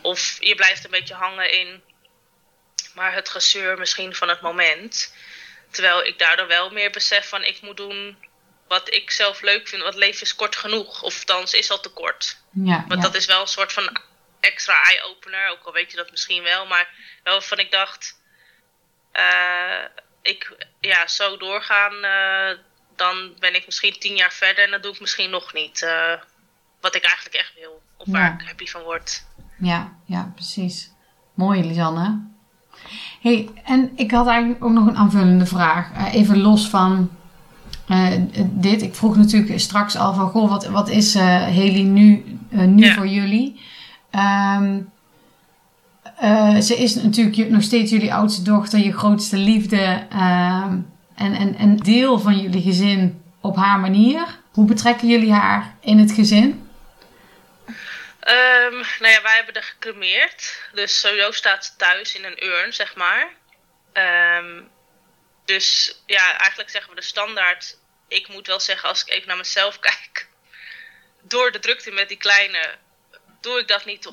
of 0.00 0.36
je 0.40 0.54
blijft 0.54 0.84
een 0.84 0.90
beetje 0.90 1.14
hangen 1.14 1.52
in 1.52 1.82
maar 2.96 3.14
het 3.14 3.28
gezeur 3.28 3.78
misschien 3.78 4.14
van 4.14 4.28
het 4.28 4.40
moment. 4.40 5.14
Terwijl 5.76 6.04
ik 6.04 6.18
daardoor 6.18 6.46
wel 6.46 6.70
meer 6.70 6.90
besef 6.90 7.28
van 7.28 7.44
ik 7.44 7.62
moet 7.62 7.76
doen 7.76 8.16
wat 8.68 8.92
ik 8.92 9.10
zelf 9.10 9.40
leuk 9.40 9.68
vind. 9.68 9.82
Want 9.82 9.94
leven 9.94 10.22
is 10.22 10.34
kort 10.34 10.56
genoeg. 10.56 11.02
Of 11.02 11.18
althans 11.18 11.52
is 11.52 11.70
al 11.70 11.80
te 11.80 11.88
kort. 11.88 12.40
Ja, 12.50 12.84
want 12.88 13.02
dat 13.02 13.14
is 13.14 13.26
wel 13.26 13.40
een 13.40 13.46
soort 13.46 13.72
van 13.72 13.96
extra 14.40 14.82
eye-opener. 14.82 15.50
Ook 15.50 15.62
al 15.64 15.72
weet 15.72 15.90
je 15.90 15.96
dat 15.96 16.10
misschien 16.10 16.42
wel. 16.42 16.66
Maar 16.66 16.88
wel 17.22 17.40
van 17.40 17.58
ik 17.58 17.70
dacht... 17.70 18.20
Uh, 19.12 19.84
ik, 20.22 20.56
ja, 20.80 21.06
zo 21.06 21.36
doorgaan... 21.36 21.94
Uh, 22.04 22.58
dan 22.96 23.34
ben 23.38 23.54
ik 23.54 23.66
misschien 23.66 23.98
tien 23.98 24.16
jaar 24.16 24.32
verder. 24.32 24.64
En 24.64 24.70
dan 24.70 24.80
doe 24.80 24.92
ik 24.92 25.00
misschien 25.00 25.30
nog 25.30 25.52
niet 25.52 25.82
uh, 25.82 26.12
wat 26.80 26.94
ik 26.94 27.04
eigenlijk 27.04 27.36
echt 27.36 27.54
wil. 27.54 27.82
Of 27.96 28.06
waar 28.08 28.40
ik 28.40 28.46
happy 28.46 28.66
van 28.66 28.82
word. 28.82 29.24
Ja, 29.58 29.96
ja, 30.06 30.32
precies. 30.34 30.90
Mooi, 31.34 31.64
Lisanne. 31.64 32.34
Hey, 33.20 33.48
en 33.64 33.90
ik 33.94 34.10
had 34.10 34.26
eigenlijk 34.26 34.64
ook 34.64 34.72
nog 34.72 34.86
een 34.86 34.96
aanvullende 34.96 35.46
vraag. 35.46 35.90
even 36.12 36.40
los 36.40 36.68
van 36.68 37.08
uh, 37.88 38.06
dit. 38.50 38.82
Ik 38.82 38.94
vroeg 38.94 39.16
natuurlijk 39.16 39.60
straks 39.60 39.96
al 39.96 40.14
van, 40.14 40.28
goh, 40.28 40.48
wat, 40.48 40.66
wat 40.66 40.88
is 40.88 41.16
uh, 41.16 41.22
Haley 41.22 41.82
nu, 41.82 42.24
nu 42.50 42.92
voor 42.92 43.08
jullie? 43.08 43.60
Um, 44.54 44.88
ze 46.62 46.74
is 46.76 46.94
natuurlijk 46.94 47.50
nog 47.50 47.62
steeds 47.62 47.90
jullie 47.90 48.14
oudste 48.14 48.42
dochter, 48.42 48.78
je 48.78 48.92
grootste 48.92 49.36
liefde 49.36 50.06
ehm, 50.10 50.76
en, 51.14 51.32
en, 51.32 51.56
en 51.56 51.76
deel 51.76 52.18
van 52.18 52.38
jullie 52.38 52.62
gezin 52.62 53.14
op 53.40 53.56
haar 53.56 53.80
manier. 53.80 54.40
Hoe 54.52 54.64
betrekken 54.64 55.08
jullie 55.08 55.32
haar 55.32 55.74
in 55.80 55.98
het 55.98 56.12
gezin? 56.12 56.65
Um, 58.28 58.78
nou 58.98 59.12
ja, 59.12 59.22
wij 59.22 59.34
hebben 59.34 59.54
er 59.54 59.62
gecremeerd. 59.62 60.68
Dus 60.72 61.00
sowieso 61.00 61.30
staat 61.30 61.64
ze 61.64 61.76
thuis 61.76 62.14
in 62.14 62.24
een 62.24 62.44
urn, 62.44 62.72
zeg 62.72 62.94
maar. 62.94 63.34
Um, 63.92 64.70
dus 65.44 65.98
ja, 66.06 66.38
eigenlijk 66.38 66.70
zeggen 66.70 66.90
we 66.90 67.00
de 67.00 67.06
standaard. 67.06 67.78
Ik 68.08 68.28
moet 68.28 68.46
wel 68.46 68.60
zeggen, 68.60 68.88
als 68.88 69.02
ik 69.02 69.08
even 69.08 69.28
naar 69.28 69.36
mezelf 69.36 69.78
kijk. 69.88 70.28
Door 71.22 71.52
de 71.52 71.58
drukte 71.58 71.90
met 71.90 72.08
die 72.08 72.16
kleine 72.16 72.74
doe 73.40 73.58
ik 73.58 73.68
dat 73.68 73.84
niet 73.84 74.08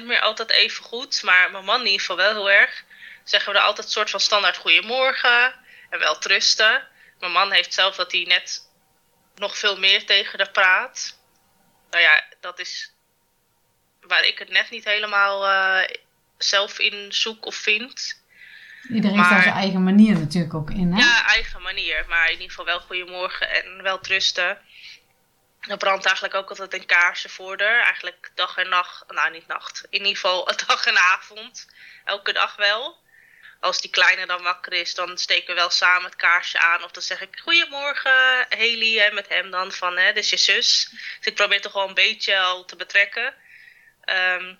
100% 0.00 0.04
meer 0.04 0.20
altijd 0.20 0.50
even 0.50 0.84
goed. 0.84 1.22
Maar 1.22 1.50
mijn 1.50 1.64
man 1.64 1.80
in 1.80 1.86
ieder 1.86 2.00
geval 2.00 2.16
wel 2.16 2.32
heel 2.32 2.50
erg. 2.50 2.84
Zeggen 3.24 3.52
we 3.52 3.58
er 3.58 3.64
altijd 3.64 3.86
een 3.86 3.92
soort 3.92 4.10
van 4.10 4.20
standaard 4.20 4.56
goeiemorgen. 4.56 5.54
En 5.90 5.98
wel 5.98 6.18
trusten. 6.18 6.88
Mijn 7.20 7.32
man 7.32 7.52
heeft 7.52 7.74
zelf 7.74 7.96
dat 7.96 8.12
hij 8.12 8.22
net 8.22 8.70
nog 9.34 9.58
veel 9.58 9.78
meer 9.78 10.06
tegen 10.06 10.38
haar 10.38 10.50
praat. 10.50 11.18
Nou 11.90 12.02
ja, 12.02 12.24
dat 12.40 12.58
is 12.58 12.93
waar 14.06 14.24
ik 14.24 14.38
het 14.38 14.48
net 14.48 14.70
niet 14.70 14.84
helemaal 14.84 15.46
uh, 15.46 15.88
zelf 16.38 16.78
in 16.78 17.12
zoek 17.12 17.46
of 17.46 17.54
vind. 17.54 18.22
Iedereen 18.88 19.16
heeft 19.16 19.30
daar 19.30 19.42
zijn 19.42 19.54
eigen 19.54 19.84
manier 19.84 20.18
natuurlijk 20.18 20.54
ook 20.54 20.70
in, 20.70 20.92
hè? 20.92 20.98
Ja, 20.98 21.26
eigen 21.26 21.62
manier. 21.62 22.04
Maar 22.08 22.26
in 22.26 22.32
ieder 22.32 22.48
geval 22.48 22.64
wel 22.64 22.80
goedemorgen 22.80 23.50
en 23.50 23.82
wel 23.82 24.00
trusten. 24.00 24.58
Er 25.60 25.76
brandt 25.76 26.04
eigenlijk 26.04 26.34
ook 26.34 26.48
altijd 26.48 26.74
een 26.74 26.86
kaarsje 26.86 27.28
voor 27.28 27.60
haar. 27.60 27.82
Eigenlijk 27.82 28.30
dag 28.34 28.56
en 28.56 28.68
nacht. 28.68 29.04
Nou, 29.08 29.30
niet 29.30 29.46
nacht. 29.46 29.86
In 29.90 29.98
ieder 29.98 30.14
geval 30.14 30.44
dag 30.66 30.86
en 30.86 30.98
avond. 30.98 31.66
Elke 32.04 32.32
dag 32.32 32.56
wel. 32.56 33.02
Als 33.60 33.80
die 33.80 33.90
kleine 33.90 34.26
dan 34.26 34.42
wakker 34.42 34.72
is, 34.72 34.94
dan 34.94 35.18
steken 35.18 35.54
we 35.54 35.60
wel 35.60 35.70
samen 35.70 36.04
het 36.04 36.16
kaarsje 36.16 36.58
aan. 36.58 36.84
Of 36.84 36.90
dan 36.90 37.02
zeg 37.02 37.20
ik, 37.20 37.38
goedemorgen 37.42 38.46
Haley. 38.48 39.10
met 39.12 39.28
hem 39.28 39.50
dan 39.50 39.72
van, 39.72 39.96
hè, 39.96 40.12
dit 40.12 40.24
is 40.24 40.30
je 40.30 40.36
zus. 40.36 40.88
Dus 40.90 41.26
ik 41.26 41.34
probeer 41.34 41.60
toch 41.60 41.72
wel 41.72 41.88
een 41.88 41.94
beetje 41.94 42.38
al 42.38 42.64
te 42.64 42.76
betrekken. 42.76 43.34
Um, 44.06 44.58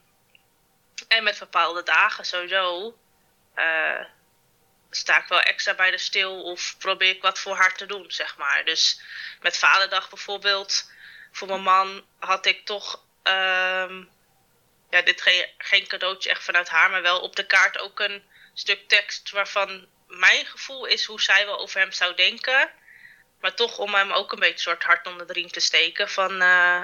en 1.08 1.24
met 1.24 1.38
bepaalde 1.38 1.82
dagen 1.82 2.24
sowieso. 2.24 2.96
Uh, 3.56 4.04
sta 4.90 5.18
ik 5.18 5.28
wel 5.28 5.40
extra 5.40 5.74
bij 5.74 5.90
de 5.90 5.98
stil 5.98 6.42
of 6.42 6.78
probeer 6.78 7.10
ik 7.10 7.22
wat 7.22 7.38
voor 7.38 7.56
haar 7.56 7.74
te 7.74 7.86
doen, 7.86 8.10
zeg 8.10 8.36
maar. 8.36 8.64
Dus 8.64 9.00
met 9.40 9.58
Vaderdag 9.58 10.08
bijvoorbeeld, 10.08 10.90
voor 11.32 11.48
mijn 11.48 11.62
man 11.62 12.06
had 12.18 12.46
ik 12.46 12.64
toch, 12.64 13.04
um, 13.22 14.10
ja, 14.90 15.02
dit 15.04 15.22
geen, 15.58 15.86
cadeautje 15.86 16.30
echt 16.30 16.44
vanuit 16.44 16.68
haar, 16.68 16.90
maar 16.90 17.02
wel 17.02 17.20
op 17.20 17.36
de 17.36 17.46
kaart 17.46 17.78
ook 17.78 18.00
een 18.00 18.22
stuk 18.54 18.88
tekst 18.88 19.30
waarvan 19.30 19.86
mijn 20.08 20.46
gevoel 20.46 20.84
is 20.84 21.04
hoe 21.04 21.20
zij 21.20 21.46
wel 21.46 21.58
over 21.58 21.80
hem 21.80 21.92
zou 21.92 22.14
denken. 22.14 22.70
Maar 23.40 23.54
toch 23.54 23.78
om 23.78 23.94
hem 23.94 24.12
ook 24.12 24.32
een 24.32 24.38
beetje 24.38 24.58
soort 24.58 24.82
hart 24.82 25.06
onder 25.06 25.26
de 25.26 25.32
riem 25.32 25.50
te 25.50 25.60
steken 25.60 26.10
van, 26.10 26.42
uh, 26.42 26.82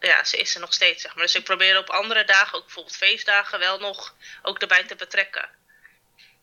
ja, 0.00 0.24
ze 0.24 0.36
is 0.36 0.54
er 0.54 0.60
nog 0.60 0.72
steeds, 0.72 1.02
zeg 1.02 1.14
maar. 1.14 1.24
Dus 1.24 1.34
ik 1.34 1.44
probeer 1.44 1.78
op 1.78 1.88
andere 1.88 2.24
dagen, 2.24 2.58
ook 2.58 2.64
bijvoorbeeld 2.64 2.96
feestdagen, 2.96 3.58
wel 3.58 3.78
nog 3.78 4.14
ook 4.42 4.58
erbij 4.58 4.84
te 4.84 4.96
betrekken. 4.96 5.48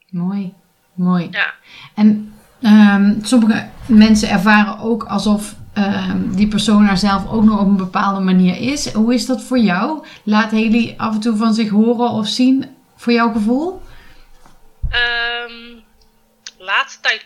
Mooi. 0.09 0.53
Mooi. 0.93 1.27
Ja. 1.31 1.53
En 1.95 2.39
um, 2.61 3.19
sommige 3.25 3.69
mensen 3.87 4.29
ervaren 4.29 4.79
ook 4.79 5.03
alsof 5.03 5.55
um, 5.77 6.35
die 6.35 6.47
persoon 6.47 6.85
haar 6.85 6.97
zelf 6.97 7.29
ook 7.29 7.43
nog 7.43 7.59
op 7.59 7.67
een 7.67 7.77
bepaalde 7.77 8.19
manier 8.19 8.71
is. 8.71 8.93
Hoe 8.93 9.13
is 9.13 9.25
dat 9.25 9.43
voor 9.43 9.59
jou? 9.59 10.05
Laat 10.23 10.51
Haley 10.51 10.93
af 10.97 11.13
en 11.13 11.19
toe 11.19 11.37
van 11.37 11.53
zich 11.53 11.69
horen 11.69 12.09
of 12.09 12.27
zien 12.27 12.75
voor 12.95 13.13
jouw 13.13 13.31
gevoel? 13.31 13.81
Um, 14.91 15.83
laatste 16.57 17.01
tijd 17.01 17.25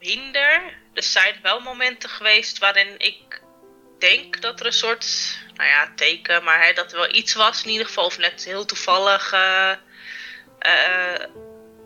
minder. 0.00 0.62
Er 0.94 1.02
zijn 1.02 1.34
wel 1.42 1.60
momenten 1.60 2.08
geweest 2.08 2.58
waarin 2.58 2.94
ik 2.98 3.31
denk 4.10 4.40
dat 4.40 4.60
er 4.60 4.66
een 4.66 4.72
soort, 4.72 5.38
nou 5.54 5.68
ja, 5.68 5.92
teken, 5.96 6.44
maar 6.44 6.66
hè, 6.66 6.72
dat 6.72 6.92
er 6.92 6.98
wel 6.98 7.14
iets 7.14 7.34
was 7.34 7.64
in 7.64 7.70
ieder 7.70 7.86
geval. 7.86 8.04
Of 8.04 8.18
net 8.18 8.44
heel 8.44 8.64
toevallig. 8.64 9.32
Uh, 9.32 9.72
uh, 10.66 11.26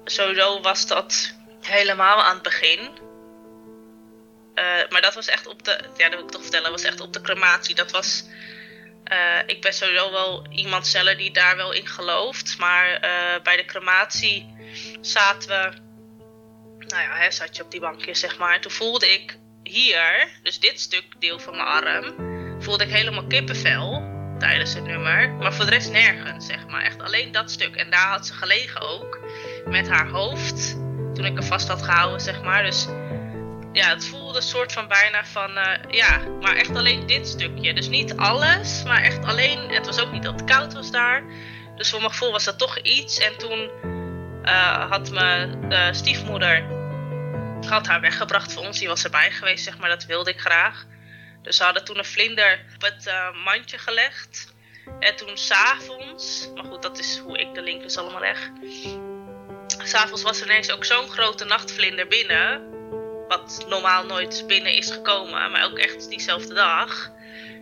sowieso 0.05 0.61
was 0.61 0.87
dat 0.87 1.35
helemaal 1.61 2.23
aan 2.23 2.35
het 2.35 2.43
begin. 2.43 2.81
Uh, 4.55 4.89
maar 4.89 5.03
dat 5.03 5.15
was 5.15 5.27
echt 5.27 5.47
op 5.47 5.65
de, 5.65 5.79
ja, 5.97 6.09
dat 6.09 6.19
wil 6.19 6.25
ik 6.25 6.31
toch 6.31 6.43
vertellen, 6.43 6.71
was 6.71 6.83
echt 6.83 7.01
op 7.01 7.13
de 7.13 7.21
crematie. 7.21 7.75
Dat 7.75 7.91
was, 7.91 8.25
ik 9.47 9.61
ben 9.61 9.73
sowieso 9.73 10.11
wel 10.11 10.47
iemand 10.51 10.87
zelf 10.87 11.15
die 11.15 11.31
daar 11.31 11.57
wel 11.57 11.73
in 11.73 11.87
gelooft. 11.87 12.59
Maar 12.59 13.01
bij 13.43 13.57
de 13.57 13.65
crematie 13.65 14.55
zaten 15.01 15.49
we, 15.49 15.73
nou 16.87 17.03
ja, 17.03 17.17
hè, 17.17 17.31
zat 17.31 17.57
je 17.57 17.63
op 17.63 17.71
die 17.71 17.81
bankje 17.81 18.15
zeg 18.15 18.39
maar. 18.39 18.61
Toen 18.61 18.71
voelde 18.71 19.13
ik 19.13 19.37
hier, 19.69 20.29
dus 20.43 20.61
dit 20.61 20.81
stuk 20.81 21.05
deel 21.19 21.39
van 21.39 21.57
mijn 21.57 21.67
arm, 21.67 22.15
voelde 22.63 22.85
ik 22.85 22.91
helemaal 22.91 23.27
kippenvel 23.27 24.15
tijdens 24.39 24.75
het 24.75 24.85
nummer. 24.85 25.31
Maar 25.31 25.55
voor 25.55 25.65
de 25.65 25.71
rest 25.71 25.91
nergens, 25.91 26.47
zeg 26.47 26.67
maar. 26.67 26.83
Echt 26.83 27.03
alleen 27.03 27.33
dat 27.33 27.51
stuk. 27.51 27.77
En 27.77 27.91
daar 27.91 28.09
had 28.09 28.27
ze 28.27 28.33
gelegen 28.33 28.81
ook 28.81 29.19
met 29.67 29.89
haar 29.89 30.09
hoofd. 30.09 30.77
Toen 31.15 31.25
ik 31.25 31.37
er 31.37 31.45
vast 31.45 31.69
had 31.69 31.83
gehouden, 31.83 32.21
zeg 32.21 32.43
maar. 32.43 32.63
Dus 32.63 32.87
ja, 33.73 33.89
het 33.89 34.07
voelde 34.07 34.37
een 34.37 34.43
soort 34.43 34.73
van 34.73 34.89
bijna 34.89 35.25
van, 35.25 35.51
uh, 35.59 35.73
ja, 35.91 36.21
maar 36.41 36.57
echt 36.57 36.77
alleen 36.77 37.07
dit 37.07 37.29
stukje. 37.29 37.75
Dus 37.75 37.89
niet 37.89 38.17
alles, 38.17 38.83
maar 38.85 39.03
echt 39.03 39.25
alleen. 39.25 39.71
Het 39.71 39.87
was 39.87 40.01
ook 40.01 40.13
niet 40.13 40.23
dat 40.23 40.41
het 40.41 40.51
koud 40.51 40.73
was 40.73 40.91
daar. 40.91 41.23
Dus 41.77 41.91
voor 41.91 41.99
mijn 42.01 42.13
gevoel 42.13 42.33
was 42.33 42.45
dat 42.45 42.59
toch 42.59 42.79
iets. 42.79 43.19
En 43.19 43.39
toen 43.39 43.71
uh, 44.45 44.91
had 44.91 45.11
mijn 45.11 45.73
uh, 45.73 45.93
stiefmoeder 45.93 46.76
had 47.69 47.87
haar 47.87 48.01
weggebracht 48.01 48.53
voor 48.53 48.63
ons. 48.63 48.79
Die 48.79 48.89
was 48.89 49.05
erbij 49.05 49.31
geweest, 49.31 49.65
zeg 49.65 49.79
maar. 49.79 49.89
Dat 49.89 50.05
wilde 50.05 50.31
ik 50.31 50.41
graag. 50.41 50.85
Dus 51.43 51.57
ze 51.57 51.65
hadden 51.65 51.85
toen 51.85 51.99
een 51.99 52.05
vlinder 52.05 52.65
op 52.75 52.83
het 52.83 53.11
mandje 53.45 53.79
gelegd. 53.79 54.55
En 55.01 55.17
toen 55.17 55.37
s'avonds, 55.37 56.49
maar 56.55 56.65
goed, 56.65 56.83
dat 56.83 56.99
is 56.99 57.19
hoe 57.19 57.39
ik 57.39 57.55
de 57.55 57.63
link 57.63 57.83
dus 57.83 57.97
allemaal 57.97 58.21
leg. 58.21 58.51
S'avonds 59.85 60.23
was 60.23 60.41
er 60.41 60.47
ineens 60.47 60.71
ook 60.71 60.85
zo'n 60.85 61.09
grote 61.09 61.45
nachtvlinder 61.45 62.09
binnen. 62.09 62.75
Wat 63.29 63.65
normaal 63.69 64.05
nooit 64.05 64.45
binnen 64.47 64.73
is 64.73 64.91
gekomen, 64.91 65.51
maar 65.51 65.65
ook 65.65 65.79
echt 65.79 66.09
diezelfde 66.09 66.55
dag. 66.55 67.11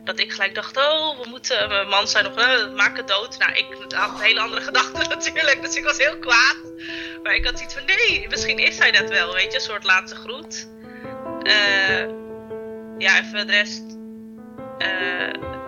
Dat 0.04 0.18
ik 0.18 0.32
gelijk 0.32 0.54
dacht, 0.54 0.76
oh, 0.76 1.20
we 1.22 1.28
moeten... 1.28 1.68
Mijn 1.68 1.88
man 1.88 2.08
zei 2.08 2.28
nog, 2.28 2.36
eh, 2.36 2.74
maak 2.74 2.96
het 2.96 3.08
dood. 3.08 3.38
Nou, 3.38 3.52
ik 3.52 3.66
had 3.94 4.08
een 4.08 4.20
hele 4.20 4.40
andere 4.40 4.62
gedachte 4.70 5.08
natuurlijk, 5.08 5.62
dus 5.62 5.76
ik 5.76 5.84
was 5.84 5.98
heel 5.98 6.18
kwaad. 6.18 6.56
Maar 7.22 7.34
ik 7.34 7.44
had 7.44 7.54
zoiets 7.58 7.74
van, 7.74 7.84
nee, 7.86 8.26
misschien 8.28 8.58
is 8.58 8.78
hij 8.78 8.90
dat 8.90 9.08
wel, 9.08 9.34
weet 9.34 9.52
je. 9.52 9.58
Een 9.58 9.64
soort 9.64 9.84
laatste 9.84 10.16
groet. 10.16 10.68
Uh, 11.42 12.08
ja, 12.98 13.16
en 13.16 13.26
voor 13.30 13.46
de 13.46 13.52
rest... 13.52 13.82
Uh, 14.78 15.63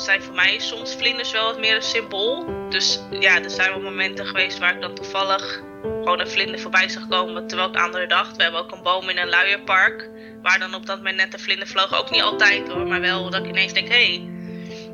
zijn 0.00 0.22
voor 0.22 0.34
mij 0.34 0.58
soms 0.58 0.94
vlinders 0.94 1.32
wel 1.32 1.44
wat 1.44 1.58
meer 1.58 1.74
een 1.74 1.82
symbool. 1.82 2.68
Dus 2.68 3.00
ja, 3.10 3.42
er 3.42 3.50
zijn 3.50 3.70
wel 3.70 3.80
momenten 3.80 4.26
geweest 4.26 4.58
waar 4.58 4.74
ik 4.74 4.80
dan 4.80 4.94
toevallig 4.94 5.62
gewoon 5.82 6.20
een 6.20 6.28
vlinder 6.28 6.60
voorbij 6.60 6.88
zag 6.88 7.08
komen 7.08 7.46
terwijl 7.46 7.68
ik 7.68 7.74
de 7.74 7.80
andere 7.80 8.06
dacht. 8.06 8.36
We 8.36 8.42
hebben 8.42 8.60
ook 8.60 8.72
een 8.72 8.82
boom 8.82 9.08
in 9.08 9.18
een 9.18 9.28
luierpark 9.28 10.10
waar 10.42 10.58
dan 10.58 10.74
op 10.74 10.86
dat 10.86 10.96
moment 10.96 11.16
net 11.16 11.32
een 11.32 11.40
vlinder 11.40 11.66
vloog. 11.66 11.98
Ook 11.98 12.10
niet 12.10 12.22
altijd 12.22 12.68
hoor, 12.68 12.86
maar 12.86 13.00
wel 13.00 13.30
dat 13.30 13.42
ik 13.42 13.48
ineens 13.48 13.72
denk, 13.72 13.88
hé. 13.88 13.94
Hey. 13.94 14.28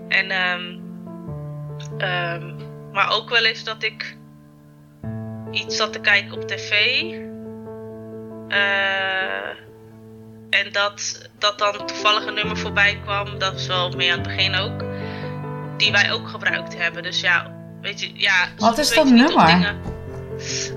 En 0.08 0.50
um, 0.50 0.80
Ehm, 1.98 2.54
maar 2.92 3.12
ook 3.12 3.28
wel 3.28 3.44
eens 3.44 3.64
dat 3.64 3.82
ik 3.82 4.16
iets 5.50 5.76
zat 5.76 5.92
te 5.92 6.00
kijken 6.00 6.32
op 6.32 6.48
tv. 6.48 6.70
Eh, 8.48 9.48
en 10.50 10.72
dat, 10.72 11.28
dat 11.38 11.58
dan 11.58 11.86
toevallig 11.86 12.26
een 12.26 12.34
nummer 12.34 12.56
voorbij 12.56 13.00
kwam. 13.02 13.38
Dat 13.38 13.52
was 13.52 13.66
wel 13.66 13.90
meer 13.90 14.12
aan 14.12 14.18
het 14.18 14.28
begin 14.28 14.54
ook. 14.54 14.84
Die 15.80 15.92
wij 15.92 16.12
ook 16.12 16.28
gebruikt 16.28 16.76
hebben. 16.78 17.02
Dus 17.02 17.20
ja, 17.20 17.50
weet 17.80 18.00
je, 18.00 18.10
ja. 18.14 18.48
Wat 18.56 18.78
is 18.78 18.94
dat 18.94 19.04
nummer? 19.04 19.46
dingen- 19.46 19.80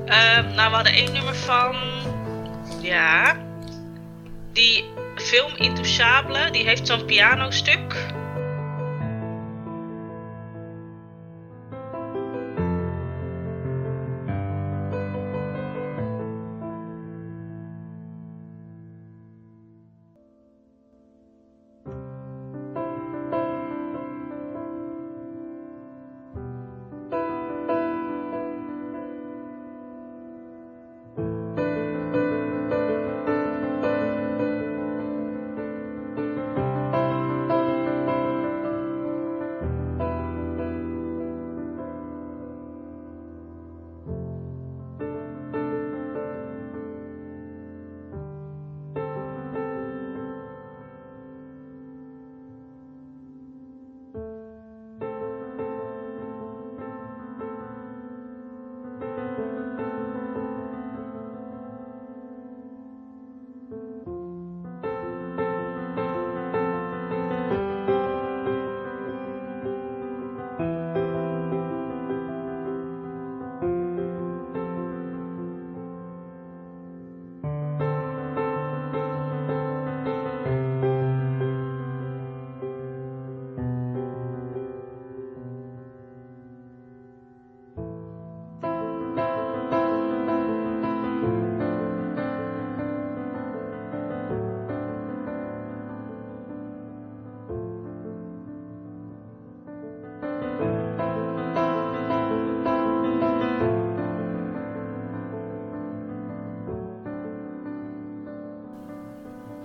Ehm, 0.06 0.54
nou, 0.56 0.70
we 0.70 0.76
hadden 0.76 0.93
één 0.93 1.14
nummer 1.14 1.36
van. 1.36 1.76
Ja. 2.82 3.36
Die 4.54 4.84
film 5.16 5.51
Intouchable, 5.56 6.51
die 6.51 6.64
heeft 6.66 6.88
zo'n 6.88 7.06
pianostuk. 7.06 7.95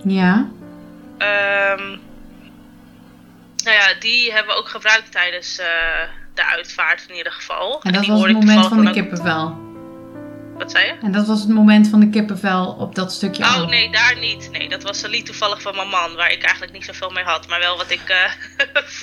Ja. 0.05 0.49
Ehm, 1.19 1.89
nou 3.65 3.77
ja, 3.77 3.95
die 4.01 4.33
hebben 4.33 4.55
we 4.55 4.59
ook 4.61 4.69
gebruikt 4.69 5.13
tijdens 5.13 5.59
eh, 5.59 5.67
de 6.35 6.45
uitvaart 6.47 7.05
in 7.09 7.15
ieder 7.15 7.33
geval. 7.33 7.81
En 7.83 7.93
dat 7.93 8.03
die 8.03 8.11
was 8.13 8.21
het 8.21 8.31
hoorde 8.31 8.47
ik 8.47 8.49
moment 8.49 8.67
van 8.69 8.85
de 8.85 8.91
kippenvel. 8.91 9.67
Wat 10.57 10.71
zei 10.71 10.87
je? 10.87 10.95
En 11.03 11.13
dat 11.13 11.27
was 11.27 11.41
het 11.41 11.49
moment 11.49 11.89
van 11.89 12.01
de 12.01 12.09
kippenvel 12.09 12.67
op 12.79 12.95
dat 12.95 13.13
stukje. 13.13 13.45
Oh 13.45 13.67
nee, 13.67 13.91
daar 13.91 14.17
niet. 14.19 14.49
Nee, 14.53 14.69
dat 14.69 14.83
was 14.83 15.03
een 15.03 15.11
lied 15.11 15.27
toevallig 15.27 15.63
van 15.63 15.75
mijn 15.77 15.89
man, 15.89 16.15
waar 16.15 16.33
ik 16.33 16.43
eigenlijk 16.43 16.73
niet 16.73 16.85
zoveel 16.85 17.11
mee 17.11 17.25
had. 17.25 17.49
Maar 17.49 17.59
wel 17.59 17.77
wat 17.77 17.91
ik. 17.91 18.09
eh, 18.09 18.33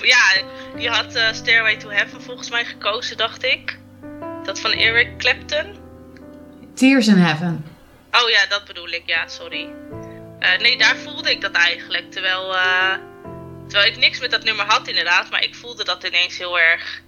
ja, 0.14 0.42
die 0.76 0.90
had 0.90 1.16
eh, 1.16 1.34
Stairway 1.34 1.78
to 1.78 1.90
Heaven 1.90 2.22
volgens 2.22 2.50
mij 2.50 2.66
gekozen, 2.66 3.18
dacht 3.18 3.44
ik. 3.44 3.80
Dat 4.44 4.60
van 4.60 4.72
Eric 4.72 5.18
Clapton. 5.18 5.66
Tears 6.74 7.08
in 7.08 7.18
Heaven. 7.18 7.66
Oh 8.12 8.30
ja, 8.30 8.46
dat 8.50 8.66
bedoel 8.66 8.90
ik, 8.90 9.04
ja, 9.06 9.28
sorry. 9.28 9.68
Eh, 10.46 10.60
nee, 10.60 10.78
daar 10.78 10.96
voelde 10.96 11.32
ik 11.32 11.42
dat 11.42 11.52
eigenlijk. 11.52 12.12
Terwijl, 12.12 12.56
eh, 12.56 12.94
terwijl 13.68 13.92
ik 13.92 13.98
niks 13.98 14.20
met 14.20 14.32
dat 14.32 14.44
nummer 14.44 14.66
had, 14.66 14.88
inderdaad. 14.88 15.30
Maar 15.30 15.44
ik 15.44 15.56
voelde 15.56 15.84
dat 15.84 16.04
ineens 16.04 16.38
heel 16.38 16.60
erg. 16.60 17.02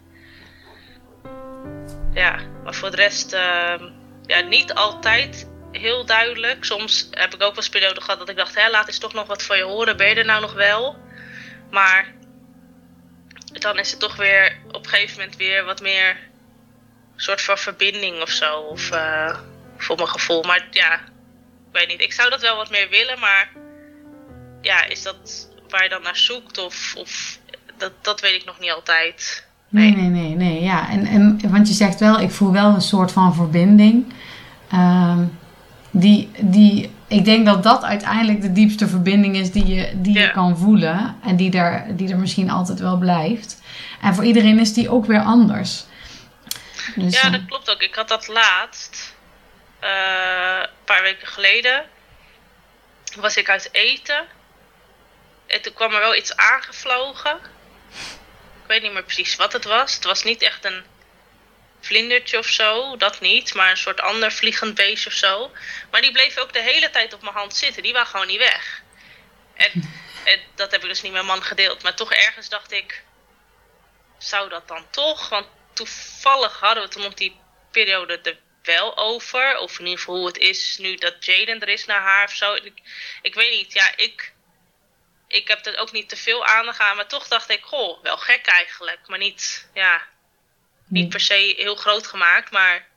Ja, 2.13 2.39
maar 2.63 2.73
voor 2.73 2.91
de 2.91 2.95
rest, 2.95 3.33
ehm, 3.33 3.89
ja, 4.25 4.39
niet 4.39 4.73
altijd 4.73 5.49
heel 5.71 6.05
duidelijk. 6.05 6.65
Soms 6.65 7.07
heb 7.11 7.33
ik 7.33 7.33
ook 7.33 7.39
wel 7.39 7.55
eens 7.55 7.69
periode 7.69 8.01
gehad 8.01 8.19
dat 8.19 8.29
ik 8.29 8.35
dacht, 8.35 8.55
hé, 8.55 8.69
laat 8.69 8.87
eens 8.87 8.99
toch 8.99 9.13
nog 9.13 9.27
wat 9.27 9.43
van 9.43 9.57
je 9.57 9.63
horen. 9.63 9.97
Ben 9.97 10.09
je 10.09 10.15
er 10.15 10.25
nou 10.25 10.41
nog 10.41 10.53
wel? 10.53 10.97
Maar 11.71 12.13
dan 13.45 13.79
is 13.79 13.91
het 13.91 13.99
toch 13.99 14.15
weer 14.15 14.57
op 14.67 14.83
een 14.83 14.89
gegeven 14.89 15.17
moment 15.17 15.35
weer 15.35 15.65
wat 15.65 15.81
meer 15.81 16.17
soort 17.15 17.41
van 17.41 17.57
verbinding 17.57 18.21
of 18.21 18.29
zo. 18.29 18.59
Of 18.59 18.91
eh, 18.91 19.39
voor 19.77 19.95
mijn 19.95 20.07
gevoel. 20.07 20.43
Maar 20.43 20.67
ja, 20.71 21.01
weet 21.77 21.87
niet. 21.87 22.01
Ik 22.01 22.13
zou 22.13 22.29
dat 22.29 22.41
wel 22.41 22.55
wat 22.55 22.69
meer 22.69 22.89
willen, 22.89 23.19
maar 23.19 23.49
ja, 24.61 24.85
is 24.85 25.03
dat 25.03 25.49
waar 25.69 25.83
je 25.83 25.89
dan 25.89 26.01
naar 26.01 26.17
zoekt? 26.17 26.57
Of, 26.57 26.93
of 26.97 27.39
dat, 27.77 27.91
dat 28.01 28.21
weet 28.21 28.35
ik 28.35 28.45
nog 28.45 28.59
niet 28.59 28.71
altijd. 28.71 29.45
Nee, 29.69 29.95
nee, 29.95 30.07
nee, 30.09 30.35
nee. 30.35 30.63
Ja, 30.63 30.89
en, 30.89 31.05
en, 31.05 31.39
want 31.49 31.67
je 31.67 31.73
zegt 31.73 31.99
wel, 31.99 32.19
ik 32.19 32.31
voel 32.31 32.51
wel 32.51 32.73
een 32.73 32.81
soort 32.81 33.11
van 33.11 33.35
verbinding. 33.35 34.13
Ehm, 34.71 35.25
die, 35.91 36.29
die, 36.39 36.91
ik 37.07 37.25
denk 37.25 37.45
dat 37.45 37.63
dat 37.63 37.83
uiteindelijk 37.83 38.41
de 38.41 38.51
diepste 38.51 38.87
verbinding 38.87 39.35
is 39.35 39.51
die 39.51 39.65
je, 39.65 39.91
die 39.95 40.19
je 40.19 40.31
kan 40.31 40.57
voelen. 40.57 41.15
En 41.23 41.35
die 41.35 41.51
er, 41.51 41.97
die 41.97 42.09
er 42.09 42.17
misschien 42.17 42.49
altijd 42.49 42.79
wel 42.79 42.97
blijft. 42.97 43.61
En 44.01 44.15
voor 44.15 44.23
iedereen 44.23 44.59
is 44.59 44.73
die 44.73 44.89
ook 44.89 45.05
weer 45.05 45.21
anders. 45.21 45.85
Dus, 46.95 47.21
Ja, 47.21 47.29
dat 47.29 47.45
klopt 47.45 47.71
ook. 47.71 47.81
Ik 47.81 47.95
had 47.95 48.07
dat 48.07 48.27
laatst, 48.27 49.06
eh, 49.79 50.59
een 50.59 50.83
paar 50.85 51.01
weken 51.01 51.27
geleden, 51.27 51.89
was 53.15 53.37
ik 53.37 53.49
uit 53.49 53.69
eten. 53.71 54.27
En 55.47 55.61
toen 55.61 55.73
kwam 55.73 55.93
er 55.93 55.99
wel 55.99 56.15
iets 56.15 56.35
aangevlogen. 56.35 57.39
Ik 58.61 58.67
weet 58.67 58.81
niet 58.81 58.93
meer 58.93 59.03
precies 59.03 59.35
wat 59.35 59.53
het 59.53 59.63
was. 59.63 59.93
Het 59.93 60.03
was 60.03 60.23
niet 60.23 60.41
echt 60.41 60.65
een 60.65 60.85
vlindertje 61.81 62.37
of 62.37 62.47
zo, 62.47 62.97
dat 62.97 63.19
niet. 63.19 63.53
Maar 63.53 63.69
een 63.69 63.77
soort 63.77 64.01
ander 64.01 64.31
vliegend 64.31 64.75
beestje 64.75 65.09
of 65.09 65.15
zo. 65.15 65.51
Maar 65.91 66.01
die 66.01 66.11
bleef 66.11 66.37
ook 66.37 66.53
de 66.53 66.61
hele 66.61 66.89
tijd 66.89 67.13
op 67.13 67.21
mijn 67.21 67.35
hand 67.35 67.55
zitten. 67.55 67.83
Die 67.83 67.93
waren 67.93 68.07
gewoon 68.07 68.27
niet 68.27 68.37
weg. 68.37 68.81
En, 69.53 69.71
en 70.23 70.39
dat 70.55 70.71
heb 70.71 70.81
ik 70.81 70.89
dus 70.89 71.01
niet 71.01 71.11
met 71.11 71.25
mijn 71.25 71.37
man 71.37 71.47
gedeeld. 71.47 71.83
Maar 71.83 71.95
toch 71.95 72.13
ergens 72.13 72.49
dacht 72.49 72.71
ik, 72.71 73.03
zou 74.17 74.49
dat 74.49 74.67
dan 74.67 74.89
toch? 74.89 75.29
Want 75.29 75.47
toevallig 75.73 76.59
hadden 76.59 76.83
we 76.83 76.89
toen 76.89 77.05
op 77.05 77.17
die 77.17 77.39
periode 77.71 78.19
er 78.19 78.37
wel 78.67 78.97
over. 78.97 79.57
Of 79.57 79.79
in 79.79 79.85
ieder 79.85 79.99
geval 79.99 80.15
hoe 80.15 80.27
het 80.27 80.37
is 80.37 80.77
nu 80.77 80.95
dat 80.95 81.25
Jaden 81.25 81.59
er 81.59 81.69
is 81.69 81.85
naar 81.85 82.01
haar 82.01 82.23
of 82.23 82.31
zo. 82.31 82.53
Ik, 82.53 82.73
ik 83.21 83.33
weet 83.33 83.51
niet, 83.51 83.73
ja, 83.73 83.97
ik, 83.97 84.33
ik 85.27 85.47
heb 85.47 85.65
er 85.65 85.77
ook 85.77 85.91
niet 85.91 86.09
te 86.09 86.15
veel 86.15 86.45
aandacht 86.45 86.79
aan. 86.79 86.95
Maar 86.95 87.07
toch 87.07 87.27
dacht 87.27 87.49
ik, 87.49 87.63
goh, 87.63 88.03
wel 88.03 88.17
gek 88.17 88.45
eigenlijk. 88.45 88.99
Maar 89.07 89.19
niet, 89.19 89.69
ja, 89.73 90.01
niet 90.87 91.09
per 91.09 91.19
se 91.19 91.53
heel 91.57 91.75
groot 91.75 92.07
gemaakt. 92.07 92.51
Maar 92.51 92.87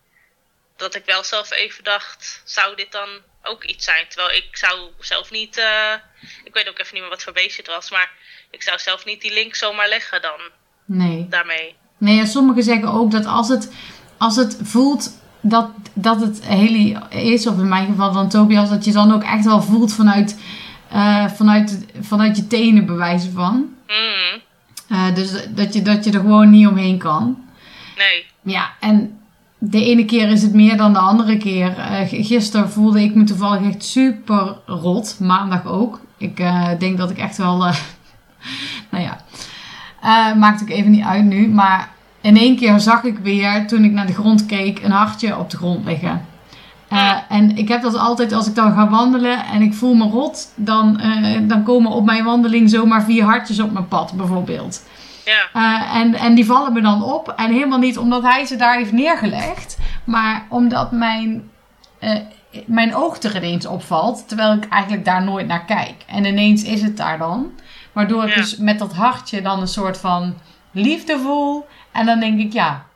dat 0.76 0.94
ik 0.94 1.04
wel 1.04 1.24
zelf 1.24 1.50
even 1.50 1.84
dacht, 1.84 2.42
zou 2.44 2.76
dit 2.76 2.92
dan 2.92 3.08
ook 3.42 3.64
iets 3.64 3.84
zijn? 3.84 4.08
Terwijl 4.08 4.36
ik 4.36 4.56
zou 4.56 4.90
zelf 4.98 5.30
niet, 5.30 5.56
eh, 5.56 5.94
ik 6.44 6.54
weet 6.54 6.68
ook 6.68 6.78
even 6.78 6.92
niet 6.92 7.02
meer 7.02 7.10
wat 7.10 7.22
voor 7.22 7.32
beestje 7.32 7.62
het 7.62 7.70
was. 7.70 7.90
Maar 7.90 8.10
ik 8.50 8.62
zou 8.62 8.78
zelf 8.78 9.04
niet 9.04 9.20
die 9.20 9.32
link 9.32 9.54
zomaar 9.54 9.88
leggen 9.88 10.22
dan 10.22 10.40
nee. 10.84 11.26
daarmee. 11.28 11.76
Nee, 11.98 12.18
en 12.18 12.26
sommigen 12.26 12.62
zeggen 12.62 12.88
ook 12.88 13.10
dat 13.10 13.26
als 13.26 13.48
het, 13.48 13.72
als 14.18 14.36
het 14.36 14.58
voelt 14.62 15.20
dat, 15.40 15.68
dat 15.94 16.20
het 16.20 16.46
Haley 16.48 16.96
is, 17.10 17.46
of 17.46 17.58
in 17.58 17.68
mijn 17.68 17.86
geval 17.86 18.12
dan 18.12 18.28
Tobias, 18.28 18.68
dat 18.70 18.84
je 18.84 18.92
dan 18.92 19.12
ook 19.12 19.22
echt 19.22 19.44
wel 19.44 19.62
voelt 19.62 19.92
vanuit, 19.92 20.40
eh, 20.88 21.26
vanuit, 21.26 21.86
vanuit 22.00 22.36
je 22.36 22.46
tenen 22.46 22.86
bewijzen 22.86 23.32
van. 23.32 23.54
Mm, 23.54 24.40
Eh, 24.88 25.14
dus 25.14 25.32
dat 25.54 25.74
je, 25.74 25.82
dat 25.82 26.04
je 26.04 26.10
er 26.10 26.20
gewoon 26.20 26.50
niet 26.50 26.66
omheen 26.66 26.98
kan. 26.98 27.38
nee. 27.96 28.26
Ja, 28.54 28.70
en 28.80 29.18
de 29.58 29.84
ene 29.84 30.04
keer 30.04 30.28
is 30.28 30.42
het 30.42 30.54
meer 30.54 30.76
dan 30.76 30.92
de 30.92 30.98
andere 30.98 31.36
keer. 31.36 31.70
G- 32.06 32.26
gisteren 32.26 32.70
voelde 32.70 33.02
ik 33.02 33.14
me 33.14 33.24
toevallig 33.24 33.68
echt 33.72 33.84
super 33.84 34.56
rot. 34.66 35.16
Maandag 35.20 35.64
ook. 35.66 36.00
Ik 36.16 36.36
denk 36.78 36.98
dat 36.98 37.10
ik 37.10 37.18
echt 37.18 37.36
wel. 37.36 37.56
nou 38.90 39.04
ja. 39.04 39.20
maakt 40.34 40.62
ook 40.62 40.68
even 40.68 40.90
niet 40.90 41.04
uit 41.04 41.24
nu. 41.24 41.48
Maar 41.48 41.88
in 42.20 42.36
één 42.36 42.56
keer 42.56 42.80
zag 42.80 43.02
ik 43.04 43.18
weer, 43.18 43.66
toen 43.66 43.84
ik 43.84 43.92
naar 43.92 44.06
de 44.06 44.12
grond 44.12 44.46
keek, 44.46 44.82
een 44.82 44.90
hartje 44.90 45.38
op 45.38 45.50
de 45.50 45.56
grond 45.56 45.84
liggen. 45.84 46.28
Uh, 46.92 47.16
en 47.28 47.56
ik 47.56 47.68
heb 47.68 47.82
dat 47.82 47.96
altijd 47.96 48.32
als 48.32 48.46
ik 48.46 48.54
dan 48.54 48.72
ga 48.72 48.88
wandelen 48.88 49.44
en 49.44 49.62
ik 49.62 49.74
voel 49.74 49.94
me 49.94 50.04
rot, 50.04 50.52
dan, 50.54 51.00
uh, 51.02 51.38
dan 51.42 51.62
komen 51.62 51.90
op 51.90 52.04
mijn 52.04 52.24
wandeling 52.24 52.70
zomaar 52.70 53.02
vier 53.02 53.24
hartjes 53.24 53.60
op 53.60 53.72
mijn 53.72 53.88
pad, 53.88 54.12
bijvoorbeeld. 54.12 54.82
Ja. 55.24 55.48
Uh, 55.54 55.96
en, 55.96 56.14
en 56.14 56.34
die 56.34 56.46
vallen 56.46 56.72
me 56.72 56.80
dan 56.80 57.02
op. 57.02 57.28
En 57.36 57.52
helemaal 57.52 57.78
niet 57.78 57.98
omdat 57.98 58.22
hij 58.22 58.44
ze 58.44 58.56
daar 58.56 58.76
heeft 58.76 58.92
neergelegd, 58.92 59.78
maar 60.04 60.46
omdat 60.48 60.92
mijn, 60.92 61.50
mijn 62.66 62.94
oog 62.94 63.22
er 63.22 63.36
ineens 63.36 63.66
opvalt, 63.66 64.28
terwijl 64.28 64.52
ik 64.52 64.68
eigenlijk 64.68 65.04
daar 65.04 65.22
nooit 65.24 65.46
naar 65.46 65.64
kijk. 65.64 65.94
En 66.06 66.24
ineens 66.24 66.62
is 66.62 66.82
het 66.82 66.96
daar 66.96 67.18
dan. 67.18 67.50
Waardoor 67.92 68.28
ik 68.28 68.34
dus 68.34 68.56
met 68.56 68.78
dat 68.78 68.92
hartje 68.92 69.42
dan 69.42 69.60
een 69.60 69.68
soort 69.68 69.98
van 69.98 70.34
liefde 70.72 71.18
voel. 71.18 71.66
En 71.92 72.06
dan 72.06 72.20
denk 72.20 72.40
ik, 72.40 72.52
ja, 72.52 72.86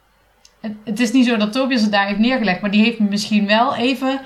het, 0.60 0.72
het 0.84 1.00
is 1.00 1.12
niet 1.12 1.26
zo 1.26 1.36
dat 1.36 1.52
Tobias 1.52 1.82
het 1.82 1.92
daar 1.92 2.06
heeft 2.06 2.18
neergelegd, 2.18 2.60
maar 2.60 2.70
die 2.70 2.84
heeft 2.84 2.98
me 2.98 3.08
misschien 3.08 3.46
wel 3.46 3.76
even 3.76 4.20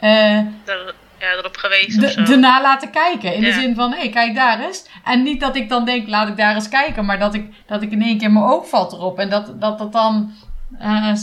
Er, 0.00 0.94
ja, 1.20 1.32
erop 1.32 1.56
gewezen 1.56 2.00
de, 2.00 2.32
erna 2.32 2.62
laten 2.62 2.90
kijken. 2.90 3.34
In 3.34 3.42
de 3.42 3.52
zin 3.52 3.74
van, 3.74 3.92
hé, 3.92 4.08
kijk 4.08 4.34
daar 4.34 4.60
eens. 4.60 4.86
En 5.04 5.22
niet 5.22 5.40
dat 5.40 5.56
ik 5.56 5.68
dan 5.68 5.84
denk, 5.84 6.08
laat 6.08 6.28
ik 6.28 6.36
daar 6.36 6.54
eens 6.54 6.68
kijken, 6.68 7.04
maar 7.04 7.18
dat 7.18 7.34
ik, 7.34 7.44
dat 7.66 7.82
ik 7.82 7.90
in 7.90 8.02
één 8.02 8.18
keer 8.18 8.32
mijn 8.32 8.44
oog 8.44 8.68
valt 8.68 8.92
erop. 8.92 9.18
En 9.18 9.28
dat 9.28 9.60
dat, 9.60 9.78
dat 9.78 9.92
dan 9.92 10.34
eh, 10.78 11.14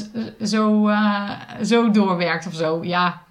zo, 0.41 0.87
eh, 0.87 1.31
zo 1.63 1.91
doorwerkt 1.91 2.47
of 2.47 2.53
zo, 2.53 2.83
ja. 2.83 3.25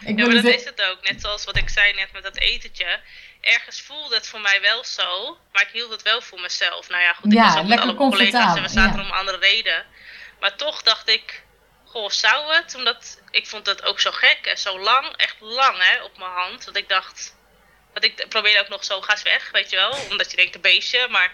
Ik 0.00 0.18
Ja, 0.18 0.24
maar 0.26 0.34
dat 0.34 0.44
is 0.44 0.64
het 0.64 0.82
ook. 0.90 1.10
Net 1.10 1.20
zoals 1.20 1.44
wat 1.44 1.56
ik 1.56 1.68
zei 1.68 1.92
net 1.92 2.08
met 2.12 2.22
dat 2.22 2.38
etentje. 2.38 3.00
Ergens 3.48 3.80
voelde 3.80 4.14
het 4.14 4.26
voor 4.26 4.40
mij 4.40 4.60
wel 4.60 4.84
zo, 4.84 5.38
maar 5.52 5.62
ik 5.62 5.68
hield 5.72 5.90
het 5.90 6.02
wel 6.02 6.20
voor 6.20 6.40
mezelf. 6.40 6.88
Nou 6.88 7.02
ja, 7.02 7.12
goed, 7.12 7.32
ik 7.32 7.38
Ja, 7.38 7.44
was 7.44 7.56
ook 7.56 7.66
met 7.66 7.78
alle 7.78 7.94
collega's 7.94 8.56
en 8.56 8.62
we 8.62 8.68
zaten 8.68 8.82
ja. 8.82 8.98
er 8.98 9.04
om 9.04 9.10
een 9.10 9.18
andere 9.18 9.38
reden. 9.38 9.86
Maar 10.40 10.56
toch 10.56 10.82
dacht 10.82 11.08
ik, 11.08 11.42
goh, 11.84 12.10
zou 12.10 12.54
het? 12.54 12.74
Omdat 12.74 13.20
ik 13.30 13.46
vond 13.46 13.66
het 13.66 13.84
ook 13.84 14.00
zo 14.00 14.10
gek 14.10 14.38
en 14.42 14.58
zo 14.58 14.80
lang, 14.80 15.16
echt 15.16 15.36
lang 15.40 15.76
hè, 15.78 16.02
op 16.02 16.18
mijn 16.18 16.30
hand. 16.30 16.64
Dat 16.64 16.76
ik 16.76 16.88
dacht, 16.88 17.36
dat 17.92 18.04
ik 18.04 18.26
probeerde 18.28 18.60
ook 18.60 18.68
nog 18.68 18.84
zo, 18.84 19.00
ga 19.00 19.12
eens 19.12 19.22
weg, 19.22 19.50
weet 19.52 19.70
je 19.70 19.76
wel. 19.76 19.94
Omdat 20.10 20.30
je 20.30 20.36
denkt, 20.36 20.54
een 20.54 20.60
beestje. 20.60 21.08
Maar 21.08 21.32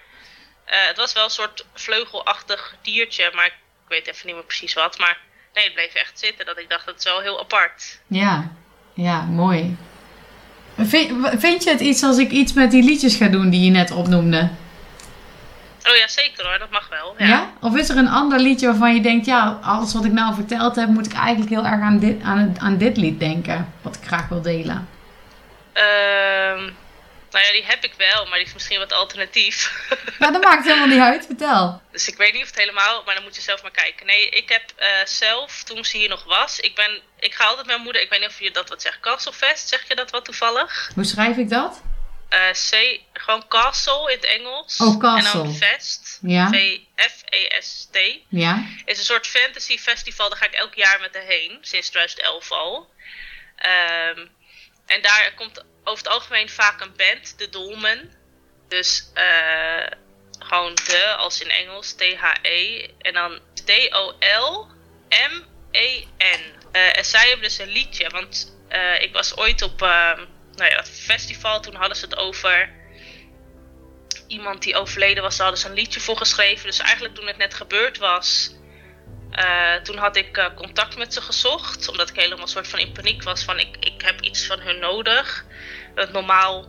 eh, 0.64 0.86
het 0.86 0.96
was 0.96 1.12
wel 1.12 1.24
een 1.24 1.30
soort 1.30 1.64
vleugelachtig 1.74 2.74
diertje, 2.82 3.30
maar 3.34 3.46
ik 3.46 3.54
weet 3.88 4.06
even 4.06 4.26
niet 4.26 4.34
meer 4.34 4.44
precies 4.44 4.74
wat. 4.74 4.98
Maar 4.98 5.18
nee, 5.54 5.64
het 5.64 5.74
bleef 5.74 5.94
echt 5.94 6.18
zitten. 6.18 6.46
Dat 6.46 6.58
ik 6.58 6.70
dacht, 6.70 6.86
dat 6.86 6.98
is 6.98 7.04
wel 7.04 7.20
heel 7.20 7.40
apart. 7.40 8.00
Ja, 8.06 8.52
ja, 8.94 9.22
mooi. 9.22 9.76
Vind, 10.76 11.10
vind 11.38 11.64
je 11.64 11.70
het 11.70 11.80
iets 11.80 12.02
als 12.02 12.18
ik 12.18 12.30
iets 12.30 12.52
met 12.52 12.70
die 12.70 12.82
liedjes 12.82 13.16
ga 13.16 13.28
doen 13.28 13.50
die 13.50 13.64
je 13.64 13.70
net 13.70 13.90
opnoemde? 13.90 14.48
Oh 15.88 15.96
ja, 15.96 16.08
zeker 16.08 16.46
hoor, 16.46 16.58
dat 16.58 16.70
mag 16.70 16.88
wel. 16.88 17.14
Ja. 17.18 17.26
Ja. 17.26 17.50
Of 17.60 17.76
is 17.76 17.88
er 17.88 17.96
een 17.96 18.08
ander 18.08 18.40
liedje 18.40 18.66
waarvan 18.66 18.94
je 18.94 19.00
denkt, 19.00 19.26
ja, 19.26 19.58
alles 19.62 19.92
wat 19.92 20.04
ik 20.04 20.12
nou 20.12 20.34
verteld 20.34 20.76
heb, 20.76 20.88
moet 20.88 21.06
ik 21.06 21.12
eigenlijk 21.12 21.50
heel 21.50 21.66
erg 21.66 21.80
aan 21.80 21.98
dit, 21.98 22.22
aan, 22.22 22.54
aan 22.58 22.78
dit 22.78 22.96
lied 22.96 23.20
denken, 23.20 23.72
wat 23.82 23.96
ik 23.96 24.06
graag 24.06 24.28
wil 24.28 24.42
delen? 24.42 24.88
Ehm, 25.72 26.70
nou 27.34 27.46
ja, 27.46 27.52
die 27.52 27.64
heb 27.64 27.84
ik 27.84 27.94
wel, 27.96 28.26
maar 28.26 28.38
die 28.38 28.46
is 28.46 28.52
misschien 28.52 28.78
wat 28.78 28.92
alternatief. 28.92 29.86
Maar 30.18 30.32
dat 30.36 30.42
maakt 30.42 30.64
helemaal 30.64 30.86
niet 30.86 31.00
uit, 31.00 31.26
vertel. 31.26 31.82
dus 31.92 32.08
ik 32.08 32.16
weet 32.16 32.32
niet 32.32 32.42
of 32.42 32.48
het 32.48 32.58
helemaal, 32.58 33.02
maar 33.04 33.14
dan 33.14 33.24
moet 33.24 33.34
je 33.36 33.40
zelf 33.40 33.62
maar 33.62 33.70
kijken. 33.70 34.06
Nee, 34.06 34.28
ik 34.28 34.48
heb 34.48 34.62
eh, 34.76 34.88
zelf, 35.04 35.62
toen 35.62 35.84
ze 35.84 35.96
hier 35.96 36.08
nog 36.08 36.24
was, 36.24 36.60
ik 36.60 36.74
ben, 36.74 37.00
ik 37.18 37.34
ga 37.34 37.44
altijd 37.44 37.66
met 37.66 37.74
mijn 37.74 37.82
moeder, 37.84 38.02
ik 38.02 38.10
weet 38.10 38.20
niet 38.20 38.28
of 38.28 38.40
je 38.40 38.50
dat 38.50 38.68
wat 38.68 38.82
zegt, 38.82 39.00
Castlefest, 39.00 39.68
zeg 39.68 39.88
je 39.88 39.94
dat 39.94 40.10
wat 40.10 40.24
toevallig? 40.24 40.90
Hoe 40.94 41.04
schrijf 41.04 41.36
ik 41.36 41.48
dat? 41.48 41.82
Eh, 42.28 42.50
C, 42.50 43.00
gewoon 43.12 43.48
Castle 43.48 44.10
in 44.12 44.16
het 44.16 44.24
Engels. 44.26 44.76
Oh, 44.80 44.98
Castle. 45.00 45.40
En 45.40 45.44
dan 45.46 45.54
Fest, 45.54 46.18
Ja. 46.22 46.48
V-F-E-S-T. 46.48 47.98
Ja? 48.28 48.64
is 48.84 48.98
een 48.98 49.04
soort 49.04 49.26
fantasy 49.26 49.78
festival. 49.78 50.28
Daar 50.28 50.38
ga 50.38 50.44
ik 50.44 50.52
elk 50.52 50.74
jaar 50.74 51.00
met 51.00 51.14
haar 51.14 51.22
heen, 51.22 51.58
sinds 51.60 51.88
2011 51.88 52.52
al. 52.52 52.90
Ehm, 53.56 54.26
en 54.86 55.02
daar 55.02 55.32
komt 55.34 55.64
over 55.84 56.04
het 56.04 56.12
algemeen 56.12 56.48
vaak 56.48 56.80
een 56.80 56.96
band, 56.96 57.38
de 57.38 57.48
Dolmen. 57.48 58.12
Dus 58.68 59.10
eh, 59.14 59.86
gewoon 60.38 60.74
de, 60.74 61.14
als 61.16 61.40
in 61.40 61.50
Engels, 61.50 61.92
T-H-E. 61.92 62.88
En 62.98 63.14
dan 63.14 63.40
D-O-L-M-E-N. 63.64 64.72
Eh, 66.72 66.96
en 66.96 67.04
zij 67.04 67.28
hebben 67.28 67.42
dus 67.46 67.58
een 67.58 67.68
liedje, 67.68 68.08
want 68.08 68.56
eh, 68.68 69.00
ik 69.00 69.12
was 69.12 69.36
ooit 69.36 69.62
op 69.62 69.82
ehm, 69.82 70.24
nou 70.54 70.70
ja, 70.70 70.76
dat 70.76 70.88
festival. 70.88 71.60
Toen 71.60 71.74
hadden 71.74 71.96
ze 71.96 72.04
het 72.04 72.16
over 72.16 72.72
iemand 74.26 74.62
die 74.62 74.76
overleden 74.76 75.22
was. 75.22 75.36
Daar 75.36 75.46
hadden 75.46 75.64
ze 75.64 75.68
een 75.68 75.74
liedje 75.74 76.00
voor 76.00 76.16
geschreven. 76.16 76.66
Dus 76.66 76.78
eigenlijk 76.78 77.14
toen 77.14 77.26
het 77.26 77.36
net 77.36 77.54
gebeurd 77.54 77.98
was, 77.98 78.54
eh, 79.34 79.74
toen 79.82 79.96
had 79.96 80.16
ik 80.16 80.36
eh, 80.36 80.46
contact 80.54 80.96
met 80.96 81.12
ze 81.14 81.20
gezocht. 81.20 81.88
Omdat 81.88 82.08
ik 82.08 82.16
helemaal 82.16 82.46
soort 82.46 82.68
van 82.68 82.78
in 82.78 82.92
paniek 82.92 83.22
was 83.22 83.44
van 83.44 83.58
ik, 83.58 83.76
ik 83.80 84.02
heb 84.04 84.20
iets 84.20 84.46
van 84.46 84.60
hun 84.60 84.78
nodig. 84.78 85.44
Want 85.94 86.12
normaal 86.12 86.64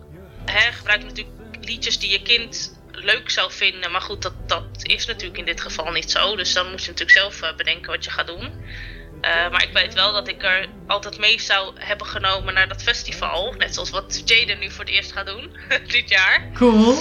hè, 0.45 0.71
gebruik 0.71 0.99
je 0.99 1.05
natuurlijk 1.05 1.35
liedjes 1.61 1.99
die 1.99 2.09
je 2.09 2.21
kind 2.21 2.79
leuk 2.91 3.29
zou 3.29 3.51
vinden. 3.51 3.91
Maar 3.91 4.01
goed, 4.01 4.21
dat, 4.21 4.33
dat 4.49 4.65
is 4.81 5.05
natuurlijk 5.05 5.37
in 5.37 5.45
dit 5.45 5.61
geval 5.61 5.91
niet 5.91 6.11
zo. 6.11 6.35
Dus 6.35 6.53
dan 6.53 6.69
moet 6.69 6.83
je 6.83 6.91
natuurlijk 6.91 7.17
zelf 7.17 7.41
eh, 7.41 7.55
bedenken 7.55 7.91
wat 7.91 8.03
je 8.03 8.11
gaat 8.11 8.27
doen. 8.27 8.63
Maar 9.51 9.63
ik 9.63 9.73
weet 9.73 9.93
wel 9.93 10.13
dat 10.13 10.27
ik 10.27 10.43
er 10.43 10.67
altijd 10.87 11.17
mee 11.17 11.41
zou 11.41 11.73
hebben 11.79 12.07
genomen 12.07 12.53
naar 12.53 12.67
dat 12.67 12.83
festival. 12.83 13.53
Net 13.57 13.73
zoals 13.73 13.89
wat 13.89 14.21
Jaden 14.25 14.59
nu 14.59 14.71
voor 14.71 14.85
het 14.85 14.93
eerst 14.93 15.11
gaat 15.11 15.25
doen 15.25 15.57
dit 15.87 16.09
jaar. 16.09 16.49
Cool. 16.53 16.97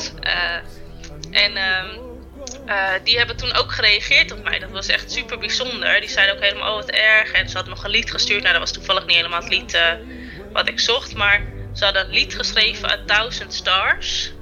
En 1.30 1.56
eh, 2.66 2.90
die 3.04 3.18
hebben 3.18 3.36
toen 3.36 3.54
ook 3.54 3.72
gereageerd 3.72 4.32
op 4.32 4.42
mij. 4.42 4.58
Dat 4.58 4.70
was 4.70 4.86
echt 4.86 5.12
super 5.12 5.38
bijzonder. 5.38 6.00
Die 6.00 6.08
zeiden 6.08 6.34
ook 6.34 6.42
helemaal, 6.42 6.70
oh 6.70 6.76
wat 6.76 6.90
erg. 6.90 7.32
En 7.32 7.48
ze 7.48 7.54
hadden 7.54 7.74
nog 7.74 7.84
een 7.84 7.90
lied 7.90 8.10
gestuurd. 8.10 8.40
Nou, 8.42 8.52
dat 8.52 8.62
was 8.62 8.72
toevallig 8.72 9.06
niet 9.06 9.16
helemaal 9.16 9.40
het 9.40 9.48
lied 9.48 9.74
eh, 9.74 9.92
wat 10.52 10.68
ik 10.68 10.80
zocht. 10.80 11.14
Maar 11.14 11.42
ze 11.72 11.84
hadden 11.84 12.04
een 12.04 12.10
lied 12.10 12.34
geschreven, 12.34 12.90
A 12.90 12.98
Thousand 13.06 13.54
Stars. 13.54 14.32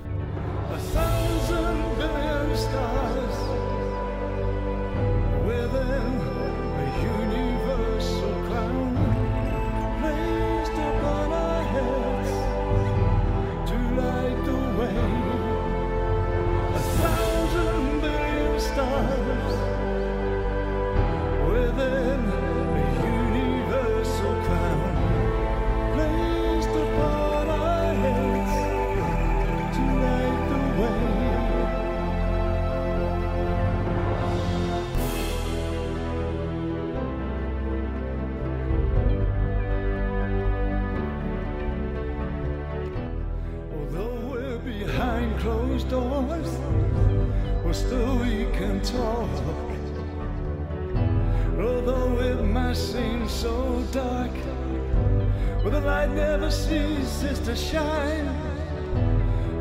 Well, 55.62 55.70
the 55.70 55.80
light 55.80 56.10
never 56.10 56.50
ceases 56.50 57.38
to 57.40 57.54
shine 57.54 58.26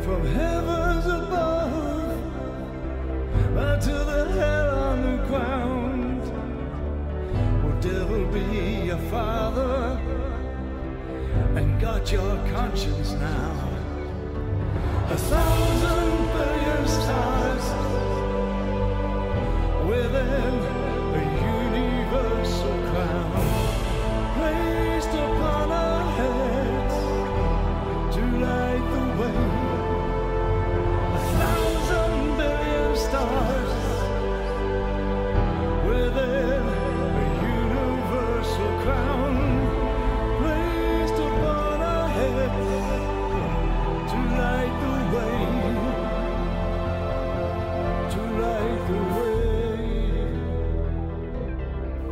from 0.01 0.25
heavens 0.25 1.05
above 1.05 2.17
unto 3.57 3.91
the 3.91 4.31
hell 4.31 4.79
on 4.79 5.01
the 5.03 5.23
ground. 5.27 6.23
Will 7.63 7.79
devil 7.81 8.25
be 8.31 8.87
your 8.87 8.97
father 9.09 9.99
and 11.55 11.79
got 11.79 12.11
your 12.11 12.35
conscience 12.47 13.11
now? 13.11 13.69
A 15.09 15.17
thousand 15.17 16.17
billion 16.33 16.87
stars 16.87 17.65
within 19.87 20.80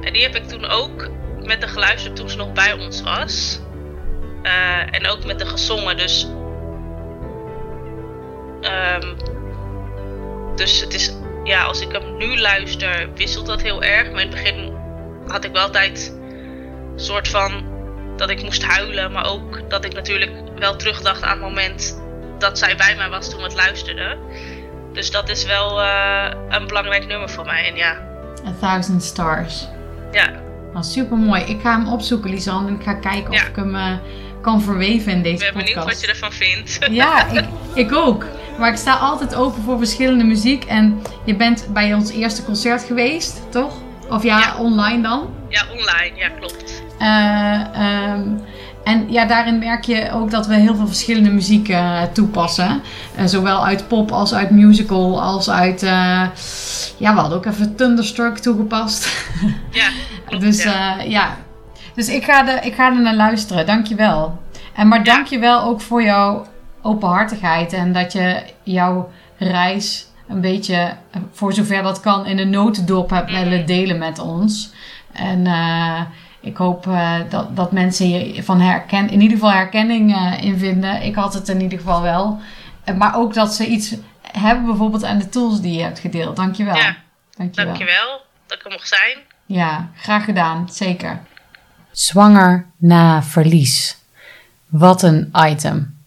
En 0.09 0.15
die 0.15 0.23
heb 0.23 0.35
ik 0.35 0.47
toen 0.47 0.65
ook 0.65 1.09
met 1.43 1.61
de 1.61 1.67
geluisterd 1.67 2.15
toen 2.15 2.29
ze 2.29 2.37
nog 2.37 2.53
bij 2.53 2.73
ons 2.73 3.01
was. 3.01 3.59
Uh, 4.43 4.95
en 4.95 5.07
ook 5.07 5.25
met 5.25 5.39
de 5.39 5.45
gezongen. 5.45 5.97
Dus 5.97 6.27
um, 8.61 9.15
dus 10.59 10.81
het 10.81 10.93
is. 10.93 11.13
Ja, 11.43 11.63
als 11.63 11.81
ik 11.81 11.91
hem 11.91 12.17
nu 12.17 12.39
luister, 12.39 13.09
wisselt 13.15 13.45
dat 13.45 13.61
heel 13.61 13.83
erg. 13.83 14.11
Maar 14.11 14.21
in 14.21 14.27
het 14.27 14.43
begin 14.43 14.73
had 15.27 15.43
ik 15.43 15.51
wel 15.51 15.61
altijd. 15.61 16.13
een 16.93 16.99
soort 16.99 17.27
van. 17.27 17.63
dat 18.17 18.29
ik 18.29 18.43
moest 18.43 18.63
huilen. 18.63 19.11
Maar 19.11 19.25
ook 19.31 19.69
dat 19.69 19.85
ik 19.85 19.93
natuurlijk 19.93 20.31
wel 20.59 20.75
terugdacht 20.75 21.23
aan 21.23 21.29
het 21.29 21.39
moment. 21.41 22.01
dat 22.39 22.57
zij 22.57 22.75
bij 22.75 22.95
mij 22.95 23.09
was 23.09 23.29
toen 23.29 23.37
we 23.37 23.43
het 23.43 23.55
luisterden. 23.55 24.17
Dus 24.93 25.11
dat 25.11 25.29
is 25.29 25.45
wel 25.45 25.81
eh, 25.81 26.31
een 26.49 26.67
belangrijk 26.67 27.07
nummer 27.07 27.29
voor 27.29 27.45
mij. 27.45 27.69
En 27.69 27.75
ja, 27.75 27.91
A 28.47 28.53
Thousand 28.59 29.03
Stars. 29.03 29.67
ja, 30.11 30.31
Nou, 30.73 30.85
super 30.85 31.17
mooi. 31.17 31.41
Ik 31.41 31.61
ga 31.61 31.71
hem 31.79 31.87
opzoeken, 31.93 32.29
Lisanne. 32.29 32.67
En 32.67 32.75
ik 32.75 32.83
ga 32.83 32.93
kijken 32.93 33.33
of 33.33 33.47
ik 33.47 33.55
hem 33.55 33.75
eh, 33.75 33.93
kan 34.41 34.61
verweven 34.61 35.11
in 35.11 35.17
ik 35.17 35.23
deze 35.23 35.37
ben 35.43 35.53
benieuwd 35.53 35.73
podcast. 35.75 35.85
wat 35.95 36.01
je 36.01 36.07
ervan 36.07 36.31
vindt. 36.31 36.77
Ja, 36.91 37.27
ik, 37.31 37.45
ik 37.73 37.93
ook. 37.93 38.25
Maar 38.59 38.69
ik 38.69 38.77
sta 38.77 38.93
altijd 38.93 39.35
open 39.35 39.63
voor 39.63 39.77
verschillende 39.77 40.23
muziek. 40.23 40.63
En 40.63 41.01
je 41.25 41.35
bent 41.35 41.67
bij 41.73 41.93
ons 41.93 42.11
eerste 42.11 42.45
concert 42.45 42.83
geweest, 42.83 43.41
toch? 43.49 43.73
Of 44.09 44.23
ja, 44.23 44.39
Ja. 44.39 44.55
online 44.57 45.01
dan. 45.01 45.29
Ja, 45.49 45.61
online, 45.71 46.11
ja, 46.15 46.29
klopt. 46.29 46.81
Eh, 46.99 47.61
ehm, 47.73 48.27
en 48.83 49.11
ja, 49.11 49.25
daarin 49.25 49.59
merk 49.59 49.83
je 49.83 50.11
ook 50.13 50.31
dat 50.31 50.47
we 50.47 50.55
heel 50.55 50.75
veel 50.75 50.87
verschillende 50.87 51.29
muziek 51.29 51.69
eh, 51.69 52.01
toepassen. 52.13 52.81
Eh, 53.15 53.25
zowel 53.25 53.65
uit 53.65 53.87
pop 53.87 54.11
als 54.11 54.33
uit 54.33 54.49
musical, 54.49 55.21
als 55.21 55.49
uit... 55.49 55.81
ja, 56.97 57.13
we 57.13 57.19
hadden 57.19 57.37
ook 57.37 57.45
even 57.45 57.75
Thunderstruck 57.75 58.37
toegepast. 58.37 59.07
Ja, 59.71 59.87
klopt, 60.25 60.43
dus 60.43 60.63
ja. 60.63 60.71
ja. 60.97 61.03
ja. 61.03 61.37
Dus 61.95 62.09
ik 62.09 62.23
ga, 62.23 62.47
er, 62.47 62.65
ik 62.65 62.73
ga 62.73 62.85
er 62.85 63.01
naar 63.01 63.15
luisteren. 63.15 63.65
Dankjewel. 63.65 64.39
En 64.75 64.87
maar 64.87 65.03
dankjewel 65.03 65.63
ook 65.63 65.81
voor 65.81 66.03
jouw 66.03 66.45
openhartigheid. 66.81 67.73
En 67.73 67.93
dat 67.93 68.11
je 68.13 68.43
jouw 68.63 69.11
reis 69.37 70.07
een 70.27 70.41
beetje, 70.41 70.75
eh, 71.11 71.21
voor 71.31 71.53
zover 71.53 71.83
dat 71.83 71.99
kan, 71.99 72.25
in 72.25 72.37
een 72.39 72.49
notendop 72.49 73.09
hebt 73.09 73.31
Mhm. 73.31 73.43
willen 73.43 73.65
delen 73.65 73.97
met 73.97 74.19
ons. 74.19 74.71
En 75.11 75.47
eh, 75.47 76.01
ik 76.39 76.57
hoop 76.57 76.87
eh, 76.87 77.15
dat, 77.29 77.55
dat 77.55 77.71
mensen 77.71 78.05
hier 78.05 78.43
van 78.43 78.59
herken, 78.61 79.09
in 79.09 79.21
ieder 79.21 79.37
geval 79.37 79.51
herkenning 79.53 80.15
eh, 80.15 80.43
in 80.43 80.57
vinden. 80.57 81.01
Ik 81.03 81.15
had 81.15 81.33
het 81.33 81.49
in 81.49 81.61
ieder 81.61 81.77
geval 81.77 82.01
wel. 82.01 82.39
Maar 82.97 83.15
ook 83.15 83.33
dat 83.33 83.53
ze 83.53 83.67
iets 83.67 83.95
hebben 84.31 84.65
bijvoorbeeld 84.65 85.03
aan 85.03 85.17
de 85.17 85.29
tools 85.29 85.61
die 85.61 85.73
je 85.77 85.83
hebt 85.83 85.99
gedeeld. 85.99 86.35
Dankjewel. 86.35 86.75
Ja, 86.75 86.95
Dankjewel. 87.37 87.65
Dankjewel 87.73 88.21
dat 88.47 88.57
ik 88.57 88.65
er 88.65 88.71
mocht 88.71 88.87
zijn. 88.87 89.17
Ja, 89.45 89.89
graag 89.95 90.23
gedaan, 90.25 90.69
zeker. 90.71 91.19
Zwanger 91.91 92.65
na 92.77 93.23
verlies. 93.23 93.97
Wat 94.67 95.01
een 95.03 95.33
item. 95.47 95.97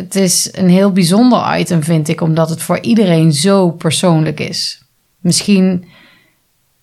Het 0.00 0.14
is 0.14 0.48
een 0.52 0.68
heel 0.68 0.92
bijzonder 0.92 1.58
item, 1.58 1.82
vind 1.82 2.08
ik, 2.08 2.20
omdat 2.20 2.50
het 2.50 2.62
voor 2.62 2.80
iedereen 2.80 3.32
zo 3.32 3.70
persoonlijk 3.70 4.40
is. 4.40 4.82
Misschien 5.18 5.84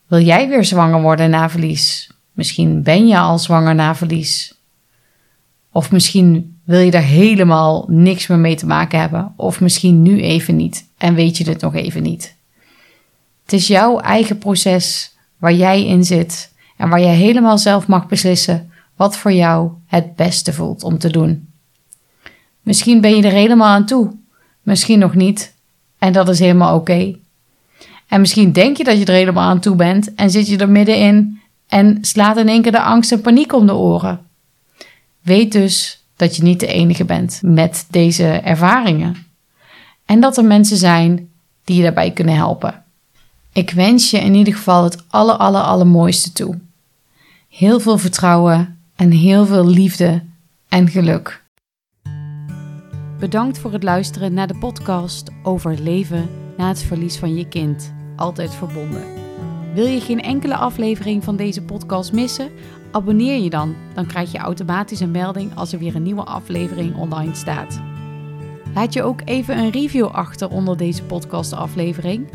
wil 0.08 0.20
jij 0.20 0.48
weer 0.48 0.66
zwanger 0.66 1.02
worden 1.02 1.30
na 1.30 1.50
verlies. 1.50 2.12
Misschien 2.32 2.84
ben 2.84 3.08
je 3.08 3.18
al 3.18 3.40
zwanger 3.40 3.76
na 3.76 3.96
verlies. 3.96 4.54
Of 5.72 5.92
misschien 5.92 6.60
wil 6.64 6.80
je 6.80 6.92
er 6.92 7.02
helemaal 7.02 7.86
niks 7.88 8.28
meer 8.28 8.40
mee 8.40 8.56
te 8.56 8.66
maken 8.66 9.00
hebben. 9.00 9.34
Of 9.36 9.62
misschien 9.62 10.02
nu 10.02 10.22
even 10.22 10.56
niet 10.56 10.86
en 10.98 11.14
weet 11.14 11.38
je 11.38 11.50
het 11.50 11.62
nog 11.62 11.76
even 11.76 12.04
niet. 12.04 12.36
Het 13.44 13.54
is 13.54 13.68
jouw 13.68 14.00
eigen 14.00 14.38
proces 14.38 15.16
waar 15.38 15.54
jij 15.54 15.86
in 15.86 16.04
zit 16.04 16.52
en 16.78 16.90
waar 16.90 17.00
je 17.00 17.08
helemaal 17.08 17.58
zelf 17.58 17.88
mag 17.88 18.08
beslissen 18.08 18.72
wat 18.96 19.18
voor 19.18 19.34
jou 19.34 19.72
het 19.86 20.16
beste 20.16 20.54
voelt 20.54 20.84
om 20.84 20.98
te 20.98 21.12
doen. 21.12 21.47
Misschien 22.68 23.02
ben 23.02 23.16
je 23.16 23.24
er 23.24 23.32
helemaal 23.32 23.68
aan 23.68 23.86
toe, 23.86 24.12
misschien 24.62 25.00
nog 25.00 25.16
niet, 25.16 25.54
en 25.98 26.14
dat 26.14 26.30
is 26.30 26.40
helemaal 26.40 26.76
oké. 26.76 27.16
En 28.08 28.20
misschien 28.20 28.52
denk 28.52 28.78
je 28.78 28.84
dat 28.84 28.98
je 28.98 29.06
er 29.06 29.14
helemaal 29.14 29.50
aan 29.50 29.60
toe 29.60 29.76
bent 29.76 30.14
en 30.14 30.30
zit 30.30 30.48
je 30.48 30.58
er 30.58 30.70
middenin 30.70 31.42
en 31.68 31.98
slaat 32.02 32.38
in 32.38 32.48
één 32.48 32.62
keer 32.62 32.72
de 32.72 32.82
angst 32.82 33.12
en 33.12 33.22
paniek 33.22 33.54
om 33.54 33.66
de 33.68 33.76
oren. 33.76 34.20
Weet 35.22 35.52
dus 35.52 36.04
dat 36.16 36.36
je 36.36 36.44
niet 36.44 36.60
de 36.60 36.68
enige 36.68 37.06
bent 37.06 37.40
met 37.44 37.86
deze 37.90 38.26
ervaringen. 38.26 39.16
En 40.06 40.20
dat 40.20 40.38
er 40.38 40.46
mensen 40.46 40.78
zijn 40.78 41.30
die 41.64 41.76
je 41.76 41.84
daarbij 41.84 42.12
kunnen 42.12 42.36
helpen. 42.36 42.84
Ik 43.54 43.72
wens 43.72 44.12
je 44.12 44.20
in 44.20 44.34
ieder 44.34 44.54
geval 44.54 44.84
het 44.84 45.04
aller, 45.08 45.36
aller, 45.36 45.62
allermooiste 45.62 46.32
toe. 46.32 46.60
Heel 47.50 47.80
veel 47.80 47.98
vertrouwen 47.98 48.80
en 48.96 49.12
heel 49.12 49.46
veel 49.46 49.68
liefde 49.68 50.24
en 50.70 50.90
geluk. 50.90 51.46
Bedankt 53.20 53.60
voor 53.60 53.72
het 53.72 53.84
luisteren 53.84 54.34
naar 54.34 54.48
de 54.48 54.58
podcast 54.58 55.32
over 55.44 55.80
leven 55.80 56.30
na 56.58 56.68
het 56.68 56.84
verlies 56.84 57.18
van 57.18 57.36
je 57.36 57.48
kind. 57.48 57.94
Altijd 58.16 58.54
verbonden. 58.54 59.04
Wil 59.74 59.86
je 59.86 60.02
geen 60.02 60.22
enkele 60.22 60.56
aflevering 60.56 61.24
van 61.24 61.36
deze 61.36 61.62
podcast 61.62 62.14
missen? 62.14 62.50
Abonneer 62.92 63.42
je 63.42 63.50
dan, 63.50 63.76
dan 63.94 64.06
krijg 64.06 64.32
je 64.32 64.38
automatisch 64.38 65.00
een 65.00 65.12
melding 65.12 65.56
als 65.56 65.74
er 65.74 65.80
weer 65.80 65.96
een 65.96 66.04
nieuwe 66.04 66.24
aflevering 66.24 66.96
online 66.96 67.36
staat. 67.36 67.82
Laat 68.74 68.94
je 68.94 69.04
ook 69.04 69.22
even 69.26 69.58
een 69.58 69.72
review 69.72 70.06
achter 70.06 70.50
onder 70.50 70.78
deze 70.78 71.04
podcastaflevering. 71.04 72.30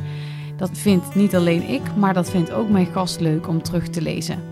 Dat 0.56 0.70
vindt 0.72 1.14
niet 1.14 1.34
alleen 1.34 1.68
ik, 1.68 1.96
maar 1.96 2.14
dat 2.14 2.30
vindt 2.30 2.52
ook 2.52 2.68
mijn 2.68 2.86
gast 2.86 3.20
leuk 3.20 3.48
om 3.48 3.62
terug 3.62 3.88
te 3.88 4.02
lezen. 4.02 4.52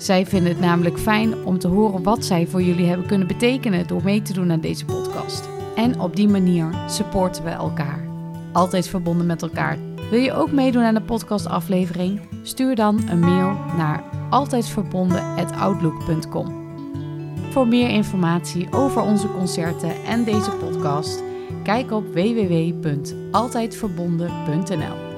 Zij 0.00 0.26
vinden 0.26 0.52
het 0.52 0.60
namelijk 0.60 0.98
fijn 0.98 1.44
om 1.44 1.58
te 1.58 1.68
horen 1.68 2.02
wat 2.02 2.24
zij 2.24 2.46
voor 2.46 2.62
jullie 2.62 2.86
hebben 2.86 3.06
kunnen 3.06 3.26
betekenen 3.26 3.86
door 3.86 4.04
mee 4.04 4.22
te 4.22 4.32
doen 4.32 4.52
aan 4.52 4.60
deze 4.60 4.84
podcast. 4.84 5.48
En 5.76 6.00
op 6.00 6.16
die 6.16 6.28
manier 6.28 6.74
supporten 6.86 7.44
we 7.44 7.50
elkaar. 7.50 8.08
Altijd 8.52 8.88
verbonden 8.88 9.26
met 9.26 9.42
elkaar. 9.42 9.78
Wil 10.10 10.20
je 10.20 10.32
ook 10.32 10.52
meedoen 10.52 10.82
aan 10.82 10.94
de 10.94 11.02
podcastaflevering? 11.02 12.20
Stuur 12.42 12.74
dan 12.74 13.08
een 13.08 13.20
mail 13.20 13.56
naar 13.76 14.04
altijdverbonden.outlook.com. 14.30 16.58
Voor 17.50 17.68
meer 17.68 17.88
informatie 17.88 18.68
over 18.70 19.02
onze 19.02 19.28
concerten 19.28 20.04
en 20.04 20.24
deze 20.24 20.50
podcast, 20.50 21.22
kijk 21.62 21.92
op 21.92 22.14
www.altijdverbonden.nl. 22.14 25.09